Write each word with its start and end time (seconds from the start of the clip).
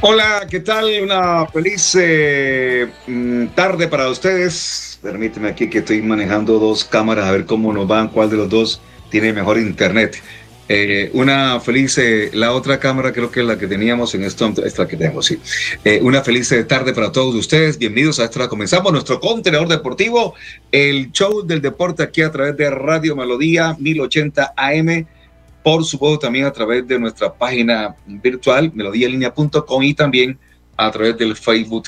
Hola, 0.00 0.46
¿qué 0.48 0.60
tal? 0.60 0.86
Una 1.02 1.44
feliz 1.46 1.96
eh, 2.00 2.86
mm, 3.08 3.46
tarde 3.48 3.88
para 3.88 4.08
ustedes. 4.08 4.96
Permíteme 5.02 5.48
aquí 5.48 5.68
que 5.68 5.78
estoy 5.78 6.02
manejando 6.02 6.60
dos 6.60 6.84
cámaras 6.84 7.26
a 7.26 7.32
ver 7.32 7.46
cómo 7.46 7.72
nos 7.72 7.88
van, 7.88 8.06
cuál 8.06 8.30
de 8.30 8.36
los 8.36 8.48
dos 8.48 8.80
tiene 9.10 9.32
mejor 9.32 9.58
internet. 9.58 10.22
Eh, 10.68 11.10
una 11.14 11.58
feliz, 11.58 11.98
eh, 11.98 12.30
la 12.32 12.52
otra 12.52 12.78
cámara 12.78 13.12
creo 13.12 13.32
que 13.32 13.40
es 13.40 13.46
la 13.46 13.58
que 13.58 13.66
teníamos 13.66 14.14
en 14.14 14.22
esto, 14.22 14.52
esta 14.64 14.86
que 14.86 14.96
tenemos, 14.96 15.26
sí. 15.26 15.40
una 16.02 16.22
feliz 16.22 16.54
tarde 16.68 16.92
para 16.92 17.10
todos 17.10 17.34
ustedes. 17.34 17.76
Bienvenidos 17.76 18.20
a 18.20 18.24
esta. 18.26 18.48
Comenzamos 18.48 18.92
nuestro 18.92 19.18
contenedor 19.18 19.66
deportivo, 19.66 20.34
el 20.70 21.10
show 21.10 21.44
del 21.44 21.60
deporte 21.60 22.04
aquí 22.04 22.22
a 22.22 22.30
través 22.30 22.56
de 22.56 22.70
Radio 22.70 23.16
Melodía 23.16 23.74
1080 23.80 24.54
AM 24.56 25.06
por 25.68 25.84
supuesto 25.84 26.20
también 26.20 26.46
a 26.46 26.50
través 26.50 26.88
de 26.88 26.98
nuestra 26.98 27.30
página 27.30 27.94
virtual 28.06 28.72
melodíalinea.com 28.72 29.82
y 29.82 29.92
también 29.92 30.38
a 30.78 30.90
través 30.90 31.18
del 31.18 31.36
Facebook 31.36 31.84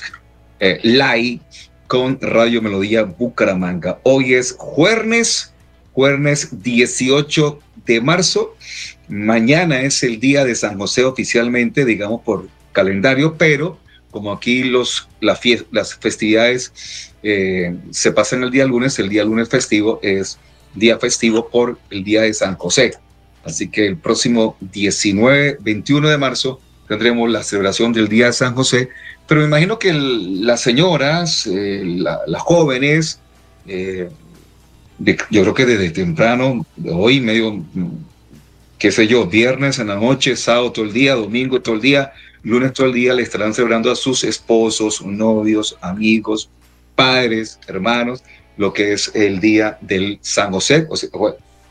eh, 0.58 0.78
Live 0.82 1.40
con 1.86 2.18
Radio 2.20 2.60
Melodía 2.60 3.04
Bucaramanga. 3.04 3.98
Hoy 4.02 4.34
es 4.34 4.54
jueves, 4.58 5.54
jueves 5.94 6.62
18 6.62 7.58
de 7.86 8.02
marzo. 8.02 8.54
Mañana 9.08 9.80
es 9.80 10.02
el 10.02 10.20
día 10.20 10.44
de 10.44 10.54
San 10.56 10.76
José 10.76 11.06
oficialmente, 11.06 11.86
digamos 11.86 12.20
por 12.20 12.48
calendario, 12.72 13.38
pero 13.38 13.78
como 14.10 14.30
aquí 14.30 14.62
los, 14.62 15.08
las 15.22 15.40
festividades 15.98 17.14
eh, 17.22 17.74
se 17.92 18.12
pasan 18.12 18.42
el 18.42 18.50
día 18.50 18.66
lunes, 18.66 18.98
el 18.98 19.08
día 19.08 19.24
lunes 19.24 19.48
festivo 19.48 20.00
es 20.02 20.38
día 20.74 20.98
festivo 20.98 21.48
por 21.48 21.78
el 21.88 22.04
día 22.04 22.20
de 22.20 22.34
San 22.34 22.56
José. 22.56 22.92
Así 23.44 23.68
que 23.68 23.86
el 23.86 23.96
próximo 23.96 24.56
19, 24.60 25.58
21 25.60 26.08
de 26.08 26.18
marzo 26.18 26.60
tendremos 26.88 27.30
la 27.30 27.42
celebración 27.42 27.92
del 27.92 28.08
Día 28.08 28.26
de 28.26 28.32
San 28.32 28.54
José, 28.54 28.88
pero 29.26 29.40
me 29.40 29.46
imagino 29.46 29.78
que 29.78 29.92
las 29.92 30.60
señoras, 30.60 31.46
eh, 31.46 31.82
las 31.84 32.42
jóvenes, 32.42 33.20
eh, 33.66 34.10
yo 35.30 35.42
creo 35.42 35.54
que 35.54 35.66
desde 35.66 35.90
temprano, 35.90 36.66
hoy 36.92 37.20
medio, 37.20 37.62
qué 38.78 38.90
sé 38.90 39.06
yo, 39.06 39.26
viernes 39.26 39.78
en 39.78 39.86
la 39.86 39.94
noche, 39.94 40.36
sábado 40.36 40.72
todo 40.72 40.84
el 40.84 40.92
día, 40.92 41.14
domingo 41.14 41.62
todo 41.62 41.76
el 41.76 41.80
día, 41.80 42.12
lunes 42.42 42.72
todo 42.72 42.88
el 42.88 42.92
día, 42.92 43.14
le 43.14 43.22
estarán 43.22 43.54
celebrando 43.54 43.90
a 43.90 43.96
sus 43.96 44.24
esposos, 44.24 45.00
novios, 45.04 45.78
amigos, 45.80 46.50
padres, 46.94 47.58
hermanos, 47.66 48.22
lo 48.56 48.72
que 48.72 48.92
es 48.92 49.10
el 49.14 49.40
Día 49.40 49.78
del 49.80 50.18
San 50.20 50.52
José. 50.52 50.86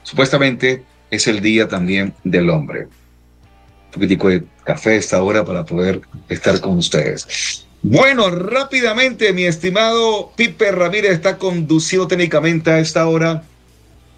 Supuestamente 0.04 0.84
es 1.12 1.28
el 1.28 1.42
día 1.42 1.68
también 1.68 2.14
del 2.24 2.50
hombre. 2.50 2.84
Un 2.86 3.92
poquitico 3.92 4.30
de 4.30 4.44
café 4.64 4.98
esta 4.98 5.22
hora 5.24 5.44
para 5.44 5.66
poder 5.66 6.02
estar 6.28 6.60
con 6.62 6.78
ustedes. 6.78 7.66
Bueno, 7.82 8.30
rápidamente, 8.30 9.34
mi 9.34 9.46
estimado 9.46 10.32
Pipe 10.36 10.72
Ramírez 10.72 11.14
está 11.14 11.38
conduciendo 11.38 12.08
técnicamente 12.08 12.70
a 12.70 12.80
esta 12.80 13.08
hora 13.08 13.44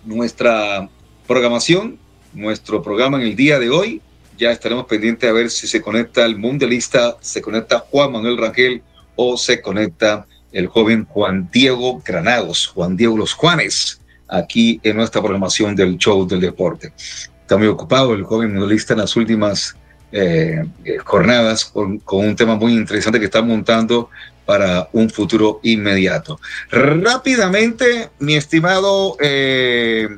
nuestra 0.03 0.89
programación, 1.27 1.99
nuestro 2.33 2.81
programa 2.81 3.21
en 3.21 3.27
el 3.27 3.35
día 3.35 3.59
de 3.59 3.69
hoy. 3.69 4.01
Ya 4.37 4.51
estaremos 4.51 4.87
pendientes 4.87 5.29
a 5.29 5.33
ver 5.33 5.51
si 5.51 5.67
se 5.67 5.81
conecta 5.81 6.25
el 6.25 6.37
mundialista, 6.37 7.17
se 7.21 7.41
conecta 7.41 7.85
Juan 7.91 8.11
Manuel 8.11 8.37
Rangel 8.37 8.81
o 9.15 9.37
se 9.37 9.61
conecta 9.61 10.25
el 10.51 10.67
joven 10.67 11.05
Juan 11.05 11.49
Diego 11.53 12.01
Granados, 12.03 12.67
Juan 12.67 12.97
Diego 12.97 13.15
Los 13.15 13.33
Juanes 13.33 14.00
aquí 14.31 14.79
en 14.81 14.95
nuestra 14.95 15.21
programación 15.21 15.75
del 15.75 15.97
show 15.97 16.25
del 16.25 16.39
deporte. 16.39 16.93
Está 17.41 17.57
muy 17.57 17.67
ocupado 17.67 18.13
el 18.13 18.23
joven 18.23 18.55
modalista 18.55 18.93
en 18.93 18.99
las 18.99 19.15
últimas 19.15 19.75
eh, 20.13 20.65
eh, 20.83 20.97
jornadas 21.03 21.65
con, 21.65 22.01
un 22.05 22.35
tema 22.35 22.55
muy 22.55 22.73
interesante 22.73 23.19
que 23.19 23.25
está 23.25 23.41
montando 23.41 24.09
para 24.45 24.89
un 24.93 25.09
futuro 25.09 25.59
inmediato. 25.63 26.39
Rápidamente, 26.71 28.09
mi 28.19 28.35
estimado 28.35 29.15
eh, 29.19 30.09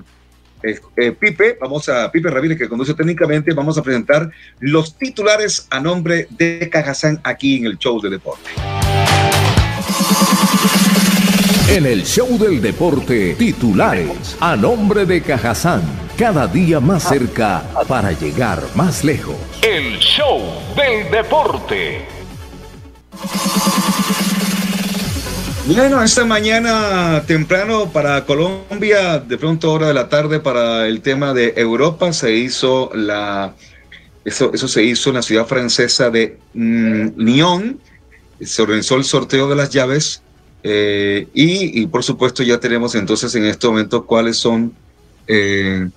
Pipe, 1.19 1.57
vamos 1.59 1.89
a 1.89 2.09
Pipe 2.11 2.29
Ramírez 2.29 2.57
que 2.57 2.69
conduce 2.69 2.93
técnicamente, 2.93 3.53
vamos 3.53 3.77
a 3.77 3.83
presentar 3.83 4.31
los 4.59 4.97
titulares 4.97 5.67
a 5.69 5.79
nombre 5.79 6.27
de 6.29 6.69
Cajazán 6.71 7.19
aquí 7.23 7.57
en 7.57 7.65
el 7.65 7.77
show 7.77 7.99
del 7.99 8.11
deporte. 8.11 8.49
En 11.69 11.85
el 11.85 12.03
show 12.03 12.37
del 12.37 12.61
deporte, 12.61 13.35
titulares 13.35 14.35
a 14.41 14.55
nombre 14.57 15.05
de 15.05 15.21
Cajazán, 15.21 15.81
cada 16.17 16.45
día 16.45 16.81
más 16.81 17.03
cerca 17.03 17.63
para 17.87 18.11
llegar 18.11 18.61
más 18.75 19.03
lejos. 19.03 19.37
El 19.61 19.97
show 19.97 20.41
del 20.75 21.09
deporte. 21.09 22.05
Bueno, 25.65 26.03
esta 26.03 26.25
mañana 26.25 27.23
temprano 27.25 27.89
para 27.91 28.25
Colombia, 28.25 29.19
de 29.19 29.37
pronto 29.37 29.71
hora 29.71 29.87
de 29.87 29.93
la 29.93 30.09
tarde 30.09 30.41
para 30.41 30.85
el 30.87 31.01
tema 31.01 31.33
de 31.33 31.53
Europa, 31.55 32.11
se 32.11 32.35
hizo 32.35 32.91
la, 32.93 33.55
eso, 34.25 34.51
eso 34.53 34.67
se 34.67 34.83
hizo 34.83 35.09
en 35.09 35.15
la 35.15 35.21
ciudad 35.21 35.47
francesa 35.47 36.09
de 36.09 36.37
mm, 36.53 37.07
Lyon, 37.15 37.79
se 38.41 38.61
organizó 38.61 38.97
el 38.97 39.05
sorteo 39.05 39.47
de 39.47 39.55
las 39.55 39.69
llaves 39.69 40.22
eh, 40.63 41.27
y, 41.33 41.85
por 41.87 42.03
supuesto 42.03 42.41
ya 42.41 42.57
tenemos 42.57 42.95
entonces 42.95 43.35
en 43.35 43.43
este 43.43 43.67
momento 43.67 44.05
cuáles 44.05 44.37
son 44.37 44.73
eh, 45.27 45.89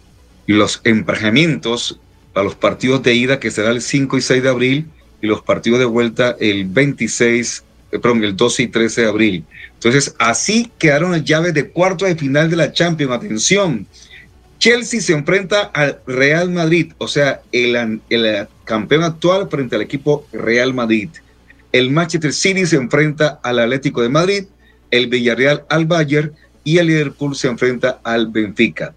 los 0.48 0.80
emparejamientos 0.82 2.00
para 2.32 2.44
los 2.44 2.56
partidos 2.56 3.02
de 3.04 3.14
ida 3.14 3.38
que 3.38 3.52
será 3.52 3.70
el 3.70 3.80
5 3.80 4.18
y 4.18 4.20
6 4.20 4.42
de 4.42 4.48
abril 4.48 4.86
y 5.22 5.28
los 5.28 5.42
partidos 5.42 5.78
de 5.78 5.84
vuelta 5.84 6.36
el 6.40 6.64
26, 6.64 7.64
eh, 7.92 7.98
perdón, 8.00 8.24
el 8.24 8.36
12 8.36 8.64
y 8.64 8.66
13 8.66 9.02
de 9.02 9.08
abril. 9.08 9.44
Entonces 9.74 10.16
así 10.18 10.70
quedaron 10.78 11.12
las 11.12 11.24
llaves 11.24 11.54
de 11.54 11.68
cuarto 11.68 12.04
de 12.04 12.16
final 12.16 12.50
de 12.50 12.56
la 12.56 12.72
Champions. 12.72 13.12
Atención, 13.12 13.86
Chelsea 14.58 15.00
se 15.00 15.12
enfrenta 15.12 15.62
al 15.62 16.00
Real 16.08 16.50
Madrid, 16.50 16.92
o 16.98 17.06
sea, 17.06 17.40
el, 17.52 18.00
el 18.10 18.48
campeón 18.64 19.04
actual 19.04 19.48
frente 19.48 19.76
al 19.76 19.82
equipo 19.82 20.26
Real 20.32 20.74
Madrid. 20.74 21.10
El 21.70 21.90
Manchester 21.90 22.32
City 22.32 22.66
se 22.66 22.76
enfrenta 22.76 23.38
al 23.42 23.60
Atlético 23.60 24.02
de 24.02 24.08
Madrid 24.08 24.44
el 24.90 25.08
Villarreal 25.08 25.64
al 25.68 25.86
Bayern 25.86 26.32
y 26.64 26.78
el 26.78 26.88
Liverpool 26.88 27.36
se 27.36 27.48
enfrenta 27.48 28.00
al 28.02 28.28
Benfica. 28.28 28.94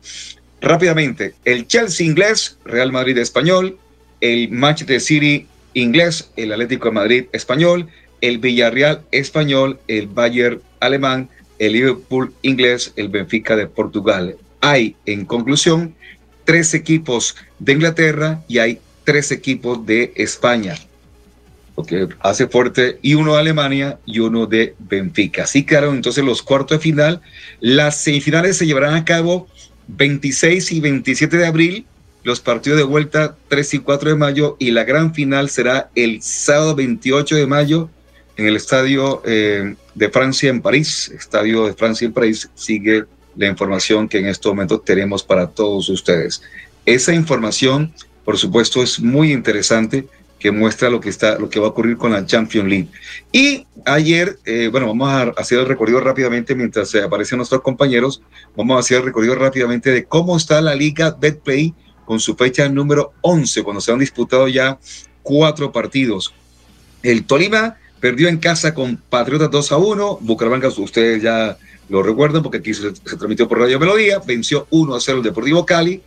Rápidamente, 0.62 1.36
el 1.46 1.68
Chelsea 1.68 2.06
inglés, 2.06 2.58
Real 2.66 2.92
Madrid 2.92 3.18
español, 3.18 3.78
el 4.22 4.50
Manchester 4.50 5.00
City 5.00 5.48
inglés, 5.74 6.32
el 6.36 6.52
Atlético 6.52 6.90
de 6.90 6.94
Madrid 6.94 7.26
español, 7.32 7.88
el 8.22 8.40
Villarreal 8.40 9.02
español, 9.12 9.80
el 9.88 10.08
Bayern 10.08 10.62
alemán, 10.80 11.30
el 11.60 11.74
Liverpool 11.74 12.34
inglés, 12.42 12.92
el 12.96 13.10
Benfica 13.10 13.56
de 13.56 13.68
Portugal. 13.68 14.36
Hay, 14.62 14.96
en 15.06 15.26
conclusión, 15.26 15.96
tres 16.44 16.74
equipos 16.74 17.36
de 17.60 17.74
Inglaterra 17.74 18.44
y 18.48 18.58
hay 18.58 18.80
tres 19.06 19.32
equipos 19.32 19.86
de 19.86 20.12
España 20.16 20.76
porque 21.80 22.10
hace 22.20 22.46
fuerte, 22.48 23.00
y 23.02 23.14
uno 23.14 23.36
de 23.36 23.40
Alemania 23.40 24.00
y 24.06 24.20
uno 24.20 24.48
de 24.48 24.76
Benfica. 24.80 25.44
Así 25.44 25.64
quedaron 25.64 25.96
entonces 25.96 26.26
los 26.26 26.42
cuartos 26.42 26.78
de 26.78 26.82
final. 26.82 27.22
Las 27.62 28.02
semifinales 28.02 28.58
se 28.58 28.66
llevarán 28.66 28.96
a 28.96 29.06
cabo 29.06 29.48
26 29.88 30.74
y 30.74 30.82
27 30.82 31.38
de 31.38 31.46
abril, 31.46 31.86
los 32.26 32.42
partidos 32.42 32.80
de 32.80 32.84
vuelta 32.84 33.38
3 33.48 33.76
y 33.76 33.80
4 33.80 34.10
de 34.10 34.16
mayo, 34.18 34.58
y 34.60 34.72
la 34.72 34.84
gran 34.84 35.14
final 35.14 35.50
será 35.50 35.90
el 35.96 36.22
sábado 36.22 36.76
28 36.76 37.38
de 37.38 37.48
mayo 37.48 37.90
en 38.36 38.48
el 38.48 38.58
Estadio 38.58 39.22
eh, 39.26 39.74
de 39.96 40.10
Francia 40.10 40.50
en 40.50 40.62
París. 40.62 41.10
Estadio 41.18 41.66
de 41.68 41.76
Francia 41.76 42.06
en 42.06 42.12
París 42.12 42.50
sigue 42.56 43.06
la 43.38 43.48
información 43.48 44.10
que 44.10 44.18
en 44.18 44.26
estos 44.26 44.52
momentos 44.52 44.84
tenemos 44.84 45.24
para 45.24 45.48
todos 45.48 45.88
ustedes. 45.88 46.42
Esa 46.86 47.14
información, 47.14 47.94
por 48.26 48.38
supuesto, 48.38 48.84
es 48.84 49.00
muy 49.00 49.32
interesante 49.32 50.10
que 50.40 50.52
muestra 50.52 50.90
lo 50.90 51.02
que 51.02 51.10
está, 51.10 51.38
lo 51.38 51.50
que 51.50 51.60
va 51.60 51.68
a 51.68 51.70
ocurrir 51.70 51.98
con 51.98 52.12
la 52.12 52.26
Champions 52.26 52.70
League. 52.70 52.88
Y 53.32 53.68
ayer, 53.86 54.40
eh, 54.46 54.70
bueno, 54.72 54.88
vamos 54.88 55.10
a 55.10 55.22
hacer 55.40 55.60
el 55.60 55.66
recorrido 55.66 56.00
rápidamente 56.00 56.56
mientras 56.56 56.90
se 56.90 57.02
aparecen 57.04 57.38
nuestros 57.38 57.62
compañeros. 57.62 58.22
Vamos 58.56 58.78
a 58.78 58.80
hacer 58.80 58.98
el 59.00 59.06
recorrido 59.06 59.36
rápidamente 59.36 59.92
de 59.92 60.06
cómo 60.06 60.38
está 60.38 60.62
la 60.62 60.76
Liga 60.76 61.16
Betplay 61.20 61.74
con 62.06 62.20
su 62.20 62.36
fecha 62.36 62.68
número 62.70 63.14
11, 63.22 63.64
cuando 63.64 63.82
se 63.82 63.92
han 63.92 64.00
disputado 64.00 64.48
ya 64.48 64.80
cuatro 65.22 65.72
partidos. 65.72 66.34
El 67.04 67.26
Tolima 67.26 67.78
perdió 68.00 68.30
en 68.30 68.38
casa 68.38 68.74
con 68.74 68.98
Patriotas 68.98 69.52
2 69.52 69.72
a 69.72 69.78
1. 69.78 70.20
Bucaramanga, 70.22 70.70
ustedes 70.70 71.22
ya 71.22 71.58
lo 71.90 72.02
recuerdan 72.02 72.44
porque 72.44 72.60
aquí 72.60 72.74
se, 72.74 72.92
transmitió 72.92 73.48
por 73.48 73.60
Radio 73.60 73.80
Melodía. 73.80 74.20
Venció 74.26 74.68
1 74.70 74.96
a 74.96 75.00
0 75.00 75.18
el 75.20 75.24
Deportivo 75.24 75.66
Cali. 75.66 76.02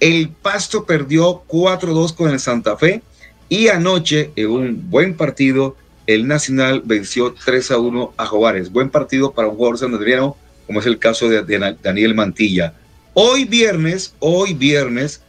El 0.00 0.30
Pasto 0.30 0.84
perdió 0.84 1.44
4 1.46 1.90
a 1.90 1.94
2 1.94 2.12
con 2.14 2.30
el 2.30 2.40
Santa 2.40 2.76
Fe. 2.76 3.02
Y 3.48 3.68
anoche, 3.68 4.30
en 4.36 4.50
un 4.50 4.90
buen 4.90 5.16
partido, 5.16 5.76
el 6.06 6.26
Nacional 6.26 6.82
venció 6.84 7.34
3 7.34 7.70
a 7.72 7.78
1 7.78 8.14
a 8.16 8.26
Juárez. 8.26 8.70
Buen 8.70 8.90
partido 8.90 9.32
para 9.32 9.48
un 9.48 9.56
jugador 9.56 9.78
santanderiano, 9.78 10.36
como 10.66 10.80
es 10.80 10.86
el 10.86 10.98
caso 10.98 11.28
de, 11.28 11.42
Daniel 11.82 12.14
Mantilla. 12.14 12.74
Hoy 13.14 13.44
viernes, 13.44 14.14
hoy 14.18 14.54
viernes 14.54 15.22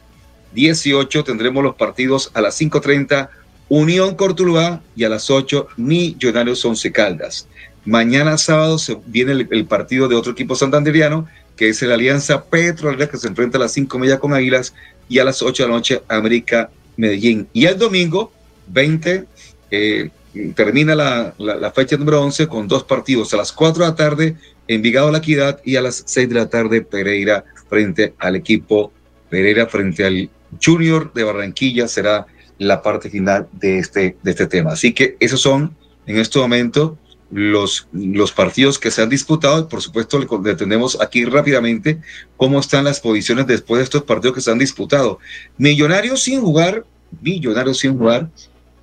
18 0.53 1.23
tendremos 1.23 1.63
los 1.63 1.75
partidos 1.75 2.31
a 2.33 2.41
las 2.41 2.59
5.30 2.59 3.29
Unión 3.67 4.15
Cortuluá 4.15 4.81
y 4.95 5.03
a 5.03 5.09
las 5.09 5.29
8 5.29 5.67
Millonarios 5.77 6.63
Once 6.65 6.91
Caldas. 6.91 7.47
Mañana 7.83 8.37
sábado 8.37 8.77
viene 9.05 9.33
el, 9.33 9.65
partido 9.65 10.07
de 10.07 10.15
otro 10.15 10.31
equipo 10.31 10.55
santanderiano, 10.55 11.27
que 11.55 11.69
es 11.69 11.81
el 11.83 11.91
Alianza 11.91 12.45
Petrolera, 12.45 13.07
que 13.07 13.17
se 13.17 13.27
enfrenta 13.27 13.57
a 13.57 13.61
las 13.61 13.73
5 13.73 13.99
media 13.99 14.19
con 14.19 14.33
Águilas, 14.33 14.73
y 15.07 15.19
a 15.19 15.23
las 15.23 15.41
8 15.43 15.63
de 15.63 15.69
la 15.69 15.75
noche 15.75 16.01
América 16.07 16.71
Medellín. 16.97 17.47
Y 17.53 17.65
el 17.65 17.77
domingo 17.77 18.31
20 18.67 19.25
eh, 19.71 20.09
termina 20.55 20.95
la, 20.95 21.71
fecha 21.73 21.97
número 21.97 22.21
11 22.21 22.47
con 22.47 22.67
dos 22.67 22.83
partidos. 22.83 23.33
A 23.33 23.37
las 23.37 23.51
4 23.51 23.83
de 23.83 23.89
la 23.89 23.95
tarde, 23.95 24.35
Envigado 24.67 25.11
La 25.11 25.19
Equidad 25.19 25.59
y 25.63 25.75
a 25.75 25.81
las 25.81 26.03
6 26.05 26.29
de 26.29 26.35
la 26.35 26.49
tarde, 26.49 26.81
Pereira 26.81 27.43
frente 27.69 28.13
al 28.19 28.35
equipo 28.35 28.91
Pereira 29.29 29.67
frente 29.67 30.05
al 30.05 30.29
Junior 30.63 31.13
de 31.13 31.23
Barranquilla. 31.23 31.87
Será 31.87 32.25
la 32.57 32.81
parte 32.81 33.09
final 33.09 33.47
de 33.51 33.79
este, 33.79 34.17
de 34.23 34.31
este 34.31 34.47
tema. 34.47 34.73
Así 34.73 34.93
que 34.93 35.17
esos 35.19 35.41
son 35.41 35.75
en 36.05 36.17
este 36.17 36.39
momento 36.39 36.97
los, 37.35 37.89
los 37.91 38.31
partidos 38.31 38.79
que 38.79 38.91
se 38.91 39.01
han 39.01 39.09
disputado. 39.09 39.67
Por 39.67 39.81
supuesto, 39.81 40.17
le 40.17 40.27
detenemos 40.41 40.99
aquí 41.01 41.25
rápidamente 41.25 41.99
cómo 42.37 42.59
están 42.59 42.85
las 42.85 43.01
posiciones 43.01 43.45
después 43.45 43.79
de 43.79 43.83
estos 43.83 44.03
partidos 44.03 44.35
que 44.35 44.41
se 44.41 44.51
han 44.51 44.57
disputado. 44.57 45.19
Millonarios 45.57 46.23
sin 46.23 46.41
jugar, 46.41 46.85
Millonarios 47.21 47.79
sin 47.79 47.97
jugar, 47.97 48.29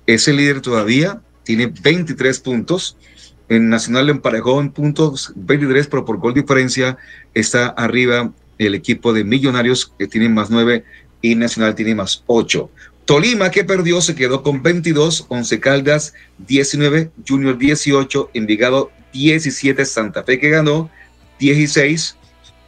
es 0.05 0.27
el 0.27 0.37
líder 0.37 0.61
todavía, 0.61 1.21
tiene 1.43 1.67
23 1.67 2.39
puntos. 2.39 2.95
En 3.49 3.69
Nacional 3.69 4.09
emparejó 4.09 4.61
en 4.61 4.71
puntos 4.71 5.33
23, 5.35 5.87
pero 5.87 6.05
por 6.05 6.17
gol 6.17 6.33
diferencia 6.33 6.97
está 7.33 7.67
arriba 7.67 8.31
el 8.59 8.75
equipo 8.75 9.13
de 9.13 9.23
Millonarios 9.23 9.91
que 9.97 10.07
tiene 10.07 10.29
más 10.29 10.49
9 10.49 10.83
y 11.21 11.35
Nacional 11.35 11.73
tiene 11.73 11.95
más 11.95 12.23
8. 12.27 12.69
Tolima 13.05 13.51
que 13.51 13.65
perdió 13.65 13.99
se 13.99 14.15
quedó 14.15 14.43
con 14.43 14.63
22, 14.63 15.25
Once 15.27 15.59
Caldas 15.59 16.13
19, 16.47 17.11
Junior 17.27 17.57
18, 17.57 18.31
Envigado 18.33 18.91
17, 19.11 19.83
Santa 19.83 20.23
Fe 20.23 20.39
que 20.39 20.49
ganó 20.49 20.89
16, 21.39 22.15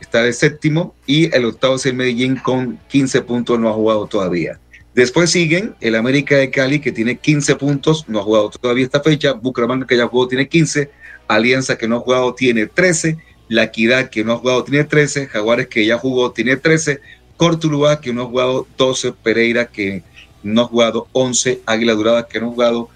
está 0.02 0.24
de 0.24 0.34
séptimo 0.34 0.94
y 1.08 1.34
el 1.34 1.46
octavo 1.46 1.76
es 1.76 1.86
el 1.86 1.94
Medellín 1.94 2.36
con 2.36 2.80
15 2.90 3.22
puntos, 3.22 3.60
no 3.60 3.70
ha 3.70 3.74
jugado 3.74 4.08
todavía. 4.08 4.60
Después 4.94 5.30
siguen 5.30 5.76
el 5.80 5.96
América 5.96 6.36
de 6.36 6.52
Cali 6.52 6.80
que 6.80 6.92
tiene 6.92 7.18
15 7.18 7.56
puntos, 7.56 8.06
no 8.10 8.20
ha 8.20 8.24
jugado 8.24 8.50
todavía 8.50 8.84
esta 8.84 9.02
fecha, 9.02 9.34
Bucaramanga 9.34 9.88
que 9.88 9.96
ya 9.96 10.08
jugó 10.08 10.28
tiene 10.28 10.50
15, 10.50 10.92
Alianza 11.30 11.78
que 11.78 11.88
no 11.88 11.98
ha 11.98 12.00
jugado 12.00 12.34
tiene 12.34 12.66
13, 12.68 13.18
La 13.48 13.64
Equidad 13.64 14.10
que 14.10 14.26
no 14.26 14.34
ha 14.34 14.38
jugado 14.38 14.66
tiene 14.66 14.84
13, 14.84 15.28
Jaguares 15.28 15.68
que 15.68 15.86
ya 15.86 15.98
jugó 15.98 16.32
tiene 16.32 16.58
13, 16.58 17.00
Cortuluá 17.38 18.02
que 18.02 18.12
no 18.12 18.24
ha 18.24 18.26
jugado 18.26 18.68
12, 18.78 19.14
Pereira 19.24 19.68
que 19.68 20.04
no 20.46 20.62
ha 20.62 20.66
jugado 20.66 21.08
11, 21.12 21.62
Águila 21.66 21.94
Durada 21.94 22.28
que 22.28 22.40
no 22.40 22.48
ha 22.48 22.52
jugado 22.52 22.90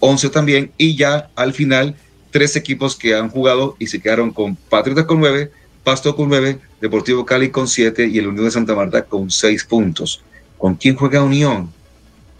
11 0.00 0.26
eh, 0.26 0.30
también, 0.30 0.72
y 0.78 0.96
ya 0.96 1.30
al 1.36 1.52
final 1.52 1.94
tres 2.30 2.56
equipos 2.56 2.96
que 2.96 3.14
han 3.14 3.30
jugado 3.30 3.76
y 3.78 3.86
se 3.86 4.00
quedaron 4.00 4.32
con 4.32 4.56
Patriotas 4.56 5.04
con 5.04 5.20
9, 5.20 5.50
Pasto 5.84 6.16
con 6.16 6.28
9, 6.28 6.58
Deportivo 6.80 7.24
Cali 7.24 7.50
con 7.50 7.68
7 7.68 8.06
y 8.06 8.18
el 8.18 8.28
Unión 8.28 8.46
de 8.46 8.50
Santa 8.50 8.74
Marta 8.74 9.04
con 9.04 9.30
6 9.30 9.64
puntos. 9.64 10.22
¿Con 10.56 10.74
quién 10.74 10.96
juega 10.96 11.22
Unión? 11.22 11.72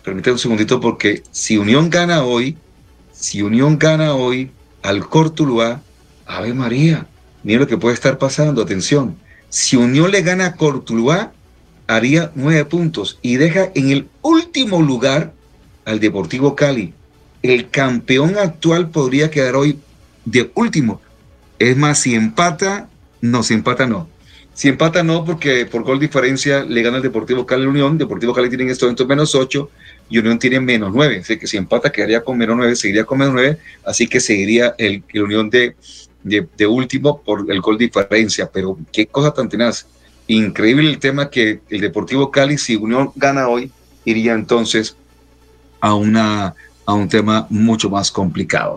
Permítame 0.05 0.35
un 0.35 0.39
segundito 0.39 0.81
porque 0.81 1.23
si 1.31 1.57
Unión 1.59 1.91
gana 1.91 2.25
hoy, 2.25 2.57
si 3.13 3.43
Unión 3.43 3.79
gana 3.79 4.15
hoy 4.15 4.51
al 4.83 5.09
Cortuluá, 5.09 5.83
Ave 6.27 6.55
María, 6.55 7.07
mira 7.43 7.61
lo 7.61 7.67
que 7.67 7.79
puede 7.79 7.95
estar 7.95 8.19
pasando, 8.19 8.63
atención. 8.63 9.17
Si 9.49 9.77
Unión 9.77 10.11
le 10.11 10.23
gana 10.23 10.47
a 10.47 10.57
Cortuluá, 10.57 11.33
haría 11.89 12.31
nueve 12.37 12.65
puntos 12.67 13.19
y 13.23 13.37
deja 13.37 13.73
en 13.75 13.91
el 13.91 14.09
último 14.23 14.81
lugar 14.81 15.33
al 15.85 15.99
Deportivo 15.99 16.55
Cali. 16.55 16.93
El 17.43 17.71
campeón 17.71 18.37
actual 18.37 18.91
podría 18.91 19.31
quedar 19.31 19.57
hoy 19.57 19.79
de 20.25 20.51
último. 20.55 21.01
Es 21.59 21.77
más, 21.77 22.01
si 22.01 22.15
empata, 22.15 22.89
no, 23.21 23.43
si 23.43 23.55
empata 23.55 23.87
no. 23.87 24.09
Si 24.53 24.69
empata 24.69 25.03
no, 25.03 25.25
porque 25.25 25.67
por 25.67 25.83
gol 25.83 25.99
diferencia 25.99 26.65
le 26.65 26.83
gana 26.83 26.99
el 26.99 27.03
Deportivo 27.03 27.47
Cali 27.47 27.65
Unión. 27.65 27.97
Deportivo 27.97 28.35
Cali 28.35 28.49
tiene 28.49 28.65
en 28.65 28.71
estos 28.71 28.87
momentos 28.87 29.09
menos 29.09 29.35
8 29.35 29.71
y 30.11 30.19
Unión 30.19 30.39
tiene 30.39 30.61
menos 30.61 30.93
9. 30.93 31.21
Así 31.21 31.39
que 31.39 31.47
si 31.47 31.57
empata 31.57 31.91
quedaría 31.91 32.23
con 32.23 32.37
menos 32.37 32.57
9, 32.57 32.77
seguiría 32.77 33.05
con 33.05 33.19
menos 33.19 33.35
9. 33.35 33.57
Así 33.85 34.09
que 34.09 34.21
seguiría 34.21 34.75
el, 34.77 35.03
Unión 35.15 35.49
de, 35.49 35.75
de, 36.23 36.47
de, 36.57 36.67
último 36.67 37.23
por 37.23 37.51
el 37.51 37.61
gol 37.61 37.79
diferencia. 37.79 38.51
Pero 38.53 38.77
qué 38.93 39.07
cosa 39.07 39.33
tan 39.33 39.49
tenaz. 39.49 39.87
Increíble 40.29 40.91
el 40.91 40.99
tema 40.99 41.31
que 41.31 41.61
el 41.71 41.81
Deportivo 41.81 42.31
Cali, 42.31 42.59
si 42.59 42.77
Unión 42.77 43.11
gana 43.17 43.49
hoy, 43.49 43.73
iría 44.05 44.35
entonces 44.35 44.95
a, 45.81 45.95
una, 45.95 46.55
a 46.85 46.93
un 46.93 47.09
tema 47.09 47.47
mucho 47.49 47.89
más 47.89 48.13
complicado. 48.13 48.77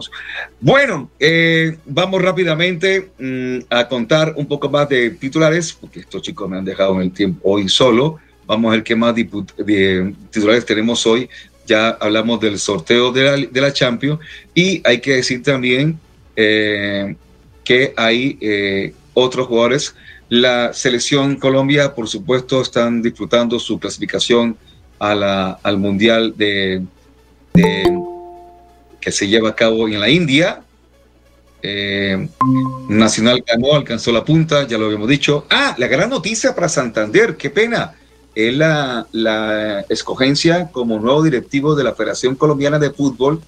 Bueno, 0.61 1.09
eh, 1.19 1.77
vamos 1.85 2.21
rápidamente 2.21 3.09
mm, 3.19 3.65
a 3.69 3.87
contar 3.87 4.33
un 4.37 4.45
poco 4.45 4.69
más 4.69 4.87
de 4.87 5.09
titulares, 5.11 5.73
porque 5.73 5.99
estos 5.99 6.21
chicos 6.21 6.49
me 6.49 6.57
han 6.57 6.65
dejado 6.65 6.95
en 6.95 7.01
el 7.01 7.11
tiempo 7.11 7.41
hoy 7.43 7.67
solo. 7.67 8.17
Vamos 8.47 8.69
a 8.69 8.75
ver 8.75 8.83
qué 8.83 8.95
más 8.95 9.13
de 9.13 10.13
titulares 10.31 10.65
tenemos 10.65 11.05
hoy. 11.05 11.29
Ya 11.67 11.89
hablamos 11.89 12.39
del 12.39 12.57
sorteo 12.59 13.11
de 13.11 13.23
la, 13.23 13.37
de 13.37 13.61
la 13.61 13.73
Champions 13.73 14.19
y 14.55 14.81
hay 14.85 14.99
que 14.99 15.15
decir 15.15 15.43
también 15.43 15.99
eh, 16.35 17.15
que 17.63 17.93
hay 17.95 18.37
eh, 18.41 18.93
otros 19.13 19.47
jugadores 19.47 19.95
la 20.31 20.71
selección 20.71 21.35
Colombia, 21.35 21.93
por 21.93 22.07
supuesto, 22.07 22.61
están 22.61 23.01
disfrutando 23.01 23.59
su 23.59 23.77
clasificación 23.77 24.55
a 24.97 25.13
la, 25.13 25.59
al 25.61 25.77
Mundial 25.77 26.33
de, 26.37 26.85
que 27.53 29.11
se 29.11 29.27
lleva 29.27 29.49
a 29.49 29.55
cabo 29.55 29.89
en 29.89 29.99
la 29.99 30.07
India. 30.07 30.61
Eh, 31.61 32.29
Nacional 32.87 33.43
ganó, 33.45 33.73
alcanzó 33.75 34.13
la 34.13 34.23
punta, 34.23 34.65
ya 34.65 34.77
lo 34.77 34.85
habíamos 34.85 35.09
dicho. 35.09 35.47
Ah, 35.49 35.75
la 35.77 35.87
gran 35.87 36.09
noticia 36.09 36.55
para 36.55 36.69
Santander, 36.69 37.35
qué 37.35 37.49
pena. 37.49 37.95
Es 38.33 38.55
la, 38.55 39.05
la 39.11 39.81
escogencia 39.89 40.69
como 40.71 40.97
nuevo 40.97 41.23
directivo 41.23 41.75
de 41.75 41.83
la 41.83 41.93
Federación 41.93 42.35
Colombiana 42.35 42.79
de 42.79 42.91
Fútbol 42.91 43.41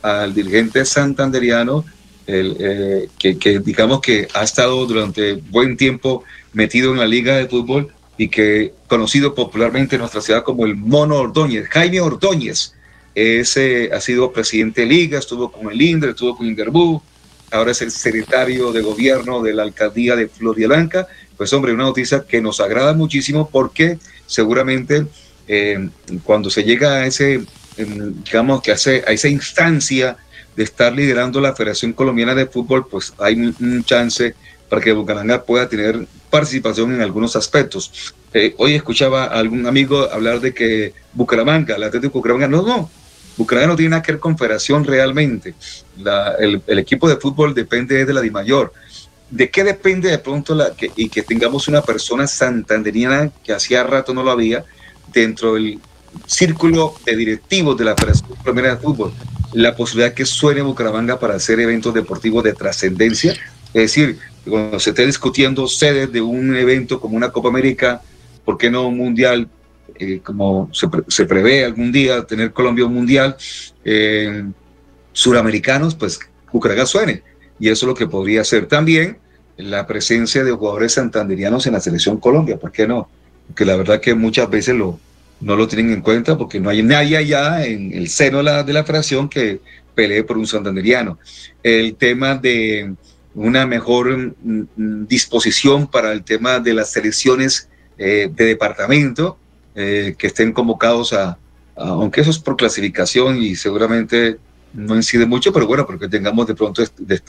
al 0.00 0.32
dirigente 0.32 0.86
santanderiano 0.86 1.84
el, 2.34 2.56
eh, 2.60 3.08
que, 3.18 3.58
digamos 3.60 4.00
que 4.00 4.28
ha 4.34 4.42
estado 4.42 4.86
durante 4.86 5.34
buen 5.34 5.76
tiempo 5.76 6.24
metido 6.52 6.92
en 6.92 6.98
la 6.98 7.06
liga 7.06 7.36
de 7.36 7.46
fútbol 7.46 7.92
y 8.16 8.28
que 8.28 8.72
conocido 8.86 9.34
popularmente 9.34 9.96
en 9.96 10.00
nuestra 10.00 10.20
ciudad 10.20 10.42
como 10.42 10.66
el 10.66 10.76
Mono 10.76 11.16
Ordóñez, 11.16 11.68
Jaime 11.68 12.00
Ordóñez. 12.00 12.74
Ese 13.14 13.90
ha 13.92 14.00
sido 14.00 14.32
presidente 14.32 14.82
de 14.82 14.86
liga, 14.86 15.18
estuvo 15.18 15.50
con 15.50 15.70
el 15.70 15.80
INDRE, 15.80 16.10
estuvo 16.10 16.36
con 16.36 16.46
Inderbú, 16.46 17.02
ahora 17.50 17.72
es 17.72 17.82
el 17.82 17.90
secretario 17.90 18.72
de 18.72 18.82
gobierno 18.82 19.42
de 19.42 19.52
la 19.52 19.64
alcaldía 19.64 20.14
de 20.16 20.28
Floridablanca, 20.28 21.08
pues 21.36 21.52
hombre, 21.52 21.72
una 21.72 21.84
noticia 21.84 22.24
que 22.28 22.40
nos 22.40 22.60
agrada 22.60 22.92
muchísimo 22.92 23.48
porque 23.50 23.98
seguramente 24.26 25.06
eh, 25.48 25.88
cuando 26.22 26.50
se 26.50 26.62
llega 26.62 26.96
a 26.96 27.06
ese, 27.06 27.44
digamos 27.76 28.62
que 28.62 28.72
hace, 28.72 29.02
a 29.06 29.12
esa 29.12 29.28
instancia 29.28 30.16
de 30.56 30.64
estar 30.64 30.92
liderando 30.92 31.40
la 31.40 31.54
Federación 31.54 31.92
Colombiana 31.92 32.34
de 32.34 32.46
Fútbol, 32.46 32.86
pues 32.86 33.12
hay 33.18 33.34
un, 33.34 33.84
chance 33.84 34.34
para 34.68 34.82
que 34.82 34.92
Bucaramanga 34.92 35.42
pueda 35.42 35.68
tener 35.68 36.06
participación 36.28 36.94
en 36.94 37.00
algunos 37.00 37.36
aspectos. 37.36 38.14
Eh, 38.32 38.54
hoy 38.58 38.74
escuchaba 38.74 39.24
a 39.24 39.38
algún 39.38 39.66
amigo 39.66 40.08
hablar 40.12 40.40
de 40.40 40.54
que 40.54 40.94
Bucaramanga, 41.12 41.76
el 41.76 41.82
Atlético 41.82 42.14
Bucaramanga, 42.18 42.48
no, 42.48 42.62
no, 42.62 42.90
Bucaramanga 43.36 43.72
no 43.72 43.76
tiene 43.76 43.90
nada 43.90 44.02
que 44.02 44.12
ver 44.12 44.20
con 44.20 44.36
federación 44.36 44.84
realmente. 44.84 45.54
el, 46.38 46.78
equipo 46.78 47.08
de 47.08 47.16
fútbol 47.16 47.54
depende 47.54 48.04
de 48.04 48.12
la 48.12 48.20
DIMAYOR. 48.20 48.72
¿De 49.30 49.48
qué 49.48 49.62
depende 49.62 50.10
de 50.10 50.18
pronto 50.18 50.56
y 50.96 51.08
que 51.08 51.22
tengamos 51.22 51.68
una 51.68 51.82
persona 51.82 52.26
santanderiana 52.26 53.30
que 53.44 53.52
hacía 53.52 53.84
rato 53.84 54.12
no 54.12 54.24
lo 54.24 54.32
había 54.32 54.64
dentro 55.12 55.54
del 55.54 55.78
círculo 56.26 56.94
de 57.06 57.16
directivos 57.16 57.76
de 57.76 57.84
la 57.84 57.94
Federación 57.94 58.36
Colombiana 58.36 58.74
de 58.74 58.82
Fútbol? 58.82 59.12
La 59.52 59.74
posibilidad 59.74 60.14
que 60.14 60.24
suene 60.24 60.62
Bucaramanga 60.62 61.18
para 61.18 61.34
hacer 61.34 61.60
eventos 61.60 61.92
deportivos 61.92 62.44
de 62.44 62.52
trascendencia. 62.52 63.32
Es 63.74 63.82
decir, 63.82 64.18
cuando 64.48 64.78
se 64.78 64.90
esté 64.90 65.06
discutiendo 65.06 65.66
sedes 65.66 66.12
de 66.12 66.20
un 66.20 66.56
evento 66.56 67.00
como 67.00 67.16
una 67.16 67.30
Copa 67.30 67.48
América, 67.48 68.00
¿por 68.44 68.58
qué 68.58 68.70
no 68.70 68.86
un 68.86 68.96
mundial? 68.96 69.48
Eh, 69.96 70.20
como 70.22 70.70
se, 70.72 71.26
prevé 71.26 71.64
algún 71.64 71.92
día 71.92 72.24
tener 72.24 72.52
Colombia 72.52 72.86
un 72.86 72.94
mundial, 72.94 73.36
eh, 73.84 74.44
suramericanos, 75.12 75.94
pues 75.94 76.20
Bucaramanga 76.52 76.86
suene 76.86 77.22
y 77.60 77.68
eso 77.68 77.84
es 77.84 77.88
lo 77.88 77.94
que 77.94 78.06
podría 78.06 78.42
ser 78.42 78.66
también 78.66 79.18
la 79.58 79.86
presencia 79.86 80.42
de 80.42 80.50
jugadores 80.50 80.94
santanderianos 80.94 81.66
en 81.66 81.74
la 81.74 81.80
selección 81.80 82.16
Colombia, 82.16 82.58
¿por 82.58 82.72
qué 82.72 82.88
no? 82.88 83.08
Porque 83.46 83.66
la 83.66 83.76
verdad 83.76 84.00
que 84.00 84.14
muchas 84.14 84.48
veces 84.48 84.74
lo, 84.74 84.98
no 85.40 85.56
lo 85.56 85.66
tienen 85.66 85.92
en 85.92 86.02
cuenta 86.02 86.36
porque 86.36 86.60
no 86.60 86.70
hay 86.70 86.82
nadie 86.82 87.16
allá 87.16 87.64
en 87.64 87.92
el 87.92 88.08
seno 88.08 88.38
de 88.38 88.44
la, 88.44 88.62
de 88.62 88.72
la 88.72 88.84
federación 88.84 89.28
que 89.28 89.60
pelee 89.94 90.22
por 90.24 90.38
un 90.38 90.46
santanderiano. 90.46 91.18
El 91.62 91.94
tema 91.94 92.34
de 92.34 92.94
una 93.34 93.66
mejor 93.66 94.16
mm, 94.16 94.66
mm, 94.76 95.06
disposición 95.06 95.86
para 95.86 96.12
el 96.12 96.24
tema 96.24 96.60
de 96.60 96.74
las 96.74 96.90
selecciones 96.90 97.68
eh, 97.98 98.30
de 98.32 98.44
departamento 98.44 99.38
eh, 99.74 100.14
que 100.18 100.26
estén 100.26 100.52
convocados 100.52 101.12
a, 101.12 101.38
aunque 101.76 102.20
eso 102.20 102.30
es 102.30 102.38
por 102.38 102.56
clasificación 102.56 103.42
y 103.42 103.56
seguramente 103.56 104.38
no 104.72 104.94
incide 104.94 105.26
mucho, 105.26 105.52
pero 105.52 105.66
bueno, 105.66 105.86
porque 105.86 106.08
tengamos 106.08 106.46
de 106.46 106.54
pronto 106.54 106.82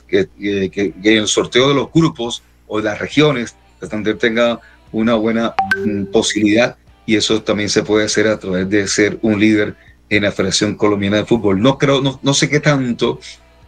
que, 0.07 0.29
en 0.37 1.17
el 1.17 1.27
sorteo 1.27 1.69
de 1.69 1.75
los 1.75 1.91
grupos 1.91 2.43
o 2.67 2.77
de 2.77 2.83
las 2.83 2.99
regiones, 2.99 3.55
Santander 3.79 4.17
tenga 4.17 4.59
una 4.91 5.15
buena 5.15 5.53
mm, 5.85 6.05
posibilidad 6.05 6.75
y 7.05 7.15
eso 7.15 7.41
también 7.41 7.69
se 7.69 7.83
puede 7.83 8.05
hacer 8.05 8.27
a 8.27 8.39
través 8.39 8.69
de 8.69 8.87
ser 8.87 9.19
un 9.21 9.39
líder 9.39 9.75
en 10.09 10.23
la 10.23 10.31
Federación 10.31 10.75
Colombiana 10.75 11.17
de 11.17 11.25
Fútbol. 11.25 11.61
No 11.61 11.77
creo, 11.77 12.01
no, 12.01 12.19
no 12.21 12.33
sé 12.33 12.49
qué 12.49 12.59
tanto 12.59 13.19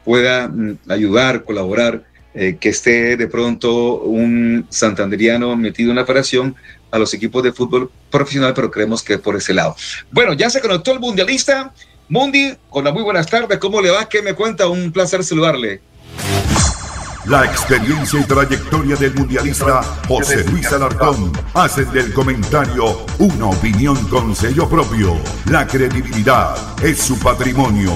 pueda 0.03 0.47
mm, 0.47 0.77
ayudar, 0.89 1.43
colaborar, 1.43 2.03
eh, 2.35 2.57
que 2.59 2.69
esté 2.69 3.15
de 3.15 3.27
pronto 3.27 3.99
un 3.99 4.65
santanderiano 4.69 5.55
metido 5.55 5.91
en 5.91 5.97
la 5.97 6.05
federación 6.05 6.55
a 6.89 6.97
los 6.97 7.13
equipos 7.13 7.43
de 7.43 7.53
fútbol 7.53 7.91
profesional, 8.09 8.53
pero 8.55 8.71
creemos 8.71 9.03
que 9.03 9.19
por 9.19 9.35
ese 9.35 9.53
lado. 9.53 9.75
Bueno, 10.09 10.33
ya 10.33 10.49
se 10.49 10.59
conectó 10.59 10.93
el 10.93 10.99
mundialista. 10.99 11.71
Mundi, 12.09 12.53
con 12.69 12.83
la 12.83 12.91
muy 12.91 13.03
buenas 13.03 13.27
tardes, 13.27 13.59
¿cómo 13.59 13.81
le 13.81 13.91
va? 13.91 14.09
¿Qué 14.09 14.21
me 14.23 14.33
cuenta? 14.33 14.67
Un 14.67 14.91
placer 14.91 15.23
saludarle. 15.23 15.81
La 17.25 17.45
experiencia 17.45 18.19
y 18.19 18.23
trayectoria 18.25 18.97
del 18.97 19.13
mundialista 19.13 19.81
José 20.09 20.43
Luis 20.49 20.69
Alarcón 20.73 21.31
hacen 21.53 21.89
del 21.93 22.13
comentario 22.13 23.05
una 23.17 23.45
opinión 23.45 23.95
con 24.09 24.35
sello 24.35 24.67
propio. 24.67 25.15
La 25.49 25.65
credibilidad 25.65 26.53
es 26.83 26.99
su 26.99 27.17
patrimonio. 27.19 27.93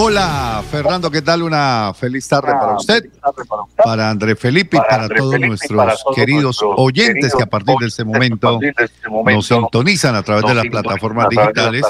Hola, 0.00 0.62
Fernando, 0.70 1.10
¿qué 1.10 1.22
tal? 1.22 1.42
Una 1.42 1.92
feliz 1.92 2.28
tarde 2.28 2.52
para 2.52 2.76
usted, 2.76 3.10
para 3.82 4.10
André 4.10 4.36
Felipe 4.36 4.76
y 4.76 4.80
para 4.80 5.08
todos 5.08 5.40
nuestros 5.40 6.04
queridos 6.14 6.60
oyentes 6.62 7.34
que 7.34 7.42
a 7.42 7.46
partir 7.46 7.74
de 7.80 7.88
este 7.88 8.04
momento 8.04 8.60
nos 9.24 9.46
sintonizan 9.46 10.14
a 10.14 10.22
través 10.22 10.44
de 10.44 10.54
las 10.54 10.66
plataformas 10.66 11.28
digitales 11.28 11.84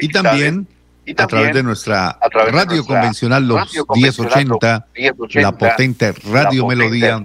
y 0.00 0.08
también 0.08 0.68
a 1.16 1.26
través 1.26 1.52
de 1.52 1.64
nuestra 1.64 2.16
radio 2.52 2.86
convencional 2.86 3.48
los 3.48 3.68
1080, 3.92 4.86
la 5.34 5.52
potente 5.52 6.12
Radio 6.30 6.64
Melodía 6.64 7.24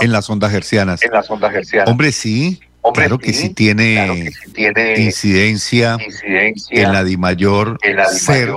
en 0.00 0.12
las 0.12 0.30
ondas 0.30 0.54
hercianas. 0.54 1.00
Hombre, 1.86 2.12
sí, 2.12 2.60
claro 2.94 3.18
que 3.18 3.32
sí 3.32 3.50
tiene 3.50 4.30
incidencia 4.96 5.98
en 6.70 6.92
la 6.92 7.02
DIMAYOR 7.02 7.78
ser 8.12 8.52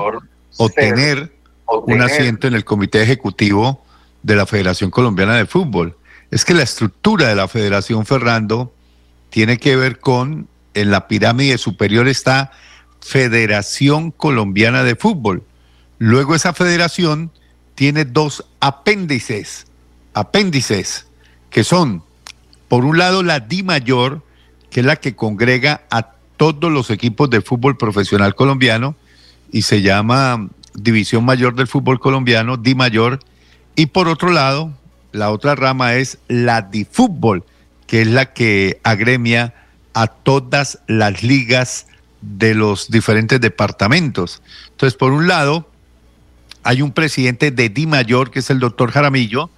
obtener 0.58 1.34
un 1.68 2.02
asiento 2.02 2.48
en 2.48 2.54
el 2.54 2.64
comité 2.64 3.02
ejecutivo 3.02 3.84
de 4.24 4.36
la 4.36 4.46
Federación 4.46 4.92
Colombiana 4.92 5.36
de 5.36 5.46
Fútbol. 5.46 5.98
Es 6.32 6.46
que 6.46 6.54
la 6.54 6.64
estructura 6.64 7.28
de 7.28 7.36
la 7.36 7.48
Federación 7.48 8.06
Fernando 8.06 8.74
tiene 9.30 9.58
que 9.58 9.76
ver 9.76 10.00
con, 10.00 10.48
en 10.74 10.92
la 10.92 11.08
pirámide 11.08 11.58
superior 11.58 12.08
está 12.08 12.52
Federación 13.02 14.12
Colombiana 14.12 14.84
de 14.84 14.96
Fútbol. 14.96 15.44
Luego 16.00 16.36
esa 16.36 16.54
federación 16.54 17.32
tiene 17.76 18.06
dos 18.06 18.46
apéndices, 18.60 19.68
apéndices, 20.14 21.08
que 21.50 21.64
son, 21.64 22.04
por 22.68 22.84
un 22.84 22.98
lado, 22.98 23.22
la 23.22 23.40
Di 23.40 23.64
Mayor, 23.64 24.24
que 24.72 24.80
es 24.80 24.86
la 24.86 24.96
que 24.96 25.16
congrega 25.16 25.84
a 25.90 26.14
todos 26.38 26.72
los 26.72 26.90
equipos 26.90 27.30
de 27.30 27.42
fútbol 27.42 27.78
profesional 27.78 28.36
colombiano, 28.36 28.96
y 29.56 29.62
se 29.62 29.82
llama 29.82 30.50
División 30.74 31.24
Mayor 31.24 31.56
del 31.56 31.68
Fútbol 31.68 32.02
Colombiano, 32.02 32.58
Di 32.58 32.76
Mayor. 32.76 33.22
Y 33.78 33.86
por 33.86 34.10
otro 34.10 34.30
lado, 34.30 34.74
la 35.14 35.32
otra 35.32 35.56
rama 35.56 35.96
es 35.96 36.18
la 36.28 36.62
Di 36.62 36.84
Fútbol, 36.84 37.46
que 37.88 38.02
es 38.02 38.08
la 38.08 38.34
que 38.34 38.82
agremia 38.84 39.54
a 39.94 40.08
todas 40.08 40.80
las 40.88 41.24
ligas 41.24 41.88
de 42.20 42.54
los 42.54 42.92
diferentes 42.92 43.40
departamentos. 43.40 44.42
Entonces, 44.72 44.98
por 44.98 45.14
un 45.14 45.30
lado, 45.30 45.70
hay 46.64 46.82
un 46.82 46.92
presidente 46.92 47.50
de 47.50 47.70
Di 47.70 47.88
Mayor, 47.88 48.32
que 48.32 48.40
es 48.40 48.50
el 48.50 48.60
doctor 48.60 48.92
Jaramillo, 48.92 49.50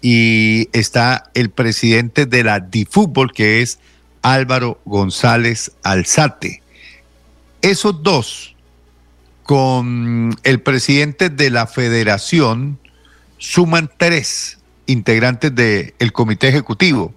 y 0.00 0.68
está 0.72 1.28
el 1.34 1.50
presidente 1.50 2.24
de 2.24 2.44
la 2.44 2.60
Di 2.60 2.84
Fútbol, 2.84 3.32
que 3.32 3.62
es 3.62 3.80
Álvaro 4.22 4.80
González 4.84 5.72
Alzate. 5.82 6.62
Esos 7.62 8.00
dos 8.04 8.54
con 9.50 10.38
el 10.44 10.60
presidente 10.60 11.28
de 11.28 11.50
la 11.50 11.66
federación 11.66 12.78
suman 13.38 13.90
tres 13.96 14.60
integrantes 14.86 15.52
del 15.52 16.12
comité 16.12 16.46
ejecutivo 16.46 17.12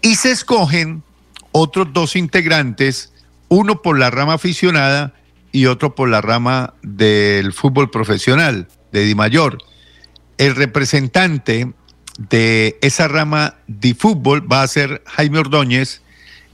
y 0.00 0.14
se 0.14 0.30
escogen 0.30 1.02
otros 1.50 1.92
dos 1.92 2.14
integrantes, 2.14 3.12
uno 3.48 3.82
por 3.82 3.98
la 3.98 4.10
rama 4.12 4.34
aficionada 4.34 5.14
y 5.50 5.66
otro 5.66 5.96
por 5.96 6.08
la 6.08 6.20
rama 6.20 6.74
del 6.82 7.52
fútbol 7.52 7.90
profesional, 7.90 8.68
de 8.92 9.04
Di 9.04 9.16
Mayor. 9.16 9.58
El 10.38 10.54
representante 10.54 11.72
de 12.18 12.78
esa 12.82 13.08
rama 13.08 13.56
de 13.66 13.96
fútbol 13.96 14.46
va 14.48 14.62
a 14.62 14.68
ser 14.68 15.02
Jaime 15.06 15.40
Ordóñez 15.40 16.02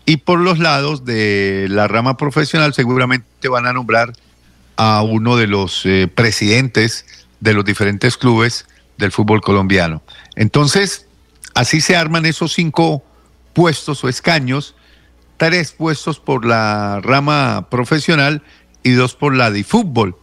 y 0.06 0.16
por 0.16 0.38
los 0.38 0.58
lados 0.58 1.04
de 1.04 1.66
la 1.68 1.88
rama 1.88 2.16
profesional 2.16 2.72
seguramente 2.72 3.50
van 3.50 3.66
a 3.66 3.74
nombrar 3.74 4.14
a 4.82 5.02
uno 5.02 5.36
de 5.36 5.46
los 5.46 5.84
eh, 5.84 6.08
presidentes 6.08 7.04
de 7.40 7.52
los 7.52 7.66
diferentes 7.66 8.16
clubes 8.16 8.64
del 8.96 9.12
fútbol 9.12 9.42
colombiano. 9.42 10.02
Entonces, 10.36 11.04
así 11.54 11.82
se 11.82 11.96
arman 11.96 12.24
esos 12.24 12.54
cinco 12.54 13.04
puestos 13.52 14.02
o 14.04 14.08
escaños, 14.08 14.74
tres 15.36 15.72
puestos 15.72 16.18
por 16.18 16.46
la 16.46 16.98
rama 17.02 17.68
profesional 17.68 18.42
y 18.82 18.92
dos 18.92 19.14
por 19.14 19.34
la 19.36 19.50
de 19.50 19.64
fútbol. 19.64 20.16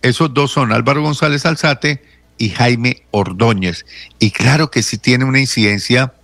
Esos 0.00 0.32
dos 0.32 0.52
son 0.52 0.70
Álvaro 0.70 1.02
González 1.02 1.44
Alzate 1.44 2.04
y 2.38 2.50
Jaime 2.50 3.02
Ordóñez. 3.10 3.84
Y 4.20 4.30
claro 4.30 4.70
que 4.70 4.84
sí 4.84 4.96
tiene 4.96 5.24
una 5.24 5.40
incidencia 5.40 6.14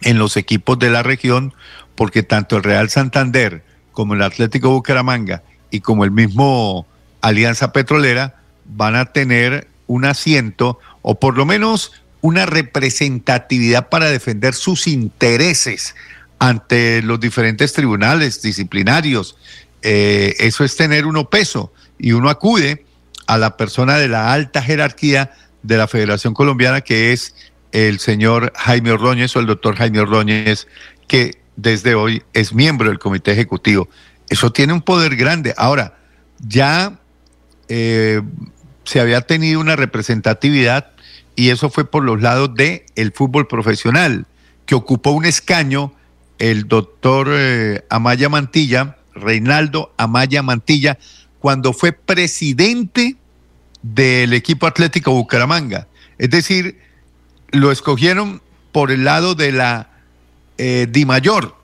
en 0.00 0.18
los 0.18 0.36
equipos 0.36 0.76
de 0.80 0.90
la 0.90 1.04
región, 1.04 1.54
porque 1.94 2.24
tanto 2.24 2.56
el 2.56 2.64
Real 2.64 2.90
Santander 2.90 3.64
como 3.92 4.14
el 4.14 4.22
Atlético 4.22 4.70
Bucaramanga 4.70 5.44
y 5.70 5.82
como 5.82 6.02
el 6.02 6.10
mismo 6.10 6.88
Alianza 7.22 7.72
Petrolera 7.72 8.42
van 8.64 8.96
a 8.96 9.06
tener 9.06 9.68
un 9.86 10.04
asiento 10.04 10.78
o 11.02 11.18
por 11.18 11.36
lo 11.36 11.46
menos 11.46 11.92
una 12.20 12.46
representatividad 12.46 13.88
para 13.88 14.10
defender 14.10 14.54
sus 14.54 14.86
intereses 14.86 15.94
ante 16.38 17.02
los 17.02 17.20
diferentes 17.20 17.72
tribunales 17.72 18.42
disciplinarios. 18.42 19.36
Eh, 19.82 20.36
eso 20.38 20.64
es 20.64 20.76
tener 20.76 21.06
uno 21.06 21.30
peso 21.30 21.72
y 21.98 22.12
uno 22.12 22.28
acude 22.30 22.84
a 23.26 23.38
la 23.38 23.56
persona 23.56 23.98
de 23.98 24.08
la 24.08 24.32
alta 24.32 24.62
jerarquía 24.62 25.32
de 25.62 25.76
la 25.76 25.88
Federación 25.88 26.34
Colombiana, 26.34 26.80
que 26.80 27.12
es 27.12 27.34
el 27.72 27.98
señor 27.98 28.52
Jaime 28.56 28.92
Ordóñez 28.92 29.34
o 29.36 29.40
el 29.40 29.46
doctor 29.46 29.76
Jaime 29.76 30.00
Ordóñez, 30.00 30.66
que 31.08 31.38
desde 31.56 31.94
hoy 31.94 32.22
es 32.32 32.52
miembro 32.52 32.88
del 32.88 32.98
comité 32.98 33.32
ejecutivo. 33.32 33.88
Eso 34.28 34.52
tiene 34.52 34.72
un 34.72 34.82
poder 34.82 35.16
grande. 35.16 35.54
Ahora, 35.56 35.98
ya 36.38 36.98
eh, 37.74 38.20
se 38.84 39.00
había 39.00 39.22
tenido 39.22 39.58
una 39.58 39.76
representatividad 39.76 40.90
y 41.36 41.48
eso 41.48 41.70
fue 41.70 41.90
por 41.90 42.04
los 42.04 42.20
lados 42.20 42.54
del 42.54 42.82
el 42.96 43.12
fútbol 43.12 43.46
profesional, 43.46 44.26
que 44.66 44.74
ocupó 44.74 45.12
un 45.12 45.24
escaño 45.24 45.94
el 46.38 46.68
doctor 46.68 47.28
eh, 47.30 47.82
Amaya 47.88 48.28
Mantilla, 48.28 48.98
Reinaldo 49.14 49.94
Amaya 49.96 50.42
Mantilla, 50.42 50.98
cuando 51.38 51.72
fue 51.72 51.92
presidente 51.92 53.16
del 53.80 54.34
equipo 54.34 54.66
Atlético 54.66 55.12
Bucaramanga. 55.12 55.88
Es 56.18 56.28
decir, 56.28 56.78
lo 57.52 57.72
escogieron 57.72 58.42
por 58.70 58.90
el 58.90 59.04
lado 59.04 59.34
de 59.34 59.52
la 59.52 59.88
eh, 60.58 60.86
Di 60.90 61.06
Mayor. 61.06 61.56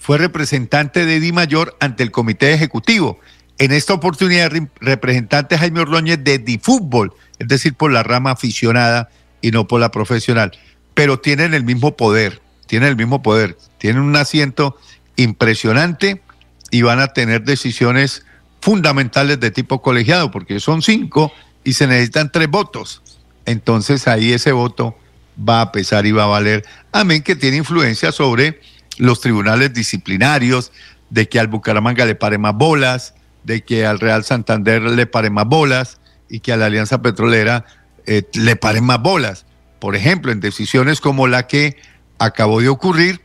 Fue 0.00 0.18
representante 0.18 1.06
de 1.06 1.20
Di 1.20 1.30
Mayor 1.30 1.76
ante 1.78 2.02
el 2.02 2.10
comité 2.10 2.52
ejecutivo. 2.54 3.20
En 3.58 3.72
esta 3.72 3.94
oportunidad, 3.94 4.50
representante 4.80 5.58
Jaime 5.58 5.80
Ordóñez 5.80 6.22
de 6.22 6.38
Di 6.38 6.58
Fútbol, 6.58 7.14
es 7.38 7.48
decir, 7.48 7.74
por 7.74 7.92
la 7.92 8.02
rama 8.02 8.32
aficionada 8.32 9.10
y 9.40 9.50
no 9.50 9.68
por 9.68 9.80
la 9.80 9.90
profesional. 9.90 10.52
Pero 10.94 11.20
tienen 11.20 11.54
el 11.54 11.64
mismo 11.64 11.96
poder, 11.96 12.42
tienen 12.66 12.88
el 12.88 12.96
mismo 12.96 13.22
poder, 13.22 13.56
tienen 13.78 14.02
un 14.02 14.16
asiento 14.16 14.76
impresionante 15.16 16.22
y 16.70 16.82
van 16.82 17.00
a 17.00 17.08
tener 17.08 17.44
decisiones 17.44 18.24
fundamentales 18.60 19.38
de 19.40 19.50
tipo 19.50 19.82
colegiado, 19.82 20.30
porque 20.30 20.60
son 20.60 20.82
cinco 20.82 21.32
y 21.64 21.74
se 21.74 21.86
necesitan 21.86 22.32
tres 22.32 22.48
votos. 22.48 23.02
Entonces 23.44 24.08
ahí 24.08 24.32
ese 24.32 24.52
voto 24.52 24.96
va 25.36 25.60
a 25.60 25.72
pesar 25.72 26.06
y 26.06 26.12
va 26.12 26.24
a 26.24 26.28
valer. 26.28 26.64
Amén, 26.92 27.22
que 27.22 27.36
tiene 27.36 27.58
influencia 27.58 28.12
sobre 28.12 28.60
los 28.98 29.20
tribunales 29.20 29.72
disciplinarios, 29.72 30.72
de 31.10 31.28
que 31.28 31.38
al 31.38 31.48
Bucaramanga 31.48 32.06
le 32.06 32.14
pare 32.14 32.38
más 32.38 32.54
bolas, 32.54 33.14
de 33.44 33.62
que 33.62 33.86
al 33.86 34.00
Real 34.00 34.24
Santander 34.24 34.82
le 34.82 35.06
pare 35.06 35.30
más 35.30 35.46
bolas 35.46 36.00
y 36.28 36.40
que 36.40 36.52
a 36.52 36.56
la 36.56 36.66
Alianza 36.66 37.02
Petrolera 37.02 37.64
eh, 38.06 38.22
le 38.34 38.56
paren 38.56 38.84
más 38.84 39.00
bolas. 39.00 39.46
Por 39.78 39.96
ejemplo, 39.96 40.32
en 40.32 40.40
decisiones 40.40 41.00
como 41.00 41.26
la 41.26 41.46
que 41.46 41.76
acabó 42.18 42.60
de 42.60 42.68
ocurrir, 42.68 43.20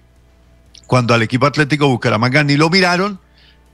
cuando 0.88 1.14
al 1.14 1.22
equipo 1.22 1.46
Atlético 1.46 1.88
Bucaramanga 1.88 2.44
ni 2.44 2.58
lo 2.58 2.70
miraron, 2.70 3.20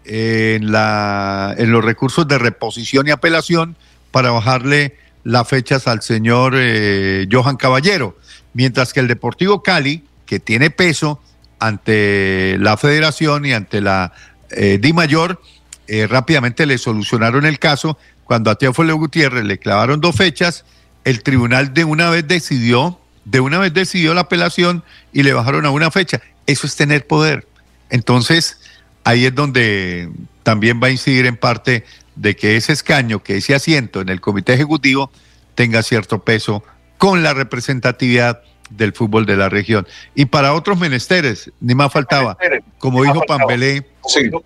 en, 0.05 0.71
la, 0.71 1.55
en 1.57 1.71
los 1.71 1.83
recursos 1.83 2.27
de 2.27 2.37
reposición 2.37 3.07
y 3.07 3.11
apelación 3.11 3.75
para 4.11 4.31
bajarle 4.31 4.97
las 5.23 5.47
fechas 5.47 5.87
al 5.87 6.01
señor 6.01 6.53
eh, 6.57 7.27
Johan 7.31 7.55
Caballero, 7.55 8.17
mientras 8.53 8.93
que 8.93 8.99
el 8.99 9.07
Deportivo 9.07 9.63
Cali, 9.63 10.03
que 10.25 10.39
tiene 10.39 10.69
peso 10.69 11.21
ante 11.59 12.57
la 12.59 12.75
federación 12.77 13.45
y 13.45 13.53
ante 13.53 13.79
la 13.79 14.13
eh, 14.51 14.77
Di 14.81 14.91
Mayor, 14.91 15.41
eh, 15.87 16.07
rápidamente 16.07 16.65
le 16.65 16.77
solucionaron 16.77 17.45
el 17.45 17.59
caso. 17.59 17.97
Cuando 18.23 18.49
a 18.49 18.55
Teófilo 18.55 18.95
Gutiérrez 18.95 19.43
le 19.43 19.57
clavaron 19.57 19.99
dos 19.99 20.15
fechas, 20.15 20.65
el 21.03 21.23
tribunal 21.23 21.73
de 21.73 21.83
una 21.83 22.09
vez 22.09 22.27
decidió, 22.27 22.99
de 23.25 23.39
una 23.39 23.59
vez 23.59 23.73
decidió 23.73 24.13
la 24.13 24.21
apelación 24.21 24.83
y 25.11 25.23
le 25.23 25.33
bajaron 25.33 25.65
a 25.65 25.71
una 25.71 25.91
fecha. 25.91 26.21
Eso 26.45 26.67
es 26.67 26.75
tener 26.75 27.05
poder. 27.05 27.47
Entonces, 27.89 28.59
ahí 29.03 29.25
es 29.25 29.35
donde 29.35 30.09
también 30.43 30.79
va 30.81 30.87
a 30.87 30.91
incidir 30.91 31.25
en 31.25 31.37
parte 31.37 31.85
de 32.15 32.35
que 32.35 32.55
ese 32.55 32.73
escaño, 32.73 33.23
que 33.23 33.37
ese 33.37 33.55
asiento 33.55 34.01
en 34.01 34.09
el 34.09 34.21
comité 34.21 34.53
ejecutivo 34.53 35.11
tenga 35.55 35.83
cierto 35.83 36.23
peso 36.23 36.63
con 36.97 37.23
la 37.23 37.33
representatividad 37.33 38.41
del 38.69 38.93
fútbol 38.93 39.25
de 39.25 39.35
la 39.35 39.49
región. 39.49 39.87
Y 40.15 40.25
para 40.25 40.53
otros 40.53 40.79
menesteres, 40.79 41.51
ni 41.59 41.75
más 41.75 41.91
faltaba, 41.91 42.37
como 42.77 43.03
dijo 43.03 43.21
Pambelé, 43.27 43.85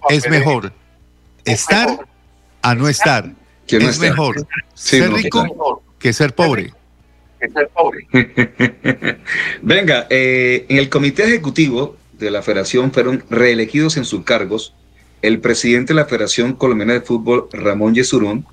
es 0.10 0.30
mejor 0.30 0.74
estar 1.48 2.08
a 2.62 2.76
no 2.76 2.88
estar. 2.88 3.32
es 3.68 4.00
mejor 4.00 4.48
ser 4.74 5.12
rico 5.12 5.82
que 6.00 6.14
ser 6.14 6.34
pobre. 6.34 6.74
Venga, 9.62 10.08
eh, 10.10 10.66
en 10.70 10.78
el 10.78 10.90
comité 10.90 11.24
ejecutivo 11.24 11.96
de 12.14 12.32
la 12.32 12.42
federación 12.42 12.92
fueron 12.92 13.24
reelegidos 13.30 13.98
en 13.98 14.06
sus 14.06 14.24
cargos 14.24 14.74
el 15.22 15.40
presidente 15.40 15.94
de 15.94 16.00
la 16.00 16.06
Federación 16.06 16.54
Colombiana 16.54 16.94
de 16.94 17.02
Fútbol, 17.02 17.48
Ramón 17.52 17.96
Yesurún, 17.96 18.46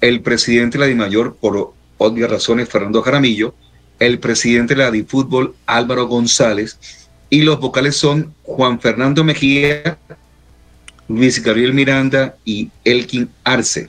el 0.00 0.22
presidente 0.22 0.78
de 0.78 0.84
la 0.84 0.88
DIMAYOR, 0.88 1.36
por 1.36 1.74
obvias 1.98 2.30
razones, 2.30 2.68
Fernando 2.68 3.02
Jaramillo, 3.02 3.54
el 3.98 4.18
presidente 4.18 4.74
de 4.74 4.82
la 4.82 4.90
DIFútbol, 4.90 5.54
Álvaro 5.66 6.06
González, 6.06 6.78
y 7.28 7.42
los 7.42 7.60
vocales 7.60 7.96
son 7.96 8.34
Juan 8.42 8.80
Fernando 8.80 9.24
Mejía, 9.24 9.98
Luis 11.08 11.42
Gabriel 11.42 11.72
Miranda 11.72 12.36
y 12.44 12.70
Elkin 12.84 13.28
Arce. 13.44 13.88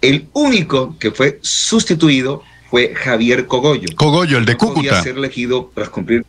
El 0.00 0.28
único 0.32 0.96
que 0.98 1.10
fue 1.10 1.38
sustituido 1.42 2.42
fue 2.70 2.94
Javier 2.94 3.46
Cogollo. 3.46 3.88
Cogollo, 3.96 4.38
el 4.38 4.44
de 4.44 4.56
Cúcuta. 4.56 5.02
ser 5.02 5.16
elegido 5.16 5.70
tras 5.74 5.88
cumplir 5.88 6.24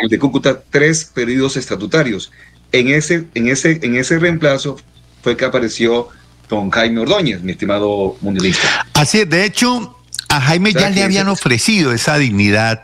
el 0.00 0.08
de 0.08 0.18
Cúcuta 0.18 0.60
tres 0.70 1.04
periodos 1.04 1.56
estatutarios. 1.56 2.30
En 2.72 2.88
ese, 2.88 3.24
en 3.34 3.48
ese, 3.48 3.80
en 3.82 3.96
ese 3.96 4.18
reemplazo 4.18 4.76
fue 5.22 5.36
que 5.36 5.44
apareció 5.44 6.08
don 6.48 6.70
Jaime 6.70 7.00
Ordóñez, 7.00 7.42
mi 7.42 7.52
estimado 7.52 8.16
mundialista. 8.20 8.86
Así 8.94 9.20
es, 9.20 9.30
de 9.30 9.44
hecho, 9.44 9.96
a 10.28 10.40
Jaime 10.40 10.72
ya 10.72 10.90
le 10.90 11.02
habían 11.02 11.28
ofrecido 11.28 11.92
esa 11.92 12.18
dignidad 12.18 12.82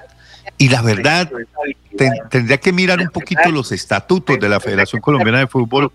y 0.59 0.69
la 0.69 0.83
verdad 0.83 1.31
tendría 2.31 2.59
que 2.59 2.73
mirar 2.73 3.01
un 3.01 3.09
poquito 3.09 3.51
los 3.51 3.73
estatutos 3.73 4.39
de 4.39 4.49
la 4.49 4.61
Federación 4.61 5.03
Colombiana 5.03 5.41
de 5.41 5.47
Fútbol 5.47 5.93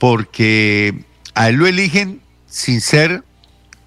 porque 0.00 1.04
a 1.34 1.50
él 1.50 1.56
lo 1.56 1.66
eligen 1.66 2.22
sin 2.46 2.80
ser 2.80 3.22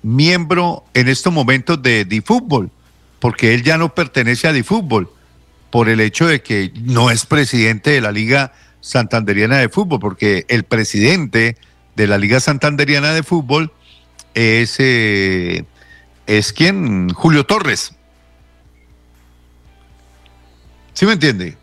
miembro 0.04 0.86
en 0.94 1.10
estos 1.10 1.34
momentos 1.34 1.82
de 1.82 2.06
DiFútbol, 2.06 2.70
porque 3.20 3.56
él 3.56 3.64
ya 3.64 3.80
no 3.80 3.96
pertenece 3.96 4.48
a 4.48 4.54
DiFútbol 4.54 5.10
por 5.72 5.90
el 5.90 6.00
hecho 6.00 6.28
de 6.28 6.44
que 6.44 6.72
no 6.84 7.10
es 7.10 7.26
presidente 7.26 7.90
de 7.90 8.00
la 8.00 8.12
Liga 8.12 8.54
Santanderiana 8.80 9.58
de 9.58 9.70
Fútbol, 9.70 10.00
porque 10.00 10.46
el 10.50 10.66
presidente 10.66 11.58
de 11.96 12.08
la 12.08 12.20
Liga 12.20 12.40
Santanderiana 12.40 13.12
de 13.12 13.24
Fútbol 13.24 13.72
es, 14.36 14.76
eh, 14.78 15.66
es 16.28 16.54
quien, 16.54 17.10
Julio 17.10 17.44
Torres. 17.46 17.96
¿Sí 20.94 21.08
me 21.08 21.14
entiende? 21.14 21.58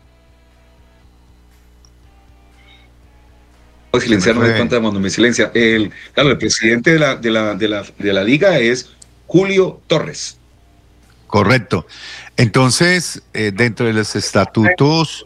Silenciar, 3.99 4.35
no 4.35 4.41
me 4.41 4.55
cuenta 4.55 4.79
cuando 4.79 4.99
me 4.99 5.09
silencia. 5.09 5.51
El, 5.53 5.91
claro, 6.13 6.29
el 6.29 6.37
presidente 6.37 6.93
de 6.93 6.99
la, 6.99 7.15
de 7.15 7.29
la, 7.29 7.55
de 7.55 7.67
la, 7.67 7.85
de 7.97 8.13
la 8.13 8.23
liga 8.23 8.57
es 8.59 8.91
Julio 9.27 9.81
Torres. 9.87 10.37
Correcto. 11.27 11.85
Entonces, 12.37 13.21
eh, 13.33 13.51
dentro 13.53 13.85
de 13.85 13.93
los 13.93 14.15
estatutos, 14.15 15.25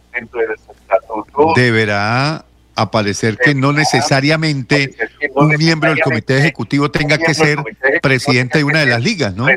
deberá 1.55 2.45
aparecer 2.75 3.37
que 3.37 3.55
no 3.55 3.71
necesariamente 3.71 4.95
un 5.33 5.49
miembro 5.57 5.89
del 5.89 6.01
comité 6.01 6.37
ejecutivo 6.37 6.91
tenga 6.91 7.17
que 7.17 7.33
ser 7.33 7.57
presidente 8.01 8.59
de 8.59 8.63
una 8.65 8.81
de 8.81 8.85
las 8.87 9.01
ligas, 9.01 9.35
¿no? 9.35 9.47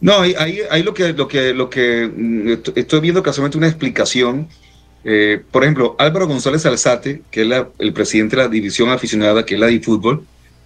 No, 0.00 0.20
ahí, 0.20 0.60
ahí 0.70 0.82
lo 0.82 0.94
que 0.94 1.12
lo 1.12 1.26
que 1.26 1.52
lo 1.54 1.70
que 1.70 2.06
mm, 2.06 2.52
estoy 2.76 3.00
viendo 3.00 3.22
casualmente 3.22 3.58
una 3.58 3.68
explicación. 3.68 4.48
Eh, 5.04 5.40
por 5.50 5.62
ejemplo, 5.62 5.96
Álvaro 5.98 6.26
González 6.26 6.66
Alzate, 6.66 7.22
que 7.30 7.42
es 7.42 7.48
el 7.78 7.92
presidente 7.92 8.36
de 8.36 8.42
la 8.42 8.48
división 8.48 8.90
aficionada, 8.90 9.44
que 9.44 9.54
es 9.54 9.60
la 9.60 9.66
de 9.66 9.80
fútbol, 9.80 10.24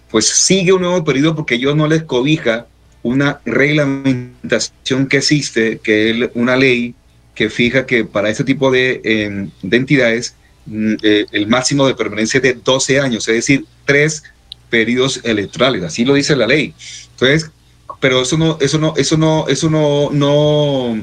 pues 0.09 0.27
sigue 0.27 0.73
un 0.73 0.81
nuevo 0.81 1.03
periodo 1.03 1.35
porque 1.35 1.55
ellos 1.55 1.75
no 1.75 1.87
les 1.87 2.03
cobija 2.03 2.67
una 3.03 3.41
reglamentación 3.45 5.07
que 5.07 5.17
existe, 5.17 5.79
que 5.79 6.11
es 6.11 6.29
una 6.33 6.55
ley 6.55 6.95
que 7.35 7.49
fija 7.49 7.85
que 7.85 8.05
para 8.05 8.29
este 8.29 8.43
tipo 8.43 8.71
de, 8.71 9.01
em, 9.03 9.49
entidades 9.69 10.35
mm, 10.65 10.93
eh, 11.01 11.25
el 11.31 11.47
máximo 11.47 11.87
de 11.87 11.95
permanencia 11.95 12.37
es 12.37 12.43
de 12.43 12.53
12 12.53 12.99
años, 12.99 13.27
es 13.27 13.35
decir, 13.35 13.65
tres 13.85 14.23
periodos 14.69 15.19
electorales, 15.23 15.83
así 15.83 16.05
lo 16.05 16.13
dice 16.13 16.35
la 16.35 16.47
ley. 16.47 16.73
Entonces, 17.11 17.51
pero 17.99 18.21
eso 18.21 18.37
no, 18.37 18.57
eso 18.59 18.77
no, 18.79 18.93
eso 18.97 19.17
no, 19.17 19.47
eso 19.47 19.69
no, 19.69 20.09
no, 20.11 20.95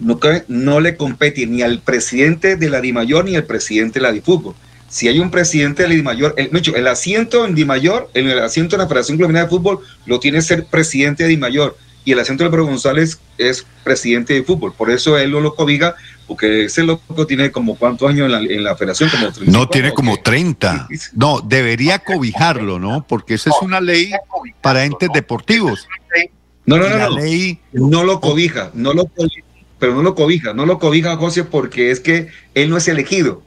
no, 0.00 0.18
no 0.48 0.80
le 0.80 0.96
compete 0.96 1.46
ni 1.46 1.62
al 1.62 1.80
presidente 1.80 2.56
de 2.56 2.70
la 2.70 2.80
DIMAYOR 2.80 3.24
ni 3.24 3.36
al 3.36 3.44
presidente 3.44 4.00
de 4.00 4.02
la 4.02 4.12
DIFUTBOL 4.12 4.54
si 4.90 5.06
hay 5.06 5.20
un 5.20 5.30
presidente 5.30 5.84
del 5.84 5.92
DIMAYOR, 5.92 6.34
el, 6.36 6.50
el 6.74 6.86
asiento 6.88 7.46
en 7.46 7.54
DIMAYOR, 7.54 8.10
el, 8.12 8.28
el 8.28 8.40
asiento 8.40 8.74
en 8.74 8.80
la 8.80 8.88
Federación 8.88 9.16
Colombiana 9.18 9.44
de 9.44 9.50
Fútbol, 9.50 9.78
lo 10.04 10.18
tiene 10.18 10.42
ser 10.42 10.66
presidente 10.66 11.22
de 11.22 11.28
DIMAYOR 11.28 11.76
y 12.04 12.12
el 12.12 12.18
asiento 12.18 12.44
de 12.44 12.50
Pedro 12.50 12.66
González 12.66 13.20
es 13.38 13.64
presidente 13.84 14.34
de 14.34 14.42
fútbol. 14.42 14.72
Por 14.72 14.90
eso 14.90 15.18
él 15.18 15.30
no 15.30 15.40
lo 15.40 15.54
cobija, 15.54 15.94
porque 16.26 16.64
ese 16.64 16.82
loco 16.82 17.26
tiene 17.26 17.52
como 17.52 17.76
cuántos 17.76 18.08
años 18.08 18.26
en 18.26 18.32
la, 18.32 18.38
en 18.38 18.64
la 18.64 18.74
federación, 18.74 19.10
como 19.10 19.30
No, 19.46 19.68
tiene 19.68 19.92
como 19.92 20.16
30. 20.16 20.88
No, 21.14 21.40
debería 21.40 21.98
cobijarlo, 21.98 22.78
¿no? 22.78 23.06
Porque 23.06 23.34
esa 23.34 23.50
es 23.50 23.56
una 23.60 23.80
ley 23.80 24.12
para 24.60 24.84
entes 24.84 25.10
deportivos. 25.12 25.86
No, 26.64 26.78
no, 26.78 26.88
no, 26.88 26.98
no. 27.10 27.16
No 27.72 28.04
lo 28.04 28.20
cobija, 28.20 28.70
no 28.74 28.94
lo 28.94 29.06
cobija, 29.06 29.44
pero 29.80 29.94
no 29.94 30.02
lo 30.02 30.14
cobija, 30.14 30.52
no 30.52 30.66
lo 30.66 30.78
cobija 30.78 31.16
José 31.16 31.42
porque 31.42 31.90
es 31.90 31.98
que 31.98 32.28
él 32.54 32.70
no 32.70 32.76
es 32.76 32.86
elegido. 32.86 33.42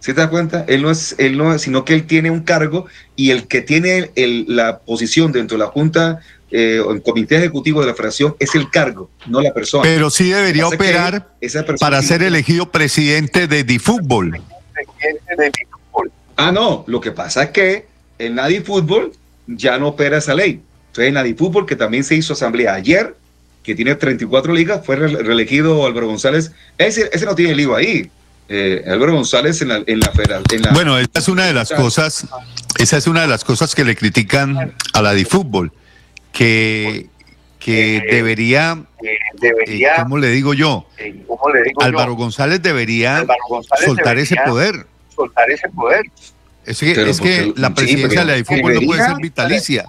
¿Se 0.00 0.12
te 0.12 0.20
da 0.20 0.28
cuenta? 0.28 0.64
Él 0.66 0.82
no 0.82 0.90
es, 0.90 1.14
él 1.18 1.38
no, 1.38 1.58
sino 1.58 1.84
que 1.84 1.94
él 1.94 2.06
tiene 2.06 2.30
un 2.30 2.40
cargo 2.40 2.86
y 3.16 3.30
el 3.30 3.46
que 3.46 3.62
tiene 3.62 4.10
el, 4.16 4.44
la 4.48 4.80
posición 4.80 5.32
dentro 5.32 5.56
de 5.56 5.64
la 5.64 5.70
Junta 5.70 6.20
eh, 6.50 6.80
o 6.80 6.92
el 6.92 7.02
comité 7.02 7.36
ejecutivo 7.36 7.80
de 7.80 7.86
la 7.86 7.94
federación 7.94 8.34
es 8.38 8.54
el 8.54 8.70
cargo, 8.70 9.10
no 9.26 9.40
la 9.40 9.52
persona. 9.54 9.82
Pero 9.82 10.10
sí 10.10 10.30
debería 10.30 10.68
operar 10.68 11.28
para 11.80 12.02
ser 12.02 12.22
elegido 12.22 12.70
presidente 12.70 13.46
de 13.46 13.64
DiFútbol. 13.64 14.42
Ah, 16.36 16.52
no, 16.52 16.84
lo 16.86 17.00
que 17.00 17.12
pasa 17.12 17.44
es 17.44 17.50
que 17.50 17.86
en 18.18 18.36
la 18.36 18.48
DiFútbol 18.48 19.12
ya 19.46 19.78
no 19.78 19.88
opera 19.88 20.18
esa 20.18 20.34
ley. 20.34 20.60
Entonces 20.88 21.08
en 21.08 21.14
la 21.14 21.22
DiFútbol, 21.22 21.66
que 21.66 21.76
también 21.76 22.04
se 22.04 22.14
hizo 22.14 22.34
asamblea 22.34 22.74
ayer, 22.74 23.16
que 23.64 23.74
tiene 23.74 23.96
34 23.96 24.52
ligas, 24.52 24.84
fue 24.84 24.96
reelegido 24.96 25.84
Álvaro 25.86 26.06
González. 26.06 26.52
Ese, 26.78 27.10
ese 27.12 27.24
no 27.24 27.34
tiene 27.34 27.56
lío 27.56 27.74
ahí 27.74 28.10
eh, 28.48 28.84
Álvaro 28.86 29.14
González 29.14 29.62
en 29.62 29.68
la, 29.68 29.82
en 29.86 30.00
la 30.00 30.10
federal. 30.12 30.42
bueno, 30.72 30.98
esa 30.98 31.10
es 31.14 31.28
una 31.28 31.46
de 31.46 31.54
las 31.54 31.72
cosas, 31.72 32.26
esa 32.78 32.98
es 32.98 33.06
una 33.06 33.22
de 33.22 33.28
las 33.28 33.42
cosas 33.42 33.74
que 33.74 33.84
le 33.84 33.96
critican 33.96 34.74
a 34.92 35.02
la 35.02 35.14
de 35.14 35.24
fútbol, 35.24 35.72
que, 36.32 37.06
que 37.58 38.02
debería, 38.10 38.84
debería 39.40 39.94
eh, 39.94 40.02
¿cómo 40.02 40.18
le 40.18 40.28
digo 40.28 40.52
yo? 40.52 40.86
Álvaro 41.80 42.14
González 42.14 42.60
debería 42.60 43.24
soltar 43.82 44.18
ese 44.18 44.36
poder. 44.44 44.86
Soltar 45.14 45.50
ese 45.50 45.68
poder. 45.70 46.04
Es 46.66 46.80
que, 46.80 46.92
es 46.92 47.20
que 47.20 47.52
la 47.56 47.72
presidencia 47.74 48.24
de 48.24 48.38
la 48.38 48.44
fútbol 48.44 48.74
no 48.74 48.80
puede 48.82 49.04
ser 49.04 49.16
vitalicia. 49.20 49.88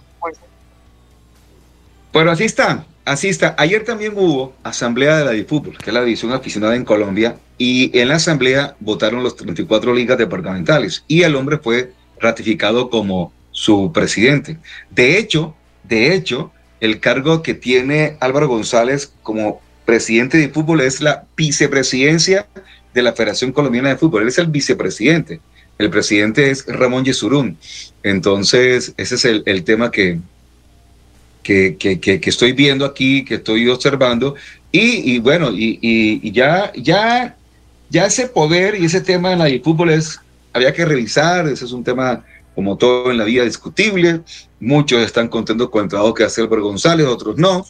Pero 2.13 2.31
así 2.31 2.45
está, 2.45 2.85
así 3.05 3.29
está. 3.29 3.55
Ayer 3.57 3.83
también 3.83 4.13
hubo 4.15 4.53
asamblea 4.63 5.17
de 5.17 5.25
la 5.25 5.31
DiFútbol, 5.31 5.77
que 5.77 5.89
es 5.89 5.93
la 5.93 6.03
división 6.03 6.33
aficionada 6.33 6.75
en 6.75 6.85
Colombia, 6.85 7.37
y 7.57 7.97
en 7.97 8.09
la 8.09 8.15
asamblea 8.15 8.75
votaron 8.79 9.23
los 9.23 9.35
34 9.35 9.93
ligas 9.93 10.17
departamentales 10.17 11.03
y 11.07 11.21
el 11.21 11.35
hombre 11.35 11.57
fue 11.57 11.93
ratificado 12.19 12.89
como 12.89 13.31
su 13.51 13.91
presidente. 13.93 14.57
De 14.89 15.17
hecho, 15.17 15.55
de 15.83 16.13
hecho, 16.13 16.51
el 16.81 16.99
cargo 16.99 17.41
que 17.41 17.53
tiene 17.53 18.17
Álvaro 18.19 18.47
González 18.47 19.13
como 19.23 19.61
presidente 19.85 20.37
de 20.37 20.49
fútbol 20.49 20.81
es 20.81 21.01
la 21.01 21.25
vicepresidencia 21.37 22.47
de 22.93 23.01
la 23.01 23.13
Federación 23.13 23.51
Colombiana 23.51 23.89
de 23.89 23.97
Fútbol. 23.97 24.23
Él 24.23 24.27
es 24.29 24.37
el 24.37 24.47
vicepresidente. 24.47 25.39
El 25.77 25.89
presidente 25.89 26.49
es 26.49 26.65
Ramón 26.67 27.05
Yesurún. 27.05 27.57
Entonces, 28.03 28.93
ese 28.97 29.15
es 29.15 29.25
el, 29.25 29.63
tema 29.63 29.91
que, 29.91 30.19
que, 31.45 31.77
que, 31.77 31.99
que, 31.99 32.29
estoy 32.31 32.53
viendo 32.53 32.85
aquí, 32.85 33.23
que 33.23 33.35
estoy 33.35 33.69
observando. 33.69 34.33
Y, 34.71 35.13
y 35.13 35.19
bueno, 35.19 35.51
y, 35.51 35.77
y, 35.79 36.31
ya, 36.31 36.73
ya 36.75 37.37
ya 37.91 38.05
ese 38.07 38.27
poder 38.27 38.73
y 38.81 38.85
ese 38.85 38.99
tema 38.99 39.31
en 39.31 39.39
la 39.39 39.47
fútbol 39.63 39.91
es, 39.91 40.19
había 40.53 40.73
que 40.73 40.85
revisar, 40.85 41.47
ese 41.47 41.65
es 41.65 41.71
un 41.71 41.83
tema 41.83 42.25
como 42.55 42.75
todo 42.77 43.11
en 43.11 43.19
la 43.19 43.25
vida 43.25 43.43
discutible, 43.43 44.21
muchos 44.59 45.03
están 45.03 45.27
contentos 45.27 45.69
con 45.69 45.83
el 45.83 45.89
trabajo 45.89 46.15
que 46.15 46.23
hace 46.23 46.41
Álvaro 46.41 46.63
González, 46.63 47.05
otros 47.05 47.37
no, 47.37 47.63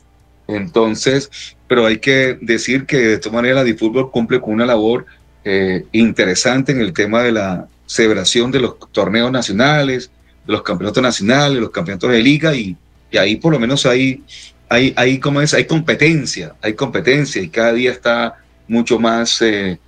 entonces, 0.47 1.29
pero 1.67 1.85
hay 1.85 1.97
que 1.97 2.37
decir 2.39 2.85
que 2.85 2.97
de 2.97 3.17
todas 3.17 3.33
maneras 3.33 3.67
la 3.67 3.75
fútbol 3.75 4.09
cumple 4.09 4.39
con 4.39 4.53
una 4.53 4.65
labor 4.65 5.05
eh, 5.43 5.85
interesante 5.91 6.71
en 6.71 6.79
el 6.79 6.93
tema 6.93 7.23
de 7.23 7.33
la 7.33 7.67
celebración 7.85 8.51
de 8.51 8.61
los 8.61 8.79
torneos 8.93 9.31
nacionales, 9.33 10.11
de 10.47 10.53
los 10.53 10.61
campeonatos 10.61 11.03
nacionales, 11.03 11.59
los 11.59 11.71
campeonatos 11.71 12.09
de 12.09 12.23
liga 12.23 12.55
y, 12.55 12.77
y 13.15 13.17
ahí 13.17 13.37
por 13.37 13.53
lo 13.53 13.59
menos 13.59 13.85
hay, 13.85 14.21
hay, 14.67 14.93
hay, 14.97 15.19
¿cómo 15.19 15.39
es? 15.39 15.53
hay 15.53 15.63
competencia, 15.63 16.53
hay 16.61 16.73
competencia 16.73 17.41
y 17.41 17.47
cada 17.47 17.71
día 17.71 17.91
está 17.91 18.35
mucho 18.67 18.99
más 18.99 19.41
eh, 19.41 19.79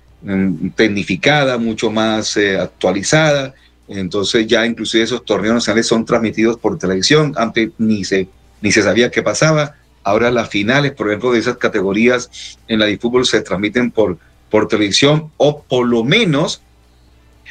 tecnificada, 0.74 1.58
mucho 1.58 1.90
más 1.90 2.38
eh, 2.38 2.58
actualizada. 2.58 3.54
Entonces 3.86 4.46
ya 4.46 4.64
inclusive 4.64 5.04
esos 5.04 5.26
torneos 5.26 5.56
nacionales 5.56 5.86
son 5.86 6.06
transmitidos 6.06 6.56
por 6.56 6.78
televisión. 6.78 7.34
Antes 7.36 7.70
ni 7.76 8.02
se, 8.02 8.28
ni 8.62 8.72
se 8.72 8.82
sabía 8.82 9.10
qué 9.10 9.22
pasaba. 9.22 9.74
Ahora 10.04 10.30
las 10.30 10.48
finales, 10.48 10.92
por 10.92 11.08
ejemplo, 11.08 11.32
de 11.32 11.40
esas 11.40 11.58
categorías 11.58 12.56
en 12.66 12.78
la 12.78 12.86
de 12.86 12.96
fútbol 12.96 13.26
se 13.26 13.42
transmiten 13.42 13.90
por, 13.90 14.16
por 14.48 14.68
televisión 14.68 15.30
o 15.36 15.62
por 15.62 15.86
lo 15.86 16.02
menos 16.02 16.62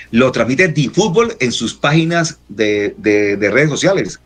lo 0.10 0.32
transmite 0.32 0.70
DiFútbol 0.70 1.36
en 1.40 1.52
sus 1.52 1.76
páginas 1.76 2.40
de, 2.48 2.96
de, 2.98 3.50
redes 3.52 3.70
sociales 3.70 4.20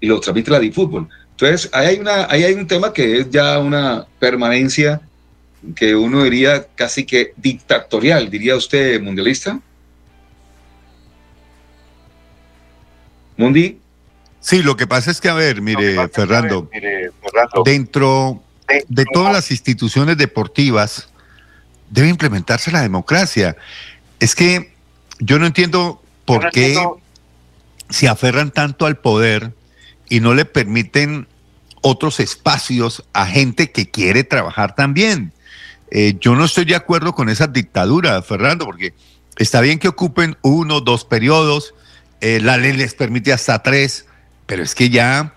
y 0.00 0.06
lo 0.06 0.20
transmite 0.20 0.50
la 0.50 0.60
DiFútbol. 0.60 1.08
Entonces, 1.30 1.70
ahí 1.72 1.86
hay, 1.86 1.98
una, 1.98 2.26
ahí 2.30 2.44
hay 2.44 2.54
un 2.54 2.66
tema 2.66 2.92
que 2.92 3.20
es 3.20 3.30
ya 3.30 3.58
una 3.58 4.06
permanencia 4.18 5.00
que 5.74 5.94
uno 5.94 6.24
diría 6.24 6.66
casi 6.74 7.04
que 7.04 7.32
dictatorial, 7.36 8.30
diría 8.30 8.56
usted, 8.56 9.00
mundialista. 9.00 9.60
Mundi. 13.36 13.78
Sí, 14.40 14.62
lo 14.62 14.76
que 14.76 14.86
pasa 14.86 15.10
es 15.10 15.20
que, 15.20 15.28
a 15.28 15.34
ver, 15.34 15.60
mire, 15.60 16.08
Fernando, 16.08 16.68
dentro 17.64 18.42
de 18.88 19.04
todas 19.12 19.32
las 19.32 19.50
instituciones 19.50 20.16
deportivas 20.16 21.08
debe 21.90 22.08
implementarse 22.08 22.70
la 22.70 22.82
democracia. 22.82 23.56
Es 24.20 24.34
que 24.34 24.72
yo 25.18 25.38
no 25.38 25.46
entiendo 25.46 26.02
por 26.24 26.50
qué 26.50 26.76
se 27.88 28.08
aferran 28.08 28.50
tanto 28.50 28.86
al 28.86 28.98
poder 28.98 29.52
y 30.08 30.20
no 30.20 30.34
le 30.34 30.44
permiten 30.44 31.26
otros 31.80 32.20
espacios 32.20 33.04
a 33.12 33.26
gente 33.26 33.70
que 33.70 33.90
quiere 33.90 34.24
trabajar 34.24 34.74
también. 34.74 35.32
Eh, 35.90 36.16
yo 36.20 36.34
no 36.34 36.44
estoy 36.44 36.64
de 36.64 36.74
acuerdo 36.74 37.14
con 37.14 37.28
esa 37.28 37.46
dictadura, 37.46 38.20
Fernando, 38.22 38.64
porque 38.66 38.94
está 39.36 39.60
bien 39.60 39.78
que 39.78 39.88
ocupen 39.88 40.36
uno, 40.42 40.80
dos 40.80 41.04
periodos, 41.04 41.74
eh, 42.20 42.40
la 42.42 42.56
ley 42.56 42.72
les 42.72 42.94
permite 42.94 43.32
hasta 43.32 43.62
tres, 43.62 44.06
pero 44.46 44.62
es 44.62 44.74
que 44.74 44.90
ya 44.90 45.34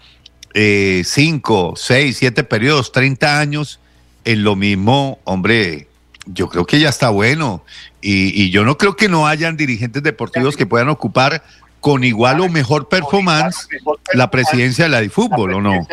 eh, 0.53 1.03
cinco, 1.05 1.73
seis, 1.77 2.17
siete 2.17 2.43
periodos, 2.43 2.91
treinta 2.91 3.39
años, 3.39 3.79
en 4.25 4.43
lo 4.43 4.55
mismo, 4.55 5.19
hombre, 5.23 5.87
yo 6.25 6.49
creo 6.49 6.65
que 6.65 6.79
ya 6.79 6.89
está 6.89 7.09
bueno. 7.09 7.63
Y, 8.01 8.41
y, 8.41 8.49
yo 8.49 8.65
no 8.65 8.77
creo 8.77 8.95
que 8.95 9.09
no 9.09 9.27
hayan 9.27 9.57
dirigentes 9.57 10.01
deportivos 10.01 10.57
que 10.57 10.65
puedan 10.65 10.89
ocupar 10.89 11.43
con 11.81 12.03
igual 12.03 12.39
o 12.39 12.47
mejor 12.47 12.87
performance 12.87 13.67
la 14.13 14.29
presidencia 14.29 14.85
de 14.85 14.91
la 14.91 15.01
DiFútbol, 15.01 15.55
¿o 15.55 15.61
no? 15.61 15.87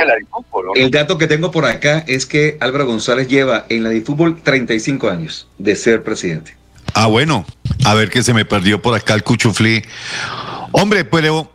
El 0.75 0.91
dato 0.91 1.17
que 1.17 1.27
tengo 1.27 1.51
por 1.51 1.65
acá 1.65 2.05
es 2.07 2.27
que 2.27 2.59
Álvaro 2.61 2.87
González 2.87 3.27
lleva 3.27 3.65
en 3.71 3.83
la 3.83 3.91
DiFútbol 3.91 4.41
35 4.43 5.09
años 5.09 5.49
de 5.57 5.75
ser 5.75 6.05
presidente. 6.05 6.57
Ah, 6.93 7.07
bueno, 7.07 7.47
a 7.87 7.95
ver 7.95 8.11
qué 8.11 8.23
se 8.23 8.35
me 8.35 8.45
perdió 8.45 8.81
por 8.83 8.95
acá 8.95 9.15
el 9.15 9.23
cuchuflí. 9.23 9.83
Hombre, 10.73 11.07
pero, 11.07 11.51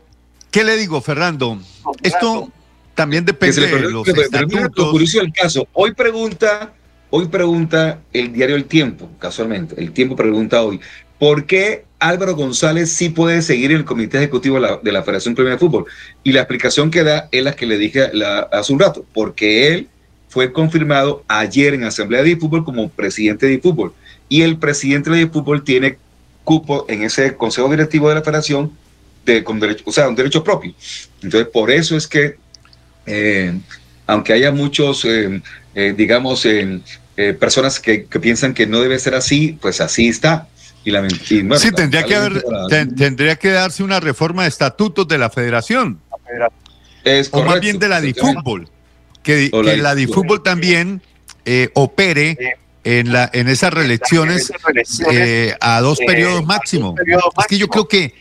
¿qué 0.50 0.64
le 0.64 0.78
digo, 0.78 1.00
Fernando? 1.00 1.60
Esto 2.02 2.52
también 2.96 3.26
depende 3.26 3.68
de 3.68 3.90
los 3.92 4.04
curioso 4.92 5.22
el 5.22 5.32
caso. 5.32 5.68
Hoy 5.74 5.94
pregunta, 5.94 6.74
hoy 7.12 7.28
pregunta 7.28 8.00
el 8.12 8.34
diario 8.34 8.56
El 8.56 8.66
Tiempo, 8.66 9.12
casualmente. 9.20 9.80
El 9.80 9.92
Tiempo 9.92 10.16
pregunta 10.16 10.64
hoy, 10.64 10.80
¿por 11.20 11.46
qué 11.46 11.86
Álvaro 12.04 12.36
González 12.36 12.92
sí 12.92 13.08
puede 13.08 13.42
seguir 13.42 13.72
en 13.72 13.78
el 13.78 13.86
comité 13.86 14.18
ejecutivo 14.18 14.60
de 14.60 14.92
la, 14.92 15.04
Federación 15.04 15.36
Colombiana 15.36 15.56
de 15.56 15.60
Fútbol. 15.60 15.86
Y 16.22 16.34
la 16.34 16.42
explicación 16.42 16.92
que 16.92 17.02
da 17.02 17.30
es 17.32 17.42
la 17.42 17.56
que 17.56 17.66
le 17.66 17.78
dije 17.78 18.12
hace 18.52 18.74
un 18.74 18.80
rato, 18.80 19.06
porque 19.14 19.70
él 19.70 19.88
fue 20.28 20.52
confirmado 20.52 21.24
ayer 21.30 21.74
en 21.74 21.86
Asamblea 21.86 22.22
de 22.22 22.36
Fútbol 22.36 22.66
como 22.66 22.90
presidente 22.90 23.46
de 23.46 23.58
Fútbol. 23.58 23.94
Y 24.28 24.42
el 24.42 24.58
presidente 24.58 25.10
de 25.12 25.28
Fútbol 25.28 25.64
tiene 25.64 25.98
cupo 26.44 26.86
en 26.90 27.04
ese 27.04 27.38
consejo 27.38 27.70
directivo 27.70 28.10
de 28.10 28.16
la 28.16 28.22
federación 28.22 28.74
de, 29.26 29.42
con 29.42 29.62
derecho, 29.62 29.86
o 29.88 29.92
sea, 29.94 30.10
un 30.10 30.16
derecho 30.16 30.44
propio. 30.44 30.74
Entonces, 31.22 31.48
por 31.54 31.72
eso 31.72 31.96
es 31.96 32.06
que, 32.06 32.36
eh, 33.06 33.58
aunque 34.06 34.34
haya 34.34 34.52
muchos, 34.52 35.06
eh, 35.06 35.42
eh, 35.74 35.94
digamos, 35.96 36.46
personas 37.40 37.80
que, 37.80 38.06
que 38.06 38.20
piensan 38.20 38.54
que 38.54 38.68
no 38.68 38.82
debe 38.82 39.00
ser 39.00 39.16
así, 39.16 39.58
pues 39.62 39.80
así 39.80 40.10
está 40.10 40.50
y 40.86 40.92
la 40.92 41.10
sí, 41.10 41.72
tendría 41.72 42.04
que, 42.04 42.16
haber, 42.16 42.44
tendría 42.96 43.36
que 43.38 43.50
darse 43.50 43.84
una 43.84 44.00
reforma 44.00 44.44
de 44.44 44.50
estatutos 44.50 45.08
de 45.08 45.18
la 45.18 45.30
federación. 45.30 46.00
Es 47.04 47.30
o 47.32 47.44
más 47.44 47.60
bien 47.60 47.80
de 47.80 47.88
la 47.88 48.02
DiFútbol. 48.02 48.70
Que, 49.22 49.50
que 49.50 49.78
la 49.78 49.96
DiFútbol 49.96 50.44
también 50.44 51.02
eh, 51.46 51.70
opere 51.74 52.58
en, 52.84 53.14
la, 53.14 53.30
en 53.34 53.48
esas 53.48 53.74
reelecciones 53.74 54.52
eh, 55.10 55.56
a 55.62 55.80
dos 55.80 56.02
eh, 56.02 56.06
periodos 56.06 56.46
máximo. 56.46 56.96
Es 57.40 57.48
que 57.48 57.58
yo 57.58 57.68
creo 57.68 57.88
que 57.88 58.14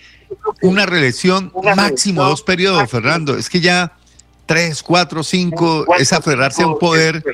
una 0.60 0.86
reelección 0.86 1.52
máximo 1.76 2.24
dos 2.24 2.42
periodos, 2.42 2.88
Fernando. 2.88 3.36
Es 3.36 3.50
que 3.50 3.60
ya 3.60 3.96
tres, 4.52 4.82
cuatro, 4.82 5.22
cinco, 5.22 5.86
es 5.98 6.12
aferrarse 6.12 6.62
a 6.62 6.66
un 6.66 6.78
poder 6.78 7.24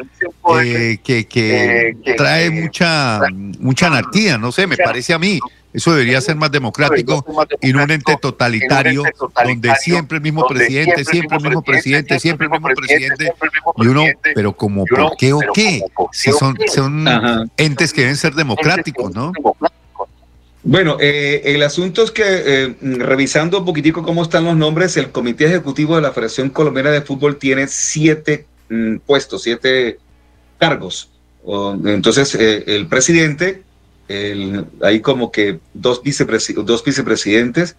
eh, 0.63 0.99
que, 1.03 1.27
que 1.27 2.15
trae 2.17 2.49
mucha, 2.49 3.21
mucha 3.59 3.89
anarquía, 3.89 4.39
no 4.39 4.53
sé, 4.53 4.69
me 4.69 4.77
parece 4.77 5.15
a 5.15 5.19
mí. 5.19 5.41
Eso 5.73 5.93
debería 5.93 6.21
ser 6.21 6.37
más 6.37 6.53
democrático 6.53 7.25
y 7.61 7.73
no 7.73 7.83
un 7.83 7.91
ente 7.91 8.17
totalitario 8.23 9.03
donde 9.45 9.75
siempre 9.77 10.17
el 10.17 10.23
mismo 10.23 10.47
presidente, 10.47 11.05
siempre 11.05 11.37
el 11.39 11.43
mismo 11.43 11.63
presidente, 11.63 12.21
siempre 12.21 12.47
el 12.47 12.53
mismo 12.53 12.69
presidente. 12.69 13.33
Y 13.77 13.87
uno, 13.89 14.05
pero 14.35 14.57
como, 14.57 14.85
¿por 14.87 15.17
qué 15.17 15.33
o 15.33 15.41
qué? 15.53 15.83
Si 16.13 16.31
son, 16.33 16.57
son 16.73 17.51
entes 17.57 17.93
que 17.93 18.03
deben 18.03 18.17
ser 18.17 18.35
democráticos, 18.35 19.13
¿no? 19.13 19.33
Bueno, 20.65 20.97
eh, 21.01 21.43
el 21.45 21.63
asunto 21.63 22.03
es 22.03 22.11
que, 22.11 22.25
eh, 22.27 22.75
revisando 22.81 23.61
un 23.61 23.65
poquitico 23.65 24.03
cómo 24.03 24.23
están 24.23 24.45
los 24.45 24.57
nombres, 24.57 24.97
el 24.97 25.11
Comité 25.11 25.47
Ejecutivo 25.47 25.97
de 25.97 26.03
la 26.03 26.13
Federación 26.13 26.51
Colombiana 26.51 26.91
de 26.91 27.03
Fútbol 27.03 27.37
tiene 27.37 27.69
siete 27.69 28.47
mm, 28.69 28.97
puestos, 29.07 29.43
siete 29.43 29.99
cargos. 30.59 31.11
entonces, 31.85 32.35
eh, 32.35 32.65
el 32.67 32.89
presidente, 32.89 33.63
hay 34.83 35.01
como 35.01 35.31
que 35.31 35.61
dos, 35.75 36.03
dos 36.65 36.85
vicepresidentes, 36.85 37.77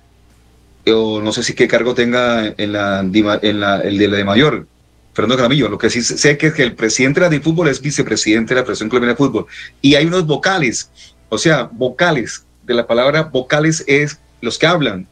o 0.88 1.22
no 1.22 1.34
sé 1.34 1.44
si 1.44 1.54
qué 1.54 1.68
cargo 1.68 1.94
tenga 1.94 2.54
en 2.58 2.72
la, 2.72 3.02
en 3.02 3.60
la 3.60 3.82
el 3.82 3.98
de 3.98 4.24
mayor, 4.24 4.68
Fernando 5.14 5.36
Caramillo. 5.36 5.70
Lo 5.70 5.78
que 5.78 5.90
sí 5.90 6.02
sé 6.02 6.38
que 6.38 6.48
es 6.48 6.54
que 6.54 6.64
el 6.64 6.76
presidente 6.76 7.20
de 7.20 7.26
la 7.26 7.30
de 7.30 7.42
fútbol 7.42 7.68
es 7.68 7.82
vicepresidente 7.82 8.54
de 8.54 8.62
la 8.62 8.66
Federación 8.66 8.90
Colombiana 8.90 9.14
de 9.14 9.18
Fútbol. 9.18 9.46
Y 9.82 9.96
hay 9.96 10.06
unos 10.06 10.26
vocales, 10.26 10.90
o 11.30 11.38
sea, 11.38 11.70
vocales 11.72 12.46
de 12.70 12.76
la 12.76 12.86
palabra 12.86 13.24
vocales 13.24 13.84
es 13.88 14.20
los 14.42 14.60
que 14.60 14.68
hablan, 14.68 15.08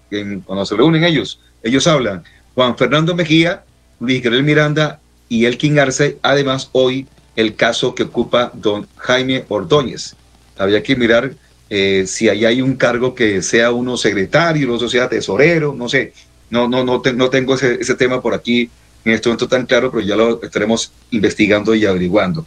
cuando 0.45 0.63
se 0.63 0.75
reúnen 0.75 1.03
ellos, 1.03 1.39
ellos 1.63 1.87
hablan. 1.87 2.23
Juan 2.53 2.77
Fernando 2.77 3.15
Mejía, 3.15 3.63
Luis 3.99 4.21
Gabriel 4.21 4.43
Miranda 4.43 4.99
y 5.27 5.45
Elkin 5.45 5.79
Arce, 5.79 6.19
además 6.21 6.69
hoy 6.71 7.07
el 7.35 7.55
caso 7.55 7.95
que 7.95 8.03
ocupa 8.03 8.51
don 8.53 8.87
Jaime 8.97 9.43
Ordóñez. 9.49 10.15
Había 10.55 10.83
que 10.83 10.95
mirar 10.95 11.33
eh, 11.71 12.05
si 12.05 12.29
ahí 12.29 12.45
hay 12.45 12.61
un 12.61 12.75
cargo 12.75 13.15
que 13.15 13.41
sea 13.41 13.71
uno 13.71 13.97
secretario, 13.97 14.71
otro 14.71 14.87
sea 14.87 15.09
tesorero, 15.09 15.73
no 15.75 15.89
sé. 15.89 16.13
No, 16.51 16.67
no, 16.67 16.83
no, 16.83 17.01
no 17.15 17.29
tengo 17.31 17.55
ese, 17.55 17.81
ese 17.81 17.95
tema 17.95 18.21
por 18.21 18.35
aquí 18.35 18.69
en 19.03 19.13
este 19.13 19.29
momento 19.29 19.47
tan 19.47 19.65
claro, 19.65 19.91
pero 19.91 20.05
ya 20.05 20.15
lo 20.15 20.41
estaremos 20.43 20.91
investigando 21.09 21.73
y 21.73 21.87
averiguando. 21.87 22.45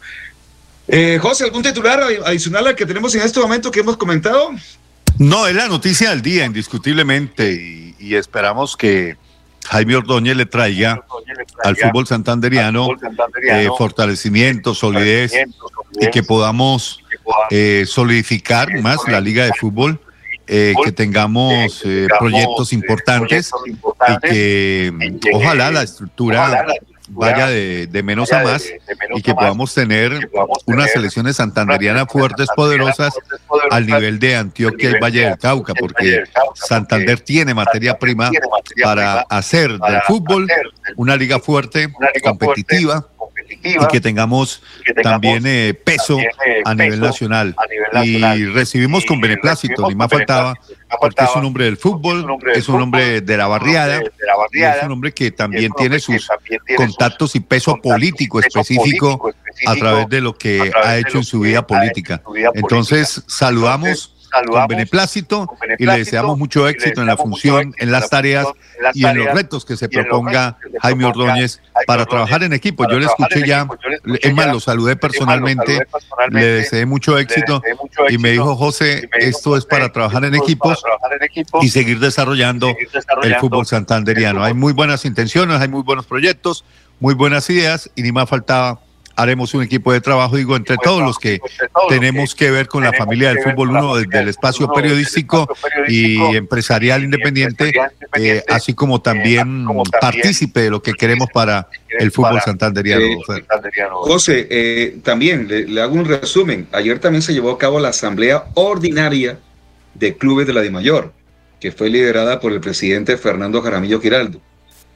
Eh, 0.86 1.18
José, 1.20 1.44
¿algún 1.44 1.62
titular 1.62 2.00
adicional 2.24 2.68
al 2.68 2.76
que 2.76 2.86
tenemos 2.86 3.12
en 3.16 3.22
este 3.22 3.40
momento 3.40 3.70
que 3.70 3.80
hemos 3.80 3.96
comentado? 3.96 4.50
No, 5.18 5.46
es 5.46 5.54
la 5.54 5.68
noticia 5.68 6.10
del 6.10 6.22
día, 6.22 6.44
indiscutiblemente, 6.44 7.94
y, 7.98 8.14
esperamos 8.14 8.76
que 8.76 9.16
Jaime 9.68 9.96
Ordóñez 9.96 10.36
le 10.36 10.46
traiga, 10.46 11.04
al 11.62 11.76
fútbol 11.76 12.06
santanderiano, 12.06 12.88
eh, 13.42 13.68
fortalecimiento, 13.76 14.74
solidez, 14.74 15.32
y 16.00 16.10
que 16.10 16.22
podamos 16.22 17.04
eh, 17.50 17.84
solidificar 17.86 18.80
más 18.80 18.98
la 19.06 19.20
liga 19.20 19.44
de 19.44 19.52
fútbol. 19.52 20.00
Eh, 20.52 20.74
que 20.84 20.90
tengamos 20.90 21.84
proyectos 22.18 22.72
importantes 22.72 23.52
y 23.64 24.28
que 24.28 24.92
ojalá 25.32 25.70
la 25.70 25.84
estructura 25.84 26.66
vaya 27.10 27.48
de, 27.48 28.02
menos 28.02 28.32
a 28.32 28.42
más 28.42 28.64
y 29.14 29.22
que 29.22 29.34
podamos 29.34 29.74
tener 29.74 30.30
unas 30.66 30.90
selecciones 30.92 31.36
santanderianas 31.36 32.06
fuertes, 32.08 32.48
poderosas, 32.54 33.14
al 33.70 33.86
nivel 33.86 34.18
de 34.18 34.36
Antioquia 34.36 34.90
y 34.90 35.00
Valle 35.00 35.24
del 35.26 35.38
Cauca, 35.38 35.74
porque 35.74 36.24
Santander 36.54 37.20
tiene 37.20 37.54
materia 37.54 37.98
prima 37.98 38.30
para 38.82 39.20
hacer 39.22 39.78
del 39.78 40.02
fútbol 40.06 40.48
una 40.96 41.16
liga 41.16 41.38
fuerte, 41.38 41.92
competitiva 42.22 43.06
y 43.50 43.86
que 43.88 44.00
tengamos, 44.00 44.62
también 45.02 45.44
eh, 45.46 45.74
peso 45.74 46.18
eh, 46.18 46.62
a 46.64 46.74
nivel 46.74 47.00
nacional. 47.00 47.54
Y 48.04 48.46
recibimos 48.46 49.04
con 49.04 49.20
beneplácito, 49.20 49.88
ni 49.88 49.94
más 49.94 50.10
faltaba, 50.10 50.54
porque 51.00 51.24
es 51.24 51.30
un 51.36 51.44
hombre 51.44 51.64
del 51.64 51.76
fútbol, 51.76 52.38
es 52.54 52.68
un 52.68 52.80
hombre 52.80 53.20
de 53.20 53.36
la 53.36 53.46
barriada, 53.46 54.00
y 54.52 54.62
es 54.62 54.82
un 54.82 54.92
hombre 54.92 55.12
que 55.12 55.30
también 55.30 55.72
tiene 55.76 55.98
sus 55.98 56.28
contactos 56.76 57.34
y 57.36 57.40
peso 57.40 57.76
político 57.76 58.40
específico 58.40 59.32
a 59.66 59.74
través 59.74 60.08
de 60.08 60.20
lo 60.20 60.36
que 60.36 60.70
ha 60.82 60.96
hecho 60.96 61.18
en 61.18 61.24
su 61.24 61.40
vida 61.40 61.66
política. 61.66 62.22
Entonces, 62.54 63.22
saludamos 63.26 64.14
con 64.46 64.66
beneplácito, 64.66 65.48
y 65.78 65.86
le 65.86 65.98
deseamos 65.98 66.38
mucho 66.38 66.68
éxito 66.68 67.00
en 67.00 67.06
la 67.06 67.16
función, 67.16 67.74
en 67.78 67.90
las 67.90 68.10
tareas 68.10 68.46
y 68.94 69.04
en 69.04 69.18
los 69.18 69.34
retos 69.34 69.64
que 69.64 69.76
se 69.76 69.88
proponga 69.88 70.56
Jaime 70.82 71.04
Ordóñez 71.04 71.60
para 71.86 72.06
trabajar 72.06 72.42
en 72.42 72.52
equipo. 72.52 72.88
Yo 72.88 72.98
le 72.98 73.06
escuché 73.06 73.46
ya, 73.46 73.66
es 74.20 74.34
más, 74.34 74.46
lo 74.48 74.60
saludé 74.60 74.96
personalmente, 74.96 75.86
le 76.30 76.44
deseé 76.44 76.86
mucho 76.86 77.18
éxito 77.18 77.62
y 78.08 78.18
me 78.18 78.30
dijo, 78.30 78.56
José, 78.56 79.08
esto 79.18 79.56
es 79.56 79.64
para 79.64 79.92
trabajar 79.92 80.24
en 80.24 80.34
equipos 80.34 80.82
y 81.60 81.68
seguir 81.68 81.98
desarrollando 81.98 82.74
el 83.22 83.36
fútbol 83.36 83.66
santanderiano. 83.66 84.42
Hay 84.42 84.54
muy 84.54 84.72
buenas 84.72 85.04
intenciones, 85.04 85.60
hay 85.60 85.68
muy 85.68 85.82
buenos 85.82 86.06
proyectos, 86.06 86.64
muy 86.98 87.14
buenas 87.14 87.48
ideas 87.50 87.90
y 87.94 88.02
ni 88.02 88.12
más 88.12 88.28
faltaba 88.28 88.80
haremos 89.20 89.54
un 89.54 89.62
equipo 89.62 89.92
de 89.92 90.00
trabajo, 90.00 90.36
digo, 90.36 90.56
entre 90.56 90.76
todos 90.76 91.02
los 91.02 91.18
que 91.18 91.40
tenemos 91.88 92.34
que 92.34 92.50
ver 92.50 92.68
con 92.68 92.82
la 92.82 92.92
familia 92.92 93.28
del 93.28 93.42
fútbol 93.42 93.70
uno 93.70 93.96
desde 93.96 94.20
el 94.20 94.28
espacio 94.28 94.72
periodístico 94.72 95.48
y 95.88 96.18
empresarial 96.36 97.04
independiente, 97.04 97.72
eh, 98.16 98.42
así 98.48 98.74
como 98.74 98.96
eh, 98.96 99.00
también 99.02 99.66
partícipe 100.00 100.62
de 100.62 100.70
lo 100.70 100.82
que 100.82 100.92
queremos 100.94 101.28
para 101.32 101.68
el 101.88 102.10
fútbol 102.10 102.40
santanderiano. 102.40 103.04
José, 103.92 104.46
eh, 104.50 104.98
también 105.02 105.48
le, 105.48 105.80
hago 105.80 105.94
un 105.94 106.06
resumen. 106.06 106.66
Ayer 106.72 106.98
también 106.98 107.22
se 107.22 107.32
llevó 107.32 107.50
a 107.50 107.58
cabo 107.58 107.80
la 107.80 107.88
asamblea 107.88 108.44
ordinaria 108.54 109.38
de 109.94 110.16
clubes 110.16 110.46
de 110.46 110.52
la 110.52 110.62
DIMAYOR, 110.62 111.12
que 111.58 111.72
fue 111.72 111.90
liderada 111.90 112.40
por 112.40 112.52
el 112.52 112.60
presidente 112.60 113.16
Fernando 113.16 113.60
Jaramillo 113.60 114.00
Giraldo. 114.00 114.40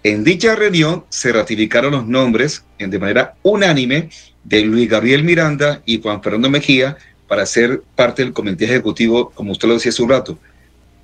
En 0.05 0.23
dicha 0.23 0.55
reunión 0.55 1.07
se 1.09 1.33
ratificaron 1.33 1.93
los 1.93 2.07
nombres 2.07 2.63
de 2.79 2.99
manera 2.99 3.37
unánime 3.43 4.11
de 4.45 4.61
Luis 4.61 4.87
Gabriel 4.87 5.25
Miranda 5.25 5.81
y 5.87 6.03
Juan 6.03 6.23
Fernando 6.23 6.51
Mejía 6.51 6.99
para 7.27 7.47
ser 7.47 7.83
parte 7.97 8.23
del 8.23 8.35
comité 8.35 8.67
ejecutivo, 8.67 9.31
como 9.31 9.53
usted 9.53 9.67
lo 9.67 9.73
decía 9.73 9.89
hace 9.89 10.03
un 10.03 10.11
rato. 10.11 10.39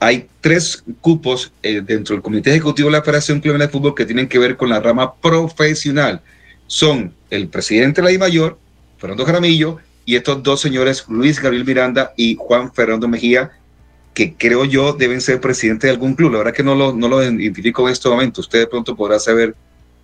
Hay 0.01 0.29
tres 0.43 0.85
cupos 1.01 1.51
eh, 1.63 1.81
dentro 1.81 2.15
del 2.15 2.23
comité 2.23 2.51
ejecutivo 2.51 2.91
de 2.91 2.99
la 2.99 3.03
Federación 3.03 3.41
Colombiana 3.41 3.69
de 3.69 3.73
Fútbol 3.73 3.95
que 3.95 4.05
tienen 4.05 4.29
que 4.29 4.39
ver 4.39 4.59
con 4.59 4.69
la 4.69 4.81
rama 4.81 5.15
profesional. 5.15 6.21
Son 6.67 7.15
el 7.31 7.49
presidente 7.49 8.03
de 8.03 8.05
la 8.05 8.13
I 8.13 8.19
Mayor, 8.19 8.59
Fernando 8.99 9.25
Jaramillo, 9.25 9.79
y 10.05 10.17
estos 10.17 10.43
dos 10.43 10.61
señores, 10.61 11.07
Luis 11.09 11.41
Gabriel 11.41 11.65
Miranda 11.65 12.13
y 12.19 12.37
Juan 12.39 12.71
Fernando 12.75 13.09
Mejía, 13.09 13.51
que 14.15 14.35
creo 14.35 14.65
yo 14.65 14.93
deben 14.93 15.21
ser 15.21 15.41
presidente 15.41 15.87
de 15.87 15.93
algún 15.93 16.15
club. 16.15 16.33
La 16.33 16.39
verdad 16.39 16.55
que 16.55 16.63
no 16.63 16.75
lo, 16.75 16.93
no 16.93 17.09
lo 17.09 17.23
identifico 17.23 17.87
en 17.87 17.93
este 17.93 18.09
momento. 18.09 18.41
Usted 18.41 18.61
de 18.61 18.67
pronto 18.67 18.97
podrá 18.97 19.19
saber 19.19 19.55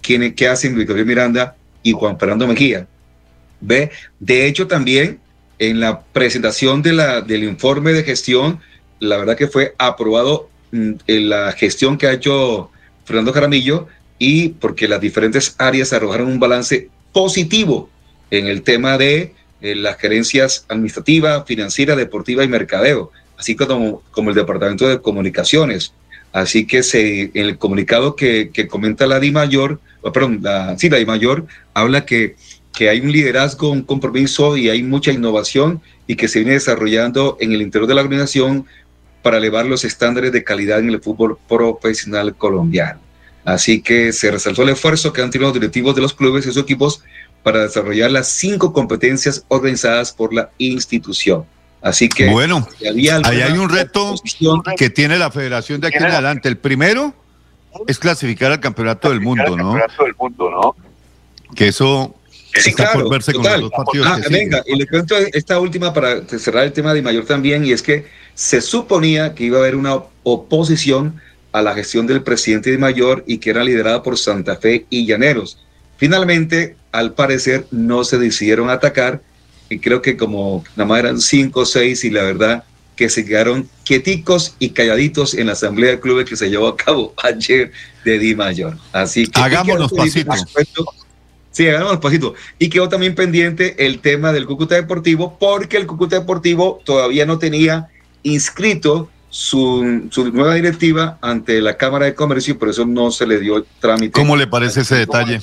quién, 0.00 0.34
qué 0.34 0.48
hacen 0.48 0.76
Gabriel 0.78 1.06
Miranda 1.06 1.56
y 1.82 1.92
Juan 1.92 2.18
Fernando 2.18 2.46
Mejía. 2.46 2.86
¿Ve? 3.60 3.90
De 4.20 4.46
hecho, 4.46 4.66
también 4.66 5.20
en 5.58 5.80
la 5.80 6.00
presentación 6.00 6.82
de 6.82 6.92
la, 6.92 7.20
del 7.20 7.44
informe 7.44 7.92
de 7.92 8.04
gestión, 8.04 8.60
la 9.00 9.16
verdad 9.16 9.36
que 9.36 9.48
fue 9.48 9.74
aprobado 9.78 10.48
mm, 10.72 10.92
en 11.06 11.28
la 11.28 11.52
gestión 11.52 11.98
que 11.98 12.06
ha 12.06 12.12
hecho 12.12 12.70
Fernando 13.04 13.32
Jaramillo 13.32 13.88
y 14.18 14.50
porque 14.50 14.88
las 14.88 15.00
diferentes 15.00 15.54
áreas 15.58 15.92
arrojaron 15.92 16.28
un 16.28 16.40
balance 16.40 16.88
positivo 17.12 17.90
en 18.30 18.46
el 18.46 18.62
tema 18.62 18.98
de 18.98 19.34
eh, 19.60 19.74
las 19.74 19.96
gerencias 19.98 20.64
administrativa, 20.68 21.44
financiera, 21.44 21.96
deportiva 21.96 22.44
y 22.44 22.48
mercadeo 22.48 23.12
así 23.38 23.56
como, 23.56 24.02
como 24.10 24.30
el 24.30 24.36
Departamento 24.36 24.88
de 24.88 25.00
Comunicaciones. 25.00 25.92
Así 26.32 26.66
que 26.66 26.82
se, 26.82 27.30
el 27.34 27.58
comunicado 27.58 28.14
que, 28.14 28.50
que 28.52 28.66
comenta 28.66 29.06
la 29.06 29.20
DIMAYOR, 29.20 29.80
perdón, 30.12 30.40
la, 30.42 30.76
sí, 30.78 30.90
la 30.90 30.98
DIMAYOR, 30.98 31.46
habla 31.72 32.04
que, 32.04 32.36
que 32.74 32.90
hay 32.90 33.00
un 33.00 33.10
liderazgo, 33.10 33.70
un 33.70 33.82
compromiso 33.82 34.56
y 34.56 34.68
hay 34.68 34.82
mucha 34.82 35.12
innovación 35.12 35.80
y 36.06 36.16
que 36.16 36.28
se 36.28 36.40
viene 36.40 36.54
desarrollando 36.54 37.38
en 37.40 37.52
el 37.52 37.62
interior 37.62 37.88
de 37.88 37.94
la 37.94 38.02
organización 38.02 38.66
para 39.22 39.38
elevar 39.38 39.66
los 39.66 39.84
estándares 39.84 40.30
de 40.30 40.44
calidad 40.44 40.78
en 40.78 40.90
el 40.90 41.00
fútbol 41.00 41.38
profesional 41.48 42.36
colombiano. 42.36 43.00
Así 43.44 43.80
que 43.80 44.12
se 44.12 44.30
resaltó 44.30 44.62
el 44.62 44.68
esfuerzo 44.70 45.12
que 45.12 45.22
han 45.22 45.30
tenido 45.30 45.48
los 45.48 45.54
directivos 45.54 45.94
de 45.94 46.02
los 46.02 46.12
clubes 46.12 46.44
y 46.44 46.48
sus 46.48 46.62
equipos 46.62 47.02
para 47.42 47.62
desarrollar 47.62 48.10
las 48.10 48.28
cinco 48.28 48.72
competencias 48.72 49.44
organizadas 49.48 50.12
por 50.12 50.34
la 50.34 50.50
institución. 50.58 51.44
Así 51.86 52.08
que 52.08 52.28
bueno, 52.28 52.66
ahí 53.24 53.40
hay 53.42 53.56
un 53.56 53.68
reto 53.68 54.16
que 54.76 54.90
tiene 54.90 55.18
la 55.18 55.30
federación 55.30 55.80
de 55.80 55.86
aquí 55.86 55.98
en 55.98 56.06
adelante. 56.06 56.48
El 56.48 56.58
primero 56.58 57.14
es 57.86 58.00
clasificar 58.00 58.50
al 58.50 58.58
campeonato 58.58 59.08
del 59.08 59.20
mundo, 59.20 59.56
¿no? 59.56 59.78
Que 61.54 61.68
eso 61.68 62.16
Sí, 62.58 62.72
claro, 62.72 63.08
verse 63.08 63.34
con 63.34 63.44
los 63.44 63.60
dos 63.60 63.70
partidos 63.70 64.06
ah, 64.06 64.18
venga, 64.30 64.62
y 64.66 64.76
le 64.76 64.86
cuento 64.86 65.14
esta 65.14 65.60
última 65.60 65.92
para 65.92 66.26
cerrar 66.26 66.64
el 66.64 66.72
tema 66.72 66.94
de 66.94 67.02
Mayor 67.02 67.26
también, 67.26 67.66
y 67.66 67.72
es 67.72 67.82
que 67.82 68.06
se 68.34 68.62
suponía 68.62 69.34
que 69.34 69.44
iba 69.44 69.58
a 69.58 69.60
haber 69.60 69.76
una 69.76 69.98
oposición 70.22 71.20
a 71.52 71.60
la 71.60 71.74
gestión 71.74 72.06
del 72.06 72.22
presidente 72.22 72.70
de 72.70 72.78
Mayor 72.78 73.24
y 73.26 73.38
que 73.38 73.50
era 73.50 73.62
liderada 73.62 74.02
por 74.02 74.16
Santa 74.16 74.56
Fe 74.56 74.86
y 74.88 75.04
Llaneros. 75.04 75.58
Finalmente, 75.98 76.76
al 76.92 77.12
parecer, 77.12 77.66
no 77.70 78.04
se 78.04 78.18
decidieron 78.18 78.70
atacar 78.70 79.20
y 79.68 79.78
creo 79.78 80.02
que 80.02 80.16
como 80.16 80.64
nada 80.76 80.88
más 80.88 80.98
eran 81.00 81.20
cinco 81.20 81.60
o 81.60 81.66
seis 81.66 82.04
y 82.04 82.10
la 82.10 82.22
verdad 82.22 82.64
que 82.96 83.08
se 83.10 83.24
quedaron 83.24 83.68
quieticos 83.84 84.56
y 84.58 84.70
calladitos 84.70 85.34
en 85.34 85.46
la 85.46 85.52
asamblea 85.52 85.90
de 85.90 86.00
clubes 86.00 86.28
que 86.28 86.36
se 86.36 86.48
llevó 86.48 86.68
a 86.68 86.76
cabo 86.76 87.14
ayer 87.22 87.70
de 88.04 88.18
Di 88.18 88.34
Mayor. 88.34 88.76
Así 88.92 89.26
que 89.26 89.40
hagámonos 89.40 89.92
pasitos. 89.92 90.46
Sí, 91.50 91.68
hagámonos 91.68 92.00
pasitos. 92.00 92.34
Y 92.58 92.68
quedó 92.68 92.88
también 92.88 93.14
pendiente 93.14 93.86
el 93.86 94.00
tema 94.00 94.32
del 94.32 94.46
Cúcuta 94.46 94.74
Deportivo 94.74 95.38
porque 95.38 95.76
el 95.76 95.86
Cúcuta 95.86 96.18
Deportivo 96.18 96.80
todavía 96.84 97.26
no 97.26 97.38
tenía 97.38 97.88
inscrito 98.22 99.10
su, 99.28 100.08
su, 100.10 100.32
nueva 100.32 100.54
directiva 100.54 101.18
ante 101.20 101.60
la 101.60 101.76
Cámara 101.76 102.06
de 102.06 102.14
Comercio 102.14 102.54
y 102.54 102.56
por 102.56 102.70
eso 102.70 102.86
no 102.86 103.10
se 103.10 103.26
le 103.26 103.38
dio 103.38 103.64
trámite. 103.80 104.12
¿Cómo 104.12 104.36
le 104.36 104.46
parece 104.46 104.80
ese 104.80 104.96
detalle? 104.96 105.40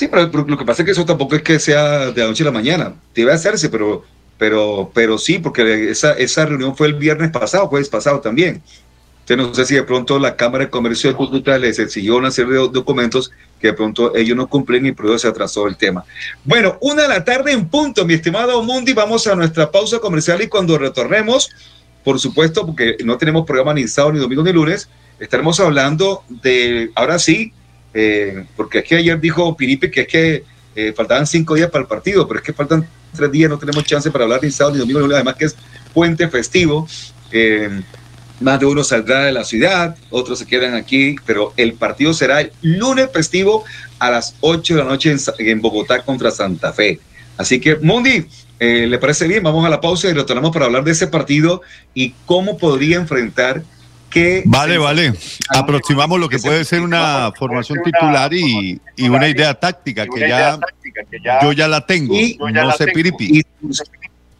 Sí, 0.00 0.08
pero, 0.08 0.30
lo 0.32 0.56
que 0.56 0.64
pasa 0.64 0.80
es 0.80 0.86
que 0.86 0.92
eso 0.92 1.04
tampoco 1.04 1.36
es 1.36 1.42
que 1.42 1.58
sea 1.58 2.10
de 2.10 2.22
la 2.22 2.28
noche 2.28 2.42
a 2.42 2.46
la 2.46 2.52
mañana. 2.52 2.94
Debe 3.14 3.34
hacerse, 3.34 3.68
pero, 3.68 4.02
pero, 4.38 4.90
pero 4.94 5.18
sí, 5.18 5.38
porque 5.38 5.90
esa, 5.90 6.14
esa 6.14 6.46
reunión 6.46 6.74
fue 6.74 6.86
el 6.86 6.94
viernes 6.94 7.30
pasado, 7.30 7.66
jueves 7.66 7.90
pasado 7.90 8.18
también. 8.18 8.62
Entonces 9.26 9.46
no 9.46 9.54
sé 9.54 9.66
si 9.66 9.74
de 9.74 9.82
pronto 9.82 10.18
la 10.18 10.36
Cámara 10.36 10.64
de 10.64 10.70
Comercio 10.70 11.10
de 11.10 11.16
Cúcuta 11.16 11.58
les 11.58 11.78
exigió 11.78 12.16
una 12.16 12.30
serie 12.30 12.54
de 12.54 12.68
documentos 12.70 13.30
que 13.60 13.66
de 13.66 13.72
pronto 13.74 14.16
ellos 14.16 14.34
no 14.38 14.46
cumplen 14.46 14.86
y 14.86 14.92
por 14.92 15.04
eso 15.04 15.18
se 15.18 15.28
atrasó 15.28 15.66
el 15.66 15.76
tema. 15.76 16.02
Bueno, 16.44 16.78
una 16.80 17.02
de 17.02 17.08
la 17.08 17.22
tarde 17.22 17.52
en 17.52 17.68
punto, 17.68 18.06
mi 18.06 18.14
estimado 18.14 18.62
Mundi, 18.62 18.94
vamos 18.94 19.26
a 19.26 19.34
nuestra 19.34 19.70
pausa 19.70 19.98
comercial 19.98 20.40
y 20.40 20.48
cuando 20.48 20.78
retornemos, 20.78 21.50
por 22.02 22.18
supuesto, 22.18 22.64
porque 22.64 22.96
no 23.04 23.18
tenemos 23.18 23.44
programa 23.44 23.74
ni 23.74 23.86
sábado, 23.86 24.14
ni 24.14 24.18
domingo, 24.20 24.42
ni 24.44 24.52
lunes, 24.54 24.88
estaremos 25.18 25.60
hablando 25.60 26.24
de, 26.42 26.90
ahora 26.94 27.18
sí, 27.18 27.52
eh, 27.92 28.44
porque 28.56 28.78
es 28.78 28.84
que 28.84 28.96
ayer 28.96 29.20
dijo 29.20 29.56
Piripe 29.56 29.90
que 29.90 30.02
es 30.02 30.08
que 30.08 30.44
eh, 30.76 30.92
faltaban 30.96 31.26
cinco 31.26 31.54
días 31.54 31.70
para 31.70 31.82
el 31.82 31.88
partido, 31.88 32.26
pero 32.26 32.40
es 32.40 32.46
que 32.46 32.52
faltan 32.52 32.86
tres 33.14 33.32
días, 33.32 33.50
no 33.50 33.58
tenemos 33.58 33.84
chance 33.84 34.10
para 34.10 34.24
hablar 34.24 34.40
ni 34.42 34.50
sábado, 34.50 34.76
ni 34.76 34.80
domingo, 34.80 35.12
además 35.14 35.34
que 35.36 35.46
es 35.46 35.56
puente 35.92 36.28
festivo. 36.28 36.86
Eh, 37.32 37.80
más 38.40 38.58
de 38.58 38.66
uno 38.66 38.82
saldrá 38.82 39.24
de 39.24 39.32
la 39.32 39.44
ciudad, 39.44 39.96
otros 40.08 40.38
se 40.38 40.46
quedan 40.46 40.74
aquí, 40.74 41.16
pero 41.26 41.52
el 41.56 41.74
partido 41.74 42.14
será 42.14 42.40
el 42.40 42.52
lunes 42.62 43.10
festivo 43.12 43.64
a 43.98 44.10
las 44.10 44.34
8 44.40 44.76
de 44.76 44.82
la 44.82 44.88
noche 44.88 45.14
en, 45.38 45.60
Bogotá 45.60 46.02
contra 46.02 46.30
Santa 46.30 46.72
Fe. 46.72 47.00
Así 47.36 47.60
que, 47.60 47.76
Mundi, 47.76 48.26
¿Le 48.58 48.98
parece 48.98 49.26
bien? 49.26 49.42
Vamos 49.42 49.64
a 49.64 49.70
la 49.70 49.80
pausa 49.80 50.08
y 50.08 50.12
retornamos 50.12 50.52
para 50.52 50.66
hablar 50.66 50.84
de 50.84 50.90
ese 50.90 51.06
partido 51.06 51.62
y 51.94 52.12
cómo 52.26 52.58
podría 52.58 52.96
enfrentar 52.96 53.62
que... 54.10 54.42
Vale, 54.44 54.76
vale. 54.78 55.14
Aproximamos 55.48 56.20
lo 56.20 56.28
que 56.28 56.38
puede 56.38 56.64
ser 56.64 56.80
una 56.80 57.32
formación 57.36 57.78
titular 57.82 58.32
y, 58.34 58.80
y 58.96 59.08
una 59.08 59.28
idea 59.28 59.54
táctica 59.54 60.06
que 60.06 60.28
ya, 60.28 60.58
yo 61.42 61.52
ya 61.52 61.68
la 61.68 61.86
tengo. 61.86 62.14
Y, 62.14 62.36
no 62.38 62.72
sé 62.72 62.86
piripi. 62.86 63.42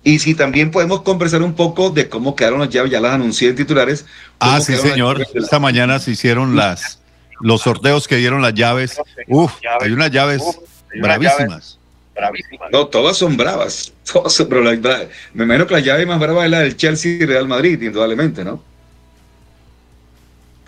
Y, 0.03 0.19
si 0.19 0.35
también 0.35 0.71
podemos 0.71 1.03
conversar 1.03 1.43
un 1.43 1.55
poco 1.55 1.91
de 1.91 2.09
cómo 2.09 2.35
quedaron 2.35 2.61
las 2.61 2.71
llaves, 2.71 2.91
ya 2.91 3.01
las 3.01 3.15
anuncié 3.15 3.51
en 3.51 3.57
titulares. 3.57 4.07
Ah, 4.39 4.61
sí, 4.61 4.77
señor. 4.77 5.27
Esta 5.35 5.59
mañana 5.59 5.99
se 5.99 6.11
hicieron 6.11 6.57
las 6.57 7.01
los 7.41 7.63
sorteos 7.63 8.07
que 8.07 8.17
dieron 8.17 8.43
las 8.43 8.55
llaves. 8.55 9.01
Uf, 9.29 9.53
hay 9.81 9.93
unas 9.93 10.11
llaves 10.11 10.43
bravísimas. 10.95 11.79
No, 12.73 12.87
todas 12.87 13.17
son 13.17 13.37
bravas. 13.37 13.93
Todas 14.13 14.33
son 14.33 14.49
bravas. 14.49 14.79
Me 15.33 15.45
imagino 15.45 15.67
que 15.67 15.75
la 15.75 15.81
llave 15.81 16.05
más 16.05 16.19
brava 16.19 16.45
es 16.45 16.51
la 16.51 16.61
del 16.61 16.77
Chelsea 16.77 17.13
y 17.13 17.25
Real 17.25 17.49
Madrid, 17.49 17.81
indudablemente, 17.81 18.45
¿no? 18.45 18.63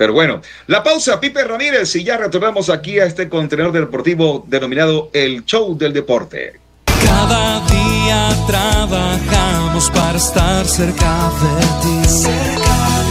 Pero 0.02 0.14
bueno, 0.14 0.42
la 0.66 0.82
pausa, 0.82 1.20
Pipe 1.20 1.44
Ramírez, 1.44 1.94
y 1.94 2.02
ya 2.02 2.16
retornamos 2.16 2.70
aquí 2.70 2.98
a 2.98 3.04
este 3.04 3.28
contenedor 3.28 3.70
deportivo 3.70 4.44
denominado 4.48 5.10
El 5.12 5.44
Show 5.44 5.78
del 5.78 5.92
Deporte. 5.92 6.58
Cada 7.04 7.60
día 7.68 8.30
trabajamos 8.48 9.88
para 9.90 10.18
estar 10.18 10.66
cerca 10.66 11.30
de 11.40 11.60
ti. 11.82 12.24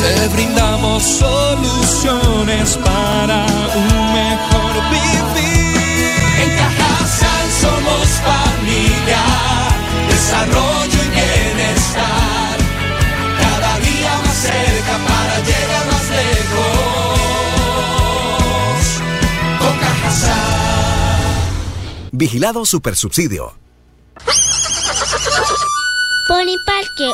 Te 0.02 0.28
brindamos 0.36 1.02
soluciones 1.02 2.78
para 2.84 3.46
un 3.74 4.14
mejor 4.14 4.74
vivir. 4.92 5.78
En 6.44 6.58
somos 7.62 8.08
familia, 8.20 9.24
desarrollo 10.10 11.00
y 11.06 11.10
bienestar. 11.10 12.21
Con 20.12 20.32
Vigilado 22.12 22.65
Supersubsidio. 22.65 23.54
Pony 26.28 26.58
Parque, 26.65 27.08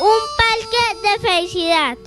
un 0.00 0.20
parque 0.38 0.84
de 1.02 1.18
felicidad. 1.20 1.98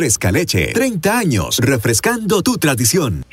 Fresca 0.00 0.32
leche, 0.32 0.72
30 0.72 1.18
años, 1.18 1.58
refrescando 1.58 2.42
tu 2.42 2.56
tradición. 2.56 3.26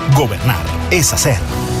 Gobernar 0.15 0.65
es 0.91 1.13
hacer. 1.13 1.80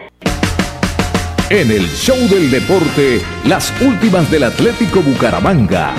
En 1.51 1.69
el 1.69 1.85
show 1.89 2.15
del 2.29 2.49
deporte, 2.49 3.21
las 3.45 3.73
últimas 3.81 4.31
del 4.31 4.43
Atlético 4.45 5.01
Bucaramanga. 5.01 5.93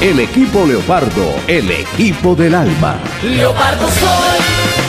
El 0.00 0.18
equipo 0.20 0.64
Leopardo, 0.64 1.34
el 1.46 1.70
equipo 1.70 2.34
del 2.34 2.54
alma. 2.54 2.98
Leopardo 3.22 3.86
soy 3.86 4.38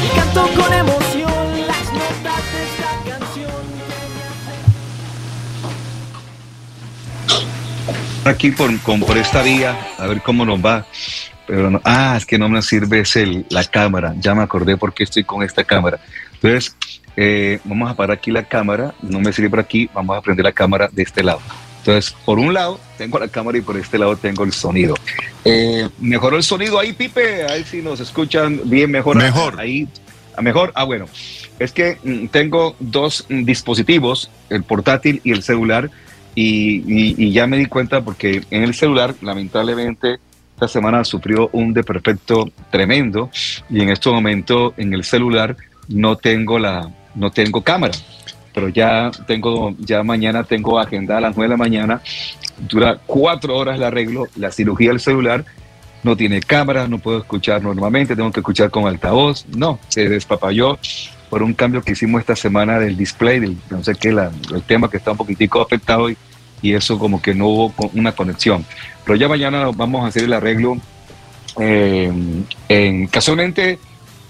y 0.06 0.16
canto 0.16 0.44
con 0.56 0.72
emoción 0.74 1.68
las 1.68 1.84
notas 1.92 2.44
de 2.54 2.64
esta 2.64 3.10
canción. 3.10 3.52
Aquí 8.24 8.52
por, 8.52 8.80
con- 8.80 9.02
por 9.02 9.18
esta 9.18 9.42
vía, 9.42 9.76
a 9.98 10.08
ver 10.08 10.22
cómo 10.22 10.46
nos 10.46 10.64
va. 10.66 10.86
Pero 11.46 11.70
no, 11.72 11.82
ah, 11.84 12.14
es 12.16 12.26
que 12.26 12.38
no 12.38 12.48
me 12.48 12.62
sirve 12.62 13.02
es 13.02 13.18
el, 13.18 13.46
la 13.50 13.66
cámara. 13.66 14.14
Ya 14.20 14.34
me 14.34 14.44
acordé 14.44 14.78
por 14.78 14.94
qué 14.94 15.04
estoy 15.04 15.26
con 15.26 15.44
esta 15.44 15.66
cámara. 15.66 16.00
Entonces, 16.36 16.74
eh, 17.18 17.60
vamos 17.64 17.90
a 17.92 17.96
parar 17.96 18.18
aquí 18.18 18.32
la 18.32 18.44
cámara. 18.44 18.94
No 19.02 19.20
me 19.20 19.32
sirve 19.34 19.50
por 19.50 19.60
aquí. 19.60 19.90
Vamos 19.94 20.18
a 20.18 20.22
prender 20.22 20.44
la 20.46 20.52
cámara 20.52 20.90
de 20.92 21.04
este 21.04 21.24
lado. 21.24 21.40
Entonces, 21.80 22.14
por 22.26 22.40
un 22.40 22.54
lado 22.54 22.80
tengo 22.98 23.18
la 23.20 23.28
cámara 23.30 23.58
y 23.58 23.62
por 23.62 23.78
este 23.78 23.98
lado 23.98 24.16
tengo 24.18 24.44
el 24.44 24.52
sonido. 24.52 24.96
Eh, 25.46 25.88
¿Mejoró 26.00 26.38
el 26.38 26.44
sonido 26.44 26.78
ahí, 26.80 26.94
Pipe? 26.94 27.46
Ahí 27.46 27.64
sí 27.64 27.82
nos 27.82 28.00
escuchan 28.00 28.60
bien 28.66 28.92
mejor. 28.92 29.16
Mejor. 29.18 29.60
Ahí, 29.60 29.88
¿a 30.38 30.42
mejor. 30.42 30.72
Ah, 30.76 30.84
bueno. 30.84 31.06
Es 31.58 31.72
que 31.72 31.98
mm, 32.04 32.28
tengo 32.28 32.76
dos 32.80 33.26
mm, 33.30 33.44
dispositivos, 33.44 34.30
el 34.50 34.64
portátil 34.64 35.22
y 35.24 35.32
el 35.32 35.42
celular, 35.44 35.90
y, 36.36 36.84
y- 36.86 37.16
y 37.18 37.32
ya 37.32 37.48
me 37.48 37.58
di 37.58 37.66
cuenta 37.66 38.02
porque 38.02 38.44
en 38.52 38.64
el 38.64 38.74
celular, 38.74 39.16
lamentablemente, 39.22 40.18
esta 40.54 40.68
semana 40.68 41.04
sufrió 41.06 41.50
un 41.54 41.74
desperfecto 41.74 42.50
tremendo 42.70 43.30
y 43.70 43.82
en 43.82 43.90
este 43.90 44.10
momento 44.10 44.74
en 44.78 44.94
el 44.94 45.04
celular 45.06 45.56
no 45.88 46.18
tengo 46.18 46.60
la, 46.60 46.90
no 47.20 47.30
tengo 47.30 47.62
cámara. 47.62 47.94
Pero 48.54 48.70
ya 48.70 49.12
tengo, 49.28 49.76
ya 49.78 50.02
mañana 50.02 50.44
tengo 50.44 50.80
agendada 50.80 51.20
a 51.20 51.22
las 51.22 51.36
9 51.36 51.48
de 51.48 51.50
la 51.50 51.58
mañana, 51.58 52.02
dura 52.58 53.00
cuatro 53.06 53.56
horas 53.58 53.76
el 53.76 53.84
arreglo, 53.84 54.26
la 54.36 54.52
cirugía 54.52 54.90
del 54.90 55.00
celular, 55.00 55.46
no 56.02 56.16
tiene 56.16 56.42
cámara, 56.42 56.88
no 56.88 56.98
puedo 56.98 57.20
escuchar 57.20 57.62
normalmente, 57.62 58.16
tengo 58.16 58.32
que 58.32 58.40
escuchar 58.40 58.72
con 58.72 58.88
altavoz, 58.88 59.46
no, 59.56 59.80
se 59.90 60.10
despapalló 60.10 60.80
por 61.30 61.44
un 61.44 61.54
cambio 61.54 61.84
que 61.84 61.92
hicimos 61.92 62.22
esta 62.22 62.36
semana 62.36 62.80
del 62.80 62.98
display, 62.98 63.56
no 63.70 63.84
sé 63.84 63.94
qué, 63.96 64.10
el 64.10 64.64
tema 64.64 64.90
que 64.90 64.98
está 64.98 65.12
un 65.12 65.18
poquitico 65.18 65.62
afectado 65.62 66.10
y, 66.10 66.18
y 66.62 66.74
eso 66.74 66.98
como 66.98 67.22
que 67.22 67.36
no 67.36 67.48
hubo 67.48 67.74
una 67.94 68.14
conexión. 68.14 68.66
Pero 69.06 69.16
ya 69.16 69.28
mañana 69.28 69.70
vamos 69.76 70.04
a 70.04 70.08
hacer 70.08 70.24
el 70.24 70.34
arreglo 70.34 70.78
eh, 71.60 72.12
en 72.68 73.08
casualmente 73.08 73.78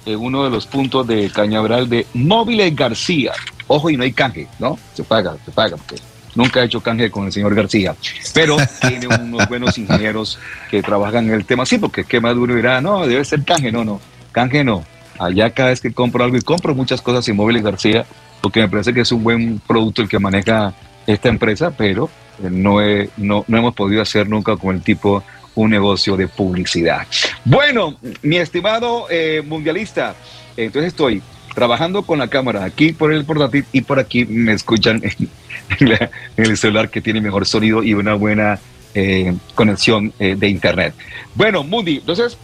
en 0.10 0.20
uno 0.20 0.44
de 0.44 0.50
los 0.50 0.66
puntos 0.68 1.08
de 1.08 1.30
Cañaveral 1.30 1.88
de 1.90 2.06
Móviles 2.14 2.76
García. 2.76 3.32
Ojo, 3.68 3.90
y 3.90 3.98
no 3.98 4.04
hay 4.04 4.12
canje, 4.14 4.48
¿no? 4.60 4.78
Se 4.94 5.04
paga, 5.04 5.36
se 5.46 5.52
paga, 5.52 5.78
porque 5.78 5.96
nunca 6.36 6.62
he 6.62 6.66
hecho 6.66 6.82
canje 6.82 7.10
con 7.12 7.26
el 7.26 7.32
señor 7.32 7.54
García, 7.56 7.96
pero 8.34 8.58
tiene 8.82 9.08
unos 9.08 9.48
buenos 9.48 9.78
ingenieros 9.78 10.40
que 10.72 10.82
trabajan 10.82 11.28
en 11.28 11.34
el 11.36 11.46
tema. 11.46 11.66
Sí, 11.66 11.78
porque 11.78 12.02
es 12.02 12.08
que 12.08 12.20
Maduro 12.20 12.56
dirá, 12.56 12.82
no, 12.82 13.06
debe 13.06 13.24
ser 13.26 13.44
canje, 13.44 13.72
no, 13.72 13.84
no, 13.86 14.00
canje 14.32 14.64
no. 14.64 14.84
Allá 15.20 15.50
cada 15.52 15.70
vez 15.70 15.82
que 15.82 15.92
compro 15.94 16.24
algo 16.24 16.38
y 16.38 16.42
compro 16.42 16.74
muchas 16.74 17.02
cosas 17.02 17.28
en 17.28 17.36
Móviles 17.36 17.62
García, 17.64 18.06
porque 18.42 18.62
me 18.62 18.70
parece 18.70 18.94
que 18.94 19.02
es 19.02 19.12
un 19.12 19.24
buen 19.24 19.60
producto 19.60 20.02
el 20.02 20.08
que 20.10 20.18
maneja 20.18 20.74
esta 21.06 21.28
empresa, 21.30 21.72
pero 21.72 22.10
eh, 22.42 22.48
no, 22.50 22.82
he- 22.82 23.10
no, 23.18 23.44
no 23.48 23.58
hemos 23.58 23.76
podido 23.76 24.02
hacer 24.02 24.30
nunca 24.30 24.56
con 24.56 24.76
el 24.76 24.82
tipo 24.82 25.24
un 25.60 25.70
negocio 25.70 26.16
de 26.16 26.28
publicidad. 26.28 27.06
Bueno, 27.44 27.98
mi 28.22 28.38
estimado 28.38 29.08
eh, 29.10 29.44
mundialista, 29.46 30.16
entonces 30.56 30.94
estoy 30.94 31.22
trabajando 31.54 32.04
con 32.04 32.20
la 32.20 32.30
cámara 32.30 32.64
aquí 32.64 32.94
por 32.94 33.12
el 33.12 33.26
portátil 33.26 33.66
y 33.74 33.82
por 33.82 34.00
aquí 34.00 34.26
me 34.26 34.54
escuchan 34.54 35.02
en, 35.80 36.10
el 36.38 36.58
celular 36.58 36.90
que 36.90 37.02
tiene 37.02 37.20
mejor 37.20 37.46
sonido 37.46 37.84
y 37.84 37.94
una 37.94 38.14
buena 38.14 38.60
eh, 38.94 39.36
conexión 39.56 40.14
eh, 40.20 40.36
de 40.38 40.48
internet. 40.48 40.94
Bueno, 41.36 41.64
Mundi, 41.64 41.98
entonces 41.98 42.38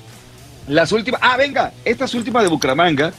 las 0.68 0.92
últimas, 0.92 1.22
ah, 1.24 1.38
venga, 1.38 1.72
estas 1.86 2.14
últimas 2.16 2.44
de 2.44 2.50
Bucaramanga 2.50 3.14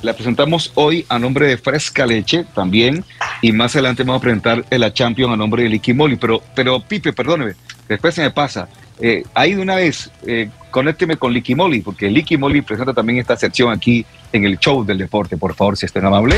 la 0.00 0.14
presentamos 0.14 0.72
hoy 0.76 1.04
a 1.10 1.18
nombre 1.18 1.46
de 1.46 1.58
Fresca 1.58 2.06
Leche 2.06 2.46
también 2.54 3.04
y 3.42 3.52
más 3.52 3.74
adelante 3.74 4.02
vamos 4.02 4.20
a 4.20 4.22
presentar 4.22 4.64
la 4.70 4.92
Champion 4.94 5.30
a 5.30 5.36
nombre 5.36 5.64
de 5.64 5.68
Liqui 5.68 5.92
Moly, 5.92 6.16
pero, 6.16 6.42
pero 6.54 6.80
Pipe, 6.80 7.12
perdóneme, 7.12 7.52
después 7.86 8.14
se 8.14 8.22
me 8.22 8.30
pasa. 8.30 8.66
Eh, 9.00 9.24
ahí 9.34 9.54
de 9.54 9.62
una 9.62 9.76
vez, 9.76 10.10
eh, 10.26 10.50
conécteme 10.70 11.16
con 11.16 11.32
Liqui 11.32 11.54
Moly, 11.54 11.80
porque 11.80 12.08
Liqui 12.08 12.36
Moly 12.36 12.62
presenta 12.62 12.92
también 12.92 13.18
esta 13.18 13.36
sección 13.36 13.72
aquí 13.72 14.04
en 14.32 14.44
el 14.44 14.58
show 14.58 14.84
del 14.84 14.98
deporte, 14.98 15.36
por 15.36 15.54
favor, 15.54 15.76
si 15.76 15.86
es 15.86 15.92
tan 15.92 16.04
amable. 16.04 16.36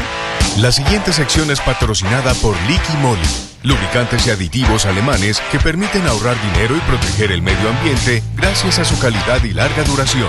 La 0.59 0.71
siguiente 0.71 1.13
sección 1.13 1.51
es 1.51 1.61
patrocinada 1.61 2.33
por 2.35 2.57
Liqui 2.69 2.97
Moly, 3.03 3.21
lubricantes 3.63 4.27
y 4.27 4.31
aditivos 4.31 4.87
alemanes 4.87 5.41
que 5.51 5.59
permiten 5.59 6.07
ahorrar 6.07 6.37
dinero 6.53 6.77
y 6.77 6.81
proteger 6.81 7.33
el 7.33 7.43
medio 7.43 7.69
ambiente 7.69 8.23
gracias 8.37 8.79
a 8.79 8.85
su 8.85 8.99
calidad 8.99 9.43
y 9.45 9.53
larga 9.53 9.83
duración. 9.85 10.29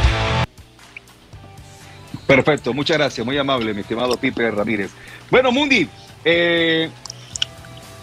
Perfecto, 2.26 2.73
muchas 2.73 2.97
gracias, 2.97 3.26
muy 3.26 3.38
amable, 3.38 3.73
mi 3.73 3.82
estimado 3.82 4.17
Pipe 4.17 4.49
Ramírez. 4.49 4.89
Bueno, 5.30 5.51
Mundi, 5.51 5.88
eh, 6.23 6.89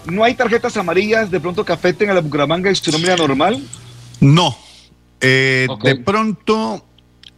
¿no 0.07 0.23
hay 0.23 0.35
tarjetas 0.35 0.77
amarillas 0.77 1.31
de 1.31 1.41
pronto 1.41 1.64
que 1.64 1.73
afecten 1.73 2.09
a 2.11 2.14
la 2.14 2.20
Bucaramanga 2.20 2.70
y 2.70 2.77
su 2.77 2.93
nómina 2.93 3.16
normal? 3.16 3.61
No. 4.23 4.57
Eh. 5.20 5.66
De 5.83 5.97
pronto, 5.97 6.87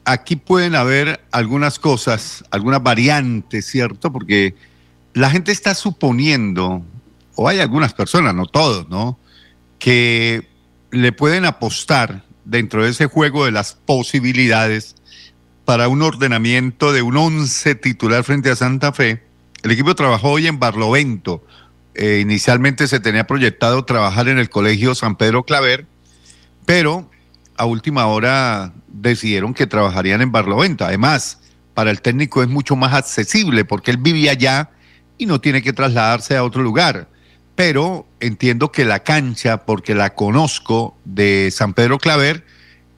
aquí 0.05 0.37
pueden 0.37 0.75
haber 0.75 1.25
algunas 1.33 1.79
cosas, 1.79 2.45
algunas 2.51 2.83
variantes, 2.83 3.67
¿cierto? 3.67 4.13
Porque 4.13 4.55
la 5.15 5.31
gente 5.31 5.51
está 5.51 5.75
suponiendo, 5.75 6.85
o 7.37 7.49
hay 7.49 7.61
algunas 7.61 7.95
personas, 7.95 8.35
no 8.35 8.47
todos, 8.47 8.89
¿no? 8.89 9.19
Que 9.79 10.47
le 10.91 11.13
pueden 11.13 11.47
apostar 11.47 12.25
dentro 12.45 12.85
de 12.85 12.91
ese 12.91 13.07
juego 13.07 13.47
de 13.47 13.53
las 13.53 13.75
posibilidades 13.75 14.97
para 15.65 15.89
un 15.89 16.03
ordenamiento 16.03 16.93
de 16.93 17.01
un 17.01 17.17
once 17.17 17.75
titular 17.75 18.23
frente 18.25 18.51
a 18.51 18.57
Santa 18.57 18.93
Fe. 18.93 19.23
El 19.63 19.71
equipo 19.71 19.95
trabajó 19.95 20.33
hoy 20.33 20.47
en 20.47 20.59
Barlovento. 20.59 21.43
Eh, 21.95 22.19
inicialmente 22.21 22.87
se 22.89 23.01
tenía 23.01 23.27
proyectado 23.27 23.85
trabajar 23.85 24.29
en 24.29 24.39
el 24.39 24.51
Colegio 24.51 24.95
San 24.95 25.17
Pedro 25.17 25.45
Claver, 25.45 25.87
pero 26.67 27.11
a 27.57 27.67
última 27.67 28.07
hora 28.07 28.73
decidieron 28.89 29.55
que 29.55 29.67
trabajarían 29.67 30.23
en 30.23 30.33
Barlovento. 30.33 30.85
Además, 30.85 31.41
para 31.75 31.91
el 31.91 32.01
técnico 32.01 32.43
es 32.43 32.49
mucho 32.49 32.77
más 32.77 32.95
accesible 32.95 33.65
porque 33.65 33.91
él 33.91 33.99
vivía 33.99 34.33
allá 34.33 34.71
y 35.19 35.27
no 35.27 35.41
tiene 35.41 35.63
que 35.63 35.73
trasladarse 35.73 36.37
a 36.37 36.45
otro 36.45 36.63
lugar. 36.63 37.09
Pero 37.55 38.07
entiendo 38.19 38.73
que 38.73 38.85
la 38.85 39.05
cancha, 39.05 39.65
porque 39.65 39.95
la 39.95 40.15
conozco 40.15 40.97
de 41.05 41.51
San 41.53 41.75
Pedro 41.75 41.99
Claver, 41.99 42.45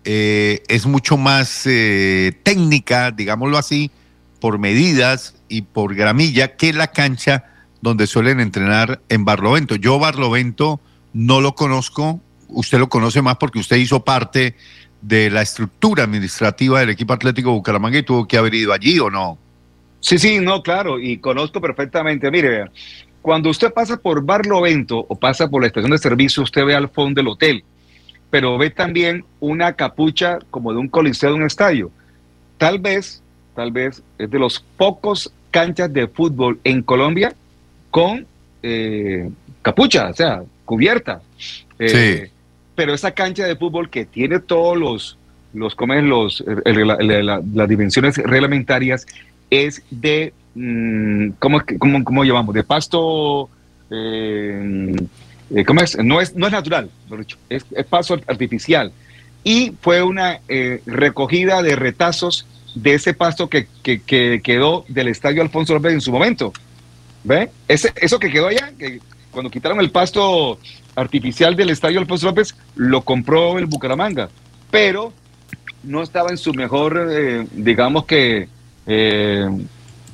eh, 0.04 0.62
es 0.68 0.86
mucho 0.86 1.16
más 1.16 1.62
eh, 1.66 2.32
técnica, 2.42 3.10
digámoslo 3.10 3.58
así, 3.58 3.90
por 4.40 4.58
medidas 4.58 5.34
y 5.48 5.62
por 5.62 5.94
gramilla 5.94 6.56
que 6.56 6.72
la 6.72 6.86
cancha 6.88 7.44
donde 7.82 8.06
suelen 8.06 8.40
entrenar 8.40 9.02
en 9.08 9.24
Barlovento. 9.24 9.74
Yo 9.74 9.98
Barlovento 9.98 10.80
no 11.12 11.40
lo 11.40 11.54
conozco, 11.54 12.20
usted 12.48 12.78
lo 12.78 12.88
conoce 12.88 13.22
más 13.22 13.36
porque 13.36 13.58
usted 13.58 13.76
hizo 13.76 14.04
parte 14.04 14.54
de 15.00 15.30
la 15.30 15.42
estructura 15.42 16.04
administrativa 16.04 16.80
del 16.80 16.90
equipo 16.90 17.12
Atlético 17.12 17.52
Bucaramanga 17.52 17.98
y 17.98 18.02
tuvo 18.02 18.26
que 18.26 18.36
haber 18.36 18.54
ido 18.54 18.72
allí 18.72 18.98
o 18.98 19.10
no. 19.10 19.38
Sí, 20.00 20.18
sí, 20.18 20.38
no, 20.40 20.62
claro, 20.62 21.00
y 21.00 21.18
conozco 21.18 21.60
perfectamente. 21.60 22.30
Mire, 22.30 22.66
cuando 23.22 23.50
usted 23.50 23.72
pasa 23.72 23.96
por 23.96 24.24
Barlovento 24.24 25.04
o 25.08 25.16
pasa 25.16 25.48
por 25.48 25.62
la 25.62 25.68
estación 25.68 25.90
de 25.90 25.98
servicio, 25.98 26.42
usted 26.42 26.64
ve 26.64 26.74
al 26.74 26.88
fondo 26.88 27.20
del 27.20 27.28
hotel, 27.28 27.64
pero 28.30 28.56
ve 28.58 28.70
también 28.70 29.24
una 29.40 29.72
capucha 29.72 30.38
como 30.50 30.72
de 30.72 30.78
un 30.78 30.88
coliseo 30.88 31.30
de 31.30 31.36
un 31.36 31.42
estadio. 31.42 31.90
Tal 32.58 32.78
vez, 32.78 33.22
tal 33.54 33.72
vez 33.72 34.02
es 34.18 34.30
de 34.30 34.38
los 34.38 34.64
pocos 34.76 35.32
canchas 35.50 35.92
de 35.92 36.06
fútbol 36.06 36.60
en 36.64 36.82
Colombia 36.82 37.34
con 37.90 38.26
eh, 38.62 39.30
capucha, 39.62 40.10
o 40.10 40.14
sea, 40.14 40.42
cubierta. 40.64 41.20
Eh, 41.78 42.30
pero 42.76 42.94
esa 42.94 43.10
cancha 43.10 43.44
de 43.44 43.56
fútbol 43.56 43.90
que 43.90 44.04
tiene 44.04 44.38
todos 44.38 44.76
los, 44.76 45.18
los, 45.54 45.74
los 45.78 46.44
las 46.64 47.68
dimensiones 47.68 48.18
reglamentarias 48.18 49.06
es 49.50 49.82
de, 49.90 50.32
mm, 50.54 51.30
¿cómo, 51.38 51.62
cómo, 51.78 52.04
cómo 52.04 52.24
llamamos? 52.24 52.54
De 52.54 52.62
pasto, 52.62 53.48
eh, 53.90 54.94
eh, 55.54 55.64
¿cómo 55.64 55.80
es? 55.80 55.96
No 55.98 56.20
es, 56.20 56.36
no 56.36 56.46
es 56.46 56.52
natural, 56.52 56.90
es, 57.48 57.64
es 57.70 57.86
pasto 57.86 58.20
artificial. 58.26 58.92
Y 59.42 59.72
fue 59.80 60.02
una 60.02 60.40
eh, 60.48 60.82
recogida 60.86 61.62
de 61.62 61.76
retazos 61.76 62.46
de 62.74 62.94
ese 62.94 63.14
pasto 63.14 63.48
que, 63.48 63.68
que, 63.82 64.02
que, 64.02 64.40
quedó 64.44 64.84
del 64.88 65.08
estadio 65.08 65.40
Alfonso 65.40 65.72
López 65.72 65.92
en 65.94 66.00
su 66.00 66.12
momento. 66.12 66.52
¿Ve? 67.24 67.50
Ese, 67.66 67.92
eso 67.96 68.18
que 68.18 68.30
quedó 68.30 68.48
allá, 68.48 68.72
que 68.78 69.00
cuando 69.30 69.50
quitaron 69.50 69.80
el 69.80 69.90
pasto 69.90 70.58
artificial 70.96 71.54
del 71.54 71.70
estadio 71.70 72.00
Alfonso 72.00 72.26
López, 72.26 72.56
lo 72.74 73.02
compró 73.02 73.58
el 73.58 73.66
Bucaramanga. 73.66 74.28
Pero 74.70 75.12
no 75.84 76.02
estaba 76.02 76.30
en 76.30 76.38
su 76.38 76.52
mejor, 76.52 77.46
digamos 77.52 78.06
que, 78.06 78.48
eh, 78.86 79.48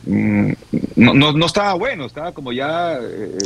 mm, 0.04 0.52
no, 0.96 1.32
no, 1.32 1.46
estaba 1.46 1.74
bueno, 1.74 2.06
estaba 2.06 2.32
como 2.32 2.52
ya... 2.52 2.98
Eh, 3.00 3.38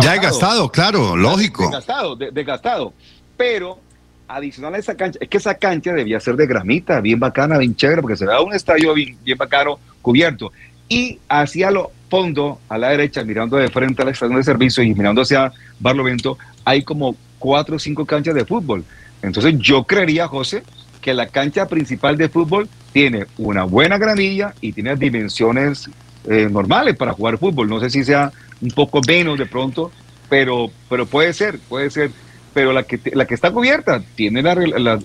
ya 0.00 0.16
gastado, 0.16 0.70
claro, 0.70 1.16
lógico. 1.16 1.64
Desgastado, 1.64 2.16
desgastado. 2.16 2.92
Pero 3.36 3.80
adicional 4.28 4.74
a 4.74 4.78
esa 4.78 4.96
cancha, 4.96 5.18
es 5.20 5.28
que 5.28 5.36
esa 5.38 5.54
cancha 5.54 5.92
debía 5.92 6.20
ser 6.20 6.36
de 6.36 6.46
gramita, 6.46 7.00
bien 7.00 7.20
bacana, 7.20 7.58
bien 7.58 7.74
chévere, 7.74 8.02
porque 8.02 8.16
se 8.16 8.24
da 8.24 8.40
un 8.40 8.54
estadio 8.54 8.94
bien, 8.94 9.16
bien 9.22 9.36
bacano, 9.36 9.78
cubierto. 10.00 10.52
Y 10.88 11.18
hacia 11.28 11.70
lo 11.70 11.92
fondo, 12.10 12.60
a 12.68 12.76
la 12.76 12.90
derecha, 12.90 13.24
mirando 13.24 13.56
de 13.56 13.68
frente 13.68 14.02
a 14.02 14.04
la 14.04 14.10
estación 14.10 14.36
de 14.36 14.44
servicio 14.44 14.82
y 14.82 14.94
mirando 14.94 15.22
hacia 15.22 15.52
Barlovento, 15.80 16.36
hay 16.64 16.82
como 16.82 17.16
cuatro 17.38 17.76
o 17.76 17.78
cinco 17.78 18.04
canchas 18.04 18.34
de 18.34 18.44
fútbol. 18.44 18.84
Entonces 19.22 19.54
yo 19.58 19.84
creería, 19.84 20.28
José, 20.28 20.62
que 21.00 21.14
la 21.14 21.26
cancha 21.26 21.66
principal 21.66 22.16
de 22.16 22.28
fútbol 22.28 22.68
tiene 22.92 23.26
una 23.38 23.64
buena 23.64 23.98
gramilla 23.98 24.54
y 24.60 24.72
tiene 24.72 24.94
dimensiones 24.96 25.88
eh, 26.28 26.48
normales 26.50 26.96
para 26.96 27.12
jugar 27.12 27.38
fútbol. 27.38 27.68
No 27.68 27.80
sé 27.80 27.90
si 27.90 28.04
sea 28.04 28.30
un 28.60 28.70
poco 28.70 29.00
menos 29.06 29.38
de 29.38 29.46
pronto, 29.46 29.90
pero, 30.28 30.70
pero 30.88 31.06
puede 31.06 31.32
ser, 31.32 31.58
puede 31.68 31.90
ser. 31.90 32.10
Pero 32.54 32.72
la 32.72 32.82
que, 32.82 33.00
la 33.14 33.26
que 33.26 33.34
está 33.34 33.50
cubierta 33.50 34.02
tiene 34.14 34.42
la, 34.42 34.54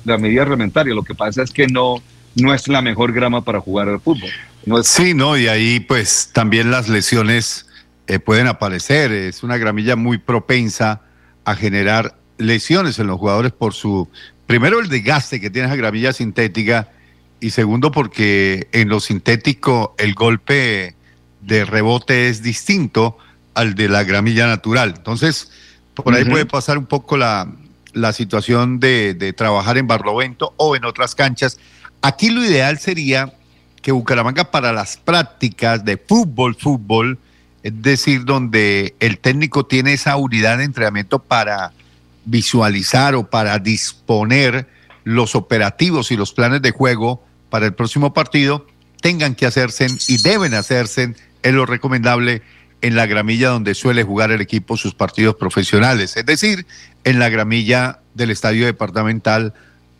la, 0.03 0.17
medida 0.17 0.43
reglamentaria. 0.43 0.93
Lo 0.93 1.03
que 1.03 1.15
pasa 1.15 1.41
es 1.41 1.51
que 1.51 1.67
no, 1.67 1.95
no 2.35 2.53
es 2.53 2.67
la 2.67 2.81
mejor 2.81 3.13
grama 3.13 3.41
para 3.43 3.61
jugar 3.61 3.87
al 3.87 4.01
fútbol. 4.01 4.29
Sí, 4.83 5.13
no, 5.13 5.37
y 5.37 5.47
ahí 5.47 5.79
pues 5.79 6.31
también 6.33 6.71
las 6.71 6.89
lesiones 6.89 7.67
eh, 8.07 8.19
pueden 8.19 8.47
aparecer. 8.47 9.11
Es 9.11 9.43
una 9.43 9.57
gramilla 9.57 9.95
muy 9.95 10.17
propensa 10.17 11.01
a 11.45 11.55
generar 11.55 12.17
lesiones 12.37 12.99
en 12.99 13.07
los 13.07 13.17
jugadores 13.17 13.53
por 13.53 13.73
su, 13.73 14.09
primero 14.45 14.79
el 14.79 14.89
desgaste 14.89 15.39
que 15.39 15.49
tiene 15.49 15.67
esa 15.67 15.77
gramilla 15.77 16.11
sintética 16.11 16.89
y 17.39 17.51
segundo 17.51 17.91
porque 17.91 18.67
en 18.73 18.89
lo 18.89 18.99
sintético 18.99 19.95
el 19.97 20.13
golpe 20.13 20.95
de 21.41 21.65
rebote 21.65 22.27
es 22.27 22.43
distinto 22.43 23.17
al 23.53 23.73
de 23.75 23.87
la 23.87 24.03
gramilla 24.03 24.47
natural. 24.47 24.95
Entonces, 24.97 25.51
por 25.93 26.13
ahí 26.13 26.25
puede 26.25 26.45
pasar 26.45 26.77
un 26.77 26.85
poco 26.85 27.15
la, 27.17 27.47
situación 28.13 28.79
de, 28.79 29.13
de, 29.13 29.33
trabajar 29.33 29.77
en 29.77 29.87
Barlovento 29.87 30.53
o 30.57 30.75
en 30.75 30.85
otras 30.85 31.15
canchas. 31.15 31.57
Aquí 32.01 32.29
lo 32.29 32.43
ideal 32.43 32.77
sería 32.77 33.33
que 33.87 33.93
Bucaramanga 33.93 34.51
para 34.51 34.73
las 34.73 34.97
prácticas 34.97 35.85
de 35.85 35.95
fútbol, 35.95 36.55
fútbol, 36.55 37.19
es 37.63 37.81
decir, 37.81 38.25
donde 38.25 38.95
el 38.99 39.17
técnico 39.17 39.65
tiene 39.65 39.93
esa 39.93 40.17
unidad 40.17 40.57
de 40.57 40.65
entrenamiento 40.65 41.19
para 41.19 41.71
visualizar 42.25 43.15
o 43.15 43.29
para 43.29 43.59
disponer 43.59 44.67
los 45.05 45.35
operativos 45.35 46.11
y 46.11 46.17
los 46.17 46.33
planes 46.33 46.61
de 46.61 46.71
juego 46.71 47.23
para 47.49 47.65
el 47.65 47.75
próximo 47.75 48.13
partido, 48.13 48.67
tengan 48.99 49.35
que 49.35 49.45
hacerse 49.45 49.87
y 50.09 50.17
deben 50.17 50.53
hacerse, 50.53 51.15
es 51.41 51.53
lo 51.53 51.65
recomendable, 51.65 52.41
en 52.81 52.97
la 52.97 53.05
gramilla 53.05 53.51
donde 53.51 53.73
suele 53.73 54.03
jugar 54.03 54.31
el 54.31 54.41
equipo 54.41 54.75
sus 54.75 54.95
partidos 54.95 55.37
profesionales, 55.37 56.17
es 56.17 56.25
decir, 56.25 56.65
en 57.05 57.19
la 57.19 57.29
gramilla 57.29 58.01
del 58.15 58.31
estadio 58.31 58.65
departamental 58.65 59.53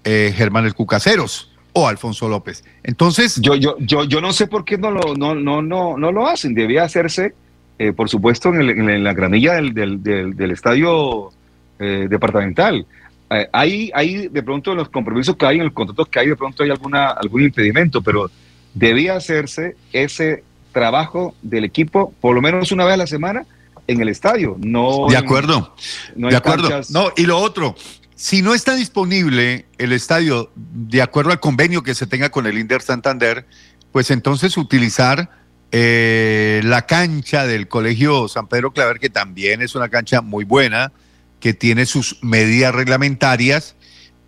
eh, 0.03 0.33
Germán 0.35 0.65
el 0.65 0.73
Cucaseros 0.73 1.51
o 1.78 1.88
Alfonso 1.88 2.28
López. 2.28 2.63
Entonces, 2.84 3.39
yo, 3.39 3.53
yo, 3.53 3.75
yo, 3.80 4.03
yo 4.05 4.19
no 4.19 4.34
sé 4.34 4.47
por 4.47 4.65
qué 4.65 4.80
no 4.80 4.89
lo, 4.89 5.13
no, 5.15 5.36
no, 5.36 5.61
no, 5.61 5.95
no 5.95 6.11
lo 6.11 6.28
hacen, 6.28 6.55
debía 6.55 6.84
hacerse, 6.84 7.36
eh, 7.78 7.93
por 7.93 8.09
supuesto, 8.09 8.51
en, 8.51 9.03
la 9.03 9.13
gramilla 9.13 9.53
del, 9.53 9.75
del, 9.75 10.01
del 10.36 10.51
estadio 10.51 11.30
eh, 11.78 12.07
departamental. 12.09 12.84
Eh, 13.30 13.47
hay, 13.53 13.91
hay 13.93 14.28
de 14.28 14.41
pronto 14.41 14.71
en 14.71 14.78
los 14.78 14.89
compromisos 14.89 15.36
que 15.36 15.45
hay, 15.45 15.57
en 15.57 15.65
los 15.65 15.73
contratos 15.73 16.07
que 16.07 16.19
hay, 16.19 16.30
de 16.30 16.36
pronto 16.36 16.63
hay 16.63 16.71
alguna, 16.71 17.09
algún 17.09 17.43
impedimento, 17.43 18.01
pero 18.01 18.32
debía 18.73 19.15
hacerse 19.15 19.75
ese 19.93 20.43
trabajo 20.71 21.36
del 21.43 21.63
equipo 21.63 22.11
por 22.19 22.34
lo 22.34 22.41
menos 22.41 22.71
una 22.71 22.86
vez 22.86 22.95
a 22.95 22.97
la 22.97 23.07
semana 23.07 23.45
en 23.86 24.01
el 24.01 24.09
estadio. 24.09 24.55
No 24.59 25.05
de 25.09 25.17
acuerdo, 25.17 25.75
de 26.15 26.36
acuerdo. 26.36 26.69
No, 26.89 27.11
y 27.15 27.28
lo 27.28 27.38
otro, 27.38 27.75
si 28.18 28.41
no 28.41 28.55
está 28.55 28.76
disponible 28.76 29.68
el 29.78 29.93
estadio 29.93 30.51
de 30.55 31.03
acuerdo 31.03 31.32
al 31.32 31.39
convenio 31.39 31.84
que 31.84 31.93
se 31.93 32.07
tenga 32.07 32.30
con 32.30 32.47
el 32.47 32.57
Inder 32.57 32.82
Santander, 32.82 33.45
pues 33.91 34.09
entonces 34.09 34.57
utilizar 34.57 35.30
eh, 35.72 36.61
la 36.63 36.88
cancha 36.88 37.45
del 37.45 37.68
Colegio 37.68 38.28
San 38.28 38.47
Pedro 38.47 38.74
Claver, 38.74 38.97
que 38.97 39.11
también 39.11 39.61
es 39.61 39.76
una 39.76 39.89
cancha 39.89 40.22
muy 40.22 40.45
buena, 40.45 40.91
que 41.39 41.53
tiene 41.53 41.86
sus 41.86 42.18
medidas 42.24 42.74
reglamentarias, 42.74 43.76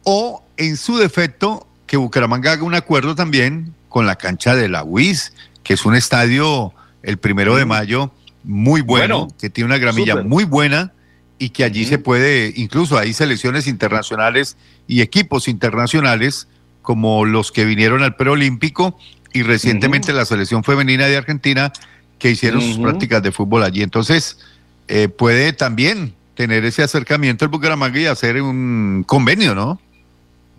o 0.04 0.46
en 0.58 0.78
su 0.78 0.98
defecto, 0.98 1.68
que 1.88 1.98
Bucaramanga 1.98 2.52
haga 2.52 2.64
un 2.64 2.76
acuerdo 2.76 3.16
también 3.16 3.74
con 3.90 4.06
la 4.06 4.18
cancha 4.18 4.56
de 4.56 4.70
la 4.70 4.84
UIS, 4.84 5.34
que 5.64 5.74
es 5.74 5.84
un 5.84 5.96
estadio 5.96 6.76
el 7.02 7.18
primero 7.18 7.56
de 7.56 7.66
mayo 7.66 8.12
muy 8.44 8.82
bueno, 8.82 9.30
que 9.40 9.50
tiene 9.50 9.66
una 9.66 9.80
gramilla 9.80 10.18
muy 10.18 10.44
buena 10.44 10.94
y 11.40 11.50
que 11.50 11.64
allí 11.64 11.86
se 11.86 11.98
puede, 11.98 12.54
incluso 12.56 12.98
hay 12.98 13.14
selecciones 13.14 13.66
internacionales 13.66 14.58
y 14.88 15.02
equipos 15.02 15.48
internacionales 15.48 16.48
como 16.82 17.26
los 17.26 17.52
que 17.52 17.66
vinieron 17.66 18.04
al 18.04 18.16
preolímpico 18.16 18.98
y 19.34 19.44
recientemente 19.44 20.12
la 20.12 20.26
selección 20.26 20.64
femenina 20.64 21.08
de 21.08 21.18
Argentina 21.18 21.72
que 22.18 22.32
hicieron 22.32 22.62
sus 22.62 22.78
prácticas 22.78 23.24
de 23.24 23.32
fútbol 23.32 23.64
allí. 23.64 23.82
Entonces, 23.82 24.40
eh, 24.88 25.08
puede 25.08 25.54
también 25.54 26.14
tener 26.36 26.66
ese 26.66 26.84
acercamiento 26.84 27.46
al 27.46 27.50
Bucaramanga 27.50 28.00
y 28.00 28.06
hacer 28.06 28.42
un 28.42 29.04
convenio, 29.08 29.56
¿no? 29.56 29.80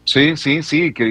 Sí, 0.05 0.37
sí, 0.37 0.63
sí, 0.63 0.93
que, 0.93 1.05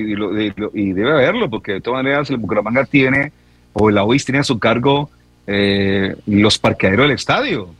y, 0.73 0.93
debe 0.93 1.11
haberlo, 1.11 1.49
porque 1.49 1.73
de 1.73 1.81
todas 1.81 2.03
maneras 2.03 2.29
el 2.29 2.37
Bucaramanga 2.37 2.85
tiene, 2.85 3.31
o 3.73 3.89
la 3.89 4.03
OIS 4.03 4.25
tiene 4.25 4.39
a 4.39 4.43
su 4.43 4.57
cargo 4.57 5.09
eh, 5.47 6.15
los 6.25 6.57
parqueaderos 6.57 7.05
del 7.05 7.15
estadio. 7.15 7.73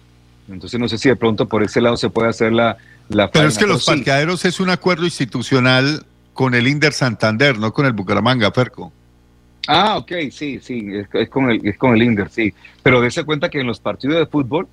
Entonces 0.51 0.79
no 0.79 0.87
sé 0.87 0.97
si 0.97 1.09
de 1.09 1.15
pronto 1.15 1.47
por 1.47 1.63
ese 1.63 1.81
lado 1.81 1.97
se 1.97 2.09
puede 2.09 2.29
hacer 2.29 2.51
la... 2.51 2.77
la 3.09 3.29
Pero 3.31 3.47
es 3.47 3.57
que 3.57 3.67
los 3.67 3.85
parqueaderos 3.85 4.45
es 4.45 4.59
un 4.59 4.69
acuerdo 4.69 5.05
institucional 5.05 6.05
con 6.33 6.55
el 6.55 6.67
Inder 6.67 6.93
Santander, 6.93 7.57
no 7.57 7.73
con 7.73 7.85
el 7.85 7.93
Bucaramanga, 7.93 8.51
Ferco. 8.51 8.91
Ah, 9.67 9.97
ok, 9.97 10.11
sí, 10.31 10.59
sí, 10.61 10.89
es, 11.13 11.29
con 11.29 11.51
el, 11.51 11.65
es 11.67 11.77
con 11.77 11.93
el 11.93 12.01
Inder, 12.01 12.29
sí. 12.29 12.53
Pero 12.81 13.01
dése 13.01 13.23
cuenta 13.23 13.49
que 13.49 13.59
en 13.59 13.67
los 13.67 13.79
partidos 13.79 14.17
de 14.17 14.25
fútbol 14.25 14.67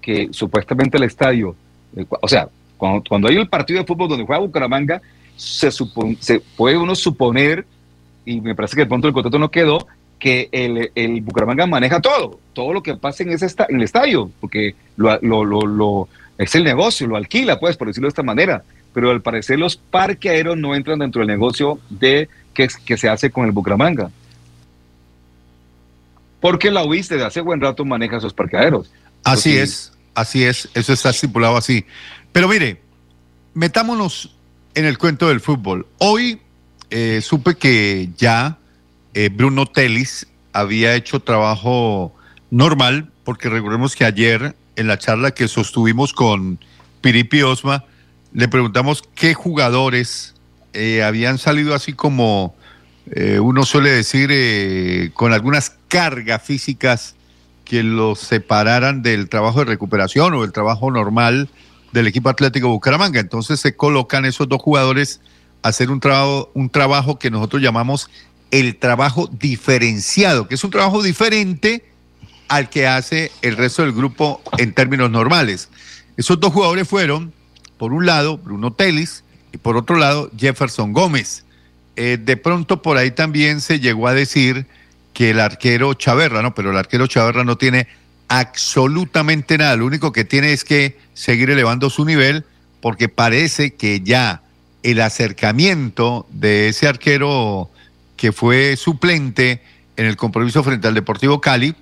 que 0.00 0.30
supuestamente 0.32 0.96
el 0.96 1.04
estadio, 1.04 1.54
o 2.22 2.28
sea, 2.28 2.48
cuando, 2.76 3.04
cuando, 3.06 3.28
hay 3.28 3.36
el 3.36 3.48
partido 3.48 3.80
de 3.80 3.86
fútbol 3.86 4.08
donde 4.08 4.24
juega 4.24 4.40
Bucaramanga, 4.40 5.02
se, 5.36 5.70
se 5.70 6.40
puede 6.56 6.78
uno 6.78 6.94
suponer, 6.94 7.66
y 8.24 8.40
me 8.40 8.54
parece 8.54 8.76
que 8.76 8.82
de 8.82 8.88
pronto 8.88 9.06
el 9.06 9.14
contrato 9.14 9.38
no 9.38 9.50
quedó, 9.50 9.86
que 10.20 10.48
el, 10.52 10.92
el, 10.94 11.20
Bucaramanga 11.22 11.66
maneja 11.66 12.00
todo, 12.00 12.38
todo 12.52 12.72
lo 12.72 12.82
que 12.82 12.94
pasa 12.94 13.22
en, 13.24 13.30
ese 13.30 13.46
en 13.68 13.76
el 13.76 13.82
estadio, 13.82 14.30
porque 14.40 14.76
lo, 14.96 15.18
lo, 15.22 15.44
lo, 15.44 16.08
es 16.38 16.54
el 16.54 16.62
negocio, 16.62 17.06
lo 17.06 17.16
alquila, 17.16 17.58
pues, 17.58 17.76
por 17.76 17.88
decirlo 17.88 18.06
de 18.06 18.10
esta 18.10 18.22
manera. 18.22 18.62
Pero 18.92 19.10
al 19.10 19.22
parecer 19.22 19.58
los 19.58 19.76
parqueaderos 19.76 20.56
no 20.56 20.74
entran 20.74 20.98
dentro 20.98 21.20
del 21.20 21.28
negocio 21.28 21.80
de 21.88 22.28
que, 22.54 22.68
que 22.84 22.96
se 22.96 23.08
hace 23.08 23.30
con 23.30 23.46
el 23.46 23.52
Bucaramanga. 23.52 24.10
Porque 26.40 26.70
la 26.70 26.84
UIS 26.84 27.08
desde 27.08 27.24
hace 27.24 27.40
buen 27.40 27.60
rato 27.60 27.84
maneja 27.84 28.18
esos 28.18 28.34
parqueaderos. 28.34 28.90
Así 29.24 29.56
es, 29.56 29.92
así 30.14 30.44
es, 30.44 30.68
eso 30.74 30.92
está 30.92 31.10
estipulado 31.10 31.56
así. 31.56 31.84
Pero 32.32 32.48
mire, 32.48 32.80
metámonos 33.54 34.34
en 34.74 34.84
el 34.84 34.98
cuento 34.98 35.28
del 35.28 35.40
fútbol. 35.40 35.86
Hoy 35.98 36.40
eh, 36.90 37.20
supe 37.22 37.56
que 37.56 38.08
ya 38.16 38.58
eh, 39.14 39.28
Bruno 39.32 39.66
Telis 39.66 40.26
había 40.52 40.94
hecho 40.94 41.20
trabajo 41.20 42.14
normal, 42.50 43.10
porque 43.24 43.48
recordemos 43.48 43.96
que 43.96 44.04
ayer 44.04 44.54
en 44.76 44.86
la 44.86 44.98
charla 44.98 45.32
que 45.32 45.48
sostuvimos 45.48 46.12
con 46.12 46.58
Piripi 47.00 47.42
Osma, 47.42 47.84
le 48.32 48.48
preguntamos 48.48 49.02
qué 49.14 49.34
jugadores 49.34 50.34
eh, 50.72 51.02
habían 51.02 51.38
salido 51.38 51.74
así 51.74 51.92
como 51.92 52.54
eh, 53.10 53.40
uno 53.40 53.64
suele 53.64 53.90
decir, 53.90 55.12
con 55.14 55.32
algunas 55.32 55.76
cargas 55.88 56.42
físicas 56.42 57.16
que 57.64 57.82
los 57.82 58.18
separaran 58.18 59.02
del 59.02 59.28
trabajo 59.28 59.60
de 59.60 59.66
recuperación 59.66 60.34
o 60.34 60.42
del 60.42 60.52
trabajo 60.52 60.90
normal 60.90 61.48
del 61.92 62.06
equipo 62.06 62.28
Atlético 62.28 62.68
Bucaramanga. 62.68 63.20
Entonces 63.20 63.60
se 63.60 63.76
colocan 63.76 64.24
esos 64.24 64.48
dos 64.48 64.60
jugadores 64.60 65.20
a 65.62 65.68
hacer 65.68 65.90
un 65.90 66.00
trabajo, 66.00 66.50
un 66.54 66.70
trabajo 66.70 67.18
que 67.18 67.30
nosotros 67.30 67.62
llamamos 67.62 68.10
el 68.50 68.76
trabajo 68.76 69.28
diferenciado, 69.32 70.48
que 70.48 70.54
es 70.54 70.64
un 70.64 70.70
trabajo 70.70 71.02
diferente 71.02 71.84
al 72.48 72.68
que 72.68 72.86
hace 72.86 73.30
el 73.42 73.56
resto 73.56 73.82
del 73.82 73.92
grupo 73.92 74.42
en 74.58 74.72
términos 74.72 75.10
normales. 75.10 75.68
Esos 76.16 76.40
dos 76.40 76.52
jugadores 76.52 76.88
fueron, 76.88 77.32
por 77.78 77.92
un 77.92 78.06
lado, 78.06 78.38
Bruno 78.38 78.72
Telis 78.72 79.22
y 79.52 79.58
por 79.58 79.76
otro 79.76 79.96
lado, 79.96 80.30
Jefferson 80.36 80.92
Gómez. 80.92 81.44
Eh, 81.96 82.18
de 82.20 82.36
pronto 82.36 82.82
por 82.82 82.96
ahí 82.96 83.10
también 83.10 83.60
se 83.60 83.78
llegó 83.78 84.08
a 84.08 84.14
decir 84.14 84.66
que 85.12 85.30
el 85.30 85.40
arquero 85.40 85.94
Chaverra, 85.94 86.42
¿no? 86.42 86.54
Pero 86.54 86.70
el 86.70 86.76
arquero 86.76 87.06
Chaverra 87.06 87.44
no 87.44 87.56
tiene 87.56 87.86
absolutamente 88.28 89.58
nada. 89.58 89.76
Lo 89.76 89.86
único 89.86 90.12
que 90.12 90.24
tiene 90.24 90.52
es 90.52 90.64
que 90.64 90.98
seguir 91.14 91.50
elevando 91.50 91.90
su 91.90 92.04
nivel 92.04 92.44
porque 92.80 93.08
parece 93.08 93.74
que 93.74 94.00
ya 94.00 94.42
el 94.82 95.00
acercamiento 95.00 96.26
de 96.30 96.68
ese 96.68 96.88
arquero 96.88 97.70
que 98.20 98.32
fue 98.32 98.76
suplente 98.76 99.62
en 99.96 100.04
el 100.04 100.14
compromiso 100.18 100.62
frente 100.62 100.86
al 100.86 100.92
Deportivo 100.92 101.40
Cali, 101.40 101.74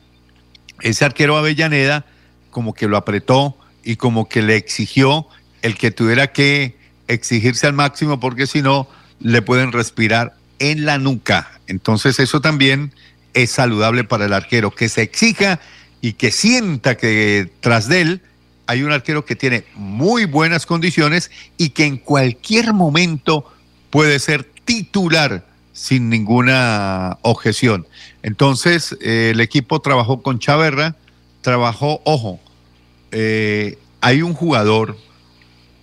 ese 0.82 1.05
arquero 1.05 1.36
Avellaneda 1.36 2.07
como 2.53 2.74
que 2.74 2.86
lo 2.86 2.97
apretó 2.97 3.59
y 3.82 3.97
como 3.97 4.28
que 4.28 4.43
le 4.43 4.55
exigió 4.55 5.26
el 5.62 5.76
que 5.76 5.91
tuviera 5.91 6.28
que 6.28 6.76
exigirse 7.09 7.66
al 7.66 7.72
máximo 7.72 8.20
porque 8.20 8.47
si 8.47 8.62
no 8.62 8.89
le 9.18 9.43
pueden 9.43 9.72
respirar 9.72 10.36
en 10.61 10.84
la 10.84 10.99
nuca. 10.99 11.59
Entonces 11.66 12.20
eso 12.20 12.41
también 12.41 12.93
es 13.34 13.51
saludable 13.51 14.05
para 14.05 14.26
el 14.26 14.32
arquero, 14.32 14.70
que 14.70 14.89
se 14.89 15.03
exija 15.03 15.59
y 16.01 16.12
que 16.12 16.30
sienta 16.30 16.97
que 16.97 17.51
tras 17.59 17.89
de 17.89 18.01
él 18.03 18.22
hay 18.68 18.84
un 18.84 18.93
arquero 18.93 19.24
que 19.24 19.34
tiene 19.34 19.64
muy 19.74 20.24
buenas 20.24 20.66
condiciones 20.66 21.32
y 21.57 21.70
que 21.70 21.84
en 21.84 21.97
cualquier 21.97 22.74
momento 22.74 23.45
puede 23.91 24.20
ser 24.20 24.45
titular 24.64 25.47
sin 25.78 26.10
ninguna 26.10 27.18
objeción. 27.22 27.86
Entonces, 28.24 28.96
eh, 29.00 29.30
el 29.32 29.40
equipo 29.40 29.80
trabajó 29.80 30.22
con 30.22 30.40
Chaverra, 30.40 30.96
trabajó, 31.40 32.02
ojo, 32.04 32.40
eh, 33.12 33.78
hay 34.00 34.22
un 34.22 34.34
jugador 34.34 34.96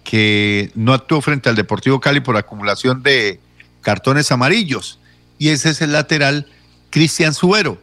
que 0.03 0.69
no 0.75 0.93
actuó 0.93 1.21
frente 1.21 1.47
al 1.47 1.55
Deportivo 1.55 2.01
Cali 2.01 2.19
por 2.19 2.35
acumulación 2.35 3.03
de 3.03 3.39
cartones 3.79 4.33
amarillos, 4.33 4.99
y 5.39 5.49
ese 5.49 5.69
es 5.69 5.81
el 5.81 5.93
lateral 5.93 6.47
Cristian 6.89 7.33
Subero. 7.33 7.81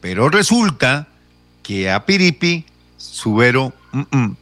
Pero 0.00 0.28
resulta 0.28 1.08
que 1.64 1.90
a 1.90 2.06
Piripi, 2.06 2.64
Subero 2.96 3.72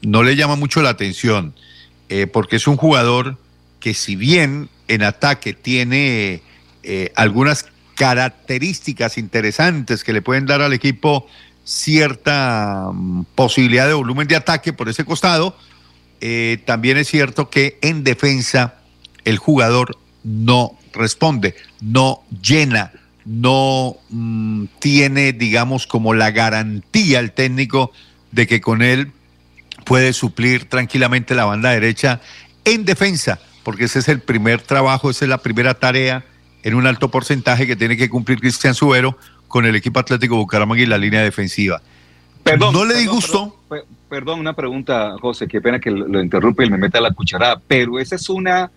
no 0.03 0.23
le 0.23 0.37
llama 0.37 0.55
mucho 0.55 0.83
la 0.83 0.91
atención, 0.91 1.55
eh, 2.11 2.27
porque 2.27 2.57
es 2.57 2.67
un 2.67 2.77
jugador 2.77 3.39
que 3.81 3.95
si 3.95 4.17
bien 4.17 4.69
en 4.87 5.03
ataque 5.03 5.55
tiene 5.55 6.43
eh, 6.83 7.13
algunas 7.17 7.67
características 7.97 9.19
interesantes 9.19 10.05
que 10.05 10.13
le 10.13 10.23
pueden 10.23 10.47
dar 10.47 10.63
al 10.63 10.73
equipo 10.73 11.27
cierta 11.65 12.91
mm, 12.93 13.25
posibilidad 13.35 13.87
de 13.87 13.95
volumen 13.95 14.27
de 14.27 14.37
ataque 14.37 14.73
por 14.73 14.89
ese 14.89 15.05
costado, 15.05 15.57
eh, 16.21 16.59
también 16.65 16.97
es 16.97 17.09
cierto 17.09 17.51
que 17.51 17.79
en 17.83 18.05
defensa 18.05 18.77
el 19.25 19.39
jugador 19.39 19.99
no 20.25 20.79
responde, 20.93 21.55
no 21.81 22.23
llena, 22.43 22.93
no 23.25 23.97
mm, 24.09 24.65
tiene, 24.79 25.33
digamos, 25.33 25.87
como 25.87 26.15
la 26.15 26.31
garantía 26.31 27.21
el 27.21 27.33
técnico 27.33 27.93
de 28.33 28.47
que 28.47 28.61
con 28.61 28.83
él 28.83 29.13
puede 29.85 30.13
suplir 30.13 30.69
tranquilamente 30.69 31.35
la 31.35 31.45
banda 31.45 31.71
derecha 31.71 32.21
en 32.65 32.85
defensa, 32.85 33.39
porque 33.63 33.85
ese 33.85 33.99
es 33.99 34.09
el 34.09 34.21
primer 34.21 34.63
trabajo, 34.63 35.11
esa 35.11 35.25
es 35.25 35.29
la 35.29 35.39
primera 35.39 35.75
tarea 35.75 36.25
en 36.63 36.75
un 36.75 36.87
alto 36.87 37.11
porcentaje 37.11 37.67
que 37.67 37.77
tiene 37.77 37.97
que 37.97 38.09
cumplir 38.09 38.41
Cristian 38.41 38.75
Subero 38.75 39.17
con 39.49 39.67
el 39.67 39.75
equipo 39.75 39.99
Atlético 39.99 40.37
Bucaramanga 40.37 40.83
y 40.83 40.87
la 40.87 40.99
línea 40.99 41.23
defensiva. 41.23 41.81
Perdón, 42.43 42.73
no 42.73 42.85
le 42.85 42.95
disgustó. 42.95 43.57
Perdón, 43.69 43.87
perdón, 44.09 44.41
una 44.41 44.53
pregunta, 44.55 45.15
José, 45.21 45.47
qué 45.47 45.61
pena 45.61 45.79
que 45.79 45.91
lo, 45.91 46.21
interrumpe 46.21 46.65
y 46.65 46.71
me 46.71 46.79
meta 46.79 47.01
la 47.01 47.13
cucharada, 47.13 47.61
pero 47.67 47.99
esa 47.99 48.17
es 48.17 48.29
una, 48.29 48.71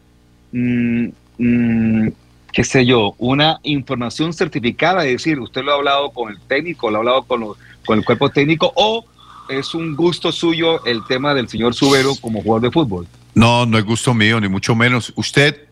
mm, 0.52 1.08
mm, 1.38 2.08
qué 2.52 2.64
sé 2.64 2.86
yo, 2.86 3.16
una 3.18 3.60
información 3.64 4.34
certificada, 4.34 5.06
es 5.06 5.14
decir, 5.14 5.40
usted 5.40 5.64
lo 5.64 5.72
ha 5.72 5.76
hablado 5.76 6.12
con 6.12 6.32
el 6.32 6.40
técnico, 6.42 6.90
lo 6.90 6.98
ha 6.98 7.00
hablado 7.00 7.24
con, 7.24 7.44
con 7.86 7.98
el 7.98 8.06
cuerpo 8.06 8.30
técnico, 8.30 8.72
o 8.76 9.06
es 9.50 9.74
un 9.74 9.96
gusto 9.96 10.32
suyo 10.32 10.84
el 10.86 11.04
tema 11.06 11.34
del 11.34 11.50
señor 11.50 11.74
Subero 11.74 12.16
como 12.22 12.42
jugador 12.42 12.62
de 12.62 12.72
fútbol. 12.72 13.08
No, 13.36 13.66
no 13.66 13.78
es 13.78 13.84
gusto 13.84 14.14
mío, 14.14 14.40
ni 14.40 14.48
mucho 14.48 14.76
menos. 14.76 15.12
Usted 15.16 15.68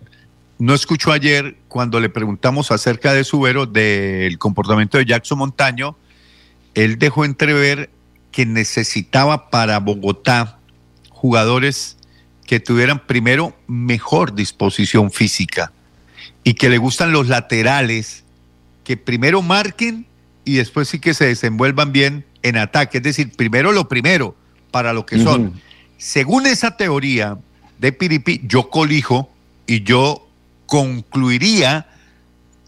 no 0.62 0.76
escuchó 0.76 1.12
ayer 1.12 1.58
cuando 1.68 2.00
le 2.00 2.10
preguntamos 2.10 2.70
acerca 2.70 3.14
de 3.14 3.24
Subero, 3.24 3.66
del 3.66 4.38
comportamiento 4.38 5.00
de 5.00 5.06
Jackson 5.06 5.40
Montaño, 5.40 5.98
él 6.76 7.00
dejó 7.00 7.26
entrever 7.26 7.90
que 8.32 8.46
necesitaba 8.46 9.50
para 9.50 9.80
Bogotá 9.80 10.60
jugadores 11.10 11.98
que 12.46 12.60
tuvieran 12.60 13.00
primero 13.08 13.56
mejor 13.66 14.36
disposición 14.36 15.10
física 15.10 15.72
y 16.44 16.54
que 16.54 16.70
le 16.70 16.78
gustan 16.78 17.12
los 17.12 17.28
laterales, 17.28 18.24
que 18.84 18.98
primero 18.98 19.42
marquen 19.42 20.06
y 20.46 20.58
después 20.58 20.90
sí 20.90 21.00
que 21.00 21.16
se 21.16 21.26
desenvuelvan 21.26 21.92
bien 21.92 22.24
en 22.44 22.58
ataque. 22.58 23.00
Es 23.00 23.04
decir, 23.04 23.32
primero 23.36 23.72
lo 23.72 23.88
primero 23.88 24.36
para 24.70 24.94
lo 24.94 25.08
que 25.08 25.24
son. 25.24 25.60
Según 25.98 26.46
esa 26.46 26.78
teoría 26.78 27.40
de 27.80 27.92
Piripi, 27.92 28.42
yo 28.44 28.70
colijo 28.70 29.28
y 29.66 29.82
yo 29.82 30.28
concluiría 30.72 31.86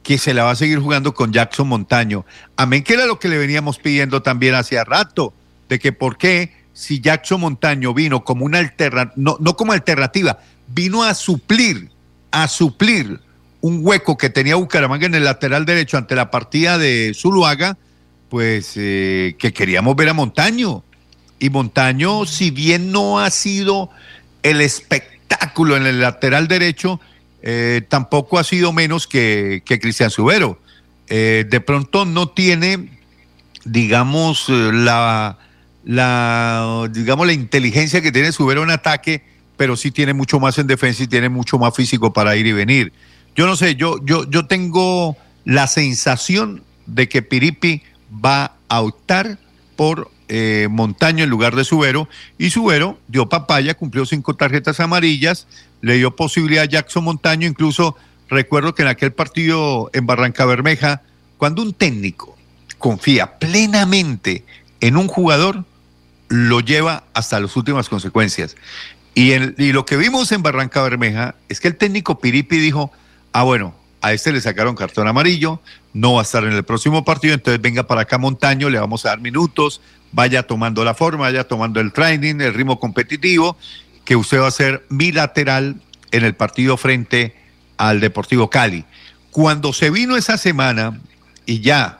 que 0.03 0.17
se 0.17 0.33
la 0.33 0.43
va 0.43 0.51
a 0.51 0.55
seguir 0.57 0.79
jugando 0.79 1.13
con 1.13 1.31
Jackson 1.31 1.69
Montaño. 1.69 2.25
Amén, 2.57 2.83
que 2.83 2.95
era 2.95 3.05
lo 3.05 3.17
que 3.17 3.29
le 3.29 3.37
veníamos 3.37 3.79
pidiendo 3.79 4.21
también 4.21 4.55
hace 4.55 4.83
rato, 4.83 5.33
de 5.69 5.79
que 5.79 5.93
por 5.93 6.17
qué 6.17 6.51
si 6.73 6.99
Jackson 6.99 7.39
Montaño 7.39 7.93
vino 7.93 8.25
como 8.25 8.43
una 8.43 8.59
alternativa, 8.59 9.13
no, 9.15 9.37
no 9.39 9.55
como 9.55 9.71
alternativa, 9.71 10.37
vino 10.67 11.01
a 11.01 11.13
suplir, 11.13 11.91
a 12.31 12.49
suplir 12.49 13.21
un 13.61 13.79
hueco 13.81 14.17
que 14.17 14.29
tenía 14.29 14.55
Bucaramanga 14.55 15.05
en 15.05 15.15
el 15.15 15.23
lateral 15.23 15.63
derecho 15.63 15.95
ante 15.95 16.13
la 16.13 16.29
partida 16.29 16.77
de 16.77 17.13
Zuluaga, 17.15 17.77
pues 18.27 18.73
eh, 18.75 19.37
que 19.39 19.53
queríamos 19.53 19.95
ver 19.95 20.09
a 20.09 20.13
Montaño. 20.13 20.83
Y 21.39 21.49
Montaño, 21.49 22.25
si 22.25 22.51
bien 22.51 22.91
no 22.91 23.21
ha 23.21 23.29
sido 23.29 23.91
el 24.41 24.59
espectáculo 24.59 25.77
en 25.77 25.85
el 25.85 26.01
lateral 26.01 26.49
derecho, 26.49 26.99
eh, 27.45 27.81
tampoco 27.89 28.39
ha 28.39 28.43
sido 28.45 28.71
menos 28.71 29.05
que, 29.05 29.61
Cristian 29.65 30.09
Subero. 30.09 30.57
Eh, 31.09 31.45
de 31.47 31.59
pronto 31.59 32.05
no 32.05 32.29
tiene, 32.29 32.89
digamos, 33.65 34.45
eh, 34.47 34.71
la, 34.73 35.37
la, 35.83 36.89
digamos, 36.89 37.27
la 37.27 37.33
inteligencia 37.33 38.01
que 38.01 38.13
tiene 38.13 38.31
Subero 38.31 38.63
en 38.63 38.71
ataque, 38.71 39.25
pero 39.57 39.75
sí 39.75 39.91
tiene 39.91 40.13
mucho 40.13 40.39
más 40.39 40.57
en 40.57 40.67
defensa 40.67 41.03
y 41.03 41.07
tiene 41.07 41.27
mucho 41.27 41.59
más 41.59 41.75
físico 41.75 42.13
para 42.13 42.37
ir 42.37 42.47
y 42.47 42.53
venir. 42.53 42.93
Yo 43.35 43.45
no 43.45 43.57
sé, 43.57 43.75
yo, 43.75 43.97
yo, 44.05 44.23
yo 44.29 44.47
tengo 44.47 45.17
la 45.43 45.67
sensación 45.67 46.63
de 46.85 47.09
que 47.09 47.21
Piripi 47.21 47.83
va 48.23 48.55
a 48.69 48.81
optar 48.81 49.37
por 49.75 50.09
Montaño 50.69 51.23
en 51.23 51.29
lugar 51.29 51.55
de 51.55 51.63
Subero 51.63 52.09
y 52.39 52.49
Subero 52.49 52.97
dio 53.07 53.29
papaya, 53.29 53.75
cumplió 53.75 54.03
cinco 54.03 54.33
tarjetas 54.33 54.79
amarillas, 54.79 55.45
le 55.83 55.95
dio 55.95 56.15
posibilidad 56.15 56.63
a 56.63 56.67
Jackson 56.67 57.03
Montaño, 57.03 57.45
incluso 57.45 57.97
recuerdo 58.29 58.73
que 58.73 58.83
en 58.83 58.87
aquel 58.87 59.11
partido 59.11 59.91
en 59.93 60.05
Barranca 60.05 60.45
Bermeja, 60.45 61.01
cuando 61.37 61.61
un 61.61 61.73
técnico 61.73 62.37
confía 62.77 63.37
plenamente 63.37 64.45
en 64.79 64.95
un 64.95 65.09
jugador, 65.09 65.65
lo 66.29 66.61
lleva 66.61 67.03
hasta 67.13 67.37
las 67.41 67.55
últimas 67.57 67.89
consecuencias. 67.89 68.55
Y, 69.13 69.33
y 69.61 69.73
lo 69.73 69.85
que 69.85 69.97
vimos 69.97 70.31
en 70.31 70.41
Barranca 70.41 70.81
Bermeja 70.81 71.35
es 71.49 71.59
que 71.59 71.67
el 71.67 71.75
técnico 71.75 72.17
Piripi 72.17 72.57
dijo, 72.59 72.89
ah, 73.33 73.43
bueno, 73.43 73.75
a 74.01 74.13
este 74.13 74.31
le 74.31 74.39
sacaron 74.39 74.75
cartón 74.75 75.09
amarillo, 75.09 75.59
no 75.93 76.13
va 76.13 76.21
a 76.21 76.23
estar 76.23 76.45
en 76.45 76.53
el 76.53 76.63
próximo 76.63 77.03
partido, 77.03 77.33
entonces 77.33 77.61
venga 77.61 77.83
para 77.83 78.01
acá 78.01 78.17
Montaño, 78.17 78.69
le 78.69 78.79
vamos 78.79 79.05
a 79.05 79.09
dar 79.09 79.19
minutos, 79.19 79.81
vaya 80.13 80.43
tomando 80.43 80.85
la 80.85 80.93
forma, 80.93 81.23
vaya 81.23 81.45
tomando 81.45 81.81
el 81.81 81.91
training, 81.91 82.35
el 82.39 82.53
ritmo 82.53 82.79
competitivo, 82.79 83.57
que 84.05 84.15
usted 84.15 84.39
va 84.39 84.47
a 84.47 84.51
ser 84.51 84.85
bilateral 84.89 85.75
en 86.11 86.23
el 86.23 86.35
partido 86.35 86.77
frente 86.77 87.35
al 87.77 87.99
Deportivo 87.99 88.49
Cali. 88.49 88.85
Cuando 89.31 89.73
se 89.73 89.89
vino 89.89 90.15
esa 90.15 90.37
semana 90.37 90.99
y 91.45 91.61
ya 91.61 91.99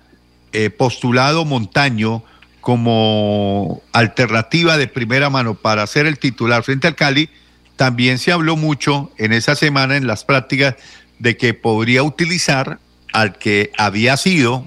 eh, 0.52 0.70
postulado 0.70 1.46
Montaño 1.46 2.24
como 2.62 3.82
alternativa 3.92 4.78
de 4.78 4.88
primera 4.88 5.30
mano 5.30 5.56
para 5.56 5.86
ser 5.88 6.06
el 6.06 6.20
titular 6.20 6.64
frente 6.64 6.88
al 6.88 6.96
Cali, 6.96 7.30
también 7.76 8.20
se 8.20 8.32
habló 8.32 8.56
mucho 8.56 9.12
en 9.18 9.34
esa 9.34 9.56
semana 9.56 9.98
en 9.98 10.08
las 10.08 10.24
prácticas 10.24 10.76
de 11.20 11.38
que 11.38 11.54
podría 11.54 12.04
utilizar 12.04 12.80
al 13.12 13.38
que 13.38 13.72
había 13.78 14.16
sido 14.18 14.66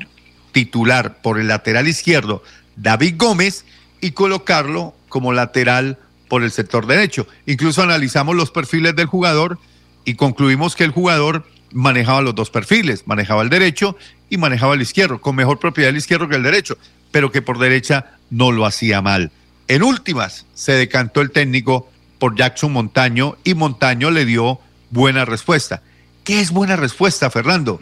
titular 0.53 1.21
por 1.23 1.39
el 1.39 1.49
lateral 1.49 1.89
izquierdo, 1.89 2.43
David 2.77 3.15
Gómez, 3.17 3.65
y 4.01 4.13
colocarlo 4.13 4.95
como 5.09 5.33
lateral 5.33 5.99
por 6.29 6.43
el 6.43 6.51
sector 6.51 6.87
derecho. 6.87 7.27
Incluso 7.47 7.83
analizamos 7.83 8.35
los 8.35 8.51
perfiles 8.51 8.97
del 8.97 9.07
jugador 9.07 9.59
y 10.05 10.15
concluimos 10.15 10.77
que 10.77 10.85
el 10.85 10.91
jugador 10.91 11.47
manejaba 11.73 12.23
los 12.23 12.35
dos 12.35 12.51
perfiles, 12.51 13.05
manejaba 13.07 13.43
el 13.43 13.51
derecho 13.51 13.97
y 14.31 14.39
manejaba 14.39 14.75
el 14.75 14.83
izquierdo, 14.83 15.21
con 15.21 15.37
mejor 15.37 15.59
propiedad 15.59 15.91
el 15.91 15.97
izquierdo 15.97 16.29
que 16.29 16.37
el 16.37 16.43
derecho, 16.43 16.79
pero 17.11 17.31
que 17.31 17.43
por 17.43 17.59
derecha 17.59 18.17
no 18.31 18.53
lo 18.53 18.67
hacía 18.67 19.03
mal. 19.03 19.31
En 19.69 19.83
últimas, 19.83 20.47
se 20.55 20.73
decantó 20.73 21.21
el 21.21 21.31
técnico 21.31 21.91
por 22.19 22.37
Jackson 22.37 22.73
Montaño 22.73 23.37
y 23.45 23.55
Montaño 23.55 24.11
le 24.11 24.25
dio 24.25 24.61
buena 24.91 25.25
respuesta. 25.25 25.83
¿Qué 26.25 26.41
es 26.41 26.51
buena 26.51 26.77
respuesta, 26.77 27.31
Fernando? 27.31 27.81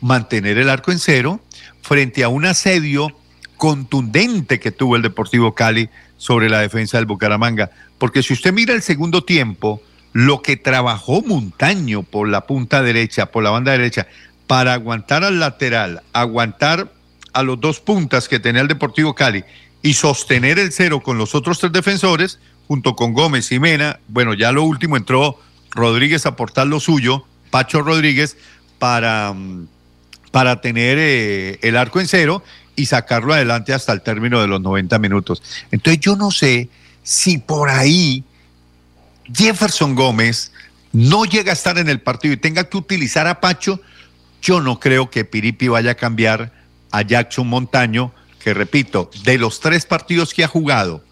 Mantener 0.00 0.58
el 0.58 0.68
arco 0.68 0.92
en 0.92 0.98
cero 0.98 1.40
frente 1.82 2.24
a 2.24 2.28
un 2.28 2.46
asedio 2.46 3.08
contundente 3.56 4.60
que 4.60 4.72
tuvo 4.72 4.96
el 4.96 5.02
Deportivo 5.02 5.54
Cali 5.54 5.88
sobre 6.16 6.48
la 6.48 6.60
defensa 6.60 6.98
del 6.98 7.06
Bucaramanga. 7.06 7.70
Porque 7.98 8.22
si 8.22 8.32
usted 8.32 8.52
mira 8.52 8.74
el 8.74 8.82
segundo 8.82 9.24
tiempo, 9.24 9.82
lo 10.12 10.42
que 10.42 10.56
trabajó 10.56 11.22
Montaño 11.22 12.02
por 12.02 12.28
la 12.28 12.46
punta 12.46 12.82
derecha, 12.82 13.26
por 13.26 13.42
la 13.42 13.50
banda 13.50 13.72
derecha, 13.72 14.06
para 14.46 14.74
aguantar 14.74 15.24
al 15.24 15.40
lateral, 15.40 16.02
aguantar 16.12 16.92
a 17.32 17.42
los 17.42 17.60
dos 17.60 17.80
puntas 17.80 18.28
que 18.28 18.38
tenía 18.38 18.62
el 18.62 18.68
Deportivo 18.68 19.14
Cali 19.14 19.44
y 19.82 19.94
sostener 19.94 20.58
el 20.58 20.72
cero 20.72 21.00
con 21.00 21.18
los 21.18 21.34
otros 21.34 21.58
tres 21.58 21.72
defensores, 21.72 22.38
junto 22.68 22.96
con 22.96 23.12
Gómez 23.12 23.52
y 23.52 23.58
Mena, 23.58 24.00
bueno, 24.08 24.34
ya 24.34 24.52
lo 24.52 24.62
último 24.62 24.96
entró 24.96 25.38
Rodríguez 25.72 26.24
a 26.24 26.30
aportar 26.30 26.66
lo 26.66 26.80
suyo, 26.80 27.26
Pacho 27.50 27.82
Rodríguez, 27.82 28.36
para, 28.78 29.32
mm, 29.32 29.66
para 30.30 30.60
tener 30.60 30.96
eh, 30.98 31.58
el 31.62 31.76
arco 31.76 32.00
en 32.00 32.08
cero 32.08 32.42
y 32.76 32.86
sacarlo 32.86 33.34
adelante 33.34 33.72
hasta 33.72 33.92
el 33.92 34.02
término 34.02 34.40
de 34.40 34.48
los 34.48 34.60
90 34.60 34.98
minutos. 34.98 35.42
Entonces 35.70 36.00
yo 36.00 36.16
no 36.16 36.30
sé 36.30 36.68
si 37.02 37.38
por 37.38 37.68
ahí 37.68 38.24
Jefferson 39.32 39.94
Gómez 39.94 40.52
no 40.92 41.24
llega 41.24 41.50
a 41.50 41.54
estar 41.54 41.78
en 41.78 41.88
el 41.88 42.00
partido 42.00 42.34
y 42.34 42.38
tenga 42.38 42.64
que 42.64 42.76
utilizar 42.76 43.26
a 43.26 43.40
Pacho, 43.40 43.80
yo 44.40 44.60
no 44.60 44.78
creo 44.78 45.10
que 45.10 45.24
Piripi 45.24 45.68
vaya 45.68 45.92
a 45.92 45.96
cambiar 45.96 46.52
a 46.90 47.02
Jackson 47.02 47.48
Montaño, 47.48 48.12
que 48.38 48.54
repito, 48.54 49.10
de 49.24 49.38
los 49.38 49.60
tres 49.60 49.86
partidos 49.86 50.32
que 50.32 50.44
ha 50.44 50.48
jugado, 50.48 51.02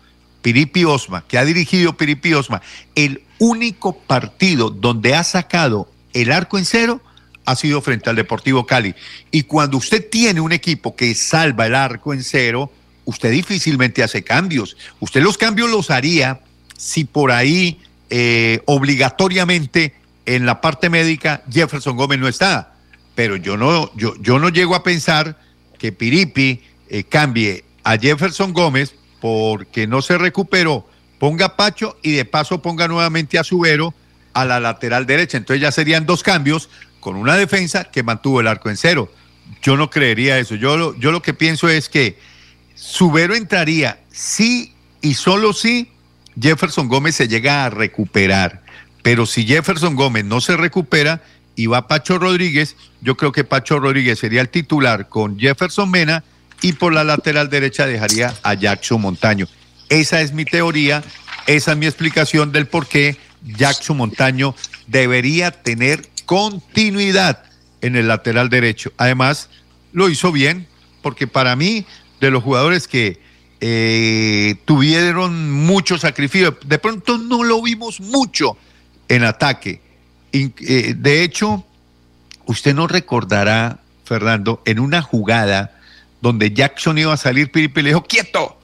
Piripi 0.42 0.84
Osma, 0.84 1.24
que 1.26 1.38
ha 1.38 1.44
dirigido 1.44 1.96
Piripi 1.96 2.34
Osma, 2.34 2.62
el 2.94 3.24
único 3.38 3.98
partido 3.98 4.70
donde 4.70 5.14
ha 5.14 5.24
sacado 5.24 5.88
el 6.12 6.30
arco 6.30 6.58
en 6.58 6.64
cero 6.64 7.00
ha 7.44 7.56
sido 7.56 7.80
frente 7.80 8.10
al 8.10 8.16
Deportivo 8.16 8.66
Cali. 8.66 8.94
Y 9.30 9.44
cuando 9.44 9.76
usted 9.76 10.08
tiene 10.10 10.40
un 10.40 10.52
equipo 10.52 10.94
que 10.94 11.14
salva 11.14 11.66
el 11.66 11.74
arco 11.74 12.12
en 12.14 12.22
cero, 12.22 12.70
usted 13.04 13.30
difícilmente 13.30 14.02
hace 14.02 14.22
cambios. 14.22 14.76
Usted 15.00 15.22
los 15.22 15.38
cambios 15.38 15.70
los 15.70 15.90
haría 15.90 16.40
si 16.76 17.04
por 17.04 17.32
ahí 17.32 17.80
eh, 18.10 18.60
obligatoriamente 18.66 19.94
en 20.26 20.46
la 20.46 20.60
parte 20.60 20.88
médica 20.88 21.42
Jefferson 21.50 21.96
Gómez 21.96 22.18
no 22.18 22.28
está. 22.28 22.74
Pero 23.14 23.36
yo 23.36 23.56
no, 23.56 23.94
yo, 23.96 24.14
yo 24.20 24.38
no 24.38 24.48
llego 24.48 24.74
a 24.74 24.82
pensar 24.82 25.38
que 25.78 25.92
Piripi 25.92 26.62
eh, 26.88 27.04
cambie 27.04 27.64
a 27.84 27.98
Jefferson 27.98 28.52
Gómez 28.52 28.94
porque 29.20 29.86
no 29.86 30.02
se 30.02 30.18
recuperó, 30.18 30.86
ponga 31.18 31.56
Pacho 31.56 31.96
y 32.02 32.12
de 32.12 32.24
paso 32.24 32.62
ponga 32.62 32.88
nuevamente 32.88 33.38
a 33.38 33.44
Subero 33.44 33.94
a 34.32 34.44
la 34.44 34.60
lateral 34.60 35.06
derecha. 35.06 35.36
Entonces 35.36 35.60
ya 35.60 35.70
serían 35.70 36.06
dos 36.06 36.22
cambios 36.22 36.68
con 37.02 37.16
una 37.16 37.36
defensa 37.36 37.82
que 37.82 38.04
mantuvo 38.04 38.40
el 38.40 38.46
arco 38.46 38.70
en 38.70 38.76
cero. 38.76 39.12
Yo 39.60 39.76
no 39.76 39.90
creería 39.90 40.38
eso. 40.38 40.54
Yo 40.54 40.76
lo, 40.76 40.96
yo 40.98 41.10
lo 41.10 41.20
que 41.20 41.34
pienso 41.34 41.68
es 41.68 41.88
que 41.88 42.16
Subero 42.76 43.34
entraría 43.34 44.00
sí 44.12 44.72
y 45.00 45.14
solo 45.14 45.52
si 45.52 45.90
Jefferson 46.40 46.86
Gómez 46.86 47.16
se 47.16 47.26
llega 47.26 47.64
a 47.64 47.70
recuperar. 47.70 48.62
Pero 49.02 49.26
si 49.26 49.44
Jefferson 49.44 49.96
Gómez 49.96 50.24
no 50.24 50.40
se 50.40 50.56
recupera 50.56 51.20
y 51.56 51.66
va 51.66 51.88
Pacho 51.88 52.20
Rodríguez, 52.20 52.76
yo 53.00 53.16
creo 53.16 53.32
que 53.32 53.42
Pacho 53.42 53.80
Rodríguez 53.80 54.20
sería 54.20 54.40
el 54.40 54.48
titular 54.48 55.08
con 55.08 55.40
Jefferson 55.40 55.90
Mena 55.90 56.22
y 56.62 56.74
por 56.74 56.92
la 56.92 57.02
lateral 57.02 57.50
derecha 57.50 57.84
dejaría 57.84 58.32
a 58.44 58.54
Jackson 58.54 59.00
Montaño. 59.00 59.48
Esa 59.88 60.20
es 60.20 60.32
mi 60.32 60.44
teoría, 60.44 61.02
esa 61.48 61.72
es 61.72 61.78
mi 61.78 61.86
explicación 61.86 62.52
del 62.52 62.68
por 62.68 62.86
qué 62.86 63.16
Jackson 63.44 63.96
Montaño 63.96 64.54
debería 64.86 65.50
tener 65.50 66.11
continuidad 66.24 67.44
en 67.80 67.96
el 67.96 68.08
lateral 68.08 68.48
derecho. 68.48 68.92
Además, 68.96 69.48
lo 69.92 70.08
hizo 70.08 70.32
bien, 70.32 70.66
porque 71.02 71.26
para 71.26 71.56
mí, 71.56 71.84
de 72.20 72.30
los 72.30 72.42
jugadores 72.42 72.88
que 72.88 73.20
eh, 73.60 74.54
tuvieron 74.64 75.50
mucho 75.50 75.98
sacrificio, 75.98 76.58
de 76.64 76.78
pronto 76.78 77.18
no 77.18 77.44
lo 77.44 77.60
vimos 77.60 78.00
mucho 78.00 78.56
en 79.08 79.24
ataque. 79.24 79.80
Eh, 80.32 80.94
de 80.96 81.22
hecho, 81.22 81.64
usted 82.46 82.74
no 82.74 82.86
recordará, 82.86 83.80
Fernando, 84.04 84.62
en 84.64 84.80
una 84.80 85.02
jugada 85.02 85.78
donde 86.20 86.52
Jackson 86.52 86.98
iba 86.98 87.12
a 87.12 87.16
salir, 87.16 87.50
Piripi 87.50 87.82
le 87.82 87.90
dijo, 87.90 88.04
quieto, 88.04 88.58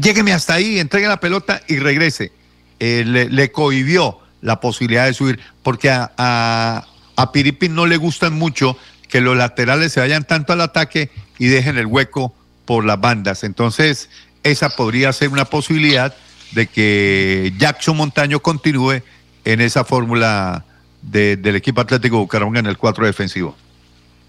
llégueme 0.00 0.32
hasta 0.32 0.54
ahí, 0.54 0.78
entregue 0.78 1.08
la 1.08 1.18
pelota 1.18 1.62
y 1.66 1.78
regrese. 1.78 2.32
Eh, 2.78 3.04
le, 3.06 3.28
le 3.28 3.50
cohibió 3.50 4.19
la 4.42 4.60
posibilidad 4.60 5.06
de 5.06 5.14
subir, 5.14 5.40
porque 5.62 5.90
a, 5.90 6.86
a, 7.16 7.32
Piripi 7.32 7.68
no 7.68 7.86
le 7.86 7.96
gustan 7.96 8.34
mucho 8.34 8.76
que 9.08 9.20
los 9.20 9.36
laterales 9.36 9.92
se 9.92 10.00
vayan 10.00 10.24
tanto 10.24 10.52
al 10.52 10.60
ataque 10.60 11.10
y 11.38 11.46
dejen 11.46 11.76
el 11.76 11.86
hueco 11.86 12.34
por 12.64 12.84
las 12.84 13.00
bandas. 13.00 13.44
Entonces, 13.44 14.08
esa 14.42 14.70
podría 14.70 15.12
ser 15.12 15.28
una 15.30 15.44
posibilidad 15.44 16.14
de 16.52 16.66
que 16.66 17.52
Jackson 17.58 17.96
Montaño 17.96 18.40
continúe 18.40 19.02
en 19.44 19.60
esa 19.60 19.84
fórmula 19.84 20.64
del 21.02 21.56
equipo 21.56 21.80
Atlético 21.80 22.18
Bucaramanga 22.18 22.60
en 22.60 22.66
el 22.66 22.78
4 22.78 23.06
defensivo. 23.06 23.56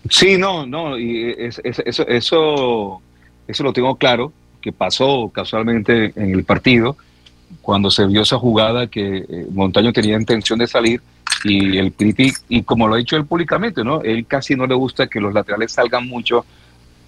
Sí, 0.10 0.38
no, 0.38 0.66
no, 0.66 0.98
y 0.98 1.36
eso, 1.38 1.62
eso, 1.64 3.02
eso 3.48 3.64
lo 3.64 3.74
tengo 3.74 3.96
claro, 3.98 4.34
que 4.62 4.72
pasó 4.72 5.32
casualmente 5.34 6.14
en 6.16 6.34
el 6.34 6.44
partido 6.44 6.98
cuando 7.62 7.92
se 7.92 8.06
vio 8.08 8.22
esa 8.22 8.38
jugada 8.38 8.88
que 8.88 9.18
eh, 9.18 9.48
Montaño 9.52 9.94
tenía 9.94 10.18
intención 10.18 10.60
de 10.60 10.68
salir 10.68 11.02
y 11.44 11.78
el 11.78 11.92
Piripi, 11.92 12.32
y 12.50 12.64
como 12.64 12.88
lo 12.88 12.96
ha 12.96 12.98
dicho 12.98 13.16
él 13.16 13.26
públicamente, 13.26 13.84
¿no? 13.84 14.02
Él 14.02 14.26
casi 14.28 14.56
no 14.56 14.68
le 14.68 14.76
gusta 14.76 15.08
que 15.08 15.20
los 15.20 15.34
laterales 15.34 15.72
salgan 15.72 16.08
mucho 16.08 16.46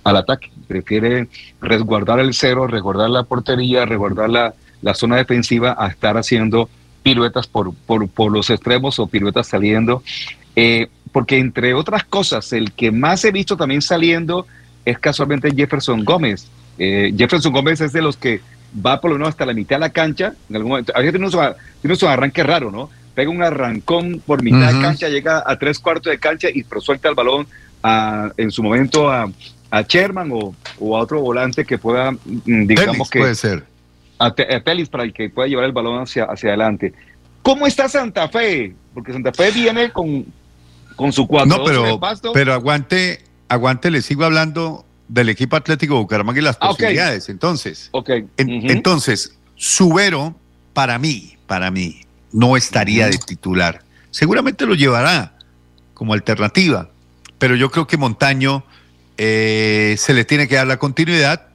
al 0.03 0.17
ataque, 0.17 0.51
prefiere 0.67 1.27
resguardar 1.61 2.19
el 2.19 2.33
cero, 2.33 2.67
resguardar 2.67 3.09
la 3.09 3.23
portería, 3.23 3.85
resguardar 3.85 4.29
la, 4.29 4.53
la 4.81 4.93
zona 4.93 5.17
defensiva 5.17 5.75
a 5.77 5.87
estar 5.87 6.17
haciendo 6.17 6.69
piruetas 7.03 7.47
por, 7.47 7.73
por, 7.73 8.07
por 8.09 8.31
los 8.31 8.49
extremos 8.49 8.99
o 8.99 9.07
piruetas 9.07 9.47
saliendo. 9.47 10.03
Eh, 10.55 10.87
porque 11.11 11.37
entre 11.37 11.73
otras 11.73 12.03
cosas, 12.03 12.51
el 12.53 12.71
que 12.71 12.91
más 12.91 13.23
he 13.23 13.31
visto 13.31 13.55
también 13.55 13.81
saliendo 13.81 14.47
es 14.83 14.97
casualmente 14.99 15.53
Jefferson 15.55 16.03
Gómez. 16.03 16.47
Eh, 16.77 17.13
Jefferson 17.15 17.53
Gómez 17.53 17.81
es 17.81 17.93
de 17.93 18.01
los 18.01 18.17
que 18.17 18.41
va 18.73 18.99
por 18.99 19.11
lo 19.11 19.17
menos 19.17 19.29
hasta 19.29 19.45
la 19.45 19.53
mitad 19.53 19.75
de 19.77 19.81
la 19.81 19.89
cancha, 19.89 20.33
en 20.49 20.55
algún 20.55 20.71
momento, 20.71 20.93
a 20.95 20.99
veces 20.99 21.13
tiene 21.13 21.27
un, 21.27 21.31
tiene 21.81 21.97
un 22.01 22.07
arranque 22.07 22.43
raro, 22.43 22.71
¿no? 22.71 22.89
Pega 23.13 23.29
un 23.29 23.43
arrancón 23.43 24.21
por 24.25 24.41
mitad 24.41 24.73
de 24.73 24.81
cancha, 24.81 25.07
llega 25.09 25.43
a 25.45 25.57
tres 25.59 25.79
cuartos 25.79 26.11
de 26.11 26.17
cancha 26.19 26.49
y 26.49 26.65
suelta 26.79 27.09
el 27.09 27.15
balón 27.15 27.47
a, 27.83 28.31
en 28.37 28.49
su 28.49 28.63
momento 28.63 29.11
a, 29.11 29.29
a 29.69 29.81
Sherman 29.81 30.31
o, 30.31 30.55
o, 30.79 30.97
a 30.97 31.01
otro 31.01 31.21
volante 31.21 31.65
que 31.65 31.77
pueda, 31.77 32.11
mm, 32.11 32.65
digamos 32.65 33.09
que... 33.09 33.19
puede 33.19 33.35
ser. 33.35 33.63
A, 34.17 34.27
a 34.27 34.33
para 34.33 35.03
el 35.03 35.13
que 35.13 35.29
pueda 35.29 35.47
llevar 35.47 35.65
el 35.65 35.73
balón 35.73 36.01
hacia, 36.01 36.25
hacia 36.25 36.49
adelante. 36.49 36.93
¿Cómo 37.41 37.67
está 37.67 37.89
Santa 37.89 38.29
Fe? 38.29 38.73
Porque 38.93 39.11
Santa 39.11 39.33
Fe 39.33 39.51
viene 39.51 39.91
con, 39.91 40.25
con 40.95 41.11
su 41.11 41.27
cuatro. 41.27 41.57
No, 41.57 41.63
pero, 41.65 41.99
pero 42.33 42.53
aguante, 42.53 43.21
aguante, 43.49 43.91
le 43.91 44.01
sigo 44.01 44.23
hablando 44.23 44.85
del 45.13 45.29
equipo 45.29 45.55
Atlético 45.55 45.95
Bucaramanga 45.97 46.39
y 46.39 46.43
las 46.43 46.57
ah, 46.59 46.69
posibilidades. 46.69 47.29
Entonces, 47.29 47.89
okay. 47.91 48.25
entonces, 48.37 49.37
Subero, 49.55 50.35
para 50.73 50.97
mí, 50.97 51.37
para 51.45 51.69
mí, 51.69 52.01
no 52.31 52.57
estaría 52.57 53.07
de 53.07 53.19
titular. 53.19 53.83
Seguramente 54.09 54.65
lo 54.65 54.73
llevará 54.73 55.37
como 55.93 56.13
alternativa, 56.13 56.89
pero 57.37 57.55
yo 57.55 57.69
creo 57.69 57.85
que 57.85 57.95
Montaño 57.95 58.65
eh, 59.17 59.95
se 59.99 60.15
le 60.15 60.25
tiene 60.25 60.47
que 60.47 60.55
dar 60.55 60.65
la 60.65 60.77
continuidad 60.77 61.49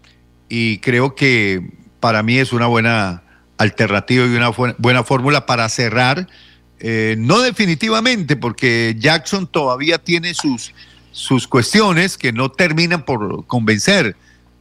y 0.49 0.79
creo 0.79 1.17
que 1.17 1.73
para 1.99 2.23
mí 2.23 2.39
es 2.39 2.53
una 2.53 2.69
buena 2.69 3.25
alternativa 3.59 4.25
y 4.25 4.37
una 4.37 4.51
buena 4.79 5.03
fórmula 5.03 5.47
para 5.47 5.69
cerrar, 5.69 6.29
eh, 6.79 7.17
no 7.19 7.41
definitivamente, 7.41 8.37
porque 8.37 8.95
Jackson 8.97 9.49
todavía 9.49 9.99
tiene 9.99 10.33
sus 10.35 10.73
sus 11.11 11.49
cuestiones 11.49 12.17
que 12.19 12.33
no 12.33 12.51
terminan 12.51 13.05
por 13.05 13.47
convencer, 13.47 14.17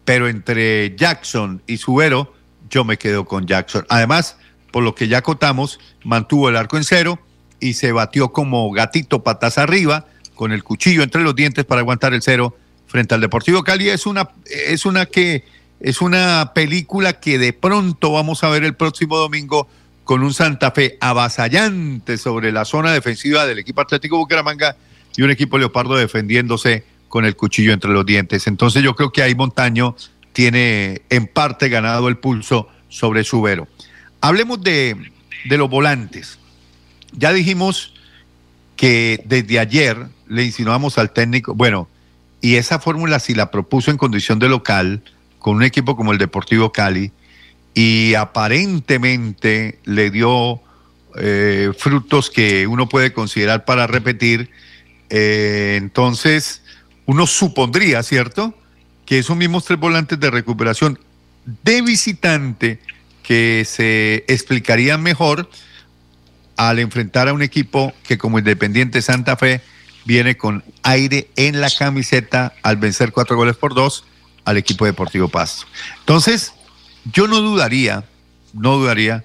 pero 0.05 0.27
entre 0.27 0.95
Jackson 0.95 1.61
y 1.67 1.77
Subero, 1.77 2.33
yo 2.69 2.83
me 2.83 2.97
quedo 2.97 3.25
con 3.25 3.45
Jackson. 3.45 3.85
Además, 3.89 4.37
por 4.71 4.83
lo 4.83 4.95
que 4.95 5.07
ya 5.07 5.19
acotamos, 5.19 5.79
mantuvo 6.03 6.49
el 6.49 6.57
arco 6.57 6.77
en 6.77 6.83
cero 6.83 7.19
y 7.59 7.73
se 7.73 7.91
batió 7.91 8.31
como 8.31 8.71
gatito 8.71 9.23
patas 9.23 9.57
arriba, 9.57 10.05
con 10.35 10.51
el 10.51 10.63
cuchillo 10.63 11.03
entre 11.03 11.23
los 11.23 11.35
dientes 11.35 11.65
para 11.65 11.81
aguantar 11.81 12.13
el 12.13 12.21
cero 12.21 12.55
frente 12.85 13.15
al 13.15 13.21
Deportivo 13.21 13.63
Cali. 13.63 13.89
Es 13.89 14.05
una, 14.05 14.29
es 14.45 14.85
una 14.85 15.05
que 15.05 15.43
es 15.79 16.01
una 16.01 16.51
película 16.55 17.19
que 17.19 17.37
de 17.37 17.53
pronto 17.53 18.11
vamos 18.11 18.43
a 18.43 18.49
ver 18.49 18.63
el 18.63 18.75
próximo 18.75 19.17
domingo 19.17 19.67
con 20.03 20.23
un 20.23 20.33
Santa 20.33 20.71
Fe 20.71 20.97
avasallante 21.01 22.17
sobre 22.17 22.51
la 22.51 22.65
zona 22.65 22.93
defensiva 22.93 23.45
del 23.45 23.59
equipo 23.59 23.81
Atlético 23.81 24.17
Bucaramanga 24.17 24.75
y 25.18 25.24
un 25.24 25.32
equipo 25.32 25.57
Leopardo 25.57 25.97
defendiéndose 25.97 26.86
con 27.09 27.26
el 27.26 27.36
cuchillo 27.36 27.74
entre 27.74 27.91
los 27.91 28.05
dientes. 28.05 28.47
Entonces 28.47 28.84
yo 28.84 28.95
creo 28.95 29.11
que 29.11 29.24
ahí 29.24 29.36
Montaño 29.36 29.95
tiene 30.32 31.01
en 31.09 31.28
parte 31.28 31.68
ganado 31.68 32.07
el 32.07 32.18
pulso 32.18 32.70
sobre 32.88 33.24
Subero. 33.24 33.68
Hablemos 34.22 34.61
de, 34.61 34.95
de 35.45 35.57
los 35.57 35.70
volantes. 35.70 36.39
Ya 37.11 37.34
dijimos 37.34 37.93
que 38.76 39.22
desde 39.26 39.59
ayer 39.59 39.97
le 40.28 40.45
insinuamos 40.45 40.97
al 40.97 41.11
técnico, 41.11 41.55
bueno, 41.55 41.89
y 42.39 42.55
esa 42.55 42.80
fórmula 42.80 43.20
si 43.20 43.34
la 43.34 43.49
propuso 43.49 43.89
en 43.89 43.97
condición 43.97 44.38
de 44.38 44.49
local, 44.49 45.01
con 45.39 45.55
un 45.55 45.63
equipo 45.63 45.95
como 45.95 46.11
el 46.11 46.20
Deportivo 46.20 46.72
Cali, 46.72 47.11
y 47.74 48.13
aparentemente 48.13 49.80
le 49.86 50.11
dio 50.11 50.61
eh, 51.15 51.72
frutos 51.76 52.30
que 52.30 52.68
uno 52.68 52.88
puede 52.88 53.13
considerar 53.13 53.65
para 53.65 53.88
repetir, 53.88 54.51
eh, 55.10 55.76
entonces 55.78 56.62
uno 57.05 57.28
supondría, 57.28 58.03
¿cierto?, 58.03 58.53
que 59.05 59.20
esos 59.20 59.38
mismos 59.38 59.64
tres 59.64 59.80
volantes 59.80 60.20
de 60.20 60.30
recuperación 60.30 60.99
de 61.64 61.82
visitante 61.82 62.80
que 63.24 63.66
se 63.66 64.26
explicarían 64.28 65.01
mejor 65.01 65.49
al 66.58 66.80
enfrentar 66.80 67.30
a 67.30 67.34
un 67.34 67.41
equipo 67.41 67.93
que 68.03 68.18
como 68.18 68.39
Independiente 68.39 69.01
Santa 69.01 69.38
Fe 69.38 69.62
viene 70.03 70.36
con 70.36 70.64
aire 70.84 71.30
en 71.36 71.62
la 71.62 71.70
camiseta 71.70 72.53
al 72.64 72.78
vencer 72.78 73.12
cuatro 73.12 73.38
goles 73.38 73.55
por 73.55 73.74
dos 73.74 74.03
al 74.43 74.58
equipo 74.58 74.86
Deportivo 74.86 75.30
Pasto. 75.30 75.66
Entonces, 75.99 76.53
yo 77.14 77.28
no 77.28 77.41
dudaría, 77.41 78.05
no 78.53 78.78
dudaría 78.78 79.24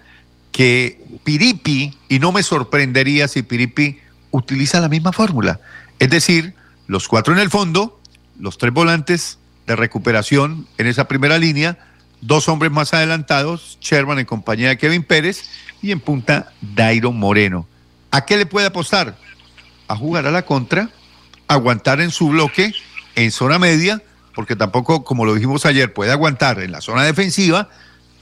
que 0.53 1.01
Piripi, 1.25 1.97
y 2.09 2.19
no 2.19 2.31
me 2.31 2.43
sorprendería 2.43 3.27
si 3.27 3.43
Piripi 3.43 3.99
utiliza 4.33 4.81
la 4.81 4.89
misma 4.89 5.13
fórmula, 5.13 5.61
es 6.01 6.11
decir, 6.11 6.55
los 6.89 7.07
cuatro 7.07 7.33
en 7.33 7.39
el 7.39 7.51
fondo, 7.51 8.01
los 8.41 8.59
tres 8.59 8.73
volantes 8.73 9.39
de 9.67 9.77
recuperación 9.77 10.67
en 10.79 10.89
esa 10.89 11.07
primera 11.07 11.39
línea, 11.39 11.79
dos 12.21 12.49
hombres 12.49 12.73
más 12.73 12.93
adelantados, 12.93 13.79
Sherman 13.81 14.19
en 14.19 14.27
compañía 14.27 14.71
de 14.71 14.79
Kevin 14.79 15.05
Pérez 15.05 15.45
y 15.81 15.93
en 15.93 16.01
punta 16.01 16.53
Dairo 16.61 17.13
Moreno. 17.13 17.69
¿A 18.11 18.25
qué 18.25 18.37
le 18.37 18.47
puede 18.47 18.67
apostar? 18.67 19.17
A 19.87 19.97
jugar 19.97 20.27
a 20.27 20.31
la 20.31 20.43
contra, 20.43 20.91
aguantar 21.47 22.01
en 22.01 22.11
su 22.11 22.29
bloque, 22.29 22.73
en 23.15 23.31
zona 23.31 23.59
media, 23.59 24.03
porque 24.35 24.57
tampoco, 24.57 25.05
como 25.05 25.25
lo 25.25 25.35
dijimos 25.35 25.67
ayer, 25.67 25.93
puede 25.93 26.11
aguantar 26.11 26.61
en 26.61 26.73
la 26.73 26.81
zona 26.81 27.05
defensiva 27.05 27.69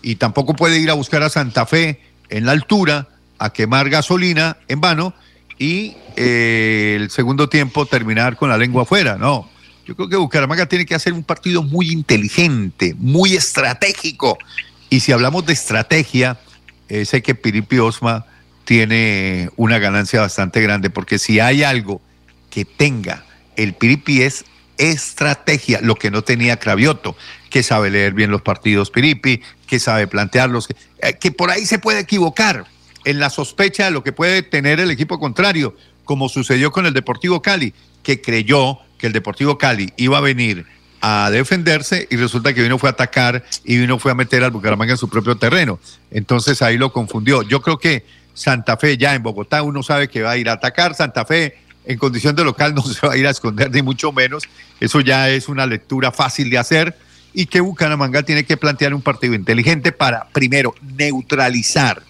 y 0.02 0.16
tampoco 0.16 0.54
puede 0.54 0.78
ir 0.78 0.90
a 0.90 0.94
buscar 0.94 1.22
a 1.22 1.30
Santa 1.30 1.66
Fe 1.66 2.02
en 2.28 2.46
la 2.46 2.52
altura 2.52 3.08
a 3.38 3.52
quemar 3.52 3.88
gasolina 3.88 4.58
en 4.68 4.80
vano 4.80 5.14
y 5.60 5.94
eh, 6.16 6.96
el 6.98 7.10
segundo 7.10 7.48
tiempo 7.50 7.84
terminar 7.84 8.36
con 8.36 8.48
la 8.48 8.56
lengua 8.56 8.82
afuera. 8.82 9.18
No, 9.18 9.48
yo 9.86 9.94
creo 9.94 10.08
que 10.08 10.16
Bucaramanga 10.16 10.66
tiene 10.66 10.86
que 10.86 10.94
hacer 10.94 11.12
un 11.12 11.22
partido 11.22 11.62
muy 11.62 11.92
inteligente, 11.92 12.96
muy 12.98 13.36
estratégico. 13.36 14.38
Y 14.88 15.00
si 15.00 15.12
hablamos 15.12 15.44
de 15.44 15.52
estrategia, 15.52 16.40
eh, 16.88 17.04
sé 17.04 17.22
que 17.22 17.34
Piripi 17.34 17.78
Osma 17.78 18.24
tiene 18.64 19.50
una 19.56 19.78
ganancia 19.78 20.22
bastante 20.22 20.62
grande, 20.62 20.88
porque 20.88 21.18
si 21.18 21.40
hay 21.40 21.62
algo 21.62 22.00
que 22.48 22.64
tenga 22.64 23.24
el 23.56 23.74
Piripi 23.74 24.22
es 24.22 24.46
estrategia, 24.78 25.80
lo 25.82 25.96
que 25.96 26.10
no 26.10 26.22
tenía 26.22 26.58
Cravioto, 26.58 27.14
que 27.50 27.62
sabe 27.62 27.90
leer 27.90 28.14
bien 28.14 28.30
los 28.30 28.40
partidos 28.40 28.90
Piripi, 28.90 29.42
que 29.66 29.78
sabe 29.78 30.06
plantearlos, 30.06 30.68
que, 30.68 30.76
eh, 31.02 31.18
que 31.20 31.30
por 31.30 31.50
ahí 31.50 31.66
se 31.66 31.78
puede 31.78 32.00
equivocar 32.00 32.64
en 33.04 33.18
la 33.18 33.30
sospecha 33.30 33.86
de 33.86 33.90
lo 33.90 34.02
que 34.02 34.12
puede 34.12 34.42
tener 34.42 34.80
el 34.80 34.90
equipo 34.90 35.18
contrario, 35.18 35.74
como 36.04 36.28
sucedió 36.28 36.70
con 36.70 36.86
el 36.86 36.92
Deportivo 36.92 37.42
Cali, 37.42 37.72
que 38.02 38.20
creyó 38.20 38.78
que 38.98 39.06
el 39.06 39.12
Deportivo 39.12 39.58
Cali 39.58 39.92
iba 39.96 40.18
a 40.18 40.20
venir 40.20 40.66
a 41.00 41.30
defenderse 41.30 42.06
y 42.10 42.16
resulta 42.16 42.52
que 42.52 42.62
vino 42.62 42.78
fue 42.78 42.90
a 42.90 42.92
atacar 42.92 43.44
y 43.64 43.78
vino 43.78 43.98
fue 43.98 44.12
a 44.12 44.14
meter 44.14 44.44
al 44.44 44.50
Bucaramanga 44.50 44.92
en 44.92 44.98
su 44.98 45.08
propio 45.08 45.36
terreno. 45.36 45.78
Entonces 46.10 46.60
ahí 46.62 46.76
lo 46.76 46.92
confundió. 46.92 47.42
Yo 47.42 47.62
creo 47.62 47.78
que 47.78 48.04
Santa 48.34 48.76
Fe 48.76 48.96
ya 48.96 49.14
en 49.14 49.22
Bogotá 49.22 49.62
uno 49.62 49.82
sabe 49.82 50.08
que 50.08 50.22
va 50.22 50.32
a 50.32 50.36
ir 50.36 50.48
a 50.48 50.54
atacar. 50.54 50.94
Santa 50.94 51.24
Fe 51.24 51.56
en 51.86 51.98
condición 51.98 52.36
de 52.36 52.44
local 52.44 52.74
no 52.76 52.82
se 52.82 53.06
va 53.06 53.14
a 53.14 53.16
ir 53.16 53.26
a 53.26 53.30
esconder 53.30 53.70
ni 53.70 53.82
mucho 53.82 54.12
menos. 54.12 54.44
Eso 54.78 55.00
ya 55.00 55.30
es 55.30 55.48
una 55.48 55.66
lectura 55.66 56.12
fácil 56.12 56.50
de 56.50 56.58
hacer 56.58 56.96
y 57.32 57.46
que 57.46 57.60
Bucaramanga 57.60 58.22
tiene 58.22 58.44
que 58.44 58.56
plantear 58.56 58.92
un 58.92 59.02
partido 59.02 59.34
inteligente 59.34 59.92
para, 59.92 60.28
primero, 60.30 60.74
neutralizar, 60.96 62.02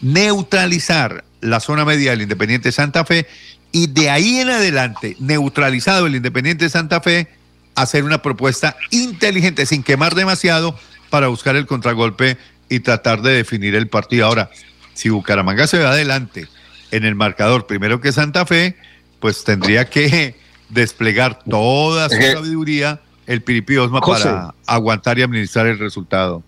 neutralizar 0.00 1.24
la 1.40 1.60
zona 1.60 1.84
media 1.84 2.10
del 2.10 2.22
Independiente 2.22 2.72
Santa 2.72 3.04
Fe 3.04 3.26
y 3.72 3.88
de 3.88 4.10
ahí 4.10 4.38
en 4.38 4.50
adelante, 4.50 5.16
neutralizado 5.18 6.06
el 6.06 6.16
Independiente 6.16 6.68
Santa 6.68 7.00
Fe, 7.00 7.28
hacer 7.74 8.04
una 8.04 8.22
propuesta 8.22 8.76
inteligente 8.90 9.66
sin 9.66 9.82
quemar 9.82 10.14
demasiado 10.14 10.78
para 11.10 11.28
buscar 11.28 11.56
el 11.56 11.66
contragolpe 11.66 12.38
y 12.68 12.80
tratar 12.80 13.22
de 13.22 13.32
definir 13.32 13.74
el 13.74 13.88
partido. 13.88 14.26
Ahora, 14.26 14.50
si 14.94 15.10
Bucaramanga 15.10 15.66
se 15.66 15.78
va 15.78 15.90
adelante 15.90 16.48
en 16.90 17.04
el 17.04 17.14
marcador 17.14 17.66
primero 17.66 18.00
que 18.00 18.12
Santa 18.12 18.46
Fe, 18.46 18.76
pues 19.20 19.44
tendría 19.44 19.88
que 19.90 20.36
desplegar 20.68 21.40
toda 21.44 22.08
su 22.08 22.16
sabiduría 22.16 23.00
el 23.26 23.42
Piripi 23.42 23.76
Osma 23.76 24.00
para 24.00 24.54
aguantar 24.66 25.18
y 25.18 25.22
administrar 25.22 25.66
el 25.66 25.78
resultado. 25.78 26.42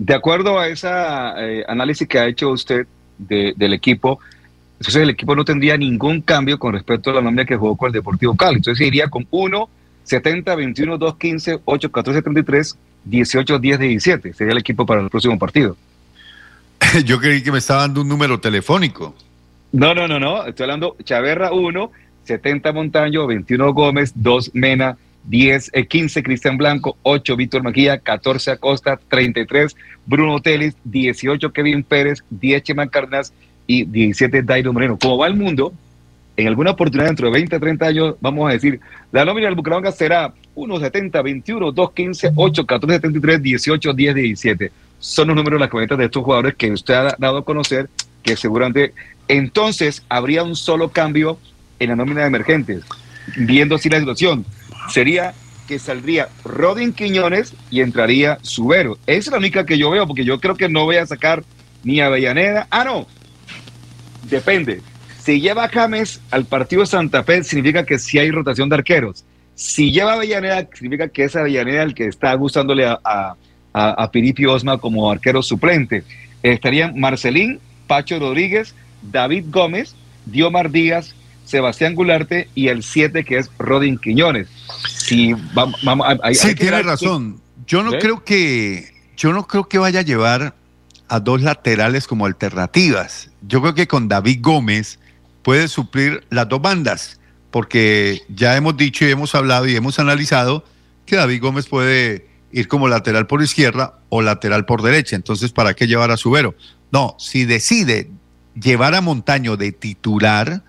De 0.00 0.14
acuerdo 0.14 0.58
a 0.58 0.66
ese 0.66 0.88
eh, 0.88 1.62
análisis 1.68 2.08
que 2.08 2.18
ha 2.18 2.26
hecho 2.26 2.48
usted 2.48 2.86
del 3.18 3.74
equipo, 3.74 4.18
entonces 4.78 5.02
el 5.02 5.10
equipo 5.10 5.36
no 5.36 5.44
tendría 5.44 5.76
ningún 5.76 6.22
cambio 6.22 6.58
con 6.58 6.72
respecto 6.72 7.10
a 7.10 7.14
la 7.14 7.20
nómina 7.20 7.44
que 7.44 7.54
jugó 7.54 7.76
con 7.76 7.88
el 7.88 7.92
Deportivo 7.92 8.34
Cali. 8.34 8.56
Entonces 8.56 8.86
iría 8.86 9.08
con 9.08 9.26
1, 9.30 9.68
70, 10.04 10.54
21, 10.54 10.96
2, 10.96 11.16
15, 11.18 11.58
8, 11.66 11.92
14, 11.92 12.22
33, 12.22 12.78
18, 13.04 13.58
10, 13.58 13.78
17. 13.78 14.32
Sería 14.32 14.52
el 14.52 14.58
equipo 14.58 14.86
para 14.86 15.02
el 15.02 15.10
próximo 15.10 15.38
partido. 15.38 15.76
Yo 17.04 17.20
creí 17.20 17.42
que 17.42 17.52
me 17.52 17.58
estaba 17.58 17.82
dando 17.82 18.00
un 18.00 18.08
número 18.08 18.40
telefónico. 18.40 19.14
No, 19.70 19.94
no, 19.94 20.08
no, 20.08 20.18
no. 20.18 20.46
Estoy 20.46 20.64
hablando 20.64 20.96
Chaverra 21.04 21.52
1, 21.52 21.92
70 22.24 22.72
Montaño, 22.72 23.26
21 23.26 23.74
Gómez, 23.74 24.12
2 24.14 24.52
Mena, 24.54 24.96
10, 25.24 25.72
15 25.88 26.22
Cristian 26.22 26.56
Blanco, 26.56 26.96
8 27.02 27.36
Víctor 27.36 27.62
Maquilla, 27.62 27.98
14 27.98 28.52
Acosta, 28.52 28.98
33 29.08 29.76
Bruno 30.06 30.40
Telis, 30.40 30.74
18 30.84 31.52
Kevin 31.52 31.82
Pérez, 31.82 32.24
10 32.30 32.62
Chema 32.62 32.88
Carnas 32.88 33.32
y 33.66 33.84
17 33.84 34.42
Dairo 34.42 34.72
Moreno. 34.72 34.98
Como 34.98 35.18
va 35.18 35.26
el 35.26 35.34
mundo, 35.34 35.72
en 36.36 36.48
alguna 36.48 36.70
oportunidad 36.70 37.08
dentro 37.08 37.26
de 37.26 37.32
20, 37.32 37.58
30 37.58 37.86
años, 37.86 38.14
vamos 38.20 38.48
a 38.48 38.52
decir, 38.52 38.80
la 39.12 39.24
nómina 39.24 39.46
del 39.46 39.54
Bucaramanga 39.54 39.92
será 39.92 40.32
1, 40.54 40.80
70, 40.80 41.22
21, 41.22 41.72
2, 41.72 41.92
15, 41.92 42.32
8, 42.34 42.66
14, 42.66 42.96
73, 42.96 43.42
18, 43.42 43.92
10, 43.92 44.14
17. 44.14 44.72
Son 44.98 45.28
los 45.28 45.36
números 45.36 45.58
de 45.58 45.60
las 45.60 45.70
cuentas 45.70 45.98
de 45.98 46.06
estos 46.06 46.24
jugadores 46.24 46.54
que 46.54 46.72
usted 46.72 46.94
ha 46.94 47.16
dado 47.18 47.38
a 47.38 47.44
conocer, 47.44 47.88
que 48.22 48.36
seguramente 48.36 48.92
entonces 49.28 50.04
habría 50.08 50.42
un 50.42 50.56
solo 50.56 50.88
cambio 50.90 51.38
en 51.78 51.90
la 51.90 51.96
nómina 51.96 52.22
de 52.22 52.26
emergentes, 52.26 52.82
viendo 53.36 53.76
así 53.76 53.88
la 53.88 54.00
situación. 54.00 54.44
Sería 54.90 55.34
que 55.68 55.78
saldría 55.78 56.28
Rodin 56.44 56.92
Quiñones 56.92 57.54
y 57.70 57.80
entraría 57.80 58.38
Subero. 58.42 58.98
Esa 59.06 59.18
es 59.18 59.26
la 59.28 59.38
única 59.38 59.64
que 59.64 59.78
yo 59.78 59.90
veo, 59.90 60.06
porque 60.06 60.24
yo 60.24 60.40
creo 60.40 60.56
que 60.56 60.68
no 60.68 60.84
voy 60.84 60.96
a 60.96 61.06
sacar 61.06 61.44
ni 61.84 62.00
a 62.00 62.06
Avellaneda. 62.06 62.66
Ah, 62.70 62.84
no, 62.84 63.06
depende. 64.28 64.82
Si 65.22 65.40
lleva 65.40 65.68
James 65.68 66.20
al 66.30 66.44
partido 66.44 66.82
de 66.82 66.86
Santa 66.86 67.22
Fe, 67.22 67.44
significa 67.44 67.84
que 67.84 67.98
sí 67.98 68.18
hay 68.18 68.30
rotación 68.30 68.68
de 68.68 68.76
arqueros. 68.76 69.24
Si 69.54 69.92
lleva 69.92 70.14
Avellaneda, 70.14 70.66
significa 70.72 71.08
que 71.08 71.24
es 71.24 71.36
Avellaneda 71.36 71.82
el 71.82 71.94
que 71.94 72.06
está 72.06 72.34
gustándole 72.34 72.86
a, 72.86 72.98
a, 73.04 73.36
a, 73.74 74.10
Osma 74.48 74.78
como 74.78 75.10
arquero 75.10 75.42
suplente. 75.42 76.02
Estarían 76.42 76.98
Marcelín, 76.98 77.60
Pacho 77.86 78.18
Rodríguez, 78.18 78.74
David 79.02 79.44
Gómez, 79.50 79.94
Diomar 80.26 80.70
Díaz, 80.70 81.14
Sebastián 81.50 81.94
Gularte 81.94 82.48
y 82.54 82.68
el 82.68 82.82
7 82.82 83.24
que 83.24 83.38
es 83.38 83.50
Rodin 83.58 83.98
Quiñones. 83.98 84.48
Si 84.86 85.34
vamos, 85.52 85.80
sí, 86.32 86.54
tiene 86.54 86.82
razón. 86.82 87.40
Yo 87.66 87.82
no 87.82 87.92
creo 87.98 88.24
que 88.24 88.92
yo 89.16 89.32
no 89.32 89.46
creo 89.46 89.68
que 89.68 89.78
vaya 89.78 90.00
a 90.00 90.02
llevar 90.02 90.54
a 91.08 91.20
dos 91.20 91.42
laterales 91.42 92.06
como 92.06 92.24
alternativas. 92.24 93.30
Yo 93.42 93.60
creo 93.60 93.74
que 93.74 93.88
con 93.88 94.08
David 94.08 94.38
Gómez 94.40 95.00
puede 95.42 95.66
suplir 95.68 96.24
las 96.30 96.48
dos 96.48 96.62
bandas, 96.62 97.20
porque 97.50 98.22
ya 98.28 98.56
hemos 98.56 98.76
dicho 98.76 99.04
y 99.04 99.10
hemos 99.10 99.34
hablado 99.34 99.66
y 99.66 99.74
hemos 99.74 99.98
analizado 99.98 100.64
que 101.04 101.16
David 101.16 101.42
Gómez 101.42 101.66
puede 101.66 102.28
ir 102.52 102.68
como 102.68 102.88
lateral 102.88 103.26
por 103.26 103.42
izquierda 103.42 103.98
o 104.08 104.22
lateral 104.22 104.66
por 104.66 104.82
derecha. 104.82 105.16
Entonces, 105.16 105.50
¿para 105.50 105.74
qué 105.74 105.88
llevar 105.88 106.12
a 106.12 106.16
Subero? 106.16 106.54
No, 106.92 107.16
si 107.18 107.44
decide 107.44 108.10
llevar 108.54 108.94
a 108.94 109.00
Montaño 109.00 109.56
de 109.56 109.72
titular, 109.72 110.62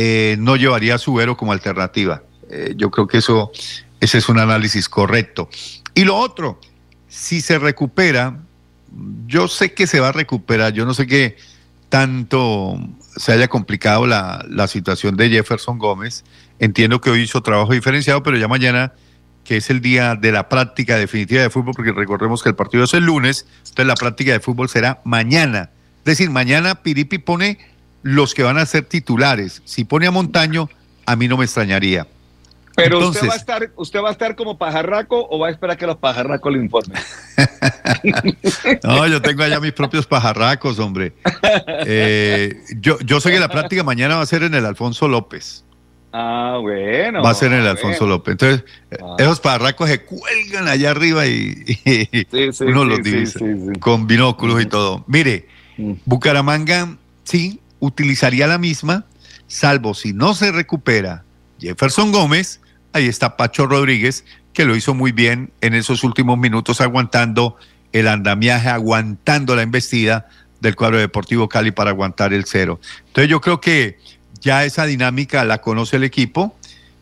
eh, 0.00 0.36
no 0.38 0.54
llevaría 0.54 0.94
a 0.94 0.98
Subero 0.98 1.36
como 1.36 1.50
alternativa. 1.50 2.22
Eh, 2.48 2.74
yo 2.76 2.88
creo 2.88 3.08
que 3.08 3.18
eso, 3.18 3.50
ese 3.98 4.18
es 4.18 4.28
un 4.28 4.38
análisis 4.38 4.88
correcto. 4.88 5.48
Y 5.92 6.04
lo 6.04 6.16
otro, 6.16 6.60
si 7.08 7.40
se 7.40 7.58
recupera, 7.58 8.38
yo 9.26 9.48
sé 9.48 9.74
que 9.74 9.88
se 9.88 9.98
va 9.98 10.10
a 10.10 10.12
recuperar, 10.12 10.72
yo 10.72 10.86
no 10.86 10.94
sé 10.94 11.08
qué 11.08 11.36
tanto 11.88 12.78
se 13.16 13.32
haya 13.32 13.48
complicado 13.48 14.06
la, 14.06 14.46
la 14.48 14.68
situación 14.68 15.16
de 15.16 15.30
Jefferson 15.30 15.80
Gómez. 15.80 16.22
Entiendo 16.60 17.00
que 17.00 17.10
hoy 17.10 17.22
hizo 17.22 17.42
trabajo 17.42 17.72
diferenciado, 17.72 18.22
pero 18.22 18.36
ya 18.36 18.46
mañana 18.46 18.92
que 19.42 19.56
es 19.56 19.68
el 19.68 19.80
día 19.80 20.14
de 20.14 20.30
la 20.30 20.48
práctica 20.48 20.96
definitiva 20.96 21.42
de 21.42 21.50
fútbol, 21.50 21.74
porque 21.74 21.90
recordemos 21.90 22.44
que 22.44 22.50
el 22.50 22.54
partido 22.54 22.84
es 22.84 22.94
el 22.94 23.04
lunes, 23.04 23.46
entonces 23.60 23.86
la 23.86 23.96
práctica 23.96 24.30
de 24.30 24.38
fútbol 24.38 24.68
será 24.68 25.00
mañana. 25.04 25.70
Es 25.98 26.04
decir, 26.04 26.30
mañana 26.30 26.76
Piripi 26.82 27.18
pone 27.18 27.58
los 28.02 28.34
que 28.34 28.42
van 28.42 28.58
a 28.58 28.66
ser 28.66 28.84
titulares. 28.84 29.62
Si 29.64 29.84
pone 29.84 30.06
a 30.06 30.10
Montaño, 30.10 30.68
a 31.06 31.16
mí 31.16 31.28
no 31.28 31.36
me 31.36 31.44
extrañaría. 31.44 32.06
Pero 32.78 33.08
usted 33.08 33.28
va 33.28 33.32
a 33.32 33.36
estar, 33.36 33.70
usted 33.74 34.00
va 34.00 34.08
a 34.08 34.12
estar 34.12 34.36
como 34.36 34.56
pajarraco 34.56 35.26
o 35.28 35.38
va 35.40 35.48
a 35.48 35.50
esperar 35.50 35.76
que 35.76 35.86
los 35.86 35.96
pajarracos 35.96 36.52
le 36.52 36.60
informen. 36.60 36.96
no, 38.84 39.06
yo 39.08 39.20
tengo 39.20 39.42
allá 39.42 39.58
mis 39.58 39.72
propios 39.72 40.06
pajarracos, 40.06 40.78
hombre. 40.78 41.12
Eh, 41.86 42.60
yo, 42.76 42.98
yo 43.00 43.20
sé 43.20 43.32
que 43.32 43.40
la 43.40 43.48
práctica 43.48 43.82
mañana 43.82 44.16
va 44.16 44.22
a 44.22 44.26
ser 44.26 44.44
en 44.44 44.54
el 44.54 44.64
Alfonso 44.64 45.08
López. 45.08 45.64
Ah, 46.12 46.58
bueno. 46.60 47.22
Va 47.22 47.30
a 47.30 47.34
ser 47.34 47.52
en 47.52 47.60
el 47.60 47.66
Alfonso 47.66 48.06
López. 48.06 48.32
Entonces, 48.32 48.64
ah. 49.02 49.16
esos 49.18 49.40
parracos 49.40 49.88
se 49.88 50.04
cuelgan 50.04 50.68
allá 50.68 50.92
arriba 50.92 51.26
y, 51.26 51.76
uno 52.60 52.84
los 52.84 53.02
divisa 53.02 53.40
con 53.80 54.06
binóculos 54.06 54.62
y 54.62 54.66
todo. 54.66 55.04
Mire. 55.08 55.48
Bucaramanga 56.04 56.96
sí 57.22 57.60
utilizaría 57.80 58.46
la 58.46 58.58
misma, 58.58 59.06
salvo 59.46 59.94
si 59.94 60.12
no 60.12 60.34
se 60.34 60.52
recupera 60.52 61.24
Jefferson 61.60 62.12
Gómez, 62.12 62.60
ahí 62.92 63.06
está 63.06 63.36
Pacho 63.36 63.66
Rodríguez, 63.66 64.24
que 64.52 64.64
lo 64.64 64.76
hizo 64.76 64.94
muy 64.94 65.12
bien 65.12 65.52
en 65.60 65.74
esos 65.74 66.04
últimos 66.04 66.38
minutos, 66.38 66.80
aguantando 66.80 67.56
el 67.92 68.08
andamiaje, 68.08 68.68
aguantando 68.68 69.56
la 69.56 69.62
embestida 69.62 70.28
del 70.60 70.76
cuadro 70.76 70.98
deportivo 70.98 71.48
Cali 71.48 71.70
para 71.70 71.90
aguantar 71.90 72.32
el 72.32 72.44
cero. 72.44 72.80
Entonces 73.06 73.30
yo 73.30 73.40
creo 73.40 73.60
que 73.60 73.98
ya 74.40 74.64
esa 74.64 74.84
dinámica 74.86 75.44
la 75.44 75.58
conoce 75.58 75.96
el 75.96 76.04
equipo 76.04 76.56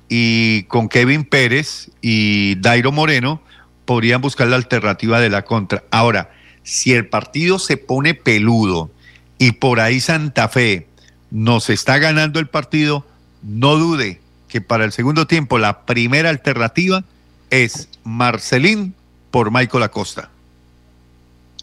y 0.08 0.64
con 0.64 0.88
Kevin 0.88 1.24
Pérez 1.24 1.90
y 2.00 2.56
Dairo 2.56 2.92
Moreno 2.92 3.42
podrían 3.84 4.20
buscar 4.20 4.48
la 4.48 4.56
alternativa 4.56 5.20
de 5.20 5.30
la 5.30 5.42
contra. 5.42 5.84
Ahora, 5.90 6.30
si 6.62 6.92
el 6.92 7.08
partido 7.08 7.58
se 7.58 7.76
pone 7.76 8.14
peludo 8.14 8.90
y 9.38 9.52
por 9.52 9.80
ahí 9.80 10.00
Santa 10.00 10.48
Fe 10.48 10.86
nos 11.30 11.70
está 11.70 11.98
ganando 11.98 12.40
el 12.40 12.46
partido, 12.46 13.04
no 13.42 13.76
dude 13.76 14.20
que 14.48 14.60
para 14.60 14.84
el 14.84 14.92
segundo 14.92 15.26
tiempo 15.26 15.58
la 15.58 15.80
primera 15.84 16.30
alternativa 16.30 17.04
es 17.50 17.88
Marcelín 18.04 18.94
por 19.30 19.50
Michael 19.50 19.82
Acosta. 19.82 20.30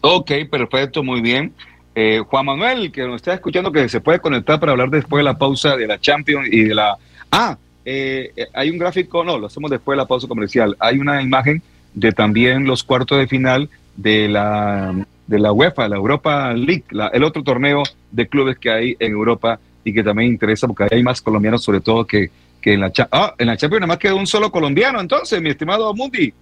Ok, 0.02 0.30
perfecto, 0.50 1.02
muy 1.02 1.20
bien. 1.20 1.52
Eh, 1.94 2.20
Juan 2.26 2.46
Manuel, 2.46 2.92
que 2.92 3.02
nos 3.02 3.16
está 3.16 3.34
escuchando, 3.34 3.72
que 3.72 3.88
se 3.88 4.00
puede 4.00 4.18
conectar 4.18 4.60
para 4.60 4.72
hablar 4.72 4.90
después 4.90 5.20
de 5.20 5.24
la 5.24 5.38
pausa 5.38 5.76
de 5.76 5.86
la 5.86 6.00
Champions 6.00 6.48
y 6.50 6.64
de 6.64 6.74
la... 6.74 6.96
Ah, 7.30 7.56
eh, 7.84 8.32
hay 8.52 8.70
un 8.70 8.78
gráfico, 8.78 9.24
no, 9.24 9.38
lo 9.38 9.46
hacemos 9.46 9.70
después 9.70 9.96
de 9.96 10.02
la 10.02 10.06
pausa 10.06 10.26
comercial. 10.26 10.76
Hay 10.78 10.98
una 10.98 11.22
imagen 11.22 11.62
de 11.94 12.12
también 12.12 12.64
los 12.64 12.82
cuartos 12.82 13.18
de 13.18 13.26
final 13.28 13.68
de 13.96 14.28
la, 14.28 14.94
de 15.26 15.38
la 15.38 15.52
UEFA, 15.52 15.88
la 15.88 15.96
Europa 15.96 16.52
League, 16.52 16.84
el 17.12 17.24
otro 17.24 17.42
torneo 17.42 17.82
de 18.10 18.28
clubes 18.28 18.58
que 18.58 18.70
hay 18.70 18.96
en 18.98 19.12
Europa 19.12 19.58
y 19.84 19.92
que 19.92 20.02
también 20.02 20.30
interesa 20.30 20.66
porque 20.66 20.88
hay 20.90 21.02
más 21.02 21.20
colombianos 21.20 21.62
sobre 21.62 21.80
todo 21.80 22.06
que, 22.06 22.30
que 22.60 22.74
en 22.74 22.80
la 22.80 22.92
ah, 23.10 23.34
en 23.38 23.46
la 23.46 23.56
Champions 23.56 23.80
nada 23.80 23.88
más 23.88 23.98
quedó 23.98 24.16
un 24.16 24.26
solo 24.26 24.50
colombiano 24.50 25.00
entonces, 25.00 25.40
mi 25.40 25.50
estimado 25.50 25.92
Mundi. 25.94 26.32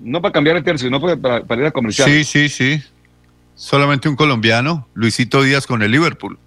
No 0.00 0.20
para 0.20 0.32
cambiar 0.32 0.56
el 0.56 0.64
tercio, 0.64 0.88
sino 0.88 1.00
para, 1.00 1.42
para 1.44 1.60
ir 1.60 1.66
a 1.66 1.70
comercial. 1.70 2.08
Sí, 2.08 2.24
sí, 2.24 2.48
sí. 2.48 2.82
Solamente 3.54 4.08
un 4.08 4.16
colombiano, 4.16 4.88
Luisito 4.94 5.42
Díaz 5.42 5.66
con 5.66 5.82
el 5.82 5.92
Liverpool. 5.92 6.38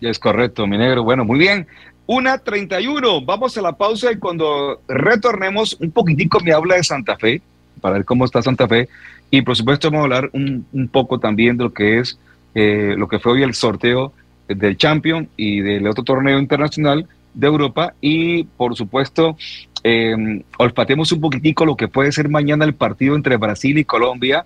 Es 0.00 0.18
correcto, 0.18 0.66
mi 0.66 0.78
negro. 0.78 1.04
Bueno, 1.04 1.24
muy 1.24 1.38
bien. 1.38 1.66
Una 2.06 2.38
31. 2.38 3.20
Vamos 3.24 3.56
a 3.56 3.62
la 3.62 3.72
pausa 3.72 4.10
y 4.10 4.16
cuando 4.16 4.80
retornemos 4.88 5.76
un 5.78 5.92
poquitico 5.92 6.40
me 6.40 6.52
habla 6.52 6.76
de 6.76 6.82
Santa 6.82 7.16
Fe, 7.16 7.42
para 7.80 7.94
ver 7.94 8.04
cómo 8.04 8.24
está 8.24 8.42
Santa 8.42 8.66
Fe. 8.66 8.88
Y 9.30 9.42
por 9.42 9.56
supuesto 9.56 9.90
vamos 9.90 10.02
a 10.02 10.04
hablar 10.04 10.30
un, 10.32 10.88
poco 10.92 11.18
también 11.18 11.56
de 11.56 11.64
lo 11.64 11.72
que 11.72 11.98
es 11.98 12.18
eh, 12.54 12.94
lo 12.96 13.08
que 13.08 13.18
fue 13.18 13.32
hoy 13.32 13.42
el 13.42 13.54
sorteo 13.54 14.12
del 14.48 14.76
Champion 14.76 15.28
y 15.36 15.60
del 15.60 15.86
otro 15.86 16.02
torneo 16.02 16.38
internacional 16.38 17.06
de 17.34 17.46
Europa. 17.46 17.94
Y 18.00 18.44
por 18.44 18.74
supuesto, 18.76 19.36
eh, 19.84 20.42
olfatemos 20.58 21.12
un 21.12 21.20
poquitico 21.20 21.64
lo 21.64 21.76
que 21.76 21.88
puede 21.88 22.10
ser 22.10 22.28
mañana 22.28 22.64
el 22.64 22.74
partido 22.74 23.14
entre 23.14 23.36
Brasil 23.36 23.78
y 23.78 23.84
Colombia 23.84 24.44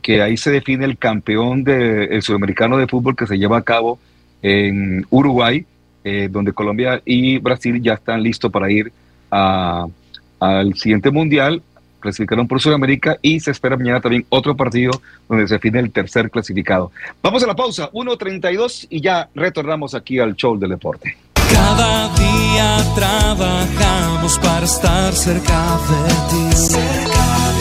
que 0.00 0.22
ahí 0.22 0.36
se 0.36 0.50
define 0.50 0.84
el 0.84 0.96
campeón 0.96 1.64
del 1.64 2.22
sudamericano 2.22 2.78
de 2.78 2.86
fútbol 2.86 3.16
que 3.16 3.26
se 3.26 3.36
lleva 3.36 3.58
a 3.58 3.62
cabo 3.62 3.98
en 4.40 5.06
Uruguay, 5.10 5.66
eh, 6.04 6.28
donde 6.30 6.52
Colombia 6.52 7.02
y 7.04 7.38
Brasil 7.38 7.80
ya 7.82 7.94
están 7.94 8.22
listos 8.22 8.50
para 8.50 8.70
ir 8.70 8.92
al 9.30 10.74
siguiente 10.74 11.10
mundial, 11.10 11.62
clasificaron 12.02 12.46
por 12.46 12.60
Sudamérica 12.60 13.16
y 13.22 13.40
se 13.40 13.52
espera 13.52 13.78
mañana 13.78 14.00
también 14.00 14.26
otro 14.28 14.54
partido 14.54 15.00
donde 15.28 15.48
se 15.48 15.54
define 15.54 15.80
el 15.80 15.90
tercer 15.90 16.30
clasificado. 16.30 16.92
Vamos 17.22 17.42
a 17.42 17.46
la 17.46 17.56
pausa, 17.56 17.90
1.32 17.92 18.88
y 18.90 19.00
ya 19.00 19.30
retornamos 19.34 19.94
aquí 19.94 20.18
al 20.18 20.36
show 20.36 20.58
del 20.58 20.70
deporte. 20.70 21.16
Cada 21.52 22.08
día 22.14 22.76
trabajamos 22.94 24.38
para 24.38 24.64
estar 24.64 25.12
cerca 25.12 25.78
de 25.88 26.08
ti. 26.30 26.74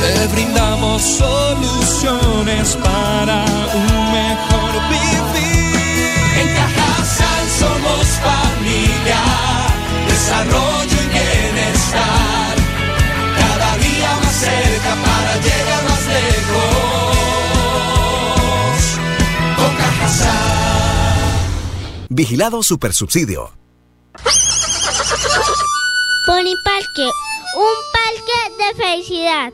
Te 0.01 0.27
brindamos 0.33 1.01
soluciones 1.01 2.75
para 2.77 3.45
un 3.75 4.11
mejor 4.11 4.73
vivir. 4.89 5.75
En 6.41 6.47
Cajasal 6.55 7.49
somos 7.59 8.07
familia, 8.25 9.21
desarrollo 10.07 10.97
y 11.03 11.09
bienestar. 11.09 12.20
Cerca 14.41 14.93
para 15.05 15.33
llegar 15.37 15.83
más 15.83 16.03
lejos. 16.07 17.15
Con 19.55 19.71
Cajasal. 19.75 20.41
Vigilado 22.09 22.63
Supersubsidio. 22.63 23.53
Pony 26.25 26.55
Parque, 26.63 27.07
un 27.55 27.75
parque 27.93 28.39
de 28.57 28.67
felicidad. 28.83 29.53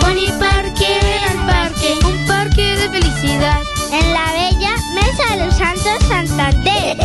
Pony 0.00 0.28
Parque, 0.38 0.92
el 1.30 1.38
parque, 1.46 1.90
un 2.04 2.26
parque 2.26 2.76
de 2.76 2.86
felicidad. 2.90 3.62
En 3.90 4.12
la 4.12 4.32
bella 4.32 4.74
Mesa 4.94 5.36
de 5.36 5.46
los 5.46 5.60
Santander. 6.08 6.96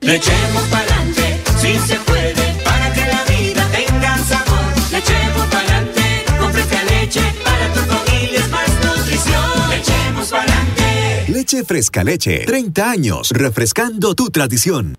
Le 0.00 0.16
echemos 0.16 0.62
pa'lante, 0.70 1.42
si 1.60 1.78
se 1.78 1.96
puede, 2.00 2.34
para 2.64 2.92
que 2.92 3.00
la 3.06 3.24
vida 3.24 3.66
tenga 3.70 4.18
sabor. 4.18 4.64
Le 4.90 4.98
echemos 4.98 5.46
pa'lante, 5.46 6.24
con 6.38 6.52
fresca 6.52 6.82
leche, 6.84 7.22
para 7.44 7.72
tu 7.72 7.80
familia 7.80 8.40
es 8.40 8.50
más 8.50 8.70
nutrición. 8.84 9.70
Le 9.70 9.76
echemos 9.76 10.28
pa'lante. 10.28 11.24
Leche 11.28 11.64
Fresca 11.64 12.04
Leche. 12.04 12.44
30 12.46 12.90
años 12.90 13.30
refrescando 13.30 14.14
tu 14.14 14.30
tradición. 14.30 14.98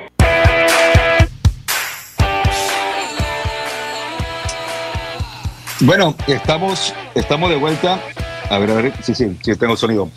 Bueno, 5.81 6.15
estamos, 6.27 6.93
estamos 7.15 7.49
de 7.49 7.55
vuelta. 7.55 7.99
A 8.49 8.59
ver, 8.59 8.69
a 8.71 8.73
ver, 8.75 8.93
sí, 9.03 9.15
sí, 9.15 9.35
sí, 9.41 9.55
tengo 9.55 9.75
sonido. 9.75 10.09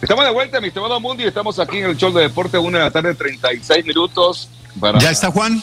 Estamos 0.00 0.24
de 0.24 0.32
vuelta, 0.32 0.60
mi 0.60 0.68
estimado 0.68 0.98
Mundi, 0.98 1.24
estamos 1.24 1.58
aquí 1.60 1.78
en 1.78 1.86
el 1.90 1.96
show 1.96 2.12
de 2.12 2.22
deporte, 2.22 2.58
una 2.58 2.78
de 2.78 2.84
la 2.84 2.90
tarde, 2.90 3.14
36 3.14 3.84
minutos. 3.86 4.48
Para... 4.80 4.98
¿Ya 4.98 5.10
está 5.10 5.30
Juan? 5.30 5.62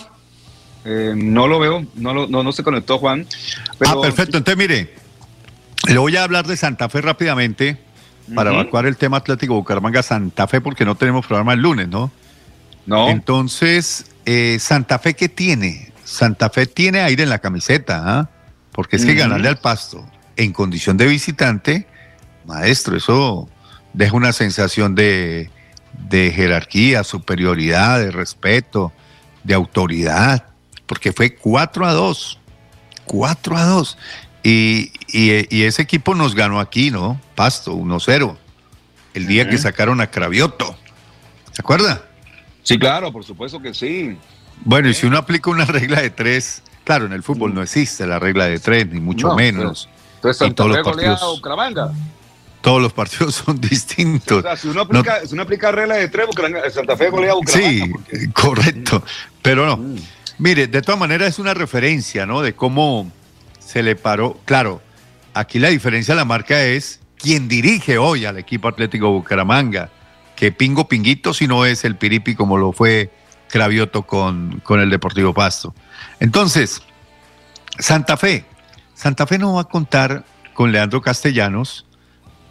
Eh, 0.86 1.13
no 1.15 1.47
lo 1.47 1.59
veo, 1.59 1.86
no, 1.95 2.13
lo- 2.13 2.27
no, 2.27 2.41
no 2.41 2.51
se 2.53 2.63
conectó 2.63 2.99
Juan. 2.99 3.27
Ah, 3.86 3.95
perfecto. 4.01 4.38
Entonces, 4.38 4.57
mire, 4.57 4.95
le 5.88 5.97
voy 5.97 6.15
a 6.15 6.23
hablar 6.23 6.47
de 6.47 6.55
Santa 6.55 6.88
Fe 6.88 7.01
rápidamente 7.01 7.77
para 8.34 8.53
evacuar 8.53 8.86
el 8.86 8.95
tema 8.95 9.17
Atlético 9.17 9.55
Bucaramanga 9.55 10.03
Santa 10.03 10.47
Fe 10.47 10.61
porque 10.61 10.86
no 10.86 10.95
tenemos 10.95 11.25
programa 11.25 11.53
el 11.53 11.59
lunes, 11.61 11.89
¿no? 11.89 12.11
No. 12.86 13.09
Entonces, 13.09 14.05
eh, 14.32 14.59
Santa 14.59 14.99
Fe, 14.99 15.13
¿qué 15.15 15.27
tiene? 15.30 15.91
Santa 16.03 16.49
Fe 16.49 16.65
tiene 16.67 17.01
aire 17.01 17.23
en 17.23 17.30
la 17.30 17.39
camiseta, 17.39 18.03
¿ah? 18.05 18.30
Porque 18.71 18.95
es 18.97 19.05
que 19.05 19.13
ganarle 19.15 19.47
al 19.49 19.57
pasto 19.57 20.07
en 20.36 20.53
condición 20.53 20.97
de 20.97 21.05
visitante, 21.07 21.88
maestro, 22.45 22.95
eso 22.95 23.49
deja 23.93 24.15
una 24.15 24.32
sensación 24.32 24.93
de, 24.95 25.49
de 26.09 26.32
jerarquía, 26.32 27.03
superioridad, 27.03 27.99
de 27.99 28.11
respeto, 28.11 28.93
de 29.43 29.53
autoridad, 29.55 30.45
porque 30.86 31.11
fue 31.11 31.36
4 31.36 31.86
a 31.88 31.93
2. 31.93 32.39
4 33.05 33.57
a 33.57 33.63
2. 33.65 33.97
Y, 34.43 34.91
y- 35.07 35.47
y 35.55 35.63
ese 35.63 35.82
equipo 35.82 36.13
nos 36.15 36.36
ganó 36.36 36.59
aquí, 36.59 36.91
¿no? 36.91 37.19
Pasto, 37.36 37.73
1-0. 37.75 38.38
El 39.15 39.25
día 39.27 39.49
que 39.49 39.57
sacaron 39.57 39.99
a 40.01 40.07
Cravioto. 40.11 40.77
¿Se 41.51 41.61
acuerda? 41.61 42.03
Sí, 42.64 42.78
claro, 42.78 43.12
por 43.12 43.24
supuesto 43.24 43.60
que 43.62 43.74
sí. 43.74 44.18
Bueno, 44.66 44.89
y 44.89 44.93
si 44.93 45.05
uno 45.07 45.18
aplica 45.18 45.49
una 45.49 45.66
regla 45.66 46.01
de 46.01 46.10
tres, 46.10 46.62
claro, 46.84 47.05
en 47.05 47.14
el 47.14 47.24
fútbol 47.24 47.53
no 47.53 47.62
existe 47.64 48.05
la 48.05 48.20
regla 48.20 48.45
de 48.45 48.60
tres, 48.60 48.88
ni 48.88 48.99
mucho 48.99 49.30
No, 49.30 49.36
menos. 49.36 49.89
Entonces, 50.16 50.41
Y 50.41 50.45
Santa 50.45 50.55
todos 50.64 50.72
Fe 50.72 50.78
los 50.80 50.88
a 50.88 50.91
partidos, 50.91 51.36
Bucaramanga. 51.38 51.93
todos 52.62 52.82
los 52.82 52.93
partidos 52.93 53.36
son 53.36 53.60
distintos. 53.62 54.39
O 54.39 54.41
sea, 54.41 54.57
si 54.57 54.68
uno 54.68 54.82
aplica, 54.82 55.26
si 55.26 55.34
uno 55.34 55.43
aplica 55.43 55.72
regla 55.72 55.95
de 55.95 56.10
tres, 56.10 56.28
Santa 56.74 56.97
Fe 56.97 57.10
golea 57.10 57.32
a 57.32 57.36
Bucaramanga. 57.36 57.86
Sí, 58.12 58.28
correcto. 58.34 59.01
Pero 59.41 59.66
no. 59.66 59.95
Mire, 60.38 60.68
de 60.68 60.82
todas 60.82 60.99
maneras 60.99 61.30
es 61.30 61.39
una 61.39 61.53
referencia, 61.53 62.26
¿no? 62.26 62.41
De 62.41 62.53
cómo 62.53 63.12
se 63.60 63.82
le 63.84 63.95
paró. 63.95 64.38
Claro, 64.45 64.82
aquí 65.34 65.60
la 65.60 65.70
diferencia 65.70 66.14
de 66.14 66.18
la 66.20 66.26
marca 66.26 66.62
es 66.64 66.99
quien 67.18 67.47
dirige 67.47 67.97
hoy 67.97 68.26
al 68.26 68.38
equipo 68.38 68.68
Atlético 68.68 69.10
Bucaramanga. 69.12 69.89
Que 70.39 70.53
Pingo 70.53 70.87
Pinguito 70.87 71.33
si 71.33 71.47
no 71.47 71.65
es 71.65 71.83
el 71.83 71.97
Piripi 71.97 72.33
como 72.33 72.57
lo 72.57 72.71
fue 72.71 73.11
Cravioto 73.49 74.03
con, 74.03 74.61
con 74.63 74.79
el 74.79 74.89
Deportivo 74.89 75.33
Pasto. 75.33 75.75
Entonces, 76.21 76.81
Santa 77.77 78.15
Fe. 78.15 78.45
Santa 78.95 79.27
Fe 79.27 79.37
no 79.37 79.55
va 79.55 79.61
a 79.61 79.65
contar 79.65 80.23
con 80.53 80.71
Leandro 80.71 81.01
Castellanos. 81.01 81.85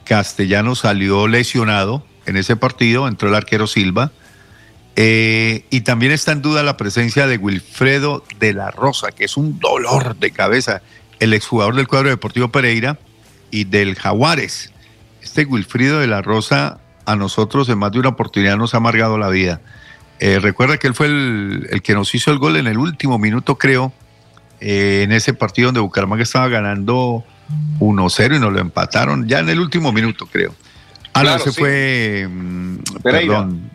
Castellanos 0.04 0.80
salió 0.80 1.28
lesionado 1.28 2.04
en 2.26 2.36
ese 2.36 2.56
partido, 2.56 3.08
entró 3.08 3.28
el 3.28 3.34
arquero 3.34 3.66
Silva. 3.66 4.12
Eh, 4.96 5.64
y 5.70 5.82
también 5.82 6.12
está 6.12 6.32
en 6.32 6.42
duda 6.42 6.62
la 6.62 6.76
presencia 6.76 7.26
de 7.26 7.36
Wilfredo 7.36 8.24
de 8.38 8.52
la 8.52 8.70
Rosa, 8.70 9.12
que 9.12 9.24
es 9.24 9.36
un 9.36 9.60
dolor 9.60 10.16
de 10.16 10.32
cabeza, 10.32 10.82
el 11.20 11.34
exjugador 11.34 11.76
del 11.76 11.86
cuadro 11.86 12.08
deportivo 12.08 12.48
Pereira 12.48 12.98
y 13.50 13.64
del 13.64 13.94
Jaguares. 13.94 14.72
Este 15.22 15.44
Wilfredo 15.44 16.00
de 16.00 16.08
la 16.08 16.20
Rosa 16.20 16.80
a 17.08 17.16
nosotros 17.16 17.68
en 17.70 17.78
más 17.78 17.90
de 17.92 18.00
una 18.00 18.10
oportunidad 18.10 18.56
nos 18.56 18.74
ha 18.74 18.76
amargado 18.76 19.16
la 19.18 19.28
vida. 19.28 19.60
Eh, 20.20 20.38
recuerda 20.40 20.76
que 20.78 20.86
él 20.88 20.94
fue 20.94 21.06
el, 21.06 21.66
el 21.70 21.80
que 21.82 21.94
nos 21.94 22.14
hizo 22.14 22.30
el 22.30 22.38
gol 22.38 22.56
en 22.56 22.66
el 22.66 22.76
último 22.76 23.18
minuto, 23.18 23.56
creo, 23.56 23.92
eh, 24.60 25.02
en 25.04 25.12
ese 25.12 25.32
partido 25.32 25.68
donde 25.68 25.80
Bucaramanga 25.80 26.22
estaba 26.22 26.48
ganando 26.48 27.24
1-0 27.78 28.36
y 28.36 28.40
nos 28.40 28.52
lo 28.52 28.58
empataron 28.58 29.26
ya 29.26 29.38
en 29.38 29.48
el 29.48 29.58
último 29.60 29.90
minuto, 29.92 30.26
creo. 30.26 30.54
Ah, 31.14 31.22
no, 31.22 31.34
ese 31.36 31.50
sí. 31.52 31.60
fue. 31.60 32.28
mm, 32.30 32.76
Pereira. 33.02 33.34
Perdón. 33.38 33.70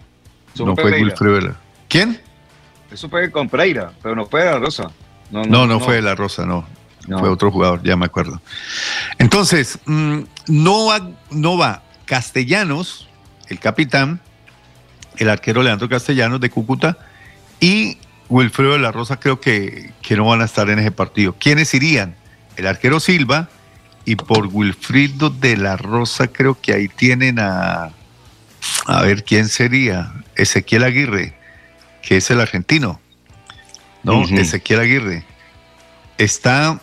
Eso 0.54 0.66
No 0.66 0.76
fue 0.76 0.84
Pereira. 0.84 1.06
Wilfredo. 1.08 1.36
de 1.36 1.42
la- 1.42 1.56
¿Quién? 1.90 2.22
Eso 2.92 3.10
fue 3.10 3.32
con 3.32 3.50
Pereira, 3.50 3.92
pero 4.04 4.16
no 4.16 4.26
fue 4.28 4.44
de 4.44 4.52
la 4.52 4.60
Rosa. 4.60 4.92
No, 5.32 5.66
no, 5.66 5.80
fue 5.80 5.96
de 5.96 6.02
la 6.04 6.14
Rosa, 6.14 6.46
no. 6.46 6.66
No. 7.08 7.20
Fue 7.20 7.28
otro 7.30 7.52
jugador, 7.52 7.82
ya 7.84 7.98
me 7.98 8.06
acuerdo. 8.06 8.40
Entonces, 9.18 9.80
mm, 9.86 10.20
no, 10.48 10.86
va, 10.86 11.10
no 11.32 11.58
va 11.58 11.82
Castellanos, 12.06 13.10
el 13.54 13.60
capitán, 13.60 14.20
el 15.18 15.30
arquero 15.30 15.64
Leandro 15.64 15.88
Castellanos 15.88 16.42
de 16.42 16.50
Cúcuta 16.50 16.98
y 17.60 17.98
Wilfredo 18.30 18.74
de 18.74 18.80
la 18.80 18.92
Rosa 18.92 19.20
creo 19.20 19.40
que, 19.40 19.92
que 20.02 20.18
no 20.18 20.26
van 20.26 20.42
a 20.42 20.46
estar 20.46 20.70
en 20.70 20.80
ese 20.80 20.92
partido. 20.92 21.36
¿Quiénes 21.40 21.74
irían? 21.74 22.16
El 22.58 22.68
arquero 22.68 23.00
Silva 23.00 23.50
y 24.06 24.16
por 24.16 24.48
Wilfrido 24.48 25.30
de 25.30 25.56
la 25.56 25.78
Rosa 25.78 26.28
creo 26.28 26.60
que 26.60 26.74
ahí 26.74 26.88
tienen 26.88 27.40
a... 27.40 27.92
A 28.86 29.02
ver, 29.02 29.24
¿quién 29.24 29.50
sería? 29.50 30.14
Ezequiel 30.36 30.84
Aguirre, 30.84 31.36
que 32.02 32.18
es 32.18 32.32
el 32.32 32.40
argentino. 32.42 33.00
¿No? 34.04 34.24
Ezequiel 34.24 34.80
Aguirre. 34.80 35.26
Está 36.18 36.82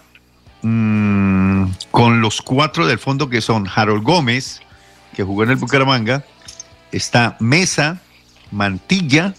mm, 0.63 1.65
con 1.91 2.21
los 2.21 2.43
cuatro 2.43 2.87
del 2.87 2.99
fondo 2.99 3.29
que 3.29 3.41
son 3.41 3.67
Harold 3.75 4.03
Gómez, 4.03 4.61
que 5.15 5.25
jugó 5.25 5.43
en 5.45 5.51
el 5.51 5.57
Bucaramanga, 5.57 6.25
está 6.93 7.37
Mesa, 7.41 8.01
Mantilla 8.51 9.35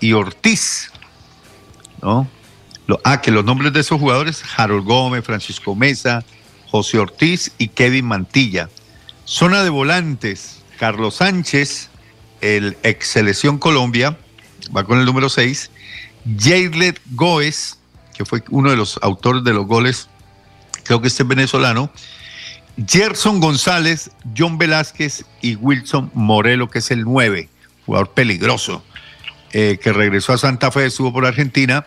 y 0.00 0.12
Ortiz. 0.12 0.90
¿no? 2.02 2.28
ah, 3.04 3.20
que 3.20 3.30
los 3.30 3.44
nombres 3.44 3.72
de 3.72 3.80
esos 3.80 4.00
jugadores, 4.00 4.42
Harold 4.56 4.84
Gómez, 4.84 5.24
Francisco 5.24 5.74
Mesa, 5.74 6.24
José 6.70 6.98
Ortiz 6.98 7.52
y 7.58 7.68
Kevin 7.68 8.06
Mantilla. 8.06 8.68
Zona 9.24 9.62
de 9.62 9.70
volantes, 9.70 10.62
Carlos 10.78 11.16
Sánchez, 11.16 11.90
el 12.40 12.76
ex 12.82 13.08
selección 13.08 13.58
Colombia, 13.58 14.18
va 14.74 14.84
con 14.84 14.98
el 14.98 15.04
número 15.04 15.28
6, 15.28 15.70
Jaylet 16.38 17.00
Goes, 17.10 17.78
que 18.14 18.24
fue 18.24 18.42
uno 18.50 18.70
de 18.70 18.76
los 18.76 18.98
autores 19.02 19.44
de 19.44 19.52
los 19.52 19.66
goles, 19.66 20.08
creo 20.84 21.00
que 21.00 21.08
este 21.08 21.22
es 21.24 21.28
venezolano, 21.28 21.90
Gerson 22.86 23.40
González, 23.40 24.10
John 24.36 24.58
Velázquez 24.58 25.24
y 25.40 25.56
Wilson 25.56 26.10
Morelo, 26.14 26.70
que 26.70 26.78
es 26.78 26.90
el 26.90 27.04
9, 27.04 27.48
jugador 27.84 28.10
peligroso, 28.10 28.84
eh, 29.52 29.78
que 29.82 29.92
regresó 29.92 30.32
a 30.32 30.38
Santa 30.38 30.70
Fe, 30.70 30.86
estuvo 30.86 31.12
por 31.12 31.26
Argentina, 31.26 31.86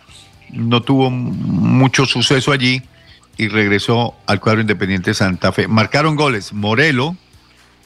no 0.50 0.82
tuvo 0.82 1.10
mucho 1.10 2.04
suceso 2.04 2.52
allí 2.52 2.82
y 3.38 3.48
regresó 3.48 4.14
al 4.26 4.40
cuadro 4.40 4.60
independiente 4.60 5.14
Santa 5.14 5.52
Fe. 5.52 5.66
Marcaron 5.66 6.14
goles 6.14 6.52
Morelo, 6.52 7.16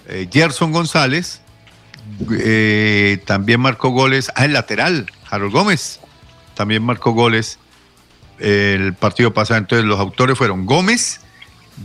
eh, 0.09 0.29
Gerson 0.33 0.73
González, 0.73 1.43
eh, 2.41 3.23
también 3.25 3.61
marcó 3.61 3.91
goles, 3.91 4.33
ah, 4.35 4.47
el 4.47 4.53
lateral, 4.53 5.07
Harold 5.31 5.53
Gómez, 5.53 6.01
también 6.55 6.83
marcó 6.83 7.13
goles 7.13 7.61
el 8.39 8.95
partido 8.95 9.33
pasado. 9.33 9.59
Entonces 9.59 9.87
los 9.87 10.01
autores 10.01 10.37
fueron 10.37 10.67
Gómez, 10.67 11.21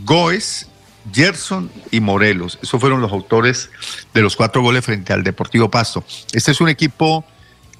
Goes, 0.04 0.68
Gerson 1.12 1.70
y 1.90 2.00
Morelos. 2.00 2.58
Esos 2.62 2.80
fueron 2.80 3.00
los 3.00 3.12
autores 3.12 3.70
de 4.14 4.20
los 4.20 4.36
cuatro 4.36 4.62
goles 4.62 4.84
frente 4.84 5.12
al 5.12 5.22
Deportivo 5.22 5.70
Pasto. 5.70 6.04
Este 6.32 6.52
es 6.52 6.60
un 6.60 6.68
equipo 6.68 7.24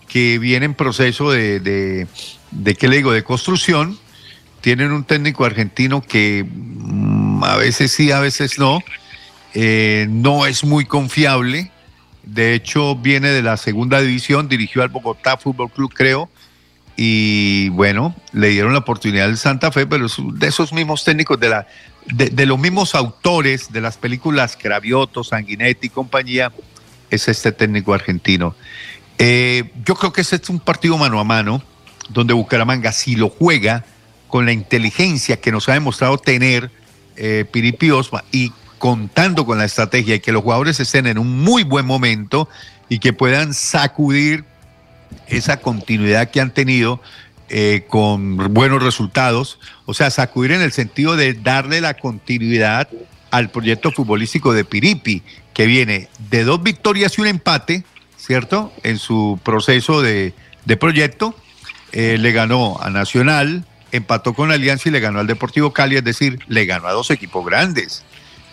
que 0.08 0.38
viene 0.38 0.66
en 0.66 0.74
proceso 0.74 1.30
de, 1.30 1.60
de, 1.60 2.74
¿qué 2.74 2.88
le 2.88 2.96
digo?, 2.96 3.12
de 3.12 3.24
construcción. 3.24 3.98
Tienen 4.60 4.92
un 4.92 5.04
técnico 5.04 5.44
argentino 5.44 6.02
que 6.02 6.46
mm, 6.48 7.44
a 7.44 7.56
veces 7.56 7.92
sí, 7.92 8.10
a 8.10 8.20
veces 8.20 8.58
no. 8.58 8.80
Eh, 9.54 10.06
no 10.08 10.46
es 10.46 10.64
muy 10.64 10.84
confiable. 10.84 11.70
De 12.24 12.54
hecho, 12.54 12.94
viene 12.96 13.30
de 13.30 13.42
la 13.42 13.56
segunda 13.56 14.00
división, 14.00 14.48
dirigió 14.48 14.82
al 14.82 14.88
Bogotá 14.88 15.36
Fútbol 15.36 15.70
Club, 15.70 15.92
creo. 15.92 16.28
Y 16.96 17.70
bueno, 17.70 18.14
le 18.32 18.48
dieron 18.48 18.74
la 18.74 18.80
oportunidad 18.80 19.26
al 19.26 19.38
Santa 19.38 19.72
Fe, 19.72 19.86
pero 19.86 20.06
de 20.34 20.46
esos 20.46 20.72
mismos 20.72 21.04
técnicos, 21.04 21.40
de, 21.40 21.48
la, 21.48 21.66
de, 22.06 22.46
los 22.46 22.58
mismos 22.58 22.94
autores 22.94 23.72
de 23.72 23.80
las 23.80 23.96
películas 23.96 24.56
Cravioto, 24.56 25.24
Sanguinetti 25.24 25.86
y 25.86 25.90
compañía, 25.90 26.52
es 27.10 27.28
este 27.28 27.52
técnico 27.52 27.94
argentino. 27.94 28.54
Eh, 29.18 29.70
yo 29.84 29.94
creo 29.94 30.12
que 30.12 30.22
este 30.22 30.36
es 30.36 30.48
un 30.48 30.60
partido 30.60 30.98
mano 30.98 31.20
a 31.20 31.24
mano, 31.24 31.62
donde 32.08 32.34
Bucaramanga, 32.34 32.92
si 32.92 33.16
lo 33.16 33.28
juega 33.28 33.84
con 34.28 34.46
la 34.46 34.52
inteligencia 34.52 35.40
que 35.40 35.52
nos 35.52 35.68
ha 35.68 35.74
demostrado 35.74 36.18
tener 36.18 36.70
eh, 37.16 37.44
Piripi 37.50 37.90
Osma 37.90 38.24
y 38.32 38.52
contando 38.78 39.46
con 39.46 39.58
la 39.58 39.64
estrategia 39.64 40.16
y 40.16 40.20
que 40.20 40.32
los 40.32 40.42
jugadores 40.42 40.80
estén 40.80 41.06
en 41.06 41.18
un 41.18 41.42
muy 41.42 41.62
buen 41.62 41.86
momento 41.86 42.48
y 42.88 42.98
que 42.98 43.12
puedan 43.12 43.54
sacudir 43.54 44.44
esa 45.28 45.58
continuidad 45.58 46.30
que 46.30 46.40
han 46.40 46.52
tenido 46.52 47.00
eh, 47.54 47.84
con 47.86 48.38
buenos 48.54 48.82
resultados, 48.82 49.58
o 49.84 49.92
sea, 49.92 50.10
sacudir 50.10 50.52
en 50.52 50.62
el 50.62 50.72
sentido 50.72 51.16
de 51.16 51.34
darle 51.34 51.82
la 51.82 51.92
continuidad 51.92 52.88
al 53.30 53.50
proyecto 53.50 53.92
futbolístico 53.92 54.54
de 54.54 54.64
Piripi, 54.64 55.22
que 55.52 55.66
viene 55.66 56.08
de 56.30 56.44
dos 56.44 56.62
victorias 56.62 57.18
y 57.18 57.20
un 57.20 57.26
empate, 57.26 57.84
¿cierto? 58.16 58.72
En 58.84 58.96
su 58.96 59.38
proceso 59.44 60.00
de, 60.00 60.32
proyecto, 60.80 61.36
eh, 61.92 62.16
le 62.18 62.32
ganó 62.32 62.78
a 62.80 62.88
Nacional, 62.88 63.66
empató 63.90 64.32
con 64.32 64.50
Alianza 64.50 64.88
y 64.88 64.92
le 64.92 65.00
ganó 65.00 65.20
al 65.20 65.26
Deportivo 65.26 65.74
Cali, 65.74 65.96
es 65.96 66.04
decir, 66.04 66.38
le 66.48 66.64
ganó 66.64 66.88
a 66.88 66.92
dos 66.92 67.10
equipos 67.10 67.44
grandes 67.44 68.02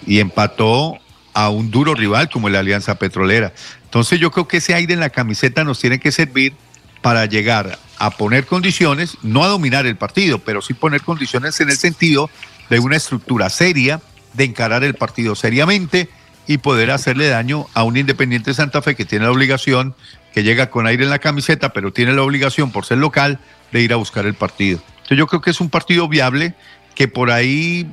y 0.06 0.20
empató 0.20 0.98
a 1.34 1.48
un 1.48 1.72
duro 1.72 1.94
rival 1.94 2.30
como 2.30 2.50
la 2.50 2.60
Alianza 2.60 2.96
Petrolera. 2.96 3.54
Entonces 3.86 4.20
yo 4.20 4.30
creo 4.30 4.46
que 4.46 4.58
ese 4.58 4.74
aire 4.74 4.94
en 4.94 5.00
la 5.00 5.10
camiseta 5.10 5.64
nos 5.64 5.80
tiene 5.80 6.02
que 6.02 6.12
servir 6.12 6.54
para 7.02 7.26
llegar 7.26 7.80
a 7.98 8.12
poner 8.12 8.46
condiciones, 8.46 9.18
no 9.22 9.44
a 9.44 9.48
dominar 9.48 9.86
el 9.86 9.96
partido, 9.96 10.40
pero 10.40 10.62
sí 10.62 10.74
poner 10.74 11.02
condiciones 11.02 11.60
en 11.60 11.70
el 11.70 11.78
sentido 11.78 12.30
de 12.70 12.80
una 12.80 12.98
estructura 12.98 13.50
seria, 13.50 14.02
de 14.34 14.44
encarar 14.46 14.84
el 14.84 14.94
partido 14.94 15.36
seriamente 15.36 16.10
y 16.48 16.60
poder 16.60 16.92
hacerle 16.92 17.28
daño 17.28 17.68
a 17.74 17.84
un 17.84 17.98
Independiente 17.98 18.54
Santa 18.54 18.82
Fe 18.82 18.96
que 18.96 19.06
tiene 19.06 19.26
la 19.26 19.32
obligación, 19.32 19.96
que 20.34 20.44
llega 20.44 20.70
con 20.70 20.88
aire 20.88 21.04
en 21.04 21.10
la 21.10 21.20
camiseta, 21.20 21.74
pero 21.74 21.92
tiene 21.94 22.14
la 22.14 22.24
obligación 22.24 22.72
por 22.72 22.86
ser 22.86 22.98
local 22.98 23.40
de 23.72 23.82
ir 23.82 23.94
a 23.94 23.98
buscar 23.98 24.26
el 24.26 24.34
partido. 24.34 24.80
Entonces 24.90 25.18
yo 25.18 25.28
creo 25.28 25.42
que 25.42 25.52
es 25.52 25.62
un 25.62 25.70
partido 25.70 26.08
viable 26.08 26.56
que 26.96 27.08
por 27.08 27.32
ahí 27.32 27.88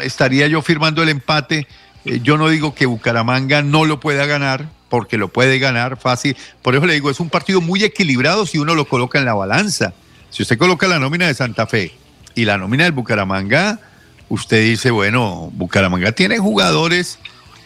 estaría 0.00 0.46
yo 0.46 0.62
firmando 0.62 1.02
el 1.02 1.08
empate. 1.08 1.66
Eh, 2.04 2.20
yo 2.22 2.36
no 2.36 2.48
digo 2.48 2.74
que 2.74 2.86
Bucaramanga 2.86 3.62
no 3.62 3.84
lo 3.84 4.00
pueda 4.00 4.26
ganar, 4.26 4.68
porque 4.88 5.18
lo 5.18 5.28
puede 5.28 5.58
ganar 5.58 5.98
fácil. 5.98 6.36
Por 6.62 6.74
eso 6.74 6.86
le 6.86 6.94
digo, 6.94 7.10
es 7.10 7.20
un 7.20 7.30
partido 7.30 7.60
muy 7.60 7.84
equilibrado 7.84 8.46
si 8.46 8.58
uno 8.58 8.74
lo 8.74 8.86
coloca 8.86 9.18
en 9.18 9.24
la 9.24 9.34
balanza. 9.34 9.94
Si 10.30 10.42
usted 10.42 10.58
coloca 10.58 10.86
la 10.86 10.98
nómina 10.98 11.26
de 11.26 11.34
Santa 11.34 11.66
Fe 11.66 11.92
y 12.34 12.44
la 12.44 12.58
nómina 12.58 12.84
del 12.84 12.92
Bucaramanga, 12.92 13.80
usted 14.28 14.62
dice, 14.62 14.90
bueno, 14.90 15.50
Bucaramanga 15.54 16.12
tiene 16.12 16.38
jugadores 16.38 17.18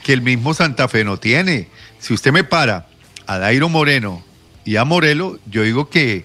que 0.05 0.13
el 0.13 0.23
mismo 0.23 0.55
Santa 0.55 0.89
Fe 0.89 1.05
no 1.05 1.19
tiene. 1.19 1.69
Si 1.99 2.15
usted 2.15 2.33
me 2.33 2.45
para 2.45 2.87
a 3.27 3.39
Dairo 3.39 3.69
Moreno 3.69 4.23
y 4.65 4.77
a 4.77 4.85
Morelo, 4.85 5.39
yo 5.47 5.63
digo 5.63 5.89
que 5.91 6.25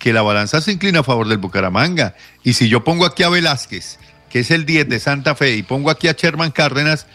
que 0.00 0.12
la 0.14 0.22
balanza 0.22 0.60
se 0.60 0.72
inclina 0.72 1.00
a 1.00 1.04
favor 1.04 1.28
del 1.28 1.38
Bucaramanga. 1.38 2.16
Y 2.42 2.54
si 2.54 2.68
yo 2.68 2.82
pongo 2.82 3.04
aquí 3.04 3.22
a 3.22 3.28
Velázquez, 3.28 3.98
que 4.30 4.40
es 4.40 4.50
el 4.50 4.64
10 4.64 4.88
de 4.88 4.98
Santa 4.98 5.36
Fe, 5.36 5.54
y 5.54 5.62
pongo 5.62 5.90
aquí 5.90 6.08
a 6.08 6.12
Sherman 6.12 6.50
Cárdenas, 6.50 7.06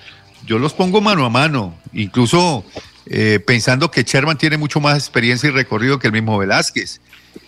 yo 0.46 0.60
los 0.60 0.74
pongo 0.74 1.02
mano 1.02 1.26
a 1.26 1.30
mano, 1.30 1.76
incluso 1.92 2.64
eh, 3.08 3.40
pensando 3.46 3.92
que 3.92 4.04
Sherman 4.04 4.38
tiene 4.38 4.58
mucho 4.58 4.80
más 4.80 4.98
experiencia 4.98 5.50
y 5.50 5.52
recorrido 5.52 6.00
que 6.00 6.08
el 6.08 6.14
mismo 6.14 6.38
Velázquez. 6.38 7.02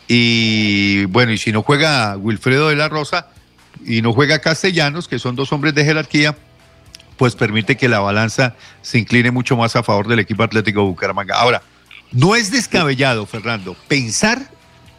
Y 0.08 1.06
bueno, 1.06 1.32
y 1.32 1.38
si 1.38 1.52
no 1.52 1.64
juega 1.64 2.16
Wilfredo 2.18 2.70
de 2.70 2.76
la 2.76 2.90
Rosa 2.90 3.28
y 3.86 4.02
no 4.02 4.14
juega 4.14 4.40
Castellanos, 4.40 5.08
que 5.08 5.20
son 5.20 5.36
dos 5.36 5.52
hombres 5.52 5.74
de 5.76 5.84
jerarquía, 5.84 6.36
pues 7.18 7.36
permite 7.36 7.76
que 7.78 7.90
la 7.90 8.00
balanza 8.00 8.56
se 8.82 9.00
incline 9.00 9.32
mucho 9.32 9.58
más 9.58 9.76
a 9.76 9.84
favor 9.84 10.08
del 10.08 10.20
equipo 10.20 10.44
Atlético 10.44 10.86
Bucaramanga. 10.86 11.36
Ahora, 11.36 11.62
no 12.12 12.36
es 12.36 12.52
descabellado, 12.52 13.26
Fernando, 13.26 13.76
pensar 13.88 14.50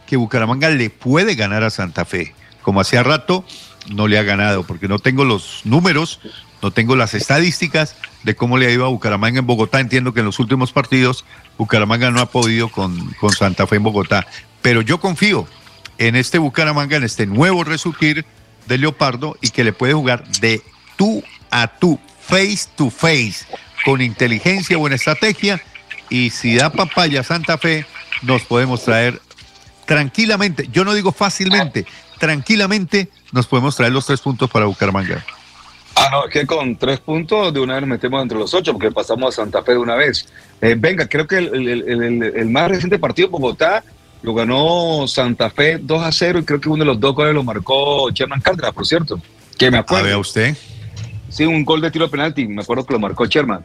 que 0.07 0.17
Bucaramanga 0.17 0.69
le 0.71 0.91
puede 0.91 1.35
ganar 1.35 1.63
a 1.63 1.71
Santa 1.71 2.05
Fe. 2.05 2.35
Como 2.63 2.81
hacía 2.81 3.03
rato, 3.03 3.45
no 3.91 4.09
le 4.09 4.19
ha 4.19 4.23
ganado, 4.23 4.65
porque 4.65 4.89
no 4.89 4.99
tengo 4.99 5.25
los 5.25 5.63
números, 5.65 6.21
no 6.63 6.71
tengo 6.71 6.97
las 6.97 7.15
estadísticas 7.15 7.95
de 8.25 8.35
cómo 8.35 8.59
le 8.59 8.67
ha 8.67 8.71
ido 8.71 8.85
a 8.85 8.89
Bucaramanga 8.89 9.39
en 9.39 9.47
Bogotá. 9.47 9.81
Entiendo 9.81 10.13
que 10.13 10.21
en 10.21 10.27
los 10.27 10.39
últimos 10.39 10.73
partidos 10.73 11.25
Bucaramanga 11.57 12.11
no 12.11 12.21
ha 12.21 12.27
podido 12.27 12.69
con, 12.69 13.13
con 13.15 13.33
Santa 13.33 13.67
Fe 13.67 13.77
en 13.77 13.85
Bogotá. 13.85 14.27
Pero 14.63 14.83
yo 14.83 15.01
confío 15.01 15.47
en 15.99 16.17
este 16.17 16.39
Bucaramanga, 16.39 16.97
en 16.97 17.05
este 17.05 17.27
nuevo 17.27 17.65
resurgir 17.65 18.25
de 18.67 18.79
Leopardo 18.79 19.37
y 19.41 19.51
que 19.51 19.65
le 19.65 19.73
puede 19.73 19.95
jugar 19.95 20.27
de 20.41 20.63
tú 20.97 21.23
a 21.51 21.67
tú, 21.69 21.99
face 22.21 22.69
to 22.77 22.91
face, 22.91 23.47
con 23.85 24.01
inteligencia, 24.01 24.77
buena 24.77 24.97
estrategia. 24.97 25.61
Y 26.11 26.31
si 26.31 26.55
da 26.55 26.71
papaya 26.71 27.23
Santa 27.23 27.59
Fe, 27.59 27.87
nos 28.23 28.43
podemos 28.43 28.85
traer 28.85 29.21
tranquilamente, 29.87 30.69
yo 30.71 30.85
no 30.85 30.93
digo 30.93 31.13
fácilmente, 31.13 31.87
tranquilamente 32.19 33.09
nos 33.33 33.47
podemos 33.47 33.75
traer 33.75 33.93
los 33.93 34.07
tres 34.07 34.21
puntos 34.21 34.51
para 34.51 34.67
Bucaramanga. 34.67 35.25
Ah, 36.01 36.11
no, 36.13 36.25
es 36.27 36.31
que 36.31 36.47
con 36.47 36.77
tres 36.77 37.01
puntos 37.01 37.53
de 37.53 37.59
una 37.59 37.75
vez 37.75 37.81
nos 37.81 37.91
metemos 37.91 38.23
entre 38.23 38.39
los 38.39 38.55
ocho, 38.55 38.73
porque 38.73 38.93
pasamos 38.93 39.35
a 39.35 39.43
Santa 39.43 39.65
Fe 39.65 39.73
de 39.73 39.79
una 39.79 39.97
vez. 39.97 40.29
Eh, 40.61 40.77
venga, 40.79 41.09
creo 41.09 41.27
que 41.27 41.39
el, 41.39 42.47
más 42.51 42.69
reciente 42.69 43.01
partido 43.01 43.29
Bogotá 43.31 43.83
lo 44.23 44.33
ganó 44.33 45.09
Santa 45.09 45.51
Fe 45.51 45.79
2 45.79 46.03
a 46.03 46.13
0 46.13 46.39
y 46.39 46.45
creo 46.45 46.61
que 46.61 46.69
uno 46.69 46.85
de 46.85 46.85
los 46.85 47.01
dos 47.01 47.17
goles 47.17 47.35
lo 47.35 47.43
marcó 47.43 48.11
Sherman 48.11 48.41
Cárdenas, 48.41 48.73
por 48.73 48.87
cierto. 48.87 49.21
Que 49.59 49.73
me 49.73 49.79
acuerdo. 49.79 50.15
A 50.15 50.19
usted. 50.19 50.57
Sí, 51.31 51.45
un 51.45 51.65
gol 51.65 51.81
de 51.81 51.91
tiro 51.91 52.05
de 52.05 52.13
penalti, 52.13 52.47
me 52.47 52.63
acuerdo 52.63 52.87
que 52.87 52.93
lo 52.93 53.01
marcó 53.01 53.27
Sherman, 53.27 53.65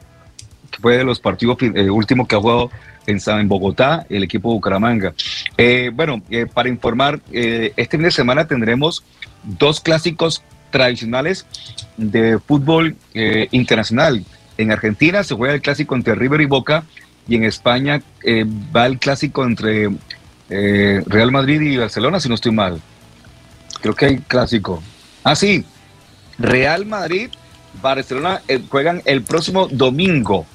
que 0.71 0.81
fue 0.81 0.97
de 0.97 1.03
los 1.03 1.19
partidos 1.19 1.57
eh, 1.61 1.87
últimos 1.91 2.27
que 2.27 2.35
ha 2.35 2.39
jugado 2.39 2.71
en, 3.05 3.47
Bogotá, 3.47 4.07
el 4.09 4.23
equipo 4.23 4.51
Bucaramanga. 4.51 5.13
Eh, 5.55 5.91
bueno, 5.93 6.19
para 6.51 6.67
informar, 6.67 7.19
este 7.31 7.97
fin 7.97 8.01
de 8.01 8.11
semana 8.11 8.47
tendremos 8.47 9.03
dos 9.43 9.79
clásicos 9.79 10.41
tradicionales 10.73 11.45
de 11.95 12.37
fútbol 12.39 12.97
internacional. 13.51 14.25
En 14.57 14.71
Argentina 14.71 15.23
se 15.23 15.35
juega 15.35 15.53
el 15.53 15.61
clásico 15.61 15.95
entre 15.95 16.15
River 16.15 16.41
y 16.41 16.45
Boca 16.45 16.83
y 17.29 17.35
en 17.35 17.45
España 17.45 18.01
va 18.75 18.87
el 18.87 18.99
clásico 18.99 19.45
entre 19.45 19.89
Real 20.49 21.31
Madrid 21.31 21.61
y 21.61 21.77
Barcelona, 21.77 22.19
si 22.19 22.27
no 22.27 22.35
estoy 22.35 22.51
mal. 22.51 22.81
Creo 23.83 23.95
que 23.95 24.05
hay 24.05 24.17
clásico. 24.17 24.81
Ah, 25.23 25.35
sí. 25.35 25.65
Real 26.39 26.85
Madrid, 26.85 27.29
Barcelona 27.81 28.41
eh, 28.47 28.61
juegan 28.69 29.01
el 29.05 29.23
próximo 29.23 29.67
domingo. 29.67 30.45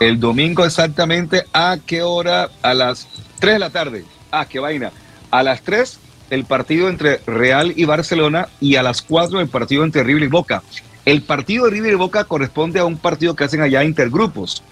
El 0.00 0.20
domingo 0.20 0.64
exactamente 0.64 1.44
a 1.52 1.78
qué 1.84 2.02
hora? 2.02 2.50
A 2.62 2.74
las 2.74 3.08
3 3.40 3.54
de 3.54 3.58
la 3.58 3.70
tarde. 3.70 4.04
Ah, 4.30 4.46
qué 4.46 4.60
vaina. 4.60 4.92
A 5.30 5.42
las 5.42 5.62
3 5.62 5.98
el 6.30 6.44
partido 6.44 6.88
entre 6.88 7.20
Real 7.26 7.72
y 7.76 7.84
Barcelona 7.84 8.48
y 8.60 8.76
a 8.76 8.82
las 8.82 9.02
4 9.02 9.40
el 9.40 9.48
partido 9.48 9.84
entre 9.84 10.04
River 10.04 10.24
y 10.24 10.28
Boca. 10.28 10.62
El 11.04 11.22
partido 11.22 11.64
de 11.64 11.70
River 11.70 11.92
y 11.92 11.96
Boca 11.96 12.24
corresponde 12.24 12.80
a 12.80 12.84
un 12.84 12.98
partido 12.98 13.34
que 13.34 13.44
hacen 13.44 13.62
allá 13.62 13.82
intergrupos 13.84 14.62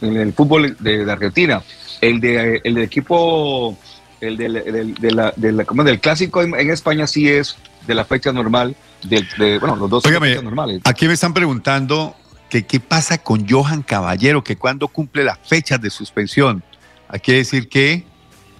en 0.00 0.16
el 0.16 0.32
fútbol 0.32 0.76
de, 0.78 1.10
Argentina. 1.10 1.62
El 2.00 2.20
de 2.20 2.60
el 2.64 2.78
equipo 2.78 3.76
el 4.20 4.36
del, 4.36 4.94
de 4.98 5.10
la, 5.10 5.32
del 5.36 6.00
clásico 6.00 6.42
en, 6.42 6.70
España 6.70 7.06
sí 7.06 7.28
es 7.28 7.56
de 7.86 7.94
la 7.94 8.04
fecha 8.04 8.32
normal, 8.32 8.76
de, 9.02 9.58
bueno, 9.58 9.76
los 9.76 9.90
dos 9.90 10.04
fechas 10.04 10.42
normales. 10.42 10.82
Aquí 10.84 11.06
me 11.06 11.14
están 11.14 11.32
preguntando 11.32 12.14
que 12.50 12.66
qué 12.66 12.80
pasa 12.80 13.18
con 13.18 13.48
Johan 13.48 13.82
Caballero, 13.82 14.44
que 14.44 14.56
cuando 14.56 14.88
cumple 14.88 15.24
las 15.24 15.38
fechas 15.38 15.80
de 15.80 15.90
suspensión. 15.90 16.62
Hay 17.08 17.20
que 17.20 17.34
decir 17.34 17.68
que 17.68 18.04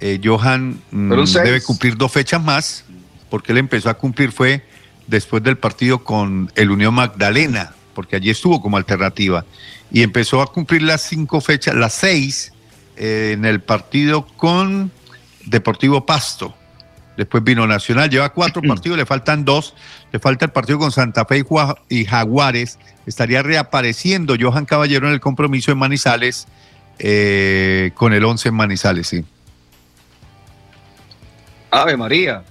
eh, 0.01 0.20
Johan 0.22 0.81
mm, 0.90 1.24
debe 1.44 1.60
cumplir 1.62 1.97
dos 1.97 2.12
fechas 2.12 2.43
más, 2.43 2.85
porque 3.28 3.52
él 3.52 3.59
empezó 3.59 3.90
a 3.90 3.94
cumplir 3.94 4.32
fue 4.32 4.64
después 5.06 5.43
del 5.43 5.59
partido 5.59 6.05
con 6.05 6.51
el 6.55 6.70
Unión 6.70 6.94
Magdalena, 6.94 7.74
porque 7.94 8.16
allí 8.16 8.31
estuvo 8.31 8.62
como 8.62 8.77
alternativa, 8.77 9.44
y 9.90 10.02
empezó 10.02 10.40
a 10.40 10.52
cumplir 10.52 10.82
las 10.82 11.02
cinco 11.02 11.40
fechas, 11.40 11.74
las 11.74 11.94
seis, 11.94 12.52
eh, 12.97 13.32
en 13.35 13.44
el 13.44 13.60
partido 13.60 14.27
con 14.36 14.90
Deportivo 15.47 16.05
Pasto. 16.06 16.55
Después 17.16 17.44
vino 17.44 17.66
Nacional, 17.66 18.09
lleva 18.09 18.31
cuatro 18.31 18.62
partidos, 18.68 18.98
le 18.98 19.06
faltan 19.06 19.44
dos. 19.44 19.74
Le 20.12 20.18
falta 20.18 20.44
el 20.44 20.51
partido 20.51 20.78
con 20.78 20.93
Santa 20.93 21.24
Fe 21.24 21.44
y 21.89 22.05
Jaguares. 22.05 22.78
Estaría 23.06 23.43
reapareciendo 23.43 24.36
Johan 24.40 24.64
Caballero 24.64 25.06
en 25.06 25.14
el 25.14 25.20
compromiso 25.20 25.70
en 25.70 25.78
Manizales, 25.78 26.47
eh, 26.98 27.93
con 27.94 28.12
el 28.12 28.24
11 28.24 28.48
en 28.48 28.55
Manizales, 28.55 29.06
sí. 29.06 29.24
Ave 31.70 31.97
María. 31.97 32.42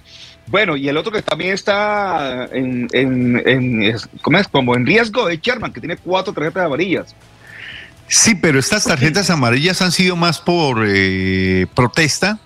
Bueno, 0.46 0.76
y 0.76 0.88
el 0.88 0.96
otro 0.96 1.12
que 1.12 1.22
también 1.22 1.52
está 1.52 2.46
en, 2.52 2.88
en, 2.92 3.96
¿cómo 4.22 4.38
es? 4.38 4.48
como 4.48 4.74
en 4.74 4.84
riesgo 4.84 5.28
es 5.28 5.40
Sherman, 5.40 5.72
que 5.72 5.80
tiene 5.80 5.96
cuatro 5.96 6.32
tarjetas 6.32 6.66
amarillas. 6.66 7.14
Sí, 8.08 8.34
pero 8.34 8.58
estas 8.58 8.84
tarjetas 8.84 9.30
amarillas 9.30 9.80
han 9.82 9.92
sido 9.92 10.16
más 10.16 10.40
por 10.40 10.84
eh, 10.84 11.66
protesta 11.74 12.40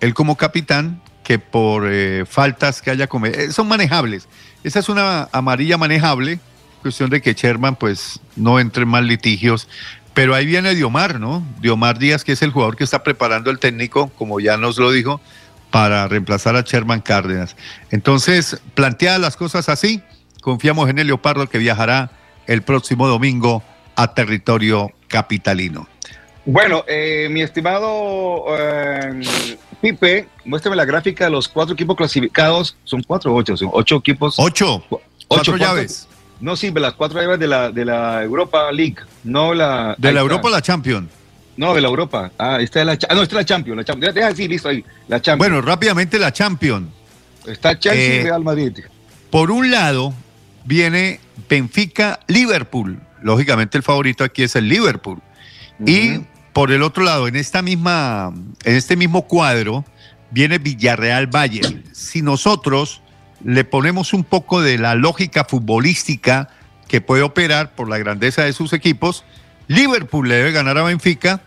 él 0.00 0.14
como 0.14 0.36
capitán 0.36 1.00
que 1.22 1.38
por 1.38 1.86
eh, 1.86 2.24
faltas 2.26 2.82
que 2.82 2.90
haya 2.90 3.06
cometido. 3.06 3.44
Eh, 3.44 3.52
son 3.52 3.68
manejables. 3.68 4.28
Esa 4.64 4.80
es 4.80 4.88
una 4.88 5.28
amarilla 5.30 5.76
manejable, 5.76 6.40
cuestión 6.82 7.10
de 7.10 7.20
que 7.20 7.34
Sherman 7.34 7.76
pues 7.76 8.20
no 8.34 8.58
entre 8.58 8.82
en 8.82 8.88
más 8.88 9.04
litigios. 9.04 9.68
Pero 10.12 10.34
ahí 10.34 10.44
viene 10.44 10.74
Diomar, 10.74 11.20
¿no? 11.20 11.46
Diomar 11.60 11.98
Díaz, 11.98 12.24
que 12.24 12.32
es 12.32 12.42
el 12.42 12.50
jugador 12.50 12.76
que 12.76 12.84
está 12.84 13.04
preparando 13.04 13.50
el 13.50 13.60
técnico, 13.60 14.08
como 14.18 14.40
ya 14.40 14.56
nos 14.56 14.76
lo 14.78 14.90
dijo, 14.90 15.20
para 15.70 16.08
reemplazar 16.08 16.56
a 16.56 16.62
Sherman 16.62 17.00
Cárdenas. 17.00 17.56
Entonces, 17.90 18.60
planteadas 18.74 19.20
las 19.20 19.36
cosas 19.36 19.68
así, 19.68 20.02
confiamos 20.40 20.88
en 20.90 20.98
el 20.98 21.06
Leopardo 21.06 21.48
que 21.48 21.58
viajará 21.58 22.10
el 22.46 22.62
próximo 22.62 23.06
domingo 23.06 23.62
a 23.96 24.14
territorio 24.14 24.90
capitalino. 25.08 25.86
Bueno, 26.44 26.84
eh, 26.88 27.28
mi 27.30 27.42
estimado 27.42 28.44
eh, 28.58 29.20
Pipe, 29.80 30.28
muéstrame 30.44 30.76
la 30.76 30.84
gráfica 30.84 31.24
de 31.24 31.30
los 31.30 31.48
cuatro 31.48 31.74
equipos 31.74 31.96
clasificados. 31.96 32.76
¿Son 32.84 33.02
cuatro 33.02 33.32
o 33.32 33.36
ocho? 33.36 33.56
Son 33.56 33.70
ocho 33.72 33.96
equipos. 33.96 34.34
Ocho. 34.38 34.82
Ocho 35.28 35.56
llaves. 35.56 36.08
No, 36.40 36.56
sí, 36.56 36.70
las 36.70 36.94
cuatro 36.94 37.20
llaves 37.20 37.38
de 37.38 37.46
la, 37.46 37.70
de 37.70 37.84
la 37.84 38.22
Europa 38.22 38.72
League, 38.72 38.96
no 39.22 39.52
la... 39.52 39.94
¿De 39.98 40.10
la 40.10 40.20
Europa 40.20 40.48
la 40.48 40.62
Champions? 40.62 41.10
No, 41.60 41.74
de 41.74 41.82
la 41.82 41.88
Europa. 41.88 42.32
Ah, 42.38 42.56
esta 42.58 42.80
es 42.80 42.86
la, 42.86 42.92
ah, 42.92 43.14
no, 43.14 43.20
esta 43.20 43.34
es 43.34 43.40
la 43.42 43.44
Champions. 43.44 43.76
La 43.76 43.84
Champions. 43.84 44.14
Deja 44.14 44.28
así, 44.28 44.48
listo 44.48 44.70
ahí. 44.70 44.82
La 45.08 45.20
Champions. 45.20 45.50
Bueno, 45.50 45.60
rápidamente 45.60 46.18
la 46.18 46.32
Champions. 46.32 46.88
Está 47.46 47.78
Chelsea 47.78 48.14
y 48.14 48.18
eh, 48.20 48.22
Real 48.22 48.42
Madrid. 48.42 48.78
Por 49.28 49.50
un 49.50 49.70
lado, 49.70 50.14
viene 50.64 51.20
Benfica, 51.50 52.20
Liverpool. 52.28 52.98
Lógicamente 53.20 53.76
el 53.76 53.82
favorito 53.82 54.24
aquí 54.24 54.42
es 54.42 54.56
el 54.56 54.70
Liverpool. 54.70 55.20
Y 55.84 56.20
por 56.54 56.72
el 56.72 56.82
otro 56.82 57.04
lado, 57.04 57.28
en 57.28 57.36
esta 57.36 57.60
misma, 57.60 58.32
en 58.64 58.74
este 58.74 58.96
mismo 58.96 59.26
cuadro, 59.26 59.84
viene 60.30 60.56
Villarreal 60.56 61.26
Bayern. 61.26 61.84
Si 61.92 62.22
nosotros 62.22 63.02
le 63.44 63.64
ponemos 63.64 64.14
un 64.14 64.24
poco 64.24 64.62
de 64.62 64.78
la 64.78 64.94
lógica 64.94 65.44
futbolística 65.44 66.48
que 66.88 67.02
puede 67.02 67.22
operar 67.22 67.74
por 67.74 67.90
la 67.90 67.98
grandeza 67.98 68.44
de 68.44 68.54
sus 68.54 68.72
equipos, 68.72 69.24
Liverpool 69.68 70.26
le 70.26 70.36
debe 70.36 70.52
ganar 70.52 70.78
a 70.78 70.84
Benfica 70.84 71.42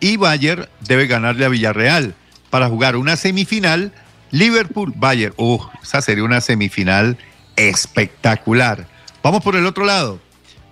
y 0.00 0.16
Bayern 0.16 0.68
debe 0.80 1.06
ganarle 1.06 1.44
a 1.44 1.48
Villarreal 1.48 2.14
para 2.50 2.68
jugar 2.68 2.96
una 2.96 3.16
semifinal. 3.16 3.92
Liverpool-Bayern. 4.32 5.34
Uh, 5.36 5.60
esa 5.82 6.02
sería 6.02 6.24
una 6.24 6.40
semifinal 6.40 7.16
espectacular. 7.54 8.86
Vamos 9.22 9.42
por 9.42 9.56
el 9.56 9.66
otro 9.66 9.84
lado. 9.84 10.20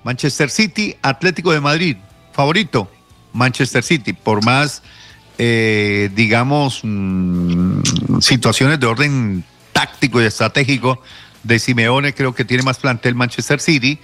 Manchester 0.02 0.51
City, 0.51 0.96
Atlético 1.02 1.52
de 1.52 1.60
Madrid. 1.60 1.96
Favorito, 2.32 2.90
Manchester 3.32 3.82
City, 3.82 4.12
por 4.12 4.44
más, 4.44 4.82
eh, 5.38 6.10
digamos, 6.14 6.80
mm, 6.82 8.20
situaciones 8.20 8.80
de 8.80 8.86
orden 8.86 9.44
táctico 9.72 10.20
y 10.20 10.24
estratégico 10.24 11.01
de 11.42 11.59
Simeone, 11.59 12.14
creo 12.14 12.34
que 12.34 12.44
tiene 12.44 12.62
más 12.62 12.78
plantel 12.78 13.14
Manchester 13.14 13.60
City, 13.60 13.98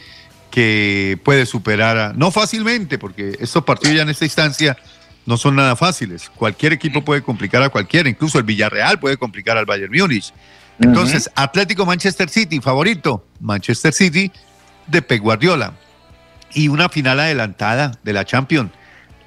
que 0.51 1.19
puede 1.25 1.47
superar, 1.47 2.17
no 2.17 2.31
fácilmente, 2.31 2.99
porque 2.99 3.37
estos 3.41 3.65
partidos 3.65 3.97
ya 3.97 4.03
en 4.03 4.11
esta 4.11 4.25
instancia 4.25 4.77
no 5.27 5.37
son 5.37 5.57
nada 5.57 5.77
fáciles. 5.77 6.31
Cualquier 6.35 6.73
equipo 6.73 7.05
puede 7.05 7.23
complicar 7.23 7.63
a 7.63 7.69
cualquiera, 7.69 8.09
incluso 8.09 8.39
el 8.39 8.45
Villarreal 8.45 8.99
puede 8.99 9.17
complicar 9.17 9.57
al 9.57 9.67
Bayern 9.67 9.93
Múnich. 9.93 10.33
Entonces, 10.81 11.31
Atlético 11.35 11.85
Manchester 11.85 12.29
City, 12.31 12.61
favorito, 12.61 13.25
Manchester 13.39 13.93
City 13.93 14.33
de 14.87 15.03
Pep 15.03 15.21
Guardiola. 15.21 15.75
Y 16.55 16.69
una 16.69 16.89
final 16.89 17.21
adelantada 17.21 17.99
de 18.03 18.13
la 18.13 18.25
Champions 18.25 18.71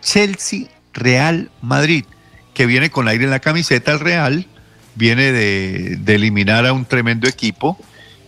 Chelsea 0.01 0.67
Real 0.93 1.49
Madrid, 1.61 2.05
que 2.53 2.65
viene 2.65 2.89
con 2.91 3.07
aire 3.07 3.23
en 3.23 3.31
la 3.31 3.39
camiseta 3.39 3.93
el 3.93 3.99
Real, 3.99 4.47
viene 4.95 5.31
de, 5.31 5.97
eliminar 6.07 6.65
a 6.65 6.73
un 6.73 6.85
tremendo 6.85 7.27
equipo 7.27 7.77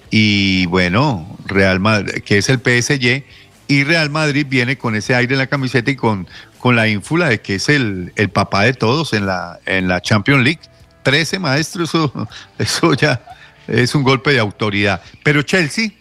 y 0.10 0.66
bueno, 0.68 1.38
Real 1.46 1.80
Madrid, 1.80 2.24
que 2.24 2.38
es 2.38 2.50
el 2.50 2.60
PSG, 2.60 3.24
y 3.68 3.84
Real 3.84 4.10
Madrid 4.10 4.46
viene 4.48 4.78
con 4.78 4.96
ese 4.96 5.16
aire 5.16 5.34
en 5.34 5.40
la 5.40 5.48
camiseta 5.48 5.92
y 5.92 5.96
con, 5.96 6.28
con 6.60 6.76
la 6.76 6.88
ínfula 6.88 7.30
de 7.30 7.42
que 7.42 7.56
es 7.56 7.70
el, 7.70 8.14
el 8.16 8.30
papá 8.30 8.64
de 8.64 8.74
todos 8.74 9.14
en 9.14 9.26
la, 9.26 9.60
en 9.66 9.88
la 9.88 10.02
Champions 10.02 10.44
League. 10.44 10.62
Trece 11.04 11.40
maestros, 11.40 11.90
eso, 11.90 12.28
eso 12.60 12.94
ya 12.94 13.22
es 13.68 13.96
un 13.96 14.04
golpe 14.04 14.32
de 14.32 14.40
autoridad. 14.40 15.02
Pero 15.24 15.42
Chelsea, 15.42 15.92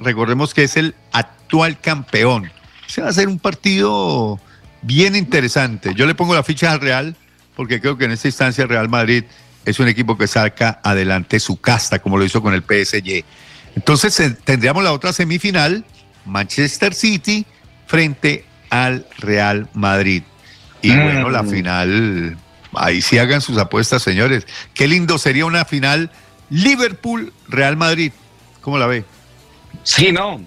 recordemos 0.00 0.54
que 0.54 0.64
es 0.64 0.76
el 0.76 0.94
actual 1.12 1.80
campeón. 1.80 2.50
Se 2.86 3.00
va 3.00 3.08
a 3.08 3.10
hacer 3.10 3.28
un 3.28 3.38
partido 3.38 4.38
bien 4.82 5.16
interesante. 5.16 5.94
Yo 5.94 6.06
le 6.06 6.14
pongo 6.14 6.34
la 6.34 6.42
ficha 6.42 6.70
al 6.72 6.80
Real 6.80 7.16
porque 7.56 7.80
creo 7.80 7.96
que 7.96 8.04
en 8.04 8.12
esta 8.12 8.28
instancia 8.28 8.66
Real 8.66 8.88
Madrid 8.88 9.24
es 9.64 9.78
un 9.78 9.88
equipo 9.88 10.18
que 10.18 10.26
saca 10.26 10.80
adelante 10.82 11.40
su 11.40 11.60
casta, 11.60 12.00
como 12.00 12.18
lo 12.18 12.24
hizo 12.24 12.42
con 12.42 12.54
el 12.54 12.62
PSG. 12.62 13.24
Entonces 13.76 14.18
eh, 14.20 14.36
tendríamos 14.44 14.84
la 14.84 14.92
otra 14.92 15.12
semifinal, 15.12 15.84
Manchester 16.24 16.94
City 16.94 17.46
frente 17.86 18.44
al 18.70 19.06
Real 19.18 19.68
Madrid. 19.74 20.22
Y 20.82 20.90
mm. 20.90 21.02
bueno, 21.02 21.30
la 21.30 21.44
final, 21.44 22.36
ahí 22.74 23.00
sí 23.00 23.18
hagan 23.18 23.40
sus 23.40 23.58
apuestas, 23.58 24.02
señores. 24.02 24.46
Qué 24.74 24.88
lindo 24.88 25.18
sería 25.18 25.46
una 25.46 25.64
final 25.64 26.10
Liverpool-Real 26.50 27.76
Madrid. 27.76 28.12
¿Cómo 28.60 28.78
la 28.78 28.86
ve? 28.86 29.04
Sí, 29.82 30.12
no, 30.12 30.40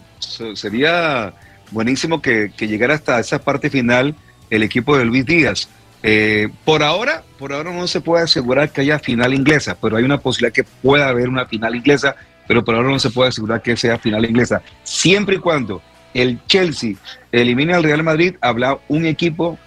sería 0.55 1.33
buenísimo 1.71 2.21
que, 2.21 2.51
que 2.55 2.67
llegara 2.67 2.95
hasta 2.95 3.19
esa 3.19 3.39
parte 3.39 3.69
final 3.69 4.15
el 4.49 4.63
equipo 4.63 4.97
de 4.97 5.05
Luis 5.05 5.25
Díaz. 5.25 5.69
Eh, 6.03 6.49
por 6.63 6.83
ahora, 6.83 7.23
por 7.39 7.53
ahora 7.53 7.73
no 7.73 7.87
se 7.87 8.01
puede 8.01 8.23
asegurar 8.23 8.71
que 8.71 8.81
haya 8.81 8.99
final 8.99 9.33
inglesa, 9.33 9.75
pero 9.81 9.97
hay 9.97 10.03
una 10.03 10.19
posibilidad 10.19 10.53
que 10.53 10.63
pueda 10.63 11.09
haber 11.09 11.27
una 11.27 11.45
final 11.45 11.75
inglesa, 11.75 12.15
pero 12.47 12.63
por 12.63 12.75
ahora 12.75 12.89
no 12.89 12.99
se 12.99 13.09
puede 13.09 13.29
asegurar 13.29 13.61
que 13.61 13.77
sea 13.77 13.97
final 13.97 14.25
inglesa. 14.25 14.61
Siempre 14.83 15.35
y 15.35 15.39
cuando 15.39 15.81
el 16.13 16.39
Chelsea 16.47 16.95
elimine 17.31 17.73
al 17.73 17.83
Real 17.83 18.03
Madrid, 18.03 18.35
habla 18.41 18.79
un 18.87 19.05
equipo 19.05 19.57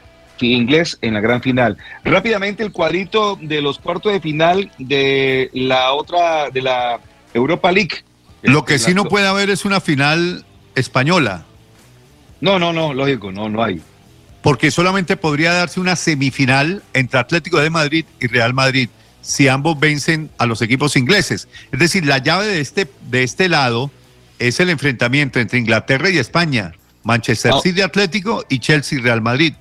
inglés 0.40 0.98
en 1.02 1.14
la 1.14 1.20
gran 1.20 1.42
final. 1.42 1.76
Rápidamente 2.04 2.62
el 2.62 2.72
cuadrito 2.72 3.38
de 3.40 3.60
los 3.60 3.78
cuartos 3.78 4.12
de 4.12 4.20
final 4.20 4.70
de 4.78 5.50
la 5.52 5.92
otra, 5.92 6.50
de 6.50 6.62
la 6.62 7.00
Europa 7.34 7.70
League. 7.70 8.02
Lo 8.42 8.64
que 8.64 8.78
sí 8.78 8.94
no 8.94 9.04
puede 9.04 9.26
haber 9.26 9.50
es 9.50 9.64
una 9.64 9.80
final 9.80 10.44
española. 10.74 11.44
No, 12.40 12.58
no, 12.58 12.72
no, 12.72 12.94
lógico, 12.94 13.30
no, 13.30 13.48
no 13.48 13.62
hay 13.62 13.82
porque 14.42 14.70
solamente 14.70 15.16
podría 15.16 15.52
darse 15.52 15.80
una 15.80 15.96
semifinal 15.96 16.82
entre 16.94 17.20
Atlético 17.20 17.60
de 17.60 17.70
Madrid 17.70 18.04
y 18.20 18.26
Real 18.26 18.54
Madrid 18.54 18.88
si 19.20 19.48
ambos 19.48 19.78
vencen 19.78 20.30
a 20.38 20.46
los 20.46 20.62
equipos 20.62 20.96
ingleses. 20.96 21.48
Es 21.72 21.78
decir, 21.78 22.06
la 22.06 22.18
llave 22.18 22.46
de 22.46 22.60
este, 22.60 22.88
de 23.10 23.22
este 23.22 23.48
lado 23.48 23.90
es 24.38 24.60
el 24.60 24.70
enfrentamiento 24.70 25.38
entre 25.40 25.58
Inglaterra 25.58 26.08
y 26.10 26.18
España, 26.18 26.72
Manchester 27.04 27.52
Oh. 27.54 27.60
City 27.60 27.82
Atlético 27.82 28.44
y 28.48 28.58
Chelsea 28.58 29.00
Real 29.02 29.20
Madrid. 29.20 29.54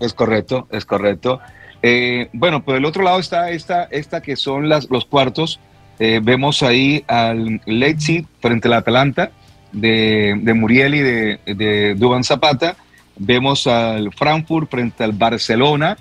Es 0.00 0.12
correcto, 0.14 0.66
es 0.72 0.84
correcto. 0.84 1.40
Eh, 1.82 2.28
bueno, 2.32 2.64
por 2.64 2.76
el 2.76 2.84
otro 2.84 3.02
lado 3.04 3.18
está 3.20 3.50
esta, 3.50 3.84
esta 3.84 4.20
que 4.22 4.36
son 4.36 4.68
las, 4.68 4.88
los 4.90 5.04
cuartos. 5.04 5.60
Eh, 5.98 6.20
vemos 6.22 6.62
ahí 6.62 7.04
al 7.06 7.60
Leipzig 7.66 8.26
frente 8.40 8.66
al 8.68 8.74
Atalanta 8.74 9.30
de, 9.70 10.34
de 10.40 10.54
Muriel 10.54 10.94
y 10.94 11.00
de, 11.00 11.40
de 11.46 11.94
Duban 11.94 12.24
Zapata. 12.24 12.76
Vemos 13.16 13.66
al 13.68 14.12
Frankfurt 14.12 14.68
frente 14.70 15.04
al 15.04 15.12
Barcelona. 15.12 15.96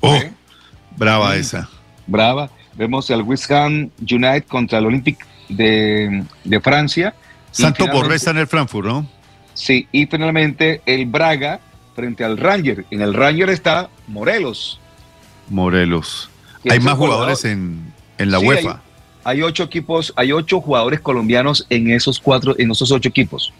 Oh, 0.00 0.14
¿eh? 0.14 0.32
brava 0.96 1.34
Mm. 1.34 1.38
esa. 1.38 1.68
Brava. 2.06 2.50
Vemos 2.74 3.10
al 3.10 3.22
West 3.22 3.50
Ham 3.50 3.90
United 4.00 4.44
contra 4.44 4.78
el 4.78 4.86
Olympique 4.86 5.24
de, 5.48 6.24
de 6.44 6.60
Francia. 6.60 7.14
Santo 7.50 7.86
Borré 7.86 8.16
está 8.16 8.32
en 8.32 8.38
el 8.38 8.46
Frankfurt, 8.46 8.86
¿no? 8.86 9.06
Sí, 9.54 9.86
y 9.92 10.06
finalmente 10.06 10.82
el 10.86 11.06
Braga 11.06 11.60
frente 11.94 12.24
al 12.24 12.36
Ranger. 12.36 12.84
En 12.90 13.02
el 13.02 13.14
Ranger 13.14 13.50
está 13.50 13.88
Morelos. 14.08 14.80
Morelos. 15.48 16.28
Hay 16.68 16.80
más 16.80 16.94
el 16.94 16.98
jugadores 16.98 17.44
en, 17.44 17.92
en 18.18 18.30
la 18.30 18.40
Sí, 18.40 18.46
UEFA. 18.46 18.82
Hay, 19.24 19.36
hay 19.36 19.42
ocho 19.42 19.62
equipos, 19.62 20.12
hay 20.16 20.32
ocho 20.32 20.60
jugadores 20.60 21.00
colombianos 21.00 21.66
en 21.70 21.90
esos 21.90 22.18
cuatro, 22.18 22.56
en 22.58 22.70
esos 22.72 22.90
ocho 22.90 23.08
equipos. 23.08 23.52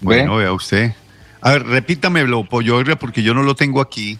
¿Ve? 0.00 0.18
Bueno, 0.18 0.36
vea 0.36 0.52
usted. 0.52 0.94
A 1.40 1.52
ver, 1.52 1.66
repítamelo, 1.66 2.44
Pollo 2.44 2.80
porque 2.98 3.22
yo 3.24 3.34
no 3.34 3.42
lo 3.42 3.56
tengo 3.56 3.80
aquí. 3.80 4.18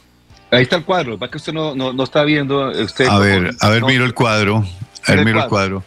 Ahí 0.52 0.62
está 0.62 0.76
el 0.76 0.84
cuadro, 0.84 1.18
para 1.18 1.30
que 1.30 1.38
usted 1.38 1.52
no, 1.52 1.74
no, 1.74 1.92
no 1.92 2.04
está 2.04 2.22
viendo. 2.24 2.70
Usted 2.70 3.06
A 3.08 3.18
ver, 3.18 3.52
a 3.60 3.68
ver, 3.70 3.80
no- 3.80 3.86
miro 3.88 4.04
el 4.04 4.14
cuadro. 4.14 4.64
A 5.06 5.12
ver, 5.14 5.24
miro 5.24 5.42
el 5.42 5.48
cuadro. 5.48 5.82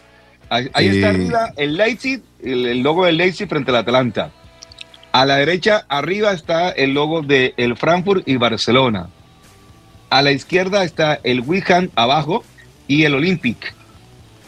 Ahí, 0.50 0.68
está 0.74 0.82
Eh, 0.82 1.04
arriba 1.06 1.52
el 1.56 1.76
Leipzig, 1.76 2.20
el, 2.42 2.66
el 2.66 2.80
logo 2.80 3.06
del 3.06 3.16
Leipzig 3.16 3.48
frente 3.48 3.70
al 3.70 3.78
Atalanta. 3.78 4.30
A 5.12 5.24
la 5.24 5.36
derecha, 5.36 5.86
arriba 5.88 6.32
está 6.32 6.70
el 6.70 6.92
logo 6.94 7.22
de 7.22 7.54
el 7.56 7.76
Frankfurt 7.76 8.28
y 8.28 8.36
Barcelona. 8.36 9.08
A 10.10 10.20
la 10.22 10.30
izquierda 10.32 10.84
está 10.84 11.18
el 11.24 11.40
Wigan 11.40 11.90
abajo 11.96 12.44
y 12.86 13.04
el 13.04 13.14
Olympic. 13.14 13.72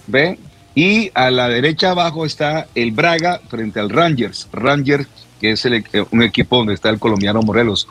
¿Ve? 0.07 0.39
Y 0.75 1.11
a 1.15 1.31
la 1.31 1.49
derecha 1.49 1.91
abajo 1.93 2.25
está 2.27 2.67
el 2.75 2.93
Braga 2.93 3.41
frente 3.49 3.81
al 3.81 3.91
Rangers. 3.91 4.49
Rangers, 4.53 5.09
que 5.41 5.53
es 5.53 5.65
el- 5.65 5.85
eh, 5.93 6.05
un 6.11 6.23
equipo 6.23 6.59
donde 6.59 6.75
está 6.75 6.91
el 6.91 6.99
colombiano 6.99 7.41
Morelos. 7.43 7.89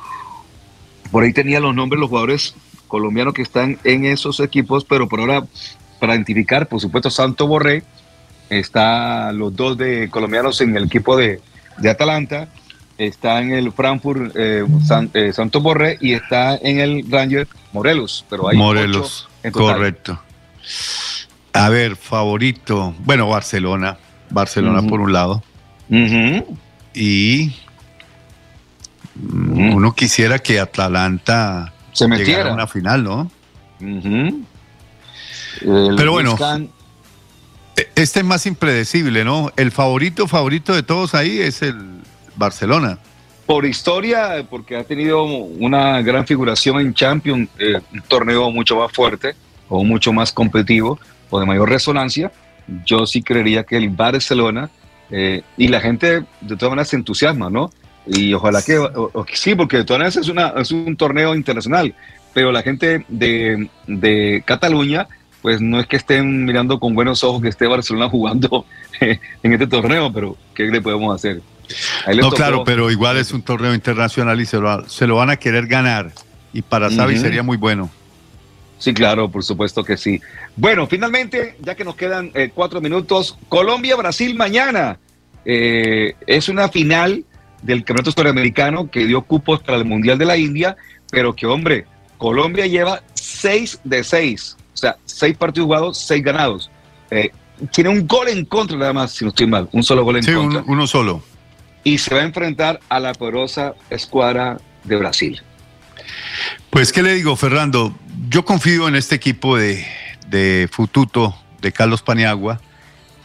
Por 1.11 1.23
ahí 1.23 1.33
tenía 1.33 1.59
los 1.59 1.73
nombres 1.75 1.97
de 1.97 2.01
los 2.01 2.09
jugadores 2.09 2.55
colombianos 2.87 3.33
que 3.33 3.41
están 3.41 3.77
en 3.83 4.05
esos 4.05 4.39
equipos, 4.39 4.85
pero 4.85 5.07
por 5.07 5.19
ahora, 5.19 5.43
para 5.99 6.15
identificar, 6.15 6.67
por 6.67 6.79
supuesto, 6.79 7.09
Santo 7.09 7.47
Borré, 7.47 7.83
está 8.49 9.31
los 9.33 9.55
dos 9.55 9.77
de 9.77 10.09
colombianos 10.09 10.61
en 10.61 10.75
el 10.77 10.85
equipo 10.85 11.17
de, 11.17 11.41
de 11.77 11.89
Atalanta, 11.89 12.47
está 12.97 13.41
en 13.41 13.51
el 13.51 13.71
Frankfurt 13.71 14.31
eh, 14.35 14.63
San- 14.85 15.09
eh, 15.13 15.31
Santo 15.33 15.59
Borré 15.61 15.97
y 16.01 16.13
está 16.13 16.55
en 16.57 16.79
el 16.79 17.05
Ranger 17.11 17.47
Morelos. 17.73 18.25
Pero 18.29 18.47
hay 18.47 18.57
Morelos, 18.57 19.27
correcto. 19.51 20.19
A 21.53 21.69
ver, 21.69 21.95
favorito. 21.95 22.95
Bueno, 22.99 23.27
Barcelona. 23.27 23.97
Barcelona 24.29 24.81
por 24.81 24.99
un 24.99 25.13
lado. 25.13 25.43
Y 26.93 27.53
mm, 29.19 29.75
uno 29.75 29.93
quisiera 29.93 30.39
que 30.39 30.59
Atalanta 30.59 31.73
Se 31.93 32.05
llegara 32.05 32.19
metiera. 32.19 32.49
a 32.49 32.53
una 32.53 32.67
final, 32.67 33.03
¿no? 33.03 33.31
Pero 35.61 36.11
bueno. 36.11 36.37
E- 37.75 37.89
Este 37.95 38.19
es 38.19 38.25
más 38.25 38.45
impredecible, 38.45 39.23
¿no? 39.23 39.51
El 39.55 39.71
favorito, 39.71 40.27
favorito 40.27 40.73
de 40.73 40.83
todos 40.83 41.13
ahí 41.15 41.39
es 41.39 41.61
el 41.61 41.75
Barcelona. 42.35 42.97
por 43.45 43.65
historia, 43.65 44.45
porque 44.49 44.75
ha 44.75 44.83
tenido 44.83 45.23
una 45.23 46.01
gran 46.01 46.27
figuración 46.27 46.81
en 46.81 46.93
Champions, 46.93 47.47
eh, 47.57 47.79
un 47.93 48.01
torneo 48.01 48.51
mucho 48.51 48.75
más 48.75 48.91
fuerte 48.91 49.35
o 49.69 49.85
mucho 49.85 50.11
más 50.11 50.33
competitivo 50.33 50.99
o 51.29 51.39
de 51.39 51.45
mayor 51.45 51.69
resonancia, 51.69 52.29
yo 52.85 53.05
sí 53.05 53.23
creería 53.23 53.63
que 53.63 53.77
el 53.77 53.89
Barcelona 53.89 54.69
eh, 55.11 55.43
y 55.55 55.69
la 55.69 55.79
gente 55.79 56.23
de 56.41 56.57
todas 56.57 56.71
maneras 56.71 56.89
se 56.89 56.97
entusiasma, 56.97 57.49
¿no? 57.49 57.69
Y 58.07 58.33
ojalá 58.33 58.61
que 58.61 58.77
o- 58.77 59.09
o 59.13 59.23
que 59.25 59.35
sí, 59.35 59.55
porque 59.55 59.77
de 59.77 59.83
todas 59.85 59.99
maneras 59.99 60.15
es, 60.17 60.29
una, 60.29 60.53
es 60.57 60.71
un 60.71 60.95
torneo 60.95 61.35
internacional, 61.35 61.93
pero 62.33 62.51
la 62.51 62.61
gente 62.61 63.05
de, 63.09 63.69
de 63.87 64.43
Cataluña, 64.45 65.07
pues 65.41 65.59
no 65.61 65.79
es 65.79 65.87
que 65.87 65.97
estén 65.97 66.45
mirando 66.45 66.79
con 66.79 66.95
buenos 66.95 67.23
ojos 67.23 67.41
que 67.41 67.49
esté 67.49 67.67
Barcelona 67.67 68.09
jugando 68.09 68.65
en 69.01 69.53
este 69.53 69.67
torneo, 69.67 70.11
pero 70.13 70.37
¿qué 70.55 70.63
le 70.65 70.81
podemos 70.81 71.13
hacer? 71.15 71.41
No, 72.07 72.29
tocó- 72.29 72.35
claro, 72.35 72.63
pero 72.63 72.89
igual 72.91 73.17
es 73.17 73.31
un 73.33 73.41
torneo 73.41 73.73
internacional 73.73 74.39
y 74.39 74.45
se 74.45 74.57
lo, 74.57 74.87
se 74.87 75.05
lo 75.05 75.15
van 75.17 75.29
a 75.29 75.35
querer 75.37 75.67
ganar. 75.67 76.11
Y 76.53 76.61
para 76.61 76.89
Xavi 76.89 77.17
sería 77.17 77.43
muy 77.43 77.57
bueno. 77.57 77.89
Sí, 78.79 78.93
claro, 78.93 79.29
por 79.29 79.43
supuesto 79.43 79.83
que 79.83 79.97
sí. 79.97 80.21
Bueno, 80.55 80.87
finalmente, 80.87 81.57
ya 81.61 81.75
que 81.75 81.83
nos 81.83 81.95
quedan 81.95 82.31
eh, 82.35 82.51
cuatro 82.53 82.79
minutos, 82.79 83.37
Colombia-Brasil 83.49 84.33
mañana. 84.35 84.97
Eh, 85.45 86.13
es 86.25 86.47
una 86.49 86.69
final 86.69 87.25
del 87.61 87.83
Campeonato 87.83 88.11
Sudamericano 88.11 88.89
que 88.89 89.05
dio 89.05 89.21
cupos 89.23 89.61
para 89.61 89.77
el 89.77 89.85
Mundial 89.85 90.17
de 90.17 90.25
la 90.25 90.37
India, 90.37 90.75
pero 91.11 91.35
que, 91.35 91.45
hombre, 91.45 91.85
Colombia 92.17 92.65
lleva 92.67 93.01
seis 93.13 93.79
de 93.83 94.03
seis. 94.03 94.57
O 94.73 94.77
sea, 94.77 94.97
seis 95.05 95.35
partidos 95.37 95.65
jugados, 95.65 95.97
seis 95.99 96.23
ganados. 96.23 96.69
Eh, 97.11 97.31
tiene 97.71 97.89
un 97.89 98.07
gol 98.07 98.27
en 98.27 98.45
contra 98.45 98.77
nada 98.77 98.93
más, 98.93 99.11
si 99.13 99.23
no 99.25 99.29
estoy 99.29 99.47
mal, 99.47 99.67
un 99.71 99.83
solo 99.83 100.03
gol 100.03 100.17
en 100.17 100.23
Sí, 100.23 100.33
contra. 100.33 100.61
un- 100.61 100.69
uno 100.69 100.85
solo. 100.87 101.23
Y 101.83 101.97
se 101.97 102.13
va 102.13 102.21
a 102.21 102.23
enfrentar 102.25 102.79
a 102.89 102.99
la 102.99 103.13
poderosa 103.13 103.73
escuadra 103.89 104.57
de 104.83 104.95
Brasil. 104.97 105.41
Pues, 106.69 106.91
¿qué 106.91 107.01
le 107.01 107.13
digo, 107.13 107.35
Fernando? 107.35 107.95
Yo 108.29 108.45
confío 108.45 108.87
en 108.87 108.95
este 108.95 109.15
equipo 109.15 109.57
de, 109.57 109.85
de 110.27 110.69
Fututo, 110.71 111.35
de 111.61 111.71
Carlos 111.71 112.01
Paniagua. 112.01 112.59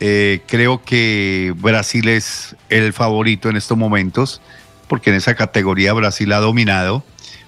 Eh, 0.04 0.42
creo 0.48 0.82
que 0.82 1.54
Brasil 1.58 2.08
es 2.08 2.56
el 2.70 2.92
favorito 2.92 3.48
en 3.48 3.56
estos 3.56 3.78
momentos, 3.78 4.42
porque 4.88 5.10
en 5.10 5.16
esa 5.16 5.36
categoría 5.36 5.92
Brasil 5.92 6.32
ha 6.32 6.40
dominado, 6.40 7.04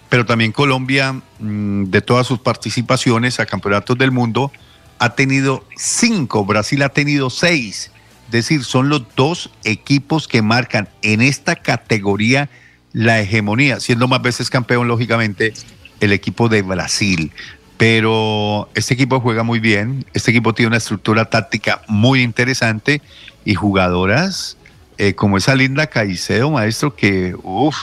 pero 0.08 0.24
también 0.24 0.52
Colombia, 0.52 1.20
mm, 1.40 1.86
de 1.86 2.00
todas 2.00 2.28
sus 2.28 2.38
participaciones 2.38 3.40
a 3.40 3.46
campeonatos 3.46 3.98
del 3.98 4.12
mundo, 4.12 4.52
ha 5.00 5.16
tenido 5.16 5.66
cinco, 5.76 6.44
Brasil 6.44 6.84
ha 6.84 6.90
tenido 6.90 7.28
seis. 7.28 7.90
Es 8.26 8.30
decir, 8.30 8.62
son 8.62 8.88
los 8.88 9.02
dos 9.16 9.50
equipos 9.64 10.28
que 10.28 10.40
marcan 10.40 10.88
en 11.02 11.22
esta 11.22 11.56
categoría 11.56 12.48
la 12.92 13.20
hegemonía, 13.20 13.80
siendo 13.80 14.06
más 14.06 14.22
veces 14.22 14.48
campeón, 14.48 14.86
lógicamente, 14.86 15.54
el 15.98 16.12
equipo 16.12 16.48
de 16.48 16.62
Brasil. 16.62 17.32
Pero 17.76 18.68
este 18.74 18.94
equipo 18.94 19.20
juega 19.20 19.42
muy 19.42 19.58
bien, 19.58 20.04
este 20.14 20.30
equipo 20.30 20.54
tiene 20.54 20.68
una 20.68 20.76
estructura 20.76 21.24
táctica 21.28 21.82
muy 21.88 22.22
interesante 22.22 23.02
y 23.44 23.54
jugadoras 23.54 24.56
eh, 24.96 25.14
como 25.14 25.36
esa 25.36 25.54
linda 25.56 25.88
Caicedo, 25.88 26.50
maestro, 26.50 26.94
que, 26.94 27.34
uff, 27.42 27.76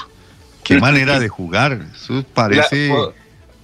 qué 0.63 0.79
manera 0.79 1.19
de 1.19 1.27
jugar. 1.27 1.85
Eso 1.93 2.23
parece 2.33 2.87
La- 2.87 2.93
po- 2.95 3.13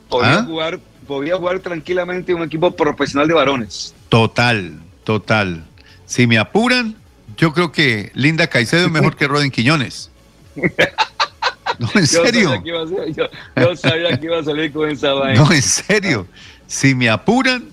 podía, 0.09 0.33
¿Ah? 0.39 0.43
jugar, 0.43 0.79
podía 1.07 1.37
jugar 1.37 1.59
tranquilamente 1.59 2.33
un 2.33 2.43
equipo 2.43 2.75
profesional 2.75 3.27
de 3.27 3.33
varones. 3.33 3.95
total, 4.09 4.79
total. 5.05 5.63
Si 6.05 6.27
me 6.27 6.37
apuran, 6.37 6.95
yo 7.37 7.53
creo 7.53 7.71
que 7.71 8.11
Linda 8.13 8.47
Caicedo 8.47 8.85
es 8.85 8.91
mejor 8.91 9.15
que 9.15 9.27
Rodin 9.27 9.51
Quiñones. 9.51 10.11
No, 11.79 11.87
en 11.95 12.01
Yo 12.01 12.23
serio. 12.25 12.49
sabía 12.49 12.63
que 12.63 12.69
iba 12.69 12.81
a 12.83 12.87
ser- 12.87 13.13
yo- 13.13 13.29
yo 13.55 13.75
sabía 13.75 14.19
que 14.19 14.25
iba 14.25 14.39
a 14.39 14.43
salir 14.43 14.71
con 14.71 14.89
esa 14.89 15.13
vaina. 15.13 15.41
No, 15.43 15.51
en 15.51 15.61
serio. 15.61 16.27
Si 16.67 16.95
me 16.95 17.09
apuran, 17.09 17.65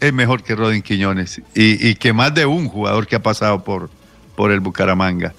es 0.00 0.12
mejor 0.12 0.42
que 0.42 0.54
Rodin 0.54 0.82
Quiñones. 0.82 1.40
Y, 1.54 1.88
y 1.88 1.94
que 1.94 2.12
más 2.12 2.34
de 2.34 2.44
un 2.46 2.68
jugador 2.68 3.06
que 3.06 3.16
ha 3.16 3.22
pasado 3.22 3.62
por, 3.64 3.88
por 4.36 4.50
el 4.50 4.60
Bucaramanga. 4.60 5.32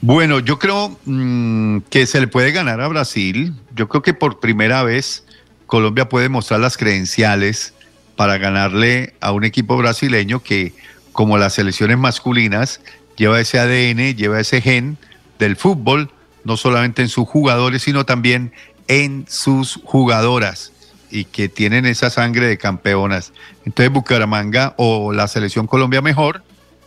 Bueno, 0.00 0.38
yo 0.40 0.58
creo 0.58 0.98
mm, 1.04 1.80
que 1.90 2.06
se 2.06 2.18
le 2.20 2.26
puede 2.26 2.52
ganar 2.52 2.80
a 2.80 2.88
Brasil. 2.88 3.52
Yo 3.76 3.88
creo 3.88 4.00
que 4.02 4.14
por 4.14 4.40
primera 4.40 4.82
vez 4.82 5.24
Colombia 5.66 6.08
puede 6.08 6.28
mostrar 6.30 6.60
las 6.60 6.76
credenciales 6.78 7.74
para 8.16 8.38
ganarle 8.38 9.14
a 9.20 9.32
un 9.32 9.44
equipo 9.44 9.76
brasileño 9.76 10.42
que, 10.42 10.72
como 11.12 11.36
las 11.38 11.54
selecciones 11.54 11.98
masculinas, 11.98 12.80
lleva 13.16 13.38
ese 13.40 13.58
ADN, 13.58 14.14
lleva 14.16 14.40
ese 14.40 14.60
gen 14.62 14.96
del 15.38 15.56
fútbol, 15.56 16.10
no 16.44 16.56
solamente 16.56 17.02
en 17.02 17.08
sus 17.08 17.28
jugadores, 17.28 17.82
sino 17.82 18.04
también 18.04 18.52
en 18.88 19.26
sus 19.28 19.80
jugadoras 19.84 20.72
y 21.10 21.24
que 21.24 21.48
tienen 21.48 21.86
esa 21.86 22.10
sangre 22.10 22.46
de 22.46 22.58
campeonas. 22.58 23.32
Entonces 23.64 23.92
Bucaramanga 23.92 24.74
o 24.76 25.12
la 25.12 25.28
selección 25.28 25.66
Colombia 25.66 26.00
mejor 26.00 26.42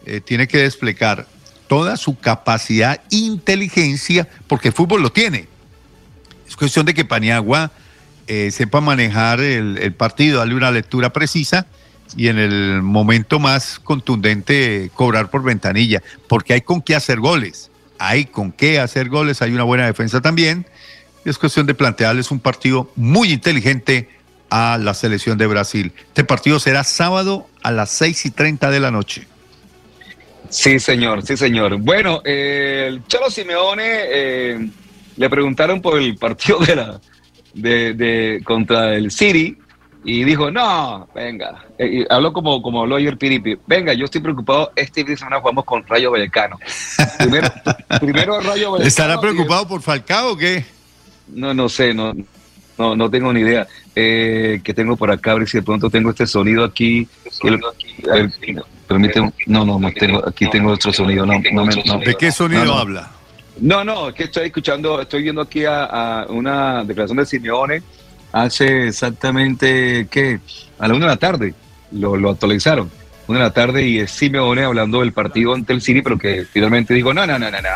eh, 0.05 0.21
tiene 0.21 0.47
que 0.47 0.59
desplegar 0.59 1.27
toda 1.67 1.97
su 1.97 2.17
capacidad, 2.19 3.01
inteligencia, 3.09 4.27
porque 4.47 4.69
el 4.69 4.73
fútbol 4.73 5.01
lo 5.01 5.11
tiene. 5.11 5.47
Es 6.47 6.55
cuestión 6.55 6.85
de 6.85 6.93
que 6.93 7.05
Paniagua 7.05 7.71
eh, 8.27 8.51
sepa 8.51 8.81
manejar 8.81 9.39
el, 9.39 9.77
el 9.77 9.93
partido, 9.93 10.39
darle 10.39 10.55
una 10.55 10.71
lectura 10.71 11.11
precisa, 11.11 11.67
y 12.15 12.27
en 12.27 12.37
el 12.37 12.81
momento 12.81 13.39
más 13.39 13.79
contundente 13.79 14.91
cobrar 14.93 15.29
por 15.29 15.43
ventanilla, 15.43 16.03
porque 16.27 16.53
hay 16.53 16.61
con 16.61 16.81
qué 16.81 16.95
hacer 16.95 17.19
goles, 17.19 17.71
hay 18.07 18.25
con 18.25 18.51
qué 18.51 18.79
hacer 18.79 19.09
goles, 19.09 19.41
hay 19.41 19.53
una 19.53 19.63
buena 19.63 19.85
defensa 19.85 20.21
también. 20.21 20.65
Es 21.23 21.37
cuestión 21.37 21.65
de 21.65 21.73
plantearles 21.73 22.31
un 22.31 22.39
partido 22.39 22.91
muy 22.95 23.31
inteligente 23.31 24.09
a 24.49 24.77
la 24.77 24.93
selección 24.93 25.37
de 25.37 25.47
Brasil. 25.47 25.93
Este 26.09 26.23
partido 26.23 26.59
será 26.59 26.83
sábado 26.83 27.47
a 27.61 27.71
las 27.71 27.91
seis 27.91 28.25
y 28.25 28.31
treinta 28.31 28.69
de 28.69 28.79
la 28.81 28.91
noche. 28.91 29.25
Sí, 30.49 30.79
señor, 30.79 31.25
sí, 31.25 31.37
señor. 31.37 31.77
Bueno, 31.77 32.21
eh, 32.25 32.85
el 32.89 33.07
Cholo 33.07 33.31
Simeone 33.31 33.83
eh, 33.85 34.69
le 35.15 35.29
preguntaron 35.29 35.81
por 35.81 35.97
el 35.97 36.17
partido 36.17 36.59
de 36.59 36.75
la 36.75 37.01
de, 37.53 37.93
de 37.93 38.41
contra 38.43 38.95
el 38.95 39.11
City 39.11 39.57
y 40.05 40.23
dijo, 40.25 40.51
no, 40.51 41.07
venga, 41.15 41.65
eh, 41.77 42.05
habló 42.09 42.33
como, 42.33 42.61
como 42.61 42.81
habló 42.81 42.97
ayer 42.97 43.17
Piripi, 43.17 43.57
venga, 43.65 43.93
yo 43.93 44.05
estoy 44.05 44.19
preocupado, 44.19 44.71
este 44.75 45.01
fin 45.01 45.13
de 45.13 45.17
semana 45.17 45.39
jugamos 45.39 45.63
con 45.63 45.85
Rayo 45.87 46.11
Vallecano. 46.11 46.59
Primero, 47.17 47.47
primero 48.01 48.39
Rayo 48.41 48.71
Vallecano. 48.71 48.87
¿Estará 48.87 49.21
preocupado 49.21 49.67
por 49.67 49.81
Falcao 49.81 50.33
o 50.33 50.37
qué? 50.37 50.65
No, 51.27 51.53
no 51.53 51.69
sé, 51.69 51.93
no, 51.93 52.13
no, 52.77 52.95
no 52.95 53.09
tengo 53.09 53.31
ni 53.31 53.41
idea. 53.41 53.65
Eh, 53.95 54.59
que 54.63 54.73
tengo 54.73 54.97
por 54.97 55.09
acá, 55.09 55.31
a 55.31 55.35
ver 55.35 55.47
si 55.47 55.57
de 55.57 55.63
pronto 55.63 55.89
tengo 55.89 56.09
este 56.09 56.27
sonido 56.27 56.65
aquí. 56.65 57.07
permíteme, 58.87 59.31
no, 59.47 59.63
no, 59.63 59.79
no 59.79 59.91
tengo, 59.91 60.27
aquí 60.27 60.49
tengo 60.49 60.71
otro 60.71 60.91
sonido. 60.91 61.25
No, 61.25 61.39
no, 61.53 61.99
¿De 61.99 62.15
qué 62.15 62.31
sonido 62.31 62.73
habla? 62.73 63.09
No, 63.61 63.83
no, 63.83 64.09
es 64.09 64.15
que 64.15 64.23
estoy 64.23 64.47
escuchando, 64.47 64.99
estoy 64.99 65.21
viendo 65.21 65.41
aquí 65.41 65.63
a, 65.63 65.85
a 65.85 66.25
una 66.25 66.83
declaración 66.83 67.19
de 67.19 67.25
Simeone 67.25 67.83
hace 68.33 68.87
exactamente, 68.87 70.07
¿qué? 70.11 70.41
A 70.79 70.89
la 70.89 70.95
una 70.95 71.05
de 71.05 71.11
la 71.11 71.17
tarde, 71.17 71.53
lo, 71.91 72.17
lo 72.17 72.31
actualizaron. 72.31 72.91
Una 73.27 73.39
de 73.39 73.45
la 73.45 73.53
tarde 73.53 73.87
y 73.87 73.99
es 73.99 74.11
Simeone 74.11 74.65
hablando 74.65 74.99
del 74.99 75.13
partido 75.13 75.53
ante 75.53 75.71
el 75.71 75.81
City, 75.81 76.01
pero 76.01 76.17
que 76.17 76.45
finalmente 76.51 76.93
dijo, 76.93 77.13
no, 77.13 77.25
no, 77.25 77.39
no, 77.39 77.49
no, 77.49 77.61
no. 77.61 77.69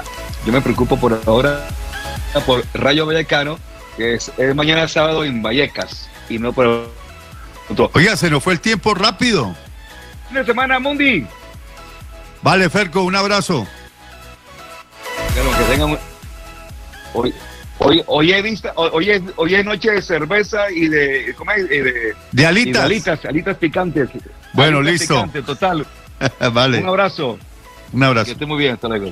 Yo 0.45 0.51
me 0.51 0.59
preocupo 0.59 0.99
por 0.99 1.17
ahora 1.25 1.65
por 2.45 2.63
Rayo 2.73 3.05
Vallecano, 3.05 3.57
que 3.95 4.15
es, 4.15 4.31
es 4.37 4.55
mañana 4.55 4.87
sábado 4.87 5.23
en 5.23 5.41
Vallecas, 5.41 6.09
y 6.29 6.37
no 6.37 6.51
por... 6.51 6.91
Oiga, 7.93 8.15
se 8.15 8.29
nos 8.29 8.43
fue 8.43 8.53
el 8.53 8.59
tiempo 8.59 8.93
rápido. 8.93 9.55
Fin 10.27 10.37
de 10.37 10.45
semana, 10.45 10.79
Mundi. 10.79 11.25
Vale, 12.41 12.69
Ferco, 12.69 13.03
un 13.03 13.15
abrazo. 13.15 13.65
Claro, 15.33 15.49
que 15.57 15.63
tengan... 15.73 15.97
Hoy, 17.13 17.33
hoy, 17.79 18.03
hoy, 18.07 18.31
he 18.33 18.41
visto, 18.41 18.69
hoy, 18.75 19.09
es, 19.11 19.21
hoy 19.35 19.55
es 19.55 19.65
noche 19.65 19.91
de 19.91 20.01
cerveza 20.01 20.69
y 20.71 20.87
de... 20.87 21.33
¿cómo 21.37 21.51
es? 21.51 21.63
Y 21.65 21.77
de, 21.79 22.13
De 22.31 22.45
alitas. 22.45 22.69
y 22.69 22.71
de 22.73 22.79
alitas, 22.79 23.25
alitas 23.25 23.57
picantes. 23.57 24.09
Bueno, 24.53 24.79
Alitas 24.79 24.99
listo. 25.01 25.15
picantes, 25.15 25.45
total. 25.45 25.85
vale, 26.53 26.79
Un 26.79 26.87
abrazo. 26.87 27.37
un 27.91 28.03
abrazo. 28.03 28.25
Que 28.25 28.31
esté 28.31 28.45
muy 28.45 28.57
bien, 28.59 28.73
hasta 28.73 28.87
luego. 28.87 29.11